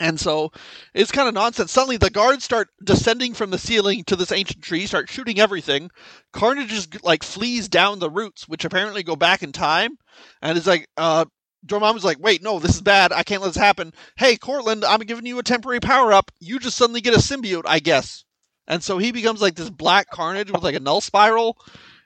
And 0.00 0.20
so 0.20 0.52
it's 0.94 1.12
kind 1.12 1.28
of 1.28 1.34
nonsense. 1.34 1.72
Suddenly, 1.72 1.96
the 1.96 2.10
guards 2.10 2.44
start 2.44 2.68
descending 2.82 3.34
from 3.34 3.50
the 3.50 3.58
ceiling 3.58 4.04
to 4.04 4.16
this 4.16 4.32
ancient 4.32 4.62
tree, 4.62 4.86
start 4.86 5.08
shooting 5.08 5.40
everything. 5.40 5.90
Carnage 6.32 6.68
just 6.68 7.04
like 7.04 7.22
flees 7.22 7.68
down 7.68 7.98
the 7.98 8.10
roots, 8.10 8.48
which 8.48 8.64
apparently 8.64 9.02
go 9.02 9.16
back 9.16 9.42
in 9.42 9.52
time, 9.52 9.96
and 10.42 10.58
is 10.58 10.66
like, 10.66 10.88
uh, 10.96 11.24
Dormammu's 11.66 12.04
like, 12.04 12.18
wait, 12.20 12.42
no, 12.42 12.58
this 12.58 12.76
is 12.76 12.82
bad. 12.82 13.12
I 13.12 13.22
can't 13.22 13.42
let 13.42 13.48
this 13.48 13.62
happen. 13.62 13.92
Hey, 14.16 14.36
Cortland, 14.36 14.84
I'm 14.84 15.00
giving 15.00 15.26
you 15.26 15.38
a 15.38 15.42
temporary 15.42 15.80
power 15.80 16.12
up. 16.12 16.30
You 16.38 16.58
just 16.58 16.76
suddenly 16.76 17.00
get 17.00 17.14
a 17.14 17.18
symbiote, 17.18 17.64
I 17.66 17.80
guess. 17.80 18.24
And 18.68 18.82
so 18.82 18.98
he 18.98 19.12
becomes 19.12 19.40
like 19.40 19.54
this 19.54 19.70
black 19.70 20.10
Carnage 20.10 20.50
with 20.50 20.62
like 20.62 20.74
a 20.74 20.80
Knull 20.80 21.00
spiral, 21.00 21.56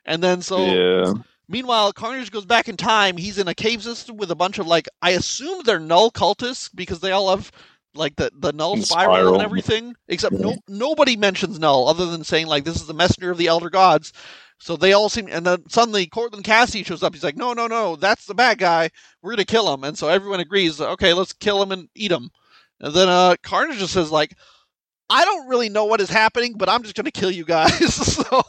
and 0.04 0.22
then 0.22 0.42
so 0.42 0.64
yeah, 0.64 1.12
Meanwhile, 1.50 1.94
Carnage 1.94 2.30
goes 2.30 2.44
back 2.44 2.68
in 2.68 2.76
time. 2.76 3.16
He's 3.16 3.36
in 3.36 3.48
a 3.48 3.56
cave 3.56 3.82
system 3.82 4.16
with 4.16 4.30
a 4.30 4.36
bunch 4.36 4.60
of 4.60 4.68
like 4.68 4.88
I 5.02 5.10
assume 5.10 5.64
they're 5.64 5.80
Knull 5.80 6.12
cultists 6.12 6.70
because 6.72 7.00
they 7.00 7.10
all 7.10 7.28
have 7.30 7.50
like 7.94 8.16
the 8.16 8.30
the 8.34 8.52
Knull 8.52 8.74
And 8.74 8.84
spiral, 8.84 9.34
and 9.34 9.42
everything. 9.42 9.94
Except 10.08 10.34
no 10.34 10.56
nobody 10.68 11.16
mentions 11.16 11.58
Knull 11.58 11.88
other 11.88 12.06
than 12.06 12.24
saying 12.24 12.46
like 12.46 12.64
this 12.64 12.76
is 12.76 12.86
the 12.86 12.94
messenger 12.94 13.30
of 13.30 13.38
the 13.38 13.48
elder 13.48 13.70
gods. 13.70 14.12
So 14.58 14.76
they 14.76 14.92
all 14.92 15.08
seem 15.08 15.28
and 15.30 15.46
then 15.46 15.68
suddenly 15.68 16.06
Cortland 16.06 16.44
Kasady 16.44 16.84
shows 16.84 17.02
up. 17.02 17.14
He's 17.14 17.24
like, 17.24 17.36
no, 17.36 17.52
no, 17.52 17.66
no, 17.66 17.96
that's 17.96 18.26
the 18.26 18.34
bad 18.34 18.58
guy. 18.58 18.90
We're 19.22 19.32
gonna 19.32 19.44
kill 19.44 19.72
him. 19.72 19.84
And 19.84 19.96
so 19.96 20.08
everyone 20.08 20.40
agrees. 20.40 20.80
Okay, 20.80 21.12
let's 21.14 21.32
kill 21.32 21.62
him 21.62 21.72
and 21.72 21.88
eat 21.94 22.12
him. 22.12 22.30
And 22.80 22.94
then 22.94 23.08
uh, 23.08 23.36
Carnage 23.42 23.78
just 23.78 23.94
says 23.94 24.10
like. 24.10 24.36
I 25.12 25.24
don't 25.24 25.48
really 25.48 25.68
know 25.68 25.86
what 25.86 26.00
is 26.00 26.08
happening, 26.08 26.54
but 26.56 26.68
I'm 26.68 26.84
just 26.84 26.94
going 26.94 27.04
to 27.04 27.10
kill 27.10 27.32
you 27.32 27.44
guys. 27.44 27.94
so, 27.94 28.42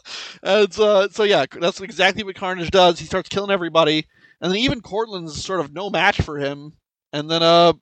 and, 0.44 0.80
uh, 0.80 1.10
so 1.10 1.24
yeah, 1.24 1.48
that's 1.60 1.82
exactly 1.82 2.24
what 2.24 2.36
Carnage 2.36 2.70
does. 2.70 3.00
He 3.00 3.08
starts 3.08 3.30
killing 3.30 3.50
everybody, 3.50 4.06
and 4.40 4.52
then 4.52 4.60
even 4.60 4.80
Cortland's 4.80 5.44
sort 5.44 5.60
of 5.60 5.74
no 5.74 5.90
match 5.90 6.22
for 6.22 6.38
him. 6.38 6.74
And 7.12 7.32
then, 7.32 7.42
uh, 7.42 7.74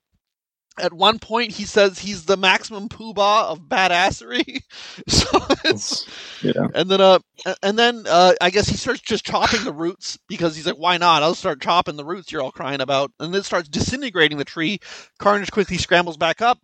at 0.80 0.92
one 0.92 1.18
point, 1.18 1.52
he 1.52 1.64
says 1.64 1.98
he's 1.98 2.24
the 2.24 2.36
maximum 2.36 2.88
poobah 2.88 3.44
of 3.44 3.60
badassery. 3.60 4.62
so 5.08 5.28
it's, 5.64 6.06
yeah. 6.42 6.68
and 6.74 6.90
then, 6.90 7.00
uh, 7.00 7.18
and 7.62 7.78
then, 7.78 8.04
uh, 8.08 8.34
I 8.40 8.50
guess 8.50 8.68
he 8.68 8.76
starts 8.76 9.00
just 9.00 9.24
chopping 9.24 9.64
the 9.64 9.72
roots 9.72 10.18
because 10.28 10.56
he's 10.56 10.66
like, 10.66 10.78
"Why 10.78 10.96
not? 10.96 11.22
I'll 11.22 11.34
start 11.34 11.60
chopping 11.60 11.96
the 11.96 12.04
roots 12.04 12.32
you're 12.32 12.42
all 12.42 12.52
crying 12.52 12.80
about." 12.80 13.12
And 13.20 13.32
then 13.32 13.42
starts 13.42 13.68
disintegrating 13.68 14.38
the 14.38 14.44
tree. 14.44 14.80
Carnage 15.18 15.50
quickly 15.50 15.78
scrambles 15.78 16.16
back 16.16 16.40
up. 16.40 16.58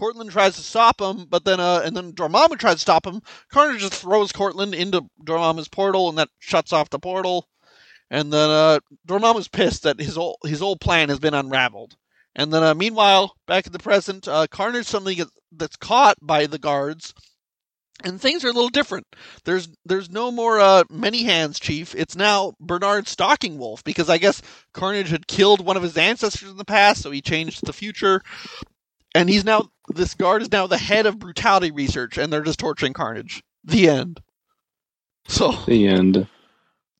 Cortland 0.00 0.30
tries 0.30 0.56
to 0.56 0.62
stop 0.62 1.00
him, 1.00 1.26
but 1.28 1.44
then 1.44 1.60
uh, 1.60 1.82
and 1.84 1.96
then 1.96 2.12
Dormammu 2.12 2.58
tries 2.58 2.76
to 2.76 2.80
stop 2.80 3.06
him. 3.06 3.20
Carnage 3.52 3.82
just 3.82 3.94
throws 3.94 4.32
Cortland 4.32 4.74
into 4.74 5.02
Dormammu's 5.22 5.68
portal, 5.68 6.08
and 6.08 6.16
that 6.18 6.30
shuts 6.38 6.72
off 6.72 6.88
the 6.90 6.98
portal. 6.98 7.46
And 8.10 8.32
then 8.32 8.50
uh, 8.50 8.80
Dormammu's 9.06 9.48
pissed 9.48 9.82
that 9.82 10.00
his 10.00 10.16
old 10.16 10.38
his 10.44 10.62
old 10.62 10.80
plan 10.80 11.10
has 11.10 11.18
been 11.18 11.34
unraveled. 11.34 11.96
And 12.36 12.52
then 12.52 12.62
uh, 12.62 12.74
meanwhile, 12.74 13.34
back 13.46 13.66
in 13.66 13.72
the 13.72 13.78
present, 13.78 14.28
uh, 14.28 14.46
Carnage 14.50 14.86
suddenly 14.86 15.16
gets 15.16 15.30
that's 15.52 15.76
caught 15.76 16.16
by 16.22 16.46
the 16.46 16.58
guards, 16.58 17.12
and 18.04 18.20
things 18.20 18.44
are 18.44 18.48
a 18.48 18.52
little 18.52 18.68
different. 18.68 19.06
There's 19.44 19.68
there's 19.84 20.10
no 20.10 20.30
more 20.30 20.60
uh, 20.60 20.84
many 20.88 21.24
hands 21.24 21.58
chief. 21.58 21.94
It's 21.94 22.14
now 22.14 22.54
Bernard 22.60 23.08
Stalking 23.08 23.58
Wolf 23.58 23.82
because 23.82 24.08
I 24.08 24.18
guess 24.18 24.42
Carnage 24.72 25.10
had 25.10 25.26
killed 25.26 25.64
one 25.64 25.76
of 25.76 25.82
his 25.82 25.96
ancestors 25.96 26.50
in 26.50 26.56
the 26.56 26.64
past, 26.64 27.02
so 27.02 27.10
he 27.10 27.20
changed 27.20 27.66
the 27.66 27.72
future 27.72 28.22
and 29.14 29.28
he's 29.28 29.44
now 29.44 29.68
this 29.88 30.14
guard 30.14 30.42
is 30.42 30.52
now 30.52 30.66
the 30.66 30.78
head 30.78 31.06
of 31.06 31.18
brutality 31.18 31.70
research 31.70 32.18
and 32.18 32.32
they're 32.32 32.42
just 32.42 32.58
torturing 32.58 32.92
carnage 32.92 33.42
the 33.64 33.88
end 33.88 34.20
so 35.26 35.52
The 35.66 35.86
end. 35.86 36.26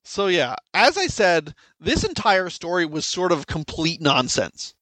so 0.03 0.27
yeah 0.27 0.55
as 0.73 0.97
i 0.97 1.07
said 1.07 1.53
this 1.79 2.03
entire 2.03 2.49
story 2.49 2.85
was 2.85 3.05
sort 3.05 3.31
of 3.31 3.47
complete 3.47 4.01
nonsense 4.01 4.73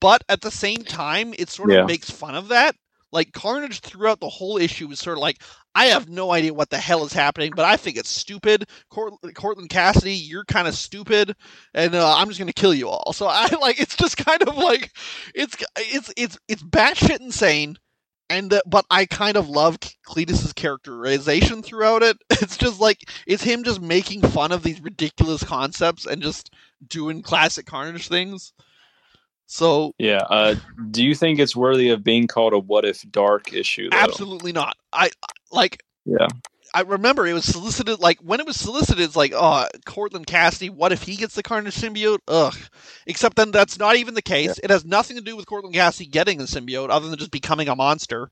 but 0.00 0.22
at 0.28 0.40
the 0.40 0.50
same 0.50 0.82
time 0.84 1.34
it 1.38 1.50
sort 1.50 1.70
of 1.70 1.76
Yeah. 1.76 1.84
makes 1.84 2.10
fun 2.10 2.34
of 2.34 2.48
that 2.48 2.76
like 3.12 3.32
carnage 3.32 3.80
throughout 3.80 4.20
the 4.20 4.28
whole 4.28 4.56
issue 4.56 4.90
is 4.90 5.00
sort 5.00 5.16
of 5.18 5.22
like 5.22 5.42
i 5.74 5.86
have 5.86 6.08
no 6.08 6.30
idea 6.32 6.54
what 6.54 6.70
the 6.70 6.78
hell 6.78 7.04
is 7.04 7.12
happening 7.12 7.52
but 7.56 7.64
i 7.64 7.76
think 7.76 7.96
it's 7.96 8.10
stupid 8.10 8.68
Cort- 8.90 9.14
cortland 9.34 9.70
Kasady 9.70 10.16
you're 10.28 10.44
kind 10.44 10.68
of 10.68 10.74
stupid 10.74 11.34
and 11.74 11.94
uh, 11.94 12.14
i'm 12.16 12.28
just 12.28 12.38
gonna 12.38 12.52
kill 12.52 12.74
you 12.74 12.88
all 12.88 13.12
so 13.12 13.26
i 13.30 13.48
like 13.60 13.80
it's 13.80 13.96
just 13.96 14.16
kind 14.16 14.42
of 14.42 14.56
like 14.56 14.92
it's 15.34 15.56
it's 15.76 16.12
it's 16.16 16.38
it's 16.48 16.62
batshit 16.62 17.20
insane 17.20 17.76
and 18.30 18.52
uh, 18.52 18.60
but 18.64 18.84
I 18.90 19.06
kind 19.06 19.36
of 19.36 19.48
love 19.48 19.78
Cletus's 20.04 20.52
characterization 20.52 21.62
throughout 21.62 22.02
it. 22.04 22.16
It's 22.40 22.56
just 22.56 22.80
like 22.80 23.00
it's 23.26 23.42
him 23.42 23.64
just 23.64 23.80
making 23.82 24.22
fun 24.22 24.52
of 24.52 24.62
these 24.62 24.80
ridiculous 24.80 25.42
concepts 25.42 26.06
and 26.06 26.22
just 26.22 26.52
doing 26.88 27.22
classic 27.22 27.66
Carnage 27.66 28.08
things. 28.08 28.52
So 29.50 29.94
Yeah. 29.98 30.22
Uh, 30.30 30.54
do 30.92 31.04
you 31.04 31.12
think 31.16 31.40
it's 31.40 31.56
worthy 31.56 31.88
of 31.90 32.04
being 32.04 32.28
called 32.28 32.52
a 32.52 32.58
"What 32.58 32.84
If 32.84 33.02
Dark" 33.10 33.52
issue? 33.52 33.90
Though? 33.90 33.96
absolutely 33.96 34.52
not. 34.52 34.76
I 34.92 35.10
like 35.50 35.82
Yeah. 36.06 36.28
I 36.72 36.82
remember 36.82 37.26
it 37.26 37.32
was 37.32 37.46
solicited 37.46 37.98
like 37.98 38.20
when 38.20 38.38
it 38.38 38.46
was 38.46 38.56
solicited. 38.56 39.02
It's 39.02 39.16
like, 39.16 39.32
oh, 39.34 39.66
Cortland 39.84 40.28
Kasady. 40.28 40.70
What 40.70 40.92
if 40.92 41.02
he 41.02 41.16
gets 41.16 41.34
the 41.34 41.42
Carnage 41.42 41.74
symbiote? 41.74 42.20
Ugh. 42.28 42.56
Except 43.06 43.34
then 43.34 43.50
that's 43.50 43.76
not 43.76 43.96
even 43.96 44.14
the 44.14 44.22
case. 44.22 44.60
It 44.62 44.70
has 44.70 44.84
nothing 44.84 45.16
to 45.16 45.22
do 45.22 45.34
with 45.34 45.46
Cortland 45.46 45.74
Kasady 45.74 46.08
getting 46.08 46.38
the 46.38 46.44
symbiote, 46.44 46.90
other 46.90 47.08
than 47.08 47.18
just 47.18 47.32
becoming 47.32 47.68
a 47.68 47.74
monster. 47.74 48.30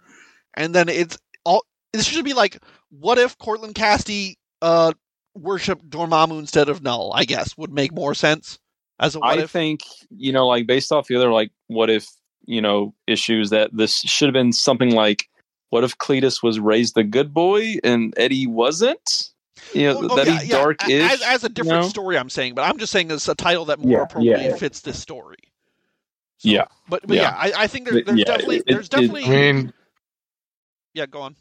And 0.54 0.72
then 0.72 0.88
it's 0.88 1.18
all. 1.44 1.64
This 1.92 2.06
should 2.06 2.24
be 2.24 2.32
like, 2.32 2.62
what 2.90 3.18
if 3.18 3.36
Cortland 3.38 3.74
Kasady 3.74 4.36
uh 4.62 4.92
worshipped 5.34 5.90
Dormammu 5.90 6.38
instead 6.38 6.68
of 6.68 6.80
Knull? 6.80 7.12
I 7.12 7.24
guess 7.24 7.56
would 7.58 7.72
make 7.72 7.92
more 7.92 8.14
sense 8.14 8.60
as 9.00 9.14
a 9.14 9.20
what 9.20 9.38
I 9.38 9.42
if. 9.42 9.50
think 9.50 9.80
you 10.10 10.32
know, 10.32 10.46
like 10.46 10.66
based 10.66 10.92
off 10.92 11.06
the 11.08 11.16
other 11.16 11.30
like 11.32 11.50
what 11.68 11.90
if 11.90 12.08
you 12.46 12.60
know 12.60 12.94
issues 13.06 13.50
that 13.50 13.70
this 13.76 13.96
should 14.00 14.26
have 14.28 14.32
been 14.34 14.52
something 14.52 14.90
like 14.94 15.28
what 15.70 15.84
if 15.84 15.98
Cletus 15.98 16.42
was 16.42 16.58
raised 16.58 16.94
the 16.94 17.04
good 17.04 17.34
boy 17.34 17.74
and 17.84 18.14
Eddie 18.16 18.46
wasn't? 18.46 19.30
You 19.74 19.88
know 19.88 19.98
oh, 20.02 20.08
oh 20.10 20.16
that 20.16 20.26
yeah, 20.26 20.38
he's 20.38 20.48
yeah, 20.48 20.56
dark 20.56 20.88
is 20.88 21.12
as, 21.12 21.22
as 21.22 21.44
a 21.44 21.48
different 21.48 21.82
know? 21.82 21.88
story. 21.88 22.16
I'm 22.16 22.30
saying, 22.30 22.54
but 22.54 22.62
I'm 22.62 22.78
just 22.78 22.92
saying 22.92 23.10
it's 23.10 23.28
a 23.28 23.34
title 23.34 23.66
that 23.66 23.78
more 23.80 23.90
Yeah, 23.98 24.02
appropriately 24.04 24.46
yeah. 24.46 24.56
fits 24.56 24.80
this 24.80 24.98
story. 24.98 25.36
So- 26.38 26.48
yeah. 26.50 26.64
But, 26.88 27.06
but 27.06 27.16
yeah, 27.16 27.22
Yeah. 27.22 27.36
I, 27.58 27.64
I 27.64 27.66
think 27.66 27.88
there's, 27.88 28.04
there's 28.06 28.18
yeah, 28.20 28.24
definitely 28.24 28.56
it- 28.58 28.64
there's 28.68 28.86
it- 28.86 28.90
definitely 28.92 29.24
I 29.24 29.28
mean, 29.28 29.72
yeah. 30.94 31.06
Go 31.06 31.20
on. 31.20 31.36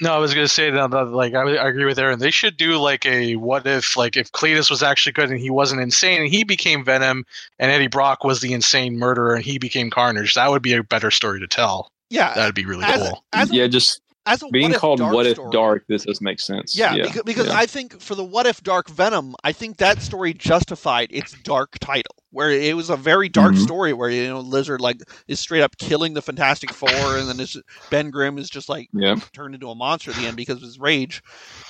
No, 0.00 0.14
I 0.14 0.18
was 0.18 0.34
gonna 0.34 0.48
say 0.48 0.70
that, 0.70 0.90
that, 0.90 1.06
like 1.06 1.34
I, 1.34 1.56
I 1.56 1.68
agree 1.68 1.84
with 1.84 1.98
Aaron. 1.98 2.18
They 2.18 2.30
should 2.30 2.56
do 2.56 2.76
like 2.76 3.04
a 3.06 3.36
what 3.36 3.66
if 3.66 3.96
like 3.96 4.16
if 4.16 4.32
Cletus 4.32 4.70
was 4.70 4.82
actually 4.82 5.12
good 5.12 5.30
and 5.30 5.38
he 5.38 5.50
wasn't 5.50 5.80
insane 5.80 6.22
and 6.22 6.30
he 6.30 6.44
became 6.44 6.84
Venom 6.84 7.26
and 7.58 7.70
Eddie 7.70 7.86
Brock 7.86 8.24
was 8.24 8.40
the 8.40 8.52
insane 8.52 8.98
murderer 8.98 9.34
and 9.34 9.44
he 9.44 9.58
became 9.58 9.90
Carnage. 9.90 10.34
That 10.34 10.50
would 10.50 10.62
be 10.62 10.72
a 10.72 10.82
better 10.82 11.10
story 11.10 11.40
to 11.40 11.46
tell. 11.46 11.90
Yeah, 12.08 12.34
That'd 12.34 12.54
be 12.54 12.66
really 12.66 12.84
as, 12.84 13.00
cool. 13.00 13.24
as 13.32 13.50
a, 13.50 13.54
yeah, 13.54 13.66
just 13.68 14.00
as 14.30 14.42
a 14.42 14.48
being 14.48 14.64
what 14.68 14.74
if 14.74 14.80
called 14.80 14.98
dark 15.00 15.14
"What 15.14 15.26
If 15.26 15.34
story, 15.34 15.50
Dark" 15.52 15.84
this 15.88 16.04
does 16.04 16.20
make 16.20 16.40
sense. 16.40 16.76
Yeah, 16.76 16.94
yeah, 16.94 17.04
because, 17.04 17.22
because 17.24 17.46
yeah. 17.48 17.56
I 17.56 17.66
think 17.66 18.00
for 18.00 18.14
the 18.14 18.24
What 18.24 18.46
If 18.46 18.62
Dark 18.62 18.88
Venom, 18.88 19.34
I 19.44 19.52
think 19.52 19.78
that 19.78 20.00
story 20.02 20.32
justified 20.34 21.08
its 21.12 21.32
dark 21.42 21.78
title, 21.80 22.14
where 22.30 22.50
it 22.50 22.76
was 22.76 22.90
a 22.90 22.96
very 22.96 23.28
dark 23.28 23.54
Mhm. 23.54 23.62
story 23.62 23.92
where 23.92 24.10
you 24.10 24.26
know 24.28 24.40
Lizard 24.40 24.80
like 24.80 25.00
is 25.28 25.40
straight 25.40 25.62
up 25.62 25.76
killing 25.78 26.14
the 26.14 26.22
Fantastic 26.22 26.72
Four, 26.72 26.88
and 27.18 27.28
then 27.28 27.40
it's, 27.40 27.56
Ben 27.90 28.10
Grimm 28.10 28.38
is 28.38 28.48
just 28.48 28.68
like 28.68 28.88
yeah. 28.92 29.16
turned 29.32 29.54
into 29.54 29.70
a 29.70 29.74
monster 29.74 30.10
at 30.12 30.16
the 30.16 30.26
end 30.26 30.36
because 30.36 30.56
of 30.56 30.62
his 30.62 30.78
rage. 30.78 31.22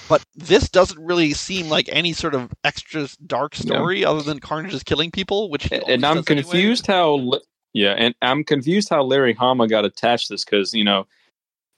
But 0.09 0.25
this 0.35 0.69
doesn't 0.69 0.99
really 0.99 1.33
seem 1.33 1.69
like 1.69 1.89
any 1.91 2.13
sort 2.13 2.35
of 2.35 2.53
extra 2.65 3.09
dark 3.27 3.55
Yeah. 3.59 3.63
story 3.77 4.05
other 4.05 4.23
than 4.23 4.39
Carnage 4.41 4.75
is 4.75 4.83
killing 4.83 5.11
people, 5.11 5.51
which 5.51 5.65
he 5.65 5.77
and 5.77 6.05
I'm 6.05 6.17
does 6.17 6.29
anyway. 6.29 6.43
confused 6.43 6.87
how 6.87 7.15
Li- 7.15 7.41
yeah, 7.73 7.93
and 7.97 8.15
I'm 8.21 8.43
confused 8.45 8.89
how 8.89 9.03
Larry 9.05 9.33
Hama 9.33 9.69
got 9.69 9.85
attached 9.85 10.27
to 10.29 10.35
this 10.35 10.45
because 10.45 10.75
you 10.75 10.83
know, 10.85 11.07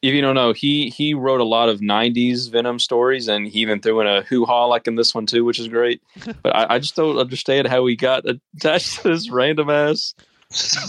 if 0.02 0.12
you 0.12 0.20
don't 0.20 0.34
know, 0.34 0.52
he 0.52 0.90
he 0.90 1.14
wrote 1.14 1.40
a 1.40 1.44
lot 1.44 1.68
of 1.68 1.80
'90s 1.80 2.50
Venom 2.50 2.78
stories, 2.78 3.28
and 3.28 3.46
he 3.46 3.60
even 3.60 3.80
threw 3.80 4.00
in 4.00 4.06
a 4.06 4.22
hoo 4.22 4.44
ha 4.44 4.66
like 4.66 4.86
in 4.88 4.96
this 4.96 5.14
one 5.14 5.26
too, 5.26 5.44
which 5.44 5.58
is 5.58 5.68
great. 5.68 6.02
but 6.42 6.54
I, 6.54 6.74
I 6.74 6.78
just 6.78 6.96
don't 6.96 7.18
understand 7.18 7.68
how 7.68 7.86
he 7.86 7.96
got 7.96 8.24
attached 8.26 9.00
to 9.02 9.08
this 9.08 9.30
random 9.30 9.70
ass. 9.70 10.14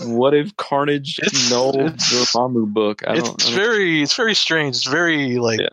What 0.03 0.33
if 0.33 0.55
Carnage 0.57 1.19
It's- 1.19 1.49
no 1.49 1.69
it's- 1.69 2.11
Dormammu 2.11 2.73
book? 2.73 3.01
I 3.07 3.15
don't, 3.15 3.35
It's 3.35 3.45
I 3.45 3.49
don't- 3.51 3.55
very 3.59 4.01
it's 4.03 4.15
very 4.15 4.33
strange. 4.35 4.75
It's 4.75 4.87
very 4.87 5.37
like 5.37 5.59
Yeah. 5.61 5.69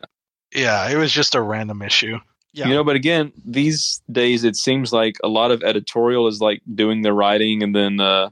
yeah, 0.54 0.88
it 0.90 0.96
was 0.96 1.10
just 1.12 1.34
a 1.34 1.40
random 1.42 1.82
issue. 1.82 2.18
Yeah. 2.52 2.68
You 2.68 2.74
know, 2.74 2.84
but 2.84 2.96
again, 2.96 3.32
these 3.44 4.02
days 4.10 4.44
it 4.44 4.56
seems 4.56 4.92
like 4.92 5.16
a 5.24 5.28
lot 5.28 5.50
of 5.50 5.62
editorial 5.62 6.26
is 6.28 6.40
like 6.40 6.60
doing 6.74 7.02
the 7.02 7.12
writing 7.12 7.62
and 7.62 7.74
then 7.74 8.00
uh 8.00 8.30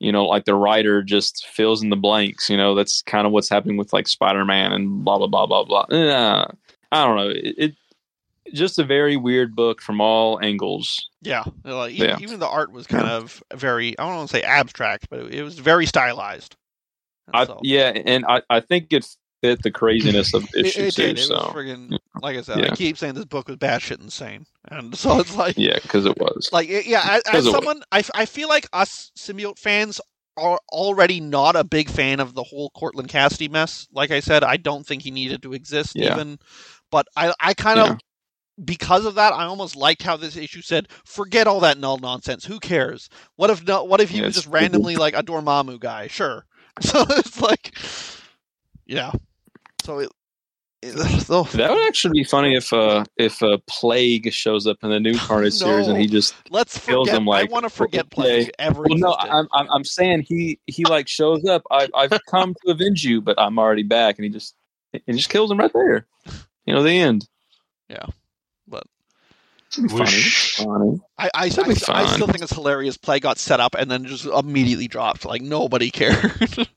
you 0.00 0.10
know, 0.10 0.24
like 0.24 0.44
the 0.46 0.54
writer 0.54 1.02
just 1.02 1.46
fills 1.46 1.82
in 1.82 1.90
the 1.90 1.96
blanks, 1.96 2.50
you 2.50 2.56
know, 2.56 2.74
that's 2.74 3.02
kind 3.02 3.26
of 3.26 3.32
what's 3.32 3.48
happening 3.48 3.76
with 3.76 3.92
like 3.92 4.08
Spider-Man 4.08 4.72
and 4.72 5.04
blah 5.04 5.18
blah 5.18 5.28
blah 5.28 5.46
blah 5.46 5.64
blah. 5.64 5.82
Uh, 5.96 6.50
I 6.90 7.06
don't 7.06 7.16
know. 7.16 7.28
It, 7.28 7.54
it 7.58 7.74
just 8.52 8.80
a 8.80 8.84
very 8.84 9.16
weird 9.16 9.54
book 9.54 9.80
from 9.80 10.00
all 10.00 10.40
angles. 10.42 11.08
Yeah, 11.22 11.44
like, 11.64 11.92
even, 11.92 12.08
Yeah. 12.08 12.16
even 12.20 12.40
the 12.40 12.48
art 12.48 12.72
was 12.72 12.86
kind 12.86 13.06
of 13.06 13.44
very, 13.54 13.96
I 13.98 14.06
don't 14.06 14.16
want 14.16 14.30
to 14.30 14.36
say 14.36 14.42
abstract, 14.42 15.08
but 15.10 15.20
it, 15.20 15.34
it 15.34 15.42
was 15.44 15.58
very 15.58 15.86
stylized. 15.86 16.56
And 17.28 17.36
I, 17.36 17.46
so- 17.46 17.60
yeah, 17.62 17.92
and 18.04 18.24
I, 18.26 18.42
I 18.50 18.58
think 18.60 18.92
it 18.92 19.06
fit 19.42 19.62
the 19.62 19.70
craziness 19.70 20.34
of 20.34 20.48
the 20.50 20.66
issue 20.66 20.82
it 20.84 20.94
too. 20.94 21.02
It 21.02 21.18
so 21.18 21.34
was 21.34 21.44
friggin' 21.54 21.96
like 22.22 22.36
I 22.36 22.42
said. 22.42 22.60
I 22.60 22.76
keep 22.76 22.98
saying 22.98 23.14
this 23.14 23.24
book 23.24 23.48
was 23.48 23.56
batshit 23.56 24.00
insane, 24.00 24.46
and 24.68 24.94
so 24.96 25.18
it's 25.20 25.34
like, 25.34 25.56
yeah, 25.56 25.78
because 25.82 26.06
it 26.06 26.18
was. 26.18 26.48
like 26.52 26.68
yeah. 26.68 27.02
As, 27.04 27.22
as 27.22 27.24
Because 27.24 27.46
of- 27.46 27.52
someone, 27.54 27.82
I, 27.92 28.02
I 28.14 28.26
feel 28.26 28.48
like 28.48 28.66
us 28.72 29.10
symbiote 29.18 29.58
fans 29.58 30.00
are 30.36 30.60
already 30.72 31.20
not 31.20 31.56
a 31.56 31.64
big 31.64 31.88
fan 31.90 32.20
of 32.20 32.34
the 32.34 32.42
whole 32.42 32.70
Cortland 32.70 33.08
Kasady 33.08 33.50
mess. 33.50 33.86
Like 33.92 34.10
I 34.10 34.20
said, 34.20 34.42
I 34.44 34.56
don't 34.56 34.86
think 34.86 35.02
he 35.02 35.10
needed 35.10 35.42
to 35.42 35.52
exist 35.52 35.96
Yeah. 35.96 36.12
even, 36.12 36.38
but 36.90 37.06
I, 37.16 37.34
I 37.40 37.54
kind 37.54 37.78
Yeah. 37.78 37.92
of. 37.92 37.98
Because 38.62 39.06
of 39.06 39.14
that, 39.14 39.32
I 39.32 39.44
almost 39.44 39.74
liked 39.74 40.02
how 40.02 40.18
this 40.18 40.36
issue 40.36 40.60
said, 40.60 40.88
"Forget 41.06 41.46
all 41.46 41.60
that 41.60 41.78
Knull 41.78 41.96
nonsense. 41.96 42.44
Who 42.44 42.60
cares? 42.60 43.08
What 43.36 43.48
if 43.48 43.66
no? 43.66 43.84
What 43.84 44.02
if 44.02 44.10
he 44.10 44.18
Yeah, 44.18 44.26
was 44.26 44.34
just 44.34 44.48
randomly 44.48 44.96
like 44.96 45.16
a 45.16 45.22
Dormammu 45.22 45.80
guy? 45.80 46.08
Sure." 46.08 46.44
So 46.82 47.04
it's 47.10 47.40
like, 47.40 47.74
yeah. 48.86 49.12
So 49.82 49.98
it, 50.00 50.10
That 50.82 51.68
would 51.70 51.86
actually 51.86 52.20
be 52.20 52.24
funny 52.24 52.56
if 52.56 52.72
uh 52.72 53.04
if 53.18 53.42
a 53.42 53.58
plague 53.66 54.32
shows 54.32 54.66
up 54.66 54.78
in 54.82 54.88
the 54.88 54.98
new 54.98 55.16
Carnage 55.18 55.52
series 55.64 55.86
and 55.88 55.98
he 55.98 56.06
just 56.06 56.34
let's 56.48 56.78
kills 56.78 57.08
forget. 57.08 57.20
him 57.20 57.26
like 57.26 57.50
I 57.50 57.52
want 57.52 57.64
to 57.64 57.70
forget. 57.70 58.10
Plague 58.10 58.50
ever 58.58 58.84
Well, 58.88 58.98
no. 58.98 59.14
I'm, 59.18 59.46
I'm 59.52 59.84
saying 59.84 60.24
he 60.26 60.58
he 60.66 60.84
like 60.86 61.06
shows 61.06 61.44
up. 61.44 61.62
I 61.70 61.88
I've 61.94 62.18
come 62.30 62.54
to 62.64 62.70
avenge 62.70 63.04
you, 63.04 63.20
but 63.20 63.38
I'm 63.38 63.58
already 63.58 63.82
back, 63.82 64.16
and 64.16 64.24
he 64.24 64.30
just 64.30 64.54
he 64.92 65.12
just 65.12 65.28
kills 65.28 65.50
him 65.50 65.58
right 65.58 65.70
there. 65.72 66.06
You 66.64 66.74
know 66.74 66.82
the 66.82 66.98
end. 66.98 67.28
Yeah, 67.90 68.06
but- 68.66 68.86
funny. 69.70 71.00
I 71.18 71.26
I, 71.26 71.30
I, 71.34 71.44
I 71.46 72.06
still 72.06 72.26
think 72.26 72.42
it's 72.42 72.52
hilarious. 72.52 72.96
Plague 72.96 73.22
got 73.22 73.38
set 73.38 73.60
up 73.60 73.76
and 73.78 73.90
then 73.90 74.04
just 74.04 74.24
immediately 74.24 74.88
dropped. 74.88 75.24
Like 75.24 75.42
nobody 75.42 75.90
cared. 75.92 76.68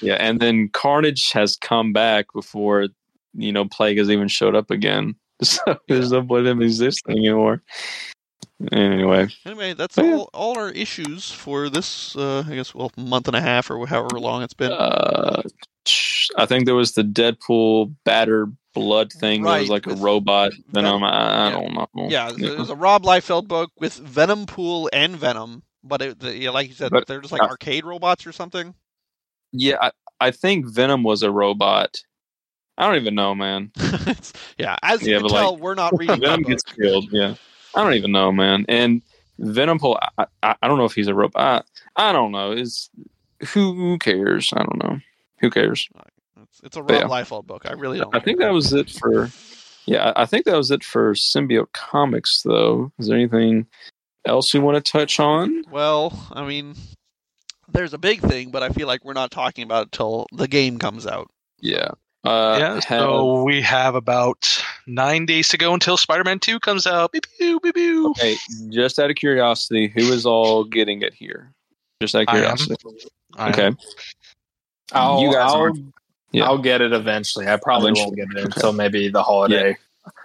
Yeah, 0.00 0.14
and 0.14 0.40
then 0.40 0.68
Carnage 0.72 1.30
has 1.32 1.56
come 1.56 1.92
back 1.92 2.26
before 2.34 2.88
you 3.34 3.52
know 3.52 3.64
Plague 3.66 3.98
has 3.98 4.10
even 4.10 4.28
showed 4.28 4.54
up 4.54 4.70
again. 4.70 5.14
So 5.42 5.78
there's 5.88 6.12
no 6.12 6.22
point 6.22 6.46
in 6.46 6.58
him 6.58 6.62
existing 6.62 7.16
anymore. 7.16 7.62
Anyway, 8.72 9.28
anyway, 9.46 9.72
that's 9.72 9.96
yeah. 9.96 10.12
all 10.16 10.28
all 10.34 10.58
our 10.58 10.68
issues 10.70 11.30
for 11.30 11.70
this. 11.70 12.14
Uh, 12.14 12.44
I 12.46 12.54
guess 12.56 12.74
well, 12.74 12.92
month 12.98 13.26
and 13.26 13.34
a 13.34 13.40
half 13.40 13.70
or 13.70 13.86
however 13.86 14.20
long 14.20 14.42
it's 14.42 14.52
been. 14.52 14.70
uh, 14.70 15.40
I 16.36 16.44
think 16.44 16.66
there 16.66 16.74
was 16.74 16.92
the 16.92 17.02
Deadpool 17.04 17.94
Badder 18.04 18.48
Blood 18.74 19.12
thing. 19.12 19.42
that 19.44 19.60
was 19.60 19.70
like 19.70 19.86
a 19.86 19.94
robot 19.94 20.52
Venom. 20.68 21.00
Venom. 21.00 21.04
I, 21.04 21.08
I 21.08 21.48
Yeah. 21.48 21.50
don't 21.52 21.74
know. 21.74 22.08
yeah, 22.10 22.28
it 22.28 22.34
was, 22.34 22.42
it 22.42 22.58
was 22.58 22.70
a 22.70 22.76
Rob 22.76 23.02
Liefeld 23.04 23.48
book 23.48 23.70
with 23.78 23.94
Venom 23.94 24.44
Pool 24.44 24.90
and 24.92 25.16
Venom. 25.16 25.62
But 25.82 26.02
it, 26.02 26.20
the, 26.20 26.36
yeah, 26.36 26.50
like 26.50 26.68
you 26.68 26.74
said, 26.74 26.90
But- 26.90 27.06
they're 27.06 27.20
just 27.22 27.32
like 27.32 27.40
arcade 27.40 27.86
robots 27.86 28.26
or 28.26 28.32
something. 28.32 28.74
Yeah, 29.52 29.76
I, 29.80 29.90
I 30.20 30.30
think 30.32 30.66
Venom 30.68 31.02
was 31.02 31.22
a 31.22 31.30
robot. 31.30 31.96
I 32.80 32.86
don't 32.86 32.96
even 32.96 33.14
know, 33.14 33.34
man. 33.34 33.70
Yeah, 34.58 34.76
as 34.82 35.02
Yeah, 35.02 35.16
you 35.16 35.20
can 35.20 35.28
but, 35.28 35.52
like, 35.52 35.60
we're 35.60 35.74
not 35.74 35.98
reading 35.98 36.20
Venom 36.20 36.42
gets 36.42 36.62
killed. 36.62 37.08
Yeah, 37.12 37.34
I 37.74 37.82
don't 37.82 37.94
even 37.94 38.12
know, 38.12 38.30
man. 38.32 38.66
And 38.68 39.02
Venom, 39.38 39.78
I, 40.18 40.26
I, 40.42 40.54
I 40.62 40.68
don't 40.68 40.76
know 40.76 40.84
if 40.84 40.94
he's 40.94 41.08
a 41.08 41.14
robot. 41.14 41.66
I, 41.96 42.10
I 42.10 42.12
don't 42.12 42.32
know. 42.32 42.52
Is 42.52 42.90
who, 43.52 43.74
who 43.74 43.98
cares? 43.98 44.52
I 44.54 44.62
don't 44.62 44.82
know. 44.82 44.98
Who 45.40 45.50
cares? 45.50 45.88
It's, 46.42 46.60
it's 46.62 46.76
a 46.76 46.82
Rob 46.82 46.90
yeah. 46.90 47.02
Liefeld 47.04 47.46
book. 47.46 47.62
I 47.64 47.72
really 47.72 47.98
don't. 47.98 48.14
I 48.14 48.20
think 48.20 48.38
that 48.38 48.52
was 48.52 48.72
it 48.72 48.90
for. 48.90 49.30
Yeah, 49.86 50.12
I 50.14 50.22
I 50.22 50.26
think 50.26 50.44
that 50.44 50.56
was 50.56 50.70
it 50.70 50.84
for 50.84 51.14
Symbiote 51.14 51.72
Comics, 51.72 52.42
though. 52.42 52.92
Is 52.98 53.08
there 53.08 53.16
anything 53.16 53.66
else 54.26 54.52
you 54.52 54.60
want 54.60 54.82
to 54.82 54.92
touch 54.92 55.20
on? 55.20 55.64
Well, 55.70 56.28
I 56.32 56.46
mean, 56.46 56.74
there's 57.68 57.94
a 57.94 57.98
big 57.98 58.20
thing, 58.20 58.50
but 58.50 58.62
I 58.62 58.70
feel 58.70 58.86
like 58.86 59.04
we're 59.04 59.12
not 59.12 59.30
talking 59.30 59.64
about 59.64 59.86
it 59.86 59.92
till 59.92 60.26
the 60.32 60.48
game 60.48 60.78
comes 60.78 61.06
out. 61.06 61.30
Yeah. 61.60 61.90
Uh, 62.22 62.56
yeah, 62.58 62.74
have- 62.74 62.84
so 62.84 63.42
we 63.44 63.62
have 63.62 63.94
about 63.94 64.62
nine 64.86 65.24
days 65.24 65.48
to 65.48 65.56
go 65.56 65.72
until 65.72 65.96
Spider-Man 65.96 66.38
Two 66.38 66.60
comes 66.60 66.86
out. 66.86 67.12
Beep, 67.12 67.24
pew, 67.38 67.58
beep, 67.60 67.74
pew. 67.74 68.10
okay, 68.10 68.36
just 68.68 68.98
out 68.98 69.08
of 69.08 69.16
curiosity, 69.16 69.88
who 69.88 70.00
is 70.12 70.26
all 70.26 70.64
getting 70.64 71.00
it 71.02 71.14
here? 71.14 71.52
Just 72.02 72.14
out 72.14 72.22
of 72.22 72.28
I 72.28 72.32
am. 72.32 72.56
curiosity. 72.56 72.76
I- 73.38 73.48
Okay. 73.50 73.70
I'll, 74.92 75.20
You 75.22 75.32
guys 75.32 75.50
I'll, 75.52 75.60
aren't. 75.60 75.94
Yeah. 76.32 76.44
I'll 76.44 76.58
get 76.58 76.80
it 76.80 76.92
eventually. 76.92 77.46
I 77.48 77.56
probably 77.56 77.92
Eventually. 77.92 78.06
won't 78.06 78.16
get 78.16 78.38
it 78.38 78.44
Okay. 78.46 78.52
until 78.56 78.72
maybe 78.72 79.08
the 79.08 79.22
holiday. 79.22 79.76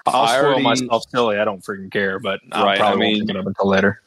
I'll 0.07 0.23
I 0.23 0.27
spoil 0.37 0.45
already- 0.47 0.63
myself 0.63 1.03
silly. 1.09 1.37
I 1.39 1.45
don't 1.45 1.63
freaking 1.63 1.91
care, 1.91 2.19
but 2.19 2.39
I 2.51 2.63
Right, 2.63 2.75
I 2.75 2.77
probably 2.79 2.99
mean- 2.99 3.17
won't 3.19 3.27
pick 3.27 3.35
it 3.35 3.39
up 3.39 3.45
until 3.47 3.67
later. 3.69 4.01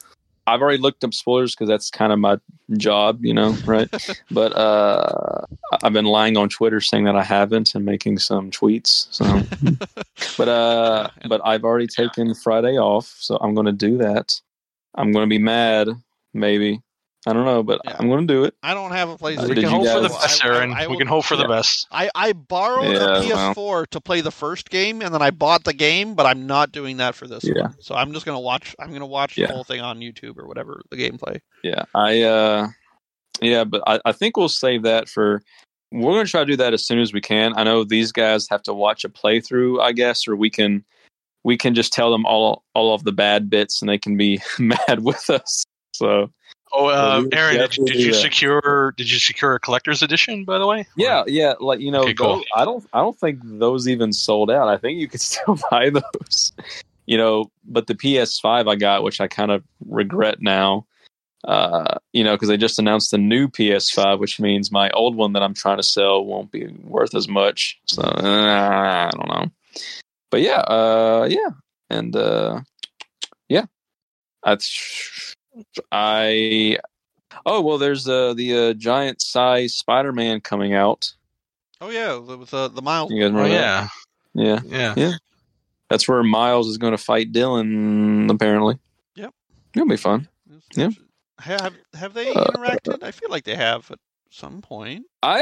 I've 0.49 0.61
already 0.61 0.79
looked 0.79 1.03
up 1.03 1.13
spoilers 1.13 1.55
because 1.55 1.69
that's 1.69 1.89
kind 1.89 2.11
of 2.11 2.19
my 2.19 2.37
job, 2.77 3.23
you 3.23 3.33
know, 3.33 3.55
right? 3.65 3.89
but 4.31 4.55
uh, 4.55 5.45
I've 5.83 5.93
been 5.93 6.05
lying 6.05 6.37
on 6.37 6.49
Twitter 6.49 6.81
saying 6.81 7.05
that 7.05 7.15
I 7.15 7.23
haven't 7.23 7.75
and 7.75 7.85
making 7.85 8.19
some 8.19 8.51
tweets. 8.51 9.07
So, 9.11 9.25
but 10.37 10.47
uh, 10.49 11.09
but 11.27 11.41
I've 11.45 11.63
already 11.63 11.87
taken 11.87 12.33
Friday 12.33 12.77
off, 12.77 13.15
so 13.19 13.37
I'm 13.41 13.53
going 13.53 13.67
to 13.67 13.71
do 13.71 13.97
that. 13.97 14.39
I'm 14.95 15.11
going 15.11 15.23
to 15.23 15.29
be 15.29 15.39
mad, 15.39 15.89
maybe, 16.33 16.81
I 17.27 17.33
don't 17.33 17.43
know, 17.45 17.63
but 17.63 17.81
Yeah. 17.83 17.97
I'm 17.99 18.07
going 18.07 18.25
to 18.27 18.33
do 18.33 18.43
it. 18.45 18.55
I 18.63 18.73
don't 18.73 18.91
have 18.91 19.09
a 19.09 19.17
PlayStation. 19.17 19.43
Uh, 19.43 19.47
we 19.49 19.55
did 19.55 19.63
can 19.65 19.73
you 19.81 19.89
hope 19.89 19.93
for 19.93 19.99
the 20.01 20.07
guys- 20.07 20.21
best, 20.21 20.45
I- 20.45 20.49
I- 20.49 20.83
I 20.83 20.87
we 20.87 20.97
can 20.97 21.07
hope 21.07 21.25
for 21.25 21.35
the 21.35 21.47
best. 21.49 21.87
I, 21.91 22.09
I 22.15 22.31
borrowed 22.33 22.93
Yeah, 22.93 23.19
a. 23.19 23.23
PS4 23.23 23.87
to 23.87 23.99
play 24.01 24.21
the 24.21 24.31
first 24.31 24.69
game, 24.69 25.01
and 25.01 25.13
then 25.13 25.21
I 25.21 25.31
bought 25.31 25.65
the 25.65 25.73
game, 25.73 26.15
but 26.15 26.25
I'm 26.25 26.47
not 26.47 26.71
doing 26.71 26.97
that 26.97 27.15
for 27.15 27.27
this 27.27 27.43
Yeah. 27.43 27.63
one. 27.63 27.75
So 27.81 27.93
I'm 27.95 28.13
just 28.13 28.25
gonna 28.25 28.39
watch. 28.39 28.73
I'm 28.79 28.93
gonna 28.93 29.05
watch 29.05 29.37
Yeah. 29.37 29.47
the 29.47 29.53
whole 29.53 29.65
thing 29.65 29.81
on 29.81 29.99
YouTube 29.99 30.37
or 30.37 30.47
whatever 30.47 30.81
the 30.91 30.97
gameplay. 30.97 31.41
Yeah, 31.63 31.83
I 31.93 32.21
uh 32.21 32.67
yeah, 33.41 33.65
but 33.65 33.83
I, 33.85 33.99
I 34.05 34.11
think 34.13 34.37
we'll 34.37 34.47
save 34.49 34.83
that 34.83 35.09
for 35.09 35.41
we're 35.91 36.13
gonna 36.13 36.25
try 36.25 36.41
to 36.41 36.45
do 36.45 36.55
that 36.57 36.73
as 36.73 36.85
soon 36.85 36.99
as 36.99 37.11
we 37.11 37.19
can. 37.19 37.53
I 37.57 37.63
know 37.63 37.83
these 37.83 38.13
guys 38.13 38.47
have 38.49 38.63
to 38.63 38.73
watch 38.73 39.03
a 39.03 39.09
playthrough, 39.09 39.81
I 39.81 39.91
guess, 39.91 40.25
or 40.25 40.37
we 40.37 40.49
can 40.49 40.85
we 41.43 41.57
can 41.57 41.75
just 41.75 41.91
tell 41.91 42.11
them 42.11 42.25
all 42.25 42.63
all 42.75 42.93
of 42.93 43.03
the 43.03 43.11
bad 43.11 43.49
bits 43.49 43.81
and 43.81 43.89
they 43.89 43.97
can 43.97 44.15
be 44.15 44.41
mad 44.59 45.03
with 45.03 45.29
us. 45.29 45.65
So 45.93 46.31
Oh, 46.71 46.87
uh, 46.87 47.23
Aaron, 47.31 47.55
did, 47.55 47.59
definitely 47.61 47.93
did 47.93 48.01
you 48.03 48.13
secure? 48.13 48.93
Did 48.97 49.11
you 49.11 49.17
secure 49.19 49.55
a 49.55 49.59
collector's 49.59 50.01
edition? 50.03 50.45
By 50.45 50.59
the 50.59 50.67
way, 50.67 50.85
yeah, 50.95 51.23
yeah, 51.27 51.53
like 51.59 51.79
you 51.79 51.91
know, 51.91 52.01
Okay, 52.03 52.13
cool. 52.13 52.35
those- 52.37 52.45
I 52.55 52.65
don't 52.65 52.85
I 52.93 52.99
don't 52.99 53.17
think 53.17 53.39
those 53.43 53.87
even 53.87 54.13
sold 54.13 54.51
out. 54.51 54.67
I 54.67 54.77
think 54.77 54.99
you 54.99 55.07
could 55.07 55.21
still 55.31 55.57
buy 55.71 55.89
those. 55.89 56.53
You 57.07 57.17
know, 57.17 57.51
but 57.65 57.87
the 57.87 57.95
PS5 57.95 58.69
I 58.69 58.75
got, 58.75 59.01
which 59.03 59.19
I 59.19 59.27
kind 59.27 59.49
of 59.51 59.63
regret 59.87 60.41
now. 60.41 60.85
Uh, 61.45 61.97
you 62.11 62.23
know, 62.23 62.35
because 62.35 62.49
they 62.49 62.57
just 62.57 62.77
announced 62.79 63.11
the 63.11 63.17
new 63.17 63.47
PS5, 63.47 64.19
which 64.19 64.39
means 64.41 64.71
my 64.71 64.89
old 64.91 65.15
one 65.15 65.33
that 65.33 65.41
I'm 65.41 65.53
trying 65.53 65.77
to 65.77 65.83
sell 65.83 66.23
won't 66.25 66.51
be 66.51 66.67
worth 66.83 67.15
as 67.15 67.27
much. 67.29 67.79
So 67.85 68.01
uh, 68.03 69.09
I 69.11 69.15
don't 69.15 69.27
know. 69.29 69.45
But 70.29 70.41
yeah, 70.41 70.59
uh, 70.59 71.27
yeah, 71.31 71.49
and 71.89 72.13
uh, 72.15 72.59
yeah, 73.47 73.65
I, 74.45 74.57
I. 75.91 76.77
Oh 77.45 77.61
well, 77.61 77.77
there's 77.77 78.07
uh, 78.07 78.33
the 78.33 78.57
uh, 78.57 78.73
giant 78.73 79.21
size 79.21 79.73
Spider-Man 79.75 80.41
coming 80.41 80.73
out. 80.73 81.11
Oh 81.81 81.89
yeah, 81.89 82.15
with 82.17 82.53
uh, 82.53 82.67
the 82.69 82.81
Miles. 82.81 83.11
You 83.11 83.21
guys 83.21 83.31
oh 83.31 83.35
remember 83.37 83.49
that? 83.55 83.89
yeah, 84.33 84.59
Yeah, 84.65 84.93
yeah. 84.97 85.13
that's 85.89 86.07
where 86.07 86.21
Miles 86.23 86.67
is 86.67 86.77
going 86.77 86.91
to 86.91 86.97
fight 86.97 87.31
Dylan. 87.31 88.29
Apparently. 88.31 88.77
Yep. 89.15 89.33
It'll 89.75 89.87
be 89.87 89.95
fun. 89.97 90.27
Yeah. 90.75 90.89
Have 91.39 91.75
have 91.93 92.13
they 92.13 92.31
Uh, 92.33 92.45
interacted? 92.47 93.01
I 93.03 93.11
feel 93.11 93.29
like 93.29 93.45
they 93.45 93.55
have 93.55 93.89
at 93.91 93.99
some 94.29 94.61
point. 94.61 95.05
I. 95.23 95.39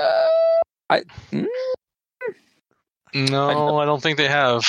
Uh, 0.00 0.94
I. 0.94 1.02
mm, 1.32 1.46
No, 3.14 3.78
I 3.78 3.84
don't 3.84 4.02
think 4.02 4.16
they 4.18 4.28
have. 4.28 4.64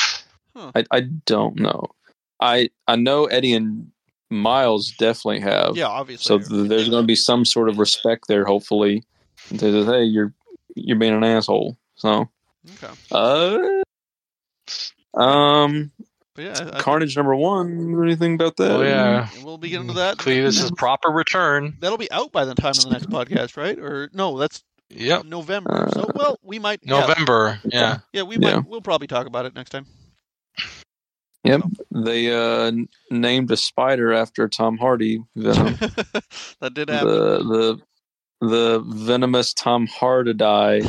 I. 0.56 0.84
I 0.92 1.02
don't 1.26 1.56
know. 1.58 1.88
I. 2.40 2.70
I 2.88 2.96
know 2.96 3.26
Eddie 3.26 3.54
and 3.54 3.92
Miles 4.30 4.92
definitely 4.98 5.42
have. 5.42 5.78
Yeah, 5.78 5.88
obviously. 5.88 6.26
So 6.26 6.38
th- 6.40 6.68
there's 6.70 6.90
going 6.90 7.04
to 7.04 7.08
be 7.08 7.16
some 7.16 7.46
sort 7.46 7.70
of 7.70 7.78
respect 7.78 8.26
there, 8.28 8.46
hopefully. 8.46 9.04
And 9.50 9.60
they 9.60 9.72
say, 9.72 9.86
hey, 9.86 10.04
you're 10.04 10.34
you're 10.76 10.98
being 10.98 11.14
an 11.14 11.24
asshole. 11.24 11.78
So, 11.96 12.28
okay. 12.84 12.94
uh, 13.12 13.60
um, 15.20 15.92
But 16.36 16.44
yeah, 16.46 16.70
I, 16.74 16.82
Carnage 16.82 17.16
number 17.16 17.36
one. 17.36 18.04
Anything 18.04 18.36
about 18.36 18.58
that? 18.58 18.72
Oh 18.72 18.82
yeah, 18.82 19.30
I, 19.32 19.44
we'll 19.44 19.58
be 19.58 19.70
getting 19.70 19.88
to 19.88 19.94
that. 19.94 20.18
Cletus's 20.18 20.72
proper 20.72 21.10
return. 21.10 21.78
That'll 21.80 21.98
be 21.98 22.12
out 22.12 22.32
by 22.32 22.46
the 22.46 22.56
time 22.56 22.72
of 22.72 22.84
the 22.84 22.90
next 22.90 23.10
podcast, 23.10 23.56
right? 23.58 23.78
Or 23.80 24.10
no, 24.14 24.38
that's 24.38 24.64
Yep, 24.90 25.26
November. 25.26 25.90
So 25.94 26.10
well, 26.14 26.38
we 26.44 26.60
might. 26.60 26.86
November. 26.86 27.60
Yeah, 27.66 28.00
Yeah, 28.14 28.24
we 28.24 28.38
Yeah. 28.38 28.58
might. 28.58 28.68
We'll 28.68 28.82
probably 28.82 29.08
talk 29.08 29.26
about 29.28 29.46
it 29.46 29.56
next 29.56 29.72
time. 29.72 29.88
Yep. 31.46 31.62
They 31.92 32.32
uh, 32.34 32.72
named 33.12 33.52
a 33.52 33.58
spider 33.58 34.14
after 34.14 34.48
Tom 34.48 34.78
Hardy 34.78 35.22
Venom. 35.36 35.76
that 36.60 36.74
did 36.74 36.90
happen. 36.90 37.08
the 37.08 37.80
the 38.42 38.48
the 38.48 38.84
venomous 38.86 39.54
Tom 39.54 39.88
Hardy, 39.88 40.82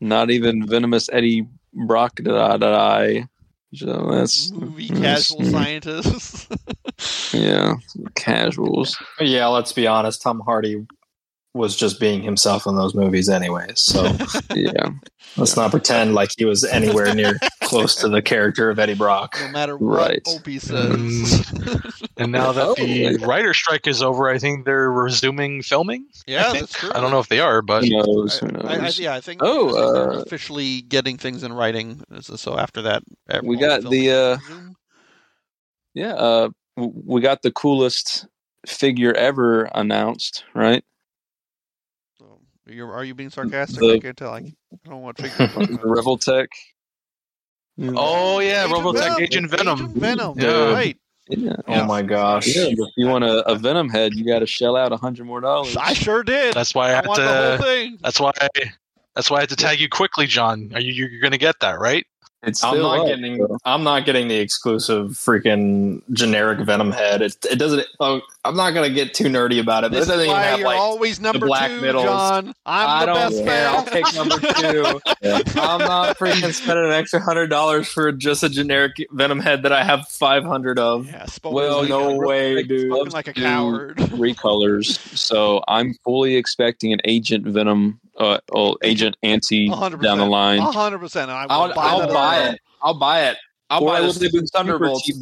not 0.00 0.30
even 0.30 0.66
venomous 0.66 1.08
Eddie 1.12 1.46
Brock 1.72 2.16
die. 2.16 3.26
So 3.74 4.10
that's 4.10 4.50
Movie 4.50 4.88
that's- 4.88 5.30
casual 5.32 5.50
scientists. 5.50 6.48
Yeah, 7.32 7.76
casuals. 8.14 8.94
Yeah, 9.20 9.46
let's 9.46 9.72
be 9.72 9.86
honest. 9.86 10.20
Tom 10.20 10.40
Hardy 10.40 10.84
was 11.52 11.74
just 11.76 11.98
being 11.98 12.22
himself 12.22 12.64
in 12.66 12.76
those 12.76 12.94
movies, 12.94 13.28
anyways. 13.28 13.80
So 13.82 14.04
Yeah, 14.54 14.90
let's 15.36 15.56
not 15.56 15.72
pretend 15.72 16.14
like 16.14 16.30
he 16.38 16.44
was 16.44 16.62
anywhere 16.64 17.12
near 17.14 17.38
close 17.64 17.96
to 17.96 18.08
the 18.08 18.22
character 18.22 18.70
of 18.70 18.78
Eddie 18.78 18.94
Brock. 18.94 19.36
no 19.40 19.48
matter 19.48 19.76
what 19.76 19.96
Right. 20.10 20.22
Opie 20.28 20.60
says. 20.60 21.50
and 22.18 22.30
now 22.30 22.52
that 22.52 22.76
the 22.76 23.18
writer 23.26 23.52
strike 23.52 23.88
is 23.88 24.00
over, 24.00 24.28
I 24.28 24.38
think 24.38 24.64
they're 24.64 24.92
resuming 24.92 25.62
filming. 25.62 26.06
yeah, 26.26 26.50
I 26.50 26.60
that's 26.60 26.72
true. 26.72 26.92
I 26.94 27.00
don't 27.00 27.10
know 27.10 27.18
if 27.20 27.28
they 27.28 27.40
are, 27.40 27.62
but 27.62 27.82
who 27.84 27.90
knows? 27.90 28.38
Who 28.38 28.46
I, 28.62 28.76
I, 28.76 28.88
yeah, 28.94 29.14
I 29.14 29.20
think. 29.20 29.40
Oh, 29.42 29.70
I 29.70 29.72
think 29.72 29.94
they're 29.94 30.12
uh, 30.12 30.22
officially 30.22 30.82
getting 30.82 31.16
things 31.18 31.42
in 31.42 31.52
writing. 31.52 32.02
So- 32.20 32.36
So 32.36 32.56
after 32.58 32.82
that, 32.82 33.02
We 33.42 33.56
got 33.56 33.82
the, 33.82 34.10
uh, 34.12 34.38
Yeah, 35.94 36.14
uh, 36.14 36.48
we 36.76 37.20
got 37.20 37.42
the 37.42 37.50
coolest 37.50 38.26
figure 38.66 39.12
ever 39.14 39.64
announced, 39.74 40.44
right? 40.54 40.84
So, 42.70 42.74
you're, 42.76 42.92
are 42.92 43.02
you 43.02 43.16
being 43.16 43.30
sarcastic? 43.30 43.80
The- 43.80 43.94
I 43.94 43.98
can't 43.98 44.16
tell. 44.16 44.32
I, 44.32 44.36
I 44.36 44.42
don't 44.84 44.86
know 44.86 44.96
what 44.98 45.16
figure. 45.16 45.34
you're 45.40 45.48
talking 45.48 45.74
about. 45.74 46.46
Oh 47.98 48.38
yeah, 48.38 48.64
Agent 48.64 48.78
Revoltech 48.78 48.94
Venom. 49.00 49.20
Agent 49.20 49.50
Venom. 49.50 49.78
Agent 49.80 49.96
Venom. 49.96 50.38
Yeah. 50.38 50.72
Right. 50.72 50.96
Yeah. 51.28 51.56
Oh 51.66 51.84
my 51.84 52.02
gosh. 52.02 52.46
Yeah, 52.46 52.66
if 52.66 52.78
you 52.96 53.08
want 53.08 53.24
a, 53.24 53.44
a 53.48 53.56
Venom 53.56 53.88
head, 53.88 54.14
you 54.14 54.24
got 54.24 54.38
to 54.38 54.46
shell 54.46 54.76
out 54.76 54.92
a 54.92 54.96
hundred 54.96 55.26
more 55.26 55.40
dollars. 55.40 55.76
I 55.76 55.94
sure 55.94 56.22
did. 56.22 56.54
That's 56.54 56.72
why 56.72 56.88
I 56.88 56.92
I 56.92 56.94
had 56.94 57.06
want 57.08 57.20
the 57.20 57.26
whole 57.26 57.56
to. 57.56 57.62
thing. 57.64 57.98
That's 58.04 58.20
why. 58.20 58.30
That's 59.16 59.30
why 59.32 59.38
I 59.38 59.40
had 59.40 59.48
to 59.48 59.56
tag 59.56 59.80
you 59.80 59.88
quickly, 59.88 60.26
John. 60.26 60.70
Are 60.72 60.80
you 60.80 60.92
you're 60.92 61.20
going 61.20 61.32
to 61.32 61.38
get 61.38 61.56
that 61.62 61.80
right? 61.80 62.06
It's 62.44 62.62
I'm 62.62 62.78
not 62.78 63.00
up, 63.00 63.06
getting. 63.08 63.38
so. 63.38 63.58
I'm 63.64 63.82
not 63.82 64.06
getting 64.06 64.28
the 64.28 64.36
exclusive 64.36 65.10
freaking 65.10 66.02
generic 66.12 66.60
Venom 66.60 66.92
head. 66.92 67.20
It, 67.20 67.36
it 67.50 67.56
doesn't. 67.58 67.84
Oh, 67.98 68.20
I'm 68.42 68.56
not 68.56 68.70
gonna 68.72 68.88
get 68.90 69.12
too 69.12 69.24
nerdy 69.24 69.60
about 69.60 69.84
it. 69.84 69.90
But 69.92 69.98
This 69.98 70.08
it 70.08 70.12
is 70.12 70.18
doesn't 70.18 70.24
even 70.24 70.32
why 70.36 70.42
have 70.44 70.58
you're 70.60 70.68
like. 70.68 70.78
always 70.78 71.20
number 71.20 71.46
black 71.46 71.70
two, 71.70 71.80
middles. 71.82 72.04
John. 72.04 72.54
I'm 72.64 72.88
I 72.88 73.00
the 73.00 73.06
don't 73.06 73.14
best 73.16 73.36
care. 73.36 73.44
man. 73.46 73.66
I'll 73.74 73.84
take 73.84 74.14
number 74.14 74.38
two. 74.38 75.00
Yeah. 75.22 75.38
I'm 75.62 75.78
not 75.80 76.16
freaking 76.18 76.52
spending 76.54 76.86
an 76.86 76.92
extra 76.92 77.20
hundred 77.20 77.48
dollars 77.48 77.88
for 77.88 78.10
just 78.12 78.42
a 78.42 78.48
generic 78.48 78.92
Venom 79.12 79.40
head 79.40 79.62
that 79.64 79.72
I 79.72 79.84
have 79.84 80.08
500 80.08 80.78
of. 80.78 81.06
Yeah, 81.06 81.26
Well, 81.44 81.80
like, 81.80 81.88
no 81.90 82.10
a, 82.10 82.26
way, 82.26 82.62
dude. 82.62 82.90
spoken 82.90 83.12
like 83.12 83.28
a 83.28 83.34
coward. 83.34 83.98
Three 84.08 84.32
colors. 84.34 84.98
So 85.20 85.62
I'm 85.68 85.92
fully 86.04 86.36
expecting 86.36 86.94
an 86.94 87.00
Agent 87.04 87.46
Venom, 87.46 88.00
uh, 88.18 88.38
oh, 88.54 88.76
Agent 88.82 89.16
Anti 89.22 89.68
100%. 89.68 90.00
down 90.02 90.16
the 90.16 90.24
line. 90.24 90.60
hundred 90.60 90.98
percent. 91.00 91.30
I 91.30 91.42
will 91.44 91.74
buy, 91.74 91.82
I'll 91.84 92.08
buy 92.08 92.48
it. 92.48 92.60
I'll 92.82 92.98
buy 92.98 93.24
it. 93.28 93.36
I'll 93.68 93.82
Or 93.84 93.88
buy 93.88 93.96
I 93.98 94.00
the 94.00 94.06
will 94.06 94.12
do 94.14 94.18
stupid 94.20 94.48
super 94.48 94.50
Thunderbolts 94.54 95.02
cheap. 95.04 95.16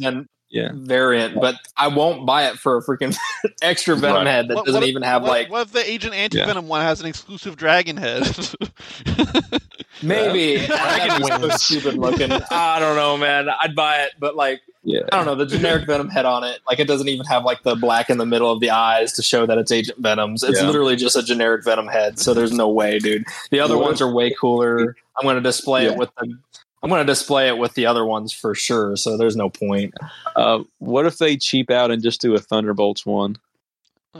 Then 0.51 0.61
Yeah. 0.63 0.69
variant, 0.73 1.39
but 1.39 1.55
I 1.77 1.87
won't 1.89 2.25
buy 2.25 2.47
it 2.47 2.57
for 2.57 2.77
a 2.77 2.81
freaking 2.83 3.15
extra 3.61 3.95
Venom 3.95 4.17
Right. 4.17 4.27
head 4.27 4.47
that 4.49 4.55
What- 4.55 4.65
doesn't 4.65 4.79
what 4.81 4.83
if- 4.83 4.89
even 4.89 5.03
have 5.03 5.21
what, 5.23 5.29
like 5.31 5.49
What 5.51 5.61
if 5.67 5.71
the 5.73 5.89
Agent 5.89 6.13
Anti 6.13 6.37
Venom 6.43 6.67
one 6.67 6.81
has 6.81 7.01
an 7.01 7.07
exclusive 7.07 7.55
dragon 7.55 7.97
head? 7.97 8.23
maybe 10.01 10.65
Dragon 10.65 11.21
That'd 11.21 11.41
be 11.41 11.49
so 11.49 11.57
stupid 11.57 11.95
looking. 11.95 12.31
I 12.31 12.79
don't 12.79 12.95
know, 12.95 13.17
man. 13.17 13.47
I'd 13.61 13.75
buy 13.75 14.03
it, 14.03 14.11
but 14.19 14.35
like 14.35 14.61
Yeah. 14.83 15.01
I 15.11 15.17
don't 15.17 15.25
know 15.25 15.35
the 15.35 15.45
generic 15.45 15.85
Venom 15.87 16.09
head 16.09 16.25
on 16.25 16.43
it. 16.43 16.59
Like 16.67 16.79
it 16.79 16.87
doesn't 16.87 17.07
even 17.07 17.25
have 17.25 17.43
like 17.43 17.63
the 17.63 17.75
black 17.75 18.09
in 18.09 18.17
the 18.17 18.25
middle 18.25 18.51
of 18.51 18.59
the 18.59 18.69
eyes 18.71 19.13
to 19.13 19.21
show 19.21 19.45
that 19.45 19.57
it's 19.57 19.71
Agent 19.71 19.99
Venom's. 19.99 20.43
It's 20.43 20.59
Yeah. 20.61 20.67
literally 20.67 20.95
just 20.95 21.15
a 21.15 21.23
generic 21.23 21.63
Venom 21.65 21.87
head. 21.87 22.19
So 22.19 22.33
there's 22.33 22.51
no 22.53 22.69
way, 22.69 22.99
dude. 22.99 23.25
The 23.51 23.59
other 23.59 23.77
What 23.77 23.85
ones 23.87 24.01
are 24.01 24.11
way 24.11 24.33
cooler. 24.39 24.95
I'm 25.17 25.23
going 25.23 25.35
to 25.35 25.41
display 25.41 25.83
Yeah. 25.85 25.91
it 25.91 25.97
with 25.97 26.09
the. 26.15 26.37
I'm 26.81 26.89
going 26.89 27.01
to 27.05 27.11
display 27.11 27.47
it 27.49 27.57
with 27.57 27.73
the 27.73 27.85
other 27.87 28.05
ones 28.05 28.31
for 28.31 28.55
sure. 28.55 28.95
So 28.95 29.17
there's 29.17 29.35
no 29.35 29.49
point. 29.49 29.93
Uh, 30.35 30.63
what 30.77 31.05
if 31.05 31.17
they 31.17 31.35
cheap 31.35 31.69
out 31.69 31.91
and 31.91 32.01
just 32.01 32.21
do 32.21 32.33
a 32.35 32.39
Thunderbolts 32.39 33.05
one? 33.05 33.35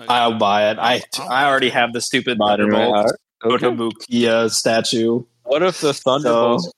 I'll 0.08 0.38
buy 0.38 0.70
it. 0.72 0.78
I 0.80 1.02
I 1.20 1.46
already 1.46 1.70
have 1.70 1.94
the 1.94 2.02
stupid 2.02 2.38
Thunderbolt 2.38 3.12
Okay. 3.44 3.66
Kotobukiya 3.68 4.52
statue. 4.52 5.24
What 5.44 5.64
if 5.64 5.80
the 5.82 5.94
Thunderbolts 5.94 6.72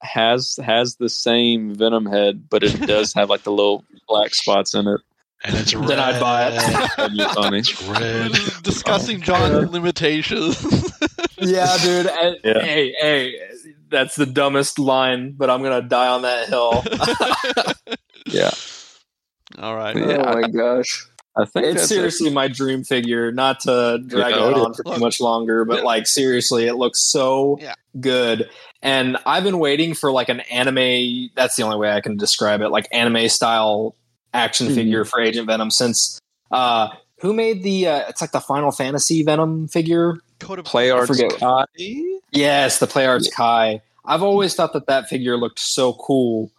has 0.00 0.58
has 0.64 0.96
the 0.96 1.08
same 1.10 1.74
Venom 1.74 2.06
head, 2.06 2.48
but 2.48 2.62
it 2.62 2.80
does 2.86 3.12
have 3.14 3.28
like 3.28 3.42
the 3.42 3.50
little 3.52 3.84
black 4.08 4.34
spots 4.34 4.74
in 4.74 4.86
it? 4.88 5.00
And 5.44 5.56
it's 5.56 5.74
red. 5.74 5.88
Then 5.88 5.98
I'd 5.98 6.20
buy 6.20 6.48
it. 6.48 6.54
That'd 6.96 7.18
be 7.18 7.24
funny. 7.34 7.58
It's 7.58 7.82
red. 7.82 8.32
discussing 8.62 9.20
John's 9.20 9.70
limitations. 9.70 10.64
Yeah, 11.36 11.76
dude. 11.82 12.06
and- 12.06 12.36
Yeah. 12.42 12.60
Hey, 12.62 12.94
hey, 12.98 13.34
that's 13.90 14.16
the 14.16 14.26
dumbest 14.26 14.78
line, 14.78 15.32
but 15.36 15.50
I'm 15.50 15.62
gonna 15.62 15.82
die 15.82 16.08
on 16.08 16.22
that 16.22 16.48
hill. 16.48 16.82
Yeah. 18.26 18.50
All 19.58 19.76
right. 19.76 19.94
Yeah. 19.94 20.22
oh 20.26 20.40
my 20.40 20.48
gosh. 20.48 21.06
I 21.36 21.44
think 21.44 21.66
It's 21.66 21.74
that's 21.76 21.88
seriously 21.88 22.30
my 22.30 22.48
dream 22.48 22.84
figure. 22.84 23.30
Not 23.32 23.60
to 23.60 24.00
drag 24.04 24.34
Yeah. 24.34 24.48
it 24.48 24.54
on 24.54 24.72
for 24.74 24.82
Look. 24.84 24.94
too 24.94 25.00
much 25.00 25.20
longer, 25.20 25.64
but 25.64 25.78
Yeah. 25.78 25.84
like 25.84 26.06
seriously, 26.06 26.66
it 26.66 26.74
looks 26.74 27.00
so 27.00 27.58
Yeah. 27.60 27.74
good. 28.00 28.48
And 28.82 29.18
I've 29.26 29.44
been 29.44 29.58
waiting 29.58 29.94
for 29.94 30.10
like 30.10 30.28
an 30.30 30.40
anime. 30.40 31.28
That's 31.36 31.54
the 31.56 31.62
only 31.64 31.76
way 31.76 31.92
I 31.92 32.00
can 32.00 32.16
describe 32.16 32.62
it. 32.62 32.70
Like 32.70 32.88
anime 32.92 33.28
style 33.28 33.94
action 34.32 34.68
Mhm. 34.68 34.74
figure 34.74 35.04
for 35.04 35.20
Agent 35.20 35.46
Venom 35.46 35.70
since 35.70 36.18
uh, 36.50 36.88
who 37.20 37.34
made 37.34 37.62
the? 37.62 37.88
Uh, 37.88 38.08
it's 38.08 38.20
like 38.20 38.32
the 38.32 38.40
Final 38.40 38.70
Fantasy 38.70 39.22
Venom 39.22 39.68
figure. 39.68 40.16
Code 40.40 40.58
of 40.60 40.64
Play 40.64 40.90
Arts 40.90 41.08
forget- 41.08 41.36
Kai. 41.38 41.64
Yes, 42.34 42.78
the 42.78 42.86
Play 42.86 43.06
Arts 43.06 43.30
Kai. 43.30 43.80
I've 44.04 44.22
always 44.22 44.54
thought 44.54 44.72
that 44.74 44.86
that 44.86 45.08
figure 45.08 45.36
looked 45.36 45.58
so 45.58 45.94
cool, 45.94 46.50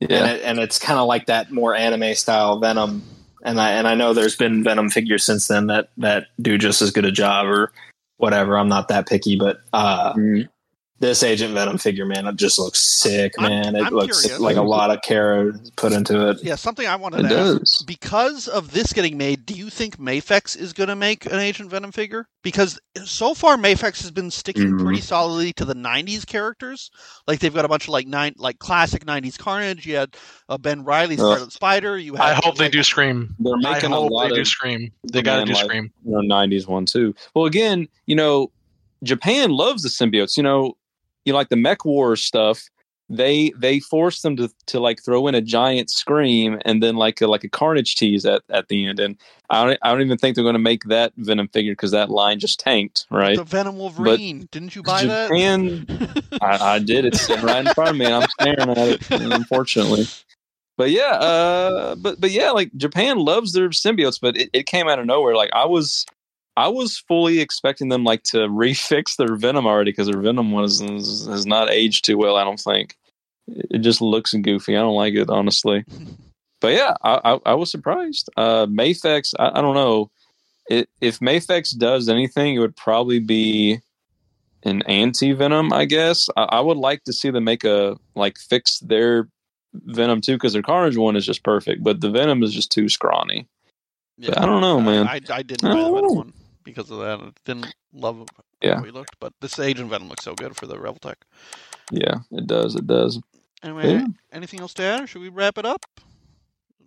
and, 0.00 0.10
it, 0.10 0.42
and 0.42 0.58
it's 0.58 0.78
kind 0.78 0.98
of 0.98 1.06
like 1.06 1.26
that 1.26 1.50
more 1.50 1.74
anime 1.74 2.14
style 2.14 2.58
Venom. 2.58 3.02
And 3.42 3.60
I 3.60 3.72
and 3.72 3.86
I 3.86 3.94
know 3.94 4.14
there's 4.14 4.36
been 4.36 4.64
Venom 4.64 4.88
figures 4.90 5.24
since 5.24 5.48
then 5.48 5.66
that 5.66 5.90
that 5.98 6.26
do 6.40 6.56
just 6.58 6.82
as 6.82 6.90
good 6.90 7.04
a 7.04 7.12
job 7.12 7.46
or 7.46 7.72
whatever. 8.16 8.56
I'm 8.58 8.68
not 8.68 8.88
that 8.88 9.06
picky, 9.08 9.36
but 9.36 9.60
uh, 9.72 10.12
Mhm. 10.14 10.48
This 11.00 11.22
Agent 11.22 11.54
Venom 11.54 11.78
figure, 11.78 12.04
man, 12.04 12.26
it 12.26 12.34
just 12.36 12.58
looks 12.58 12.80
sick, 12.80 13.32
I'm- 13.38 13.48
man. 13.50 13.76
it 13.76 13.86
I'm 13.86 13.92
looks 13.94 14.22
curious. 14.22 14.40
like 14.40 14.56
a 14.56 14.62
lot 14.62 14.90
of 14.90 15.00
care 15.02 15.52
put 15.76 15.92
into 15.92 16.30
it. 16.30 16.38
Yeah, 16.42 16.56
something 16.56 16.86
I 16.88 16.96
wanted 16.96 17.26
It 17.26 17.28
to 17.28 17.38
ask. 17.62 17.86
Because 17.86 18.48
of 18.48 18.72
this 18.72 18.92
getting 18.92 19.16
made, 19.16 19.46
do 19.46 19.54
you 19.54 19.70
think 19.70 19.96
Mafex 19.98 20.56
is 20.56 20.72
going 20.72 20.88
to 20.88 20.96
make 20.96 21.24
an 21.26 21.38
Agent 21.38 21.70
Venom 21.70 21.92
figure? 21.92 22.26
Because 22.42 22.80
so 23.04 23.32
far 23.34 23.56
Mafex 23.56 24.02
has 24.02 24.10
been 24.10 24.30
sticking 24.30 24.72
Mhm. 24.72 24.84
pretty 24.84 25.00
solidly 25.00 25.52
to 25.54 25.64
the 25.64 25.74
'90s 25.74 26.24
characters. 26.24 26.90
Like 27.26 27.40
they've 27.40 27.54
got 27.54 27.64
a 27.64 27.68
bunch 27.68 27.84
of 27.84 27.90
like 27.90 28.06
nine, 28.08 28.34
like 28.36 28.58
classic 28.58 29.04
'90s 29.04 29.36
Carnage. 29.38 29.86
You 29.86 29.96
had 29.96 30.16
uh, 30.48 30.58
Ben 30.58 30.82
Riley, 30.82 31.14
Ugh. 31.14 31.18
Scarlet 31.20 31.52
Spider. 31.52 31.98
You 31.98 32.14
had. 32.14 32.22
I 32.26 32.34
hope 32.42 32.56
they 32.56 32.64
like- 32.64 32.72
do 32.72 32.82
Scream. 32.82 33.34
They're 33.38 33.54
I 33.54 33.74
making 33.74 33.92
a 33.92 33.96
hope 33.96 34.10
lot 34.10 34.30
they 34.30 34.34
do 34.36 34.44
Scream. 34.44 34.90
They 35.12 35.22
got 35.22 35.40
to 35.40 35.44
do 35.44 35.52
like- 35.52 35.64
Scream. 35.64 35.92
you 36.04 36.12
know, 36.12 36.20
90s 36.22 36.66
one 36.66 36.86
too. 36.86 37.14
Well, 37.34 37.44
again, 37.46 37.86
you 38.06 38.16
know, 38.16 38.50
Japan 39.04 39.50
loves 39.50 39.82
the 39.82 39.88
symbiotes. 39.90 40.36
You 40.36 40.42
know, 40.44 40.76
you 41.28 41.32
know, 41.32 41.38
like 41.38 41.50
the 41.50 41.56
Mech 41.56 41.84
War 41.84 42.16
stuff. 42.16 42.64
They 43.10 43.52
they 43.56 43.80
forced 43.80 44.22
them 44.22 44.36
to 44.36 44.50
to 44.66 44.80
like 44.80 45.02
throw 45.02 45.28
in 45.28 45.34
a 45.34 45.40
giant 45.40 45.90
scream 45.90 46.58
and 46.66 46.82
then 46.82 46.96
like 46.96 47.20
a 47.22 47.26
like 47.26 47.44
a 47.44 47.48
Carnage 47.48 47.96
tease 47.96 48.26
at 48.26 48.42
at 48.50 48.68
the 48.68 48.86
end. 48.86 49.00
And 49.00 49.16
I 49.48 49.64
don't 49.64 49.78
I 49.82 49.90
don't 49.90 50.02
even 50.02 50.18
think 50.18 50.34
they're 50.34 50.44
going 50.44 50.54
to 50.54 50.58
make 50.58 50.84
that 50.84 51.12
Venom 51.16 51.48
figure 51.48 51.72
because 51.72 51.90
that 51.92 52.10
line 52.10 52.38
just 52.38 52.60
tanked, 52.60 53.06
right? 53.10 53.36
The 53.36 53.44
Venom 53.44 53.78
Wolverine. 53.78 54.46
Didn't 54.50 54.76
you 54.76 54.82
buy 54.82 55.02
Japan, 55.02 55.86
that? 55.86 56.38
I, 56.42 56.74
I 56.74 56.78
did. 56.80 57.06
It's 57.06 57.22
sitting 57.22 57.46
right 57.46 57.66
in 57.66 57.72
front 57.72 57.90
of 57.90 57.96
me, 57.96 58.04
and 58.04 58.14
I'm 58.14 58.28
staring 58.28 58.70
at 58.70 58.78
it. 58.78 59.10
Unfortunately, 59.10 60.06
but 60.76 60.90
yeah, 60.90 61.12
uh, 61.12 61.94
but 61.96 62.20
but 62.20 62.30
yeah, 62.30 62.50
like 62.50 62.74
Japan 62.76 63.18
loves 63.18 63.52
their 63.52 63.70
symbiotes, 63.70 64.20
but 64.20 64.36
it, 64.36 64.50
it 64.52 64.66
came 64.66 64.86
out 64.86 64.98
of 64.98 65.06
nowhere. 65.06 65.34
Like 65.34 65.50
I 65.54 65.64
was, 65.64 66.04
I 66.58 66.66
was 66.66 66.98
fully 66.98 67.38
expecting 67.38 67.88
them 67.88 68.02
like 68.02 68.24
to 68.24 68.48
refix 68.48 69.14
their 69.14 69.36
Venom 69.36 69.64
already 69.64 69.92
because 69.92 70.08
their 70.08 70.20
Venom 70.20 70.50
was 70.50 70.80
has 70.80 71.46
not 71.46 71.70
aged 71.70 72.04
too 72.04 72.18
well. 72.18 72.34
I 72.34 72.42
don't 72.42 72.58
think 72.58 72.96
it 73.46 73.78
just 73.78 74.00
looks 74.00 74.34
goofy. 74.34 74.76
I 74.76 74.80
don't 74.80 74.96
like 74.96 75.14
it 75.14 75.30
honestly. 75.30 75.84
But 76.60 76.72
yeah, 76.72 76.94
I, 77.04 77.20
I, 77.24 77.38
I 77.46 77.54
was 77.54 77.70
surprised. 77.70 78.28
Uh, 78.36 78.66
Mafex, 78.66 79.32
I, 79.38 79.50
I 79.56 79.60
don't 79.60 79.76
know. 79.76 80.10
It, 80.68 80.88
if 81.00 81.20
Mafex 81.20 81.78
does 81.78 82.08
anything, 82.08 82.56
it 82.56 82.58
would 82.58 82.74
probably 82.74 83.20
be 83.20 83.78
an 84.64 84.82
anti 84.88 85.34
venom. 85.34 85.72
I 85.72 85.84
guess 85.84 86.28
I, 86.36 86.42
I 86.42 86.60
would 86.60 86.76
like 86.76 87.04
to 87.04 87.12
see 87.12 87.30
them 87.30 87.44
make 87.44 87.62
a 87.62 87.96
like 88.16 88.38
fix 88.38 88.80
their 88.80 89.28
venom 89.72 90.20
too 90.20 90.32
because 90.32 90.52
their 90.52 90.62
Carnage 90.62 90.96
one 90.96 91.14
is 91.14 91.24
just 91.24 91.44
perfect, 91.44 91.84
but 91.84 92.00
the 92.00 92.10
venom 92.10 92.42
is 92.42 92.52
just 92.52 92.72
too 92.72 92.88
scrawny. 92.88 93.46
I 94.20 94.44
don't 94.44 94.60
know, 94.60 94.80
man. 94.80 95.06
I, 95.06 95.12
I, 95.12 95.20
I 95.30 95.42
didn't 95.44 95.64
I 95.64 95.74
buy 95.74 95.84
the 95.84 95.94
Venom 95.94 96.16
one 96.16 96.32
because 96.74 96.90
of 96.90 96.98
that. 97.00 97.20
I 97.20 97.30
didn't 97.44 97.74
love 97.92 98.26
Yeah. 98.62 98.76
how 98.76 98.82
he 98.84 98.90
looked, 98.90 99.16
but 99.20 99.32
this 99.40 99.58
Agent 99.58 99.90
Venom 99.90 100.08
looks 100.08 100.24
so 100.24 100.34
good 100.34 100.56
for 100.56 100.66
the 100.66 100.76
Revoltech. 100.76 101.14
Yeah, 101.90 102.16
it 102.30 102.46
does. 102.46 102.74
It 102.76 102.86
does. 102.86 103.20
Anyway, 103.62 103.90
Yeah. 103.92 104.06
anything 104.32 104.60
else 104.60 104.74
to 104.74 104.82
add? 104.82 105.02
Or 105.02 105.06
should 105.06 105.22
we 105.22 105.28
wrap 105.30 105.58
it 105.58 105.64
up? 105.66 105.84
I 106.80 106.84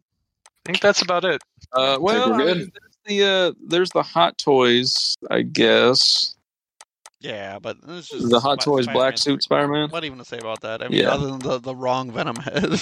think 0.65 0.79
that's 0.81 1.01
about 1.01 1.25
it. 1.25 1.41
Uh, 1.73 1.97
well, 1.99 2.33
I 2.33 2.37
mean, 2.37 2.45
there's 2.47 2.69
the 3.05 3.23
uh, 3.23 3.51
there's 3.67 3.89
the 3.91 4.03
Hot 4.03 4.37
Toys, 4.37 5.17
I 5.29 5.41
guess. 5.41 6.35
Yeah, 7.19 7.59
but 7.59 7.77
it's 7.87 8.09
just 8.09 8.29
The 8.31 8.39
Hot 8.39 8.61
Spi- 8.63 8.71
Toys 8.71 8.83
Spider-Man. 8.85 8.93
Black 8.99 9.17
Suit 9.19 9.43
Spider 9.43 9.67
Man. 9.67 9.89
What 9.89 10.03
even 10.03 10.17
to 10.17 10.25
say 10.25 10.39
about 10.39 10.61
that? 10.61 10.81
I 10.81 10.87
mean, 10.87 11.01
Yeah. 11.01 11.09
other 11.09 11.27
than 11.27 11.37
the, 11.39 11.59
the 11.59 11.75
wrong 11.75 12.11
Venom 12.11 12.35
head. 12.37 12.63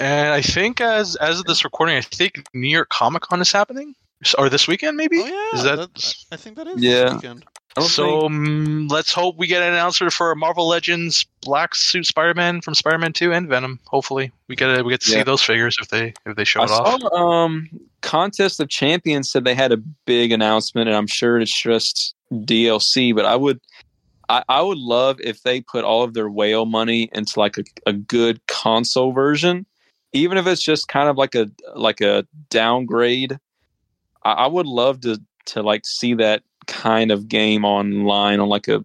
And 0.00 0.28
I 0.32 0.42
think 0.42 0.80
as 0.80 1.16
as 1.16 1.38
of 1.40 1.46
this 1.46 1.64
recording, 1.64 1.96
I 1.96 2.00
think 2.02 2.44
New 2.52 2.68
York 2.68 2.88
Comic 2.90 3.22
Con 3.22 3.40
is 3.40 3.50
happening, 3.52 3.94
or 4.38 4.48
this 4.48 4.66
weekend 4.66 4.96
maybe. 4.96 5.20
oh 5.20 5.26
yeah, 5.26 5.58
Is 5.58 5.64
that- 5.64 6.14
I 6.32 6.36
think 6.36 6.56
that 6.56 6.66
is 6.66 6.82
Yeah. 6.82 7.04
this 7.04 7.12
weekend. 7.14 7.44
So 7.78 8.20
think- 8.22 8.32
um, 8.32 8.88
let's 8.88 9.12
hope 9.12 9.36
we 9.36 9.46
get 9.46 9.60
an 9.62 9.74
announcer 9.74 10.10
for 10.10 10.34
Marvel 10.34 10.66
Legends 10.66 11.26
Black 11.42 11.74
Suit 11.74 12.06
Spider-Man 12.06 12.62
from 12.62 12.74
Spider-Man 12.74 13.12
Two 13.12 13.34
and 13.34 13.46
Venom. 13.48 13.78
Hopefully, 13.86 14.32
we 14.48 14.56
get 14.56 14.74
to, 14.74 14.82
we 14.82 14.92
get 14.94 15.02
to 15.02 15.10
see 15.10 15.22
those 15.22 15.42
figures 15.42 15.76
if 15.80 15.88
they 15.88 16.14
if 16.24 16.36
they 16.36 16.44
show 16.44 16.60
I 16.60 16.64
it 16.64 16.70
off. 16.70 17.00
saw 17.02 17.16
um 17.44 17.68
Contest 18.00 18.60
of 18.60 18.68
Champions 18.70 19.30
said 19.30 19.44
they 19.44 19.54
had 19.54 19.72
a 19.72 19.76
big 20.06 20.32
announcement, 20.32 20.88
and 20.88 20.96
I'm 20.96 21.06
sure 21.06 21.38
it's 21.38 21.54
just 21.60 22.14
DLC. 22.32 23.14
But 23.14 23.26
I 23.26 23.36
would, 23.36 23.60
I, 24.30 24.42
I 24.48 24.62
would 24.62 24.78
love 24.78 25.18
if 25.20 25.42
they 25.42 25.60
put 25.60 25.84
all 25.84 26.02
of 26.02 26.14
their 26.14 26.30
whale 26.30 26.64
money 26.66 27.10
into 27.12 27.38
like 27.38 27.58
a, 27.58 27.64
a 27.84 27.92
good 27.92 28.40
console 28.46 29.12
version, 29.12 29.66
even 30.14 30.38
if 30.38 30.46
it's 30.46 30.62
just 30.62 30.88
kind 30.88 31.08
of 31.10 31.16
like 31.18 31.34
a 31.34 31.50
like 31.74 32.00
a 32.00 32.26
downgrade. 32.48 33.38
I, 34.26 34.32
I 34.44 34.46
would 34.46 34.66
love 34.66 35.00
to 35.02 35.20
to 35.46 35.62
like 35.62 35.86
see 35.86 36.14
that 36.14 36.42
kind 36.66 37.10
of 37.12 37.28
game 37.28 37.64
online 37.64 38.40
on 38.40 38.48
like 38.48 38.66
a 38.68 38.84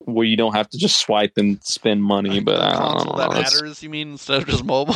where 0.00 0.24
you 0.26 0.36
don't 0.36 0.54
have 0.54 0.68
to 0.70 0.78
just 0.78 1.00
swipe 1.00 1.32
and 1.36 1.62
spend 1.64 2.02
money. 2.02 2.40
But 2.40 2.60
I 2.60 2.72
don't 2.72 2.80
console 2.92 3.12
know. 3.14 3.18
that 3.18 3.30
That's- 3.30 3.54
matters. 3.54 3.82
You 3.82 3.90
mean 3.90 4.12
instead 4.12 4.42
of 4.42 4.48
just 4.48 4.64
mobile? 4.64 4.94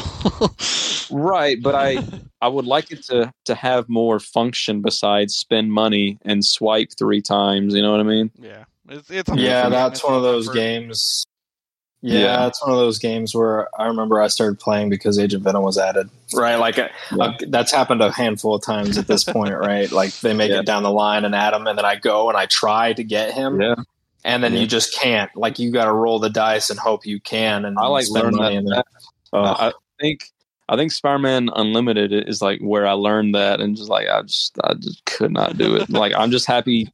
Right, 1.11 1.61
but 1.63 1.75
I 1.75 1.99
I 2.41 2.49
would 2.49 2.65
like 2.67 2.91
it 2.93 3.03
to 3.05 3.33
to 3.47 3.55
have 3.55 3.89
more 3.89 4.19
function 4.21 4.81
besides 4.83 5.35
spend 5.35 5.73
money 5.73 6.19
and 6.23 6.45
swipe 6.45 6.91
three 6.99 7.21
times. 7.23 7.75
You 7.75 7.83
know 7.83 7.91
what 7.93 8.01
I 8.01 8.05
mean? 8.05 8.31
yeah, 8.39 8.65
it's, 8.89 9.11
it's 9.11 9.31
Yeah, 9.35 9.69
that's 9.69 10.03
one 10.05 10.15
of 10.15 10.23
those 10.23 10.49
effort. 10.49 10.55
games. 10.57 11.25
Yeah, 12.05 12.19
Yeah. 12.19 12.47
it's 12.49 12.61
one 12.61 12.73
of 12.73 12.79
those 12.79 12.99
games 12.99 13.33
where 13.35 13.69
I 13.81 13.87
remember 13.87 14.21
I 14.21 14.27
started 14.27 14.59
playing 14.59 14.91
because 14.91 15.19
Agent 15.21 15.45
Venom 15.45 15.63
was 15.63 15.79
added. 15.79 16.11
Right, 16.35 16.57
like 16.57 16.79
uh, 16.79 16.89
Yeah. 17.17 17.37
that's 17.49 17.71
happened 17.73 18.01
a 18.03 18.11
handful 18.11 18.55
of 18.57 18.63
times 18.65 18.99
at 18.99 19.07
this 19.07 19.23
point. 19.25 19.55
Right, 19.59 19.91
like 19.93 20.13
they 20.21 20.35
make 20.35 20.51
Yeah. 20.51 20.61
it 20.61 20.67
down 20.67 20.83
the 20.83 20.91
line 20.91 21.25
and 21.25 21.35
add 21.35 21.55
him, 21.55 21.67
and 21.69 21.79
then 21.79 21.85
I 21.85 21.95
go 21.97 22.29
and 22.29 22.37
I 22.37 22.47
try 22.47 22.93
to 22.93 23.05
get 23.05 23.33
him, 23.33 23.61
Yeah, 23.61 23.77
and 24.25 24.43
then 24.43 24.55
you 24.55 24.67
just 24.67 24.95
can't. 24.99 25.31
Like 25.37 25.59
you 25.61 25.71
got 25.71 25.85
to 25.85 25.93
roll 25.93 26.19
the 26.19 26.31
dice 26.31 26.71
and 26.71 26.79
hope 26.81 27.07
you 27.07 27.21
can. 27.21 27.65
And 27.65 27.79
I 27.79 27.87
like 27.87 28.07
money 28.11 28.59
that. 28.65 28.85
Uh, 29.33 29.71
I 29.71 29.73
think 30.01 30.25
I 30.69 30.77
think 30.77 30.91
Spider 30.91 31.19
Man 31.19 31.51
Unlimited 31.55 32.13
is 32.29 32.43
like 32.43 32.61
where 32.61 32.87
I 32.87 32.93
learned 32.93 33.35
that, 33.37 33.61
and 33.61 33.77
just 33.77 33.89
like 33.89 34.09
I 34.09 34.23
just 34.23 34.59
I 34.65 34.75
just 34.75 35.05
could 35.05 35.31
not 35.31 35.57
do 35.57 35.77
it. 35.77 35.89
like 35.91 36.15
I'm 36.17 36.31
just 36.33 36.47
happy. 36.47 36.93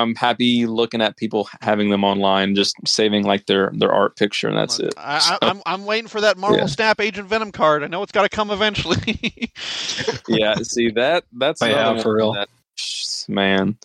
I'm 0.00 0.14
happy 0.14 0.66
looking 0.66 1.00
at 1.02 1.16
people 1.16 1.48
having 1.60 1.90
them 1.90 2.04
online, 2.04 2.54
just 2.54 2.74
saving 2.86 3.24
like 3.24 3.46
their 3.46 3.70
their 3.74 3.92
art 3.92 4.16
picture, 4.16 4.48
and 4.48 4.56
that's 4.56 4.78
it. 4.80 4.94
I, 4.96 5.38
I, 5.42 5.48
I'm 5.48 5.62
I'm 5.66 5.84
waiting 5.84 6.08
for 6.08 6.20
that 6.22 6.36
Marvel 6.38 6.58
Yeah. 6.60 6.66
Snap 6.66 7.00
Agent 7.00 7.28
Venom 7.28 7.52
card. 7.52 7.82
I 7.82 7.86
know 7.88 8.02
it's 8.02 8.12
got 8.12 8.22
to 8.22 8.28
come 8.28 8.50
eventually. 8.50 8.96
yeah, 10.28 10.54
see 10.62 10.90
that 10.92 11.24
that's 11.32 11.62
Oh, 11.62 11.66
yeah, 11.66 12.00
for 12.00 12.14
real. 12.16 12.32
that- 12.32 12.48
man. 13.28 13.76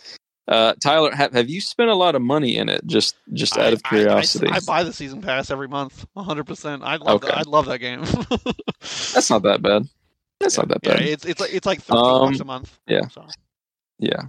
Uh, 0.47 0.73
Tyler, 0.81 1.13
have, 1.13 1.33
have 1.33 1.49
you 1.49 1.59
spent 1.59 1.89
a 1.89 1.93
lot 1.95 2.15
of 2.15 2.21
money 2.21 2.55
in 2.57 2.69
it? 2.69 2.85
Just 2.85 3.15
just 3.33 3.57
out 3.57 3.73
of 3.73 3.81
I- 3.83 3.87
I- 3.87 3.89
curiosity. 3.99 4.47
I, 4.47 4.55
I, 4.55 4.59
buy 4.65 4.83
the 4.83 4.93
season 4.93 5.21
pass 5.21 5.51
every 5.51 5.67
month, 5.67 6.05
100. 6.13 6.45
percent 6.45 6.83
I 6.83 6.95
love 6.95 7.15
Okay. 7.23 7.27
that. 7.27 7.37
I 7.39 7.41
love 7.41 7.65
that 7.65 7.79
game. 7.79 8.01
That's 8.81 9.29
not 9.29 9.43
that 9.43 9.61
bad. 9.61 9.83
That's 10.39 10.57
not 10.57 10.69
that 10.69 10.79
yeah, 10.83 10.93
bad. 10.93 11.01
it's 11.01 11.25
it's 11.25 11.41
like 11.41 11.53
it's 11.53 11.65
like 11.65 11.81
13 11.81 12.01
Um, 12.05 12.29
bucks 12.29 12.39
a 12.39 12.45
month. 12.45 12.79
yeah. 12.87 13.07
So. 13.09 13.25
Yeah. 13.99 14.23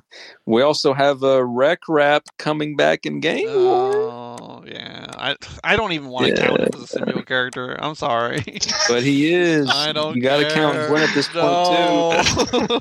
We 0.47 0.63
also 0.63 0.95
have 0.95 1.23
a 1.23 1.45
Rec 1.45 1.81
Rap 1.89 2.25
coming 2.39 2.77
back 2.77 3.05
in 3.05 3.21
game. 3.21 3.47
Oh 3.49 4.28
yeah, 4.67 5.07
I 5.17 5.37
I 5.65 5.77
don't 5.77 5.93
even 5.93 6.09
want 6.09 6.27
to 6.35 6.41
count 6.41 6.61
him 6.61 6.69
as 6.75 6.95
a 6.95 6.99
Yeah. 6.99 7.05
symbiote 7.05 7.27
character. 7.27 7.77
I'm 7.83 7.95
sorry. 7.95 8.45
but 8.89 9.03
he 9.03 9.33
is. 9.33 9.69
I 9.69 9.93
don't. 9.93 10.17
You 10.17 10.23
got 10.23 10.39
to 10.39 10.45
count 10.55 10.75
care. 10.75 10.89
Gwen 10.89 11.03
at 11.03 11.15
this 11.15 11.29
point 11.29 11.65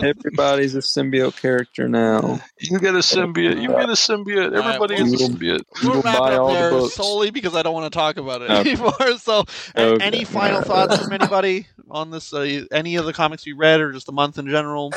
Everybody's 0.02 0.74
a 0.74 0.78
symbiote 0.78 1.36
character 1.40 1.86
now. 1.88 2.40
you 2.60 2.78
get 2.78 2.94
a 2.94 2.98
symbiote. 2.98 3.60
You 3.60 3.68
get 3.68 3.88
a 3.88 3.92
symbiote. 3.92 4.54
Everybody 4.56 4.94
Alright, 4.94 5.10
gets 5.10 5.22
a 5.22 5.28
symbiote. 5.28 5.62
You 5.82 5.88
we'll 5.90 5.96
will 5.96 6.02
buy 6.02 6.28
it 6.28 6.34
up 6.34 6.40
all 6.40 6.54
the 6.54 6.70
books. 6.70 6.94
solely 6.94 7.30
because 7.30 7.54
I 7.54 7.62
don't 7.62 7.74
want 7.74 7.92
to 7.92 7.96
talk 7.96 8.16
about 8.16 8.40
it 8.42 8.50
Okay. 8.50 8.70
anymore. 8.72 8.92
So, 9.18 9.44
Okay. 9.76 10.04
any 10.04 10.24
final 10.24 10.56
Alright. 10.56 10.66
thoughts 10.66 10.96
from 10.96 11.12
anybody 11.12 11.66
on 11.90 12.10
this? 12.10 12.32
Uh, 12.32 12.64
any 12.72 12.96
of 12.96 13.04
the 13.04 13.12
comics 13.12 13.46
you 13.46 13.56
read, 13.56 13.80
or 13.80 13.92
just 13.92 14.06
the 14.06 14.12
month 14.12 14.38
in 14.38 14.48
general? 14.48 14.90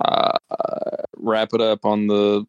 Uh, 0.00 0.38
wrap 1.16 1.50
it 1.52 1.60
up 1.60 1.84
on 1.84 2.06
the 2.06 2.44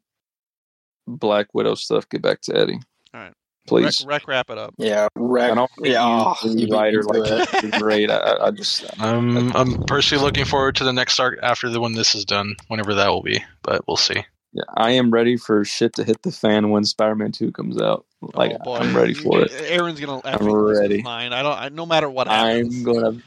Black 1.07 1.53
Widow 1.53 1.75
stuff. 1.75 2.07
Get 2.09 2.21
back 2.21 2.41
to 2.41 2.55
Eddie. 2.55 2.79
All 3.13 3.21
right. 3.21 3.33
Please. 3.67 4.03
Rec, 4.03 4.21
rec 4.21 4.27
wrap 4.27 4.49
it 4.49 4.57
up. 4.57 4.73
Yeah, 4.77 5.07
I 5.15 5.53
don't 5.53 5.69
yeah, 5.81 6.33
you 6.43 6.67
oh, 6.71 6.75
writer 6.75 7.03
like 7.03 7.23
that. 7.23 7.77
great. 7.79 8.09
I, 8.09 8.47
I 8.47 8.51
just. 8.51 8.85
Um, 8.99 9.51
I, 9.55 9.59
I'm 9.59 9.83
personally 9.83 10.23
looking 10.23 10.45
forward 10.45 10.75
to 10.77 10.83
the 10.83 10.91
next 10.91 11.19
arc 11.19 11.39
after 11.41 11.69
the 11.69 11.79
when 11.79 11.93
this 11.93 12.15
is 12.15 12.25
done, 12.25 12.55
whenever 12.67 12.95
that 12.95 13.07
will 13.09 13.21
be. 13.21 13.43
But 13.61 13.87
we'll 13.87 13.97
see. 13.97 14.25
yeah, 14.53 14.63
I 14.75 14.91
am 14.91 15.11
ready 15.11 15.37
for 15.37 15.63
shit 15.63 15.93
to 15.95 16.03
hit 16.03 16.23
the 16.23 16.31
fan 16.31 16.69
when 16.71 16.83
Spider-Man 16.83 17.31
Two 17.31 17.51
comes 17.51 17.79
out. 17.79 18.05
Like 18.21 18.53
Oh, 18.59 18.63
boy. 18.63 18.77
I'm 18.77 18.95
ready 18.95 19.13
for 19.13 19.41
it. 19.41 19.51
Aaron's 19.53 19.99
gonna. 19.99 20.21
I'm 20.25 20.39
effing 20.39 20.51
lose 20.51 20.79
his 20.79 20.79
ready. 20.79 21.01
Mind. 21.03 21.33
I 21.35 21.43
don't. 21.43 21.57
I, 21.57 21.69
no 21.69 21.85
matter 21.85 22.09
what 22.09 22.27
happens. 22.27 22.75
I'm 22.75 22.83
gonna 22.83 23.21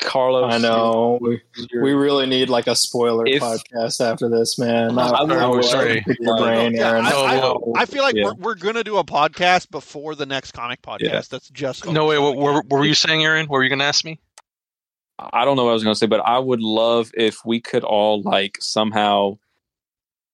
Carlos. 0.00 0.52
I 0.52 0.58
know. 0.58 1.18
We, 1.20 1.40
we 1.80 1.92
really 1.92 2.26
need 2.26 2.48
like 2.48 2.66
a 2.66 2.74
spoiler 2.76 3.26
If- 3.26 3.42
podcast 3.42 4.00
after 4.00 4.28
this, 4.28 4.58
man. 4.58 4.98
I, 4.98 5.08
I 5.08 5.22
I, 5.24 5.50
I 5.56 5.60
sorry. 5.62 6.00
pick 6.06 6.18
your 6.20 6.36
brain, 6.38 6.74
Yeah, 6.74 6.90
Aaron. 6.90 7.04
I, 7.06 7.10
I- 7.10 7.82
I 7.82 7.84
feel 7.86 8.02
like 8.02 8.14
Yeah. 8.14 8.24
we're, 8.24 8.34
we're 8.34 8.54
gonna 8.54 8.84
do 8.84 8.98
a 8.98 9.04
podcast 9.04 9.70
before 9.70 10.14
the 10.14 10.26
next 10.26 10.52
comic 10.52 10.82
podcast. 10.82 11.00
Yeah. 11.00 11.20
That's 11.30 11.48
just 11.50 11.86
No, 11.90 12.06
wait. 12.06 12.18
What, 12.18 12.34
the 12.34 12.40
what, 12.40 12.54
what 12.66 12.78
were 12.78 12.84
you 12.86 12.94
saying, 12.94 13.22
Aaron? 13.24 13.46
What 13.46 13.56
were 13.56 13.62
you 13.62 13.68
going 13.70 13.80
to 13.80 13.84
ask 13.84 14.04
me? 14.04 14.18
I 15.18 15.44
don't 15.44 15.56
know 15.56 15.64
what 15.64 15.70
I 15.70 15.74
was 15.74 15.82
going 15.84 15.94
to 15.94 15.98
say, 15.98 16.06
but 16.06 16.20
I 16.20 16.38
would 16.38 16.60
love 16.60 17.10
if 17.14 17.44
we 17.44 17.60
could 17.60 17.82
all 17.84 18.22
like 18.22 18.56
somehow 18.60 19.38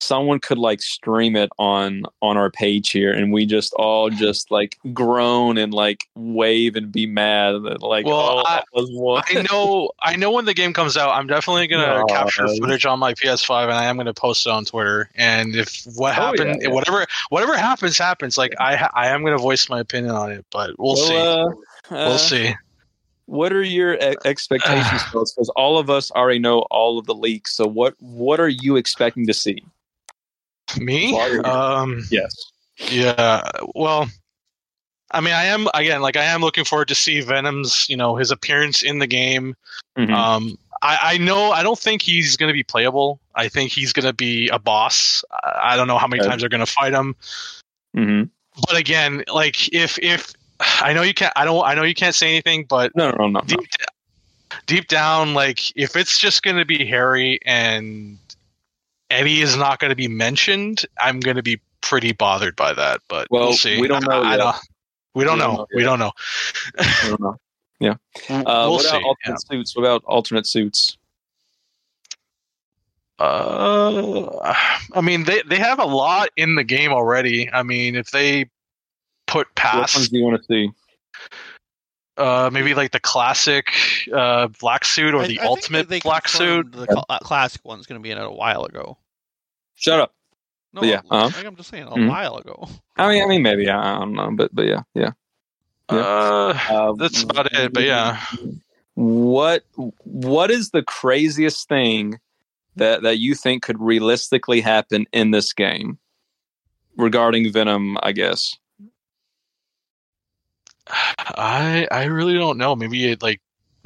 someone 0.00 0.38
could 0.38 0.58
like 0.58 0.82
stream 0.82 1.34
it 1.36 1.48
on 1.58 2.02
on 2.20 2.36
our 2.36 2.50
page 2.50 2.90
here 2.90 3.12
and 3.12 3.32
we 3.32 3.46
just 3.46 3.72
all 3.74 4.10
just 4.10 4.50
like 4.50 4.76
groan 4.92 5.56
and 5.56 5.72
like 5.72 6.04
wave 6.14 6.76
and 6.76 6.92
be 6.92 7.06
mad 7.06 7.52
that 7.62 7.80
like 7.82 8.04
Well, 8.04 8.20
oh, 8.20 8.42
I- 8.46 8.56
that 8.56 8.64
was 8.72 8.90
one. 8.92 9.22
I 9.30 9.42
know, 9.50 9.90
I 10.02 10.16
know 10.16 10.30
when 10.30 10.44
the 10.44 10.52
game 10.52 10.72
comes 10.74 10.96
out, 10.96 11.10
I'm 11.10 11.26
definitely 11.26 11.66
gonna 11.68 12.00
No. 12.06 12.06
capture 12.06 12.46
footage 12.60 12.84
on 12.84 12.98
my 12.98 13.14
PS5, 13.14 13.64
and 13.64 13.72
I 13.72 13.84
am 13.84 13.96
gonna 13.96 14.12
post 14.12 14.46
it 14.46 14.50
on 14.50 14.64
Twitter. 14.64 15.10
And 15.14 15.54
if 15.56 15.82
what 15.94 16.10
Oh, 16.18 16.22
happened, 16.22 16.58
yeah, 16.60 16.68
yeah. 16.68 16.74
whatever, 16.74 17.06
whatever 17.30 17.56
happens, 17.56 17.96
happens. 17.96 18.36
Like 18.36 18.52
I, 18.60 18.88
I 18.94 19.08
am 19.08 19.24
gonna 19.24 19.38
voice 19.38 19.68
my 19.70 19.80
opinion 19.80 20.14
on 20.14 20.32
it, 20.32 20.44
but 20.50 20.72
we'll 20.78 20.96
see. 20.96 21.16
uh, 21.16 21.46
we'll 21.90 22.12
uh, 22.14 22.18
see. 22.18 22.54
What 23.26 23.54
are 23.54 23.62
your 23.62 23.96
expectations. 24.26 25.02
Because 25.04 25.50
all 25.56 25.78
of 25.78 25.88
us 25.88 26.10
already 26.10 26.40
know 26.40 26.60
all 26.70 26.98
of 26.98 27.06
the 27.06 27.14
leaks. 27.14 27.56
So 27.56 27.66
what 27.66 27.94
what 28.00 28.38
are 28.38 28.48
you 28.50 28.76
expecting 28.76 29.26
to 29.28 29.32
see? 29.34 29.64
Me? 30.80 31.12
While 31.12 31.28
you're 31.32 31.42
here. 31.42 31.52
Um, 31.52 32.02
Yes. 32.10 32.34
yeah. 32.90 33.42
Well, 33.74 34.08
I 35.10 35.20
mean, 35.20 35.34
I 35.34 35.44
am 35.44 35.68
again, 35.74 36.02
like 36.02 36.16
I 36.16 36.24
am 36.24 36.40
looking 36.40 36.64
forward 36.64 36.88
to 36.88 36.94
see 36.94 37.20
Venom's, 37.20 37.88
you 37.88 37.96
know, 37.96 38.16
his 38.16 38.30
appearance 38.30 38.82
in 38.82 38.98
the 38.98 39.06
game. 39.06 39.54
Mhm. 39.96 40.12
Um, 40.12 40.58
I, 40.82 40.98
I 41.14 41.18
know 41.18 41.52
I 41.52 41.62
don't 41.62 41.78
think 41.78 42.02
he's 42.02 42.36
going 42.36 42.48
to 42.48 42.52
be 42.54 42.62
playable. 42.64 43.20
I 43.34 43.48
think 43.48 43.70
he's 43.70 43.92
going 43.92 44.06
to 44.06 44.12
be 44.12 44.48
a 44.48 44.58
boss. 44.58 45.24
I, 45.32 45.72
I 45.72 45.76
don't 45.76 45.86
know 45.88 45.98
how 45.98 46.06
many 46.08 46.20
Okay. 46.20 46.28
times 46.30 46.42
they're 46.42 46.48
going 46.48 46.64
to 46.64 46.70
fight 46.70 46.92
him. 46.92 47.14
Mhm. 47.96 48.28
But 48.66 48.76
again, 48.76 49.24
like 49.32 49.72
if 49.72 49.98
if 50.00 50.32
I 50.60 50.92
know 50.92 51.02
you 51.02 51.14
can't, 51.14 51.32
I 51.36 51.44
don't, 51.44 51.64
I 51.64 51.74
know 51.74 51.82
you 51.84 51.94
can't 51.94 52.14
say 52.14 52.28
anything, 52.28 52.64
but 52.64 52.94
No, 52.96 53.10
no, 53.10 53.26
no, 53.26 53.28
no. 53.28 53.40
deep 53.42 53.60
deep 54.66 54.88
down, 54.88 55.34
like 55.34 55.76
if 55.76 55.96
it's 55.96 56.18
just 56.18 56.42
going 56.42 56.56
to 56.56 56.64
be 56.64 56.84
Harry 56.86 57.38
and 57.44 58.18
Eddie 59.10 59.40
is 59.42 59.56
not 59.56 59.78
going 59.78 59.90
to 59.90 59.96
be 59.96 60.08
mentioned, 60.08 60.84
I'm 61.00 61.20
going 61.20 61.36
to 61.36 61.42
be 61.42 61.60
pretty 61.80 62.12
bothered 62.12 62.56
by 62.56 62.72
that. 62.72 63.00
But 63.08 63.28
Well, 63.30 63.44
we'll 63.48 63.52
see. 63.52 63.80
we 63.80 63.88
don't 63.88 64.06
know 64.06 64.22
I, 64.22 64.34
I 64.34 64.36
don't. 64.36 64.56
We 65.14 65.24
don't 65.24 65.36
We 65.36 65.38
don't 65.38 65.38
know. 65.38 65.56
know 65.56 65.66
We 65.74 65.82
don't 65.82 65.98
know. 65.98 66.12
I 66.78 67.06
don't 67.08 67.20
know. 67.20 67.36
Uh, 68.30 68.42
we'll 68.46 68.72
what 68.72 68.82
see. 68.82 68.88
about 68.88 69.02
alternate 69.02 69.40
suits? 69.46 69.76
What 69.76 69.82
about 69.82 70.04
alternate 70.06 70.46
suits? 70.46 70.96
Uh, 73.18 74.54
I 74.94 75.00
mean, 75.02 75.24
they 75.24 75.42
they 75.48 75.58
have 75.58 75.78
a 75.78 75.84
lot 75.84 76.30
in 76.36 76.54
the 76.56 76.64
game 76.64 76.92
already. 76.92 77.50
I 77.52 77.62
mean, 77.62 77.94
if 77.94 78.10
they 78.10 78.46
put 79.26 79.54
past, 79.54 79.94
What 79.94 80.00
ones 80.00 80.08
do 80.08 80.18
you 80.18 80.24
want 80.24 80.40
to 80.40 80.44
see? 80.46 80.70
Uh, 82.16 82.50
maybe 82.52 82.74
like 82.74 82.92
the 82.92 83.00
classic 83.00 83.68
uh, 84.12 84.48
black 84.60 84.84
suit 84.84 85.14
or 85.14 85.22
I- 85.22 85.26
the 85.26 85.38
I 85.40 85.42
think 85.42 85.50
ultimate 85.50 85.88
they 85.88 86.00
black 86.00 86.28
suit, 86.28 86.72
The 86.72 86.86
cl- 86.86 87.04
classic 87.22 87.64
one's 87.64 87.86
going 87.86 88.00
to 88.00 88.02
be 88.02 88.10
in 88.10 88.18
it 88.18 88.24
a 88.24 88.30
while 88.30 88.64
ago. 88.64 88.98
Shut 89.74 90.00
up. 90.00 90.14
No, 90.72 90.82
Yeah, 90.82 91.02
uh-huh. 91.10 91.30
like 91.36 91.46
I'm 91.46 91.56
just 91.56 91.70
saying, 91.70 91.84
a 91.84 91.90
Mhm. 91.90 92.08
while 92.08 92.36
ago. 92.36 92.68
I 92.96 93.08
mean, 93.08 93.22
I 93.22 93.26
mean, 93.26 93.42
maybe 93.42 93.68
I, 93.68 93.96
I 93.96 93.98
don't 93.98 94.12
know, 94.14 94.30
but 94.32 94.54
but 94.54 94.66
yeah, 94.66 94.82
yeah. 94.94 95.10
Yeah. 95.90 95.98
uh, 95.98 96.58
Uh, 96.70 96.92
that's 96.94 97.22
about 97.22 97.52
it. 97.52 97.72
But 97.72 97.84
yeah, 97.84 98.20
What 98.94 99.64
what 100.04 100.50
is 100.50 100.70
the 100.70 100.82
craziest 100.82 101.68
thing 101.68 102.18
that 102.76 103.02
that 103.02 103.18
you 103.18 103.34
think 103.34 103.62
could 103.62 103.80
realistically 103.80 104.60
happen 104.60 105.06
in 105.12 105.30
this 105.32 105.52
game 105.52 105.98
regarding 106.96 107.52
Venom? 107.52 107.96
I 108.02 108.12
guess. 108.12 108.56
I 110.88 111.86
I 111.90 112.04
really 112.04 112.34
don't 112.34 112.58
know. 112.58 112.76
Maybe 112.76 113.10
it 113.10 113.22
like 113.22 113.40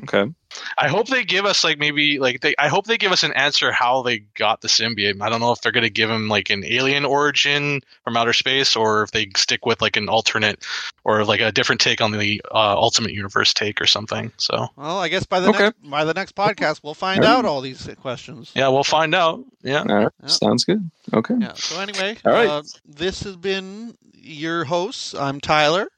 Okay. 0.05 0.33
I 0.79 0.87
hope 0.89 1.09
they 1.09 1.25
give 1.25 1.45
us 1.45 1.65
like 1.65 1.79
maybe 1.79 2.21
like 2.21 2.41
they 2.41 2.55
I 2.59 2.69
hope 2.69 2.87
they 2.87 2.97
give 2.97 3.11
us 3.11 3.25
an 3.25 3.33
answer 3.33 3.73
how 3.73 4.03
they 4.03 4.21
got 4.35 4.61
the 4.61 4.69
symbiote. 4.69 5.21
I 5.21 5.29
don't 5.29 5.41
know 5.41 5.51
if 5.51 5.61
they're 5.61 5.73
gonna 5.73 5.89
give 5.91 6.09
him 6.09 6.29
like 6.29 6.51
an 6.51 6.65
alien 6.65 7.05
origin 7.05 7.81
from 8.05 8.17
outer 8.17 8.33
space 8.33 8.77
or 8.77 9.03
if 9.03 9.11
they 9.11 9.29
stick 9.37 9.67
with 9.67 9.83
like 9.83 9.97
an 9.97 10.09
alternate 10.09 10.65
or 11.05 11.25
like 11.25 11.41
a 11.41 11.51
different 11.51 11.81
take 11.81 12.01
on 12.01 12.13
the 12.13 12.41
uh, 12.53 12.77
Ultimate 12.77 13.13
Universe 13.13 13.53
take 13.53 13.81
or 13.81 13.87
something. 13.87 14.31
So 14.37 14.69
Well, 14.77 14.99
I 14.99 15.09
guess 15.09 15.27
by 15.27 15.41
the 15.41 15.49
Okay. 15.49 15.65
next 15.65 15.91
by 15.91 16.05
the 16.05 16.15
next 16.15 16.37
podcast 16.37 16.81
we'll 16.85 16.95
find 16.95 17.25
All 17.25 17.31
right. 17.33 17.39
out 17.41 17.45
all 17.45 17.61
these 17.61 17.89
questions. 18.01 18.53
yeah, 18.55 18.69
we'll 18.69 18.85
find 18.85 19.15
out. 19.17 19.45
Yeah. 19.63 19.81
All 19.81 19.95
right. 19.97 20.09
Yeah. 20.23 20.29
Sounds 20.29 20.65
good. 20.65 20.89
Okay. 21.13 21.35
Yeah. 21.41 21.55
So 21.55 21.81
anyway, 21.81 22.17
All 22.25 22.33
right. 22.33 22.49
uh, 22.49 22.63
this 22.87 23.25
has 23.25 23.37
been 23.37 23.97
your 24.15 24.65
hosts. 24.65 25.13
I'm 25.15 25.41
Tyler. 25.41 25.89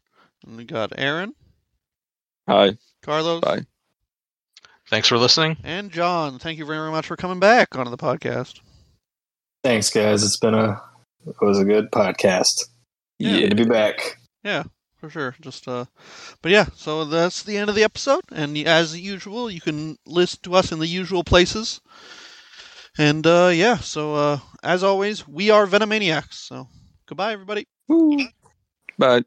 And 0.46 0.56
we 0.56 0.64
got 0.64 0.92
Aaron, 0.96 1.34
Hi. 2.48 2.76
Carlos, 3.02 3.40
Bye. 3.40 3.66
Thanks 4.88 5.06
for 5.08 5.18
listening. 5.18 5.56
and 5.62 5.90
John. 5.90 6.38
Thank 6.38 6.58
you 6.58 6.66
very 6.66 6.90
much 6.90 7.06
for 7.06 7.16
coming 7.16 7.38
back 7.38 7.76
onto 7.76 7.90
the 7.90 7.96
podcast. 7.96 8.60
Thanks, 9.62 9.90
guys. 9.90 10.24
It's 10.24 10.36
been 10.38 10.54
a 10.54 10.82
it 11.26 11.36
was 11.40 11.58
a 11.58 11.64
good 11.64 11.90
podcast. 11.92 12.64
Yeah. 13.18 13.40
Good 13.40 13.50
to 13.50 13.56
be 13.56 13.64
back. 13.66 14.18
Yeah, 14.42 14.64
for 14.96 15.10
sure. 15.10 15.36
Just 15.40 15.68
uh, 15.68 15.84
but 16.42 16.50
yeah. 16.50 16.66
So 16.74 17.04
that's 17.04 17.42
the 17.42 17.56
end 17.58 17.68
of 17.68 17.76
the 17.76 17.84
episode, 17.84 18.22
and 18.32 18.56
as 18.58 18.98
usual, 18.98 19.50
you 19.50 19.60
can 19.60 19.96
listen 20.06 20.40
to 20.44 20.54
us 20.54 20.72
in 20.72 20.78
the 20.78 20.86
usual 20.86 21.22
places. 21.22 21.80
And 22.98 23.26
uh, 23.26 23.50
yeah, 23.52 23.76
so 23.76 24.14
uh, 24.14 24.38
as 24.62 24.82
always, 24.82 25.28
we 25.28 25.50
are 25.50 25.66
Venomaniacs. 25.66 26.32
So 26.34 26.66
goodbye, 27.06 27.32
everybody. 27.34 27.68
Bye. 28.98 29.22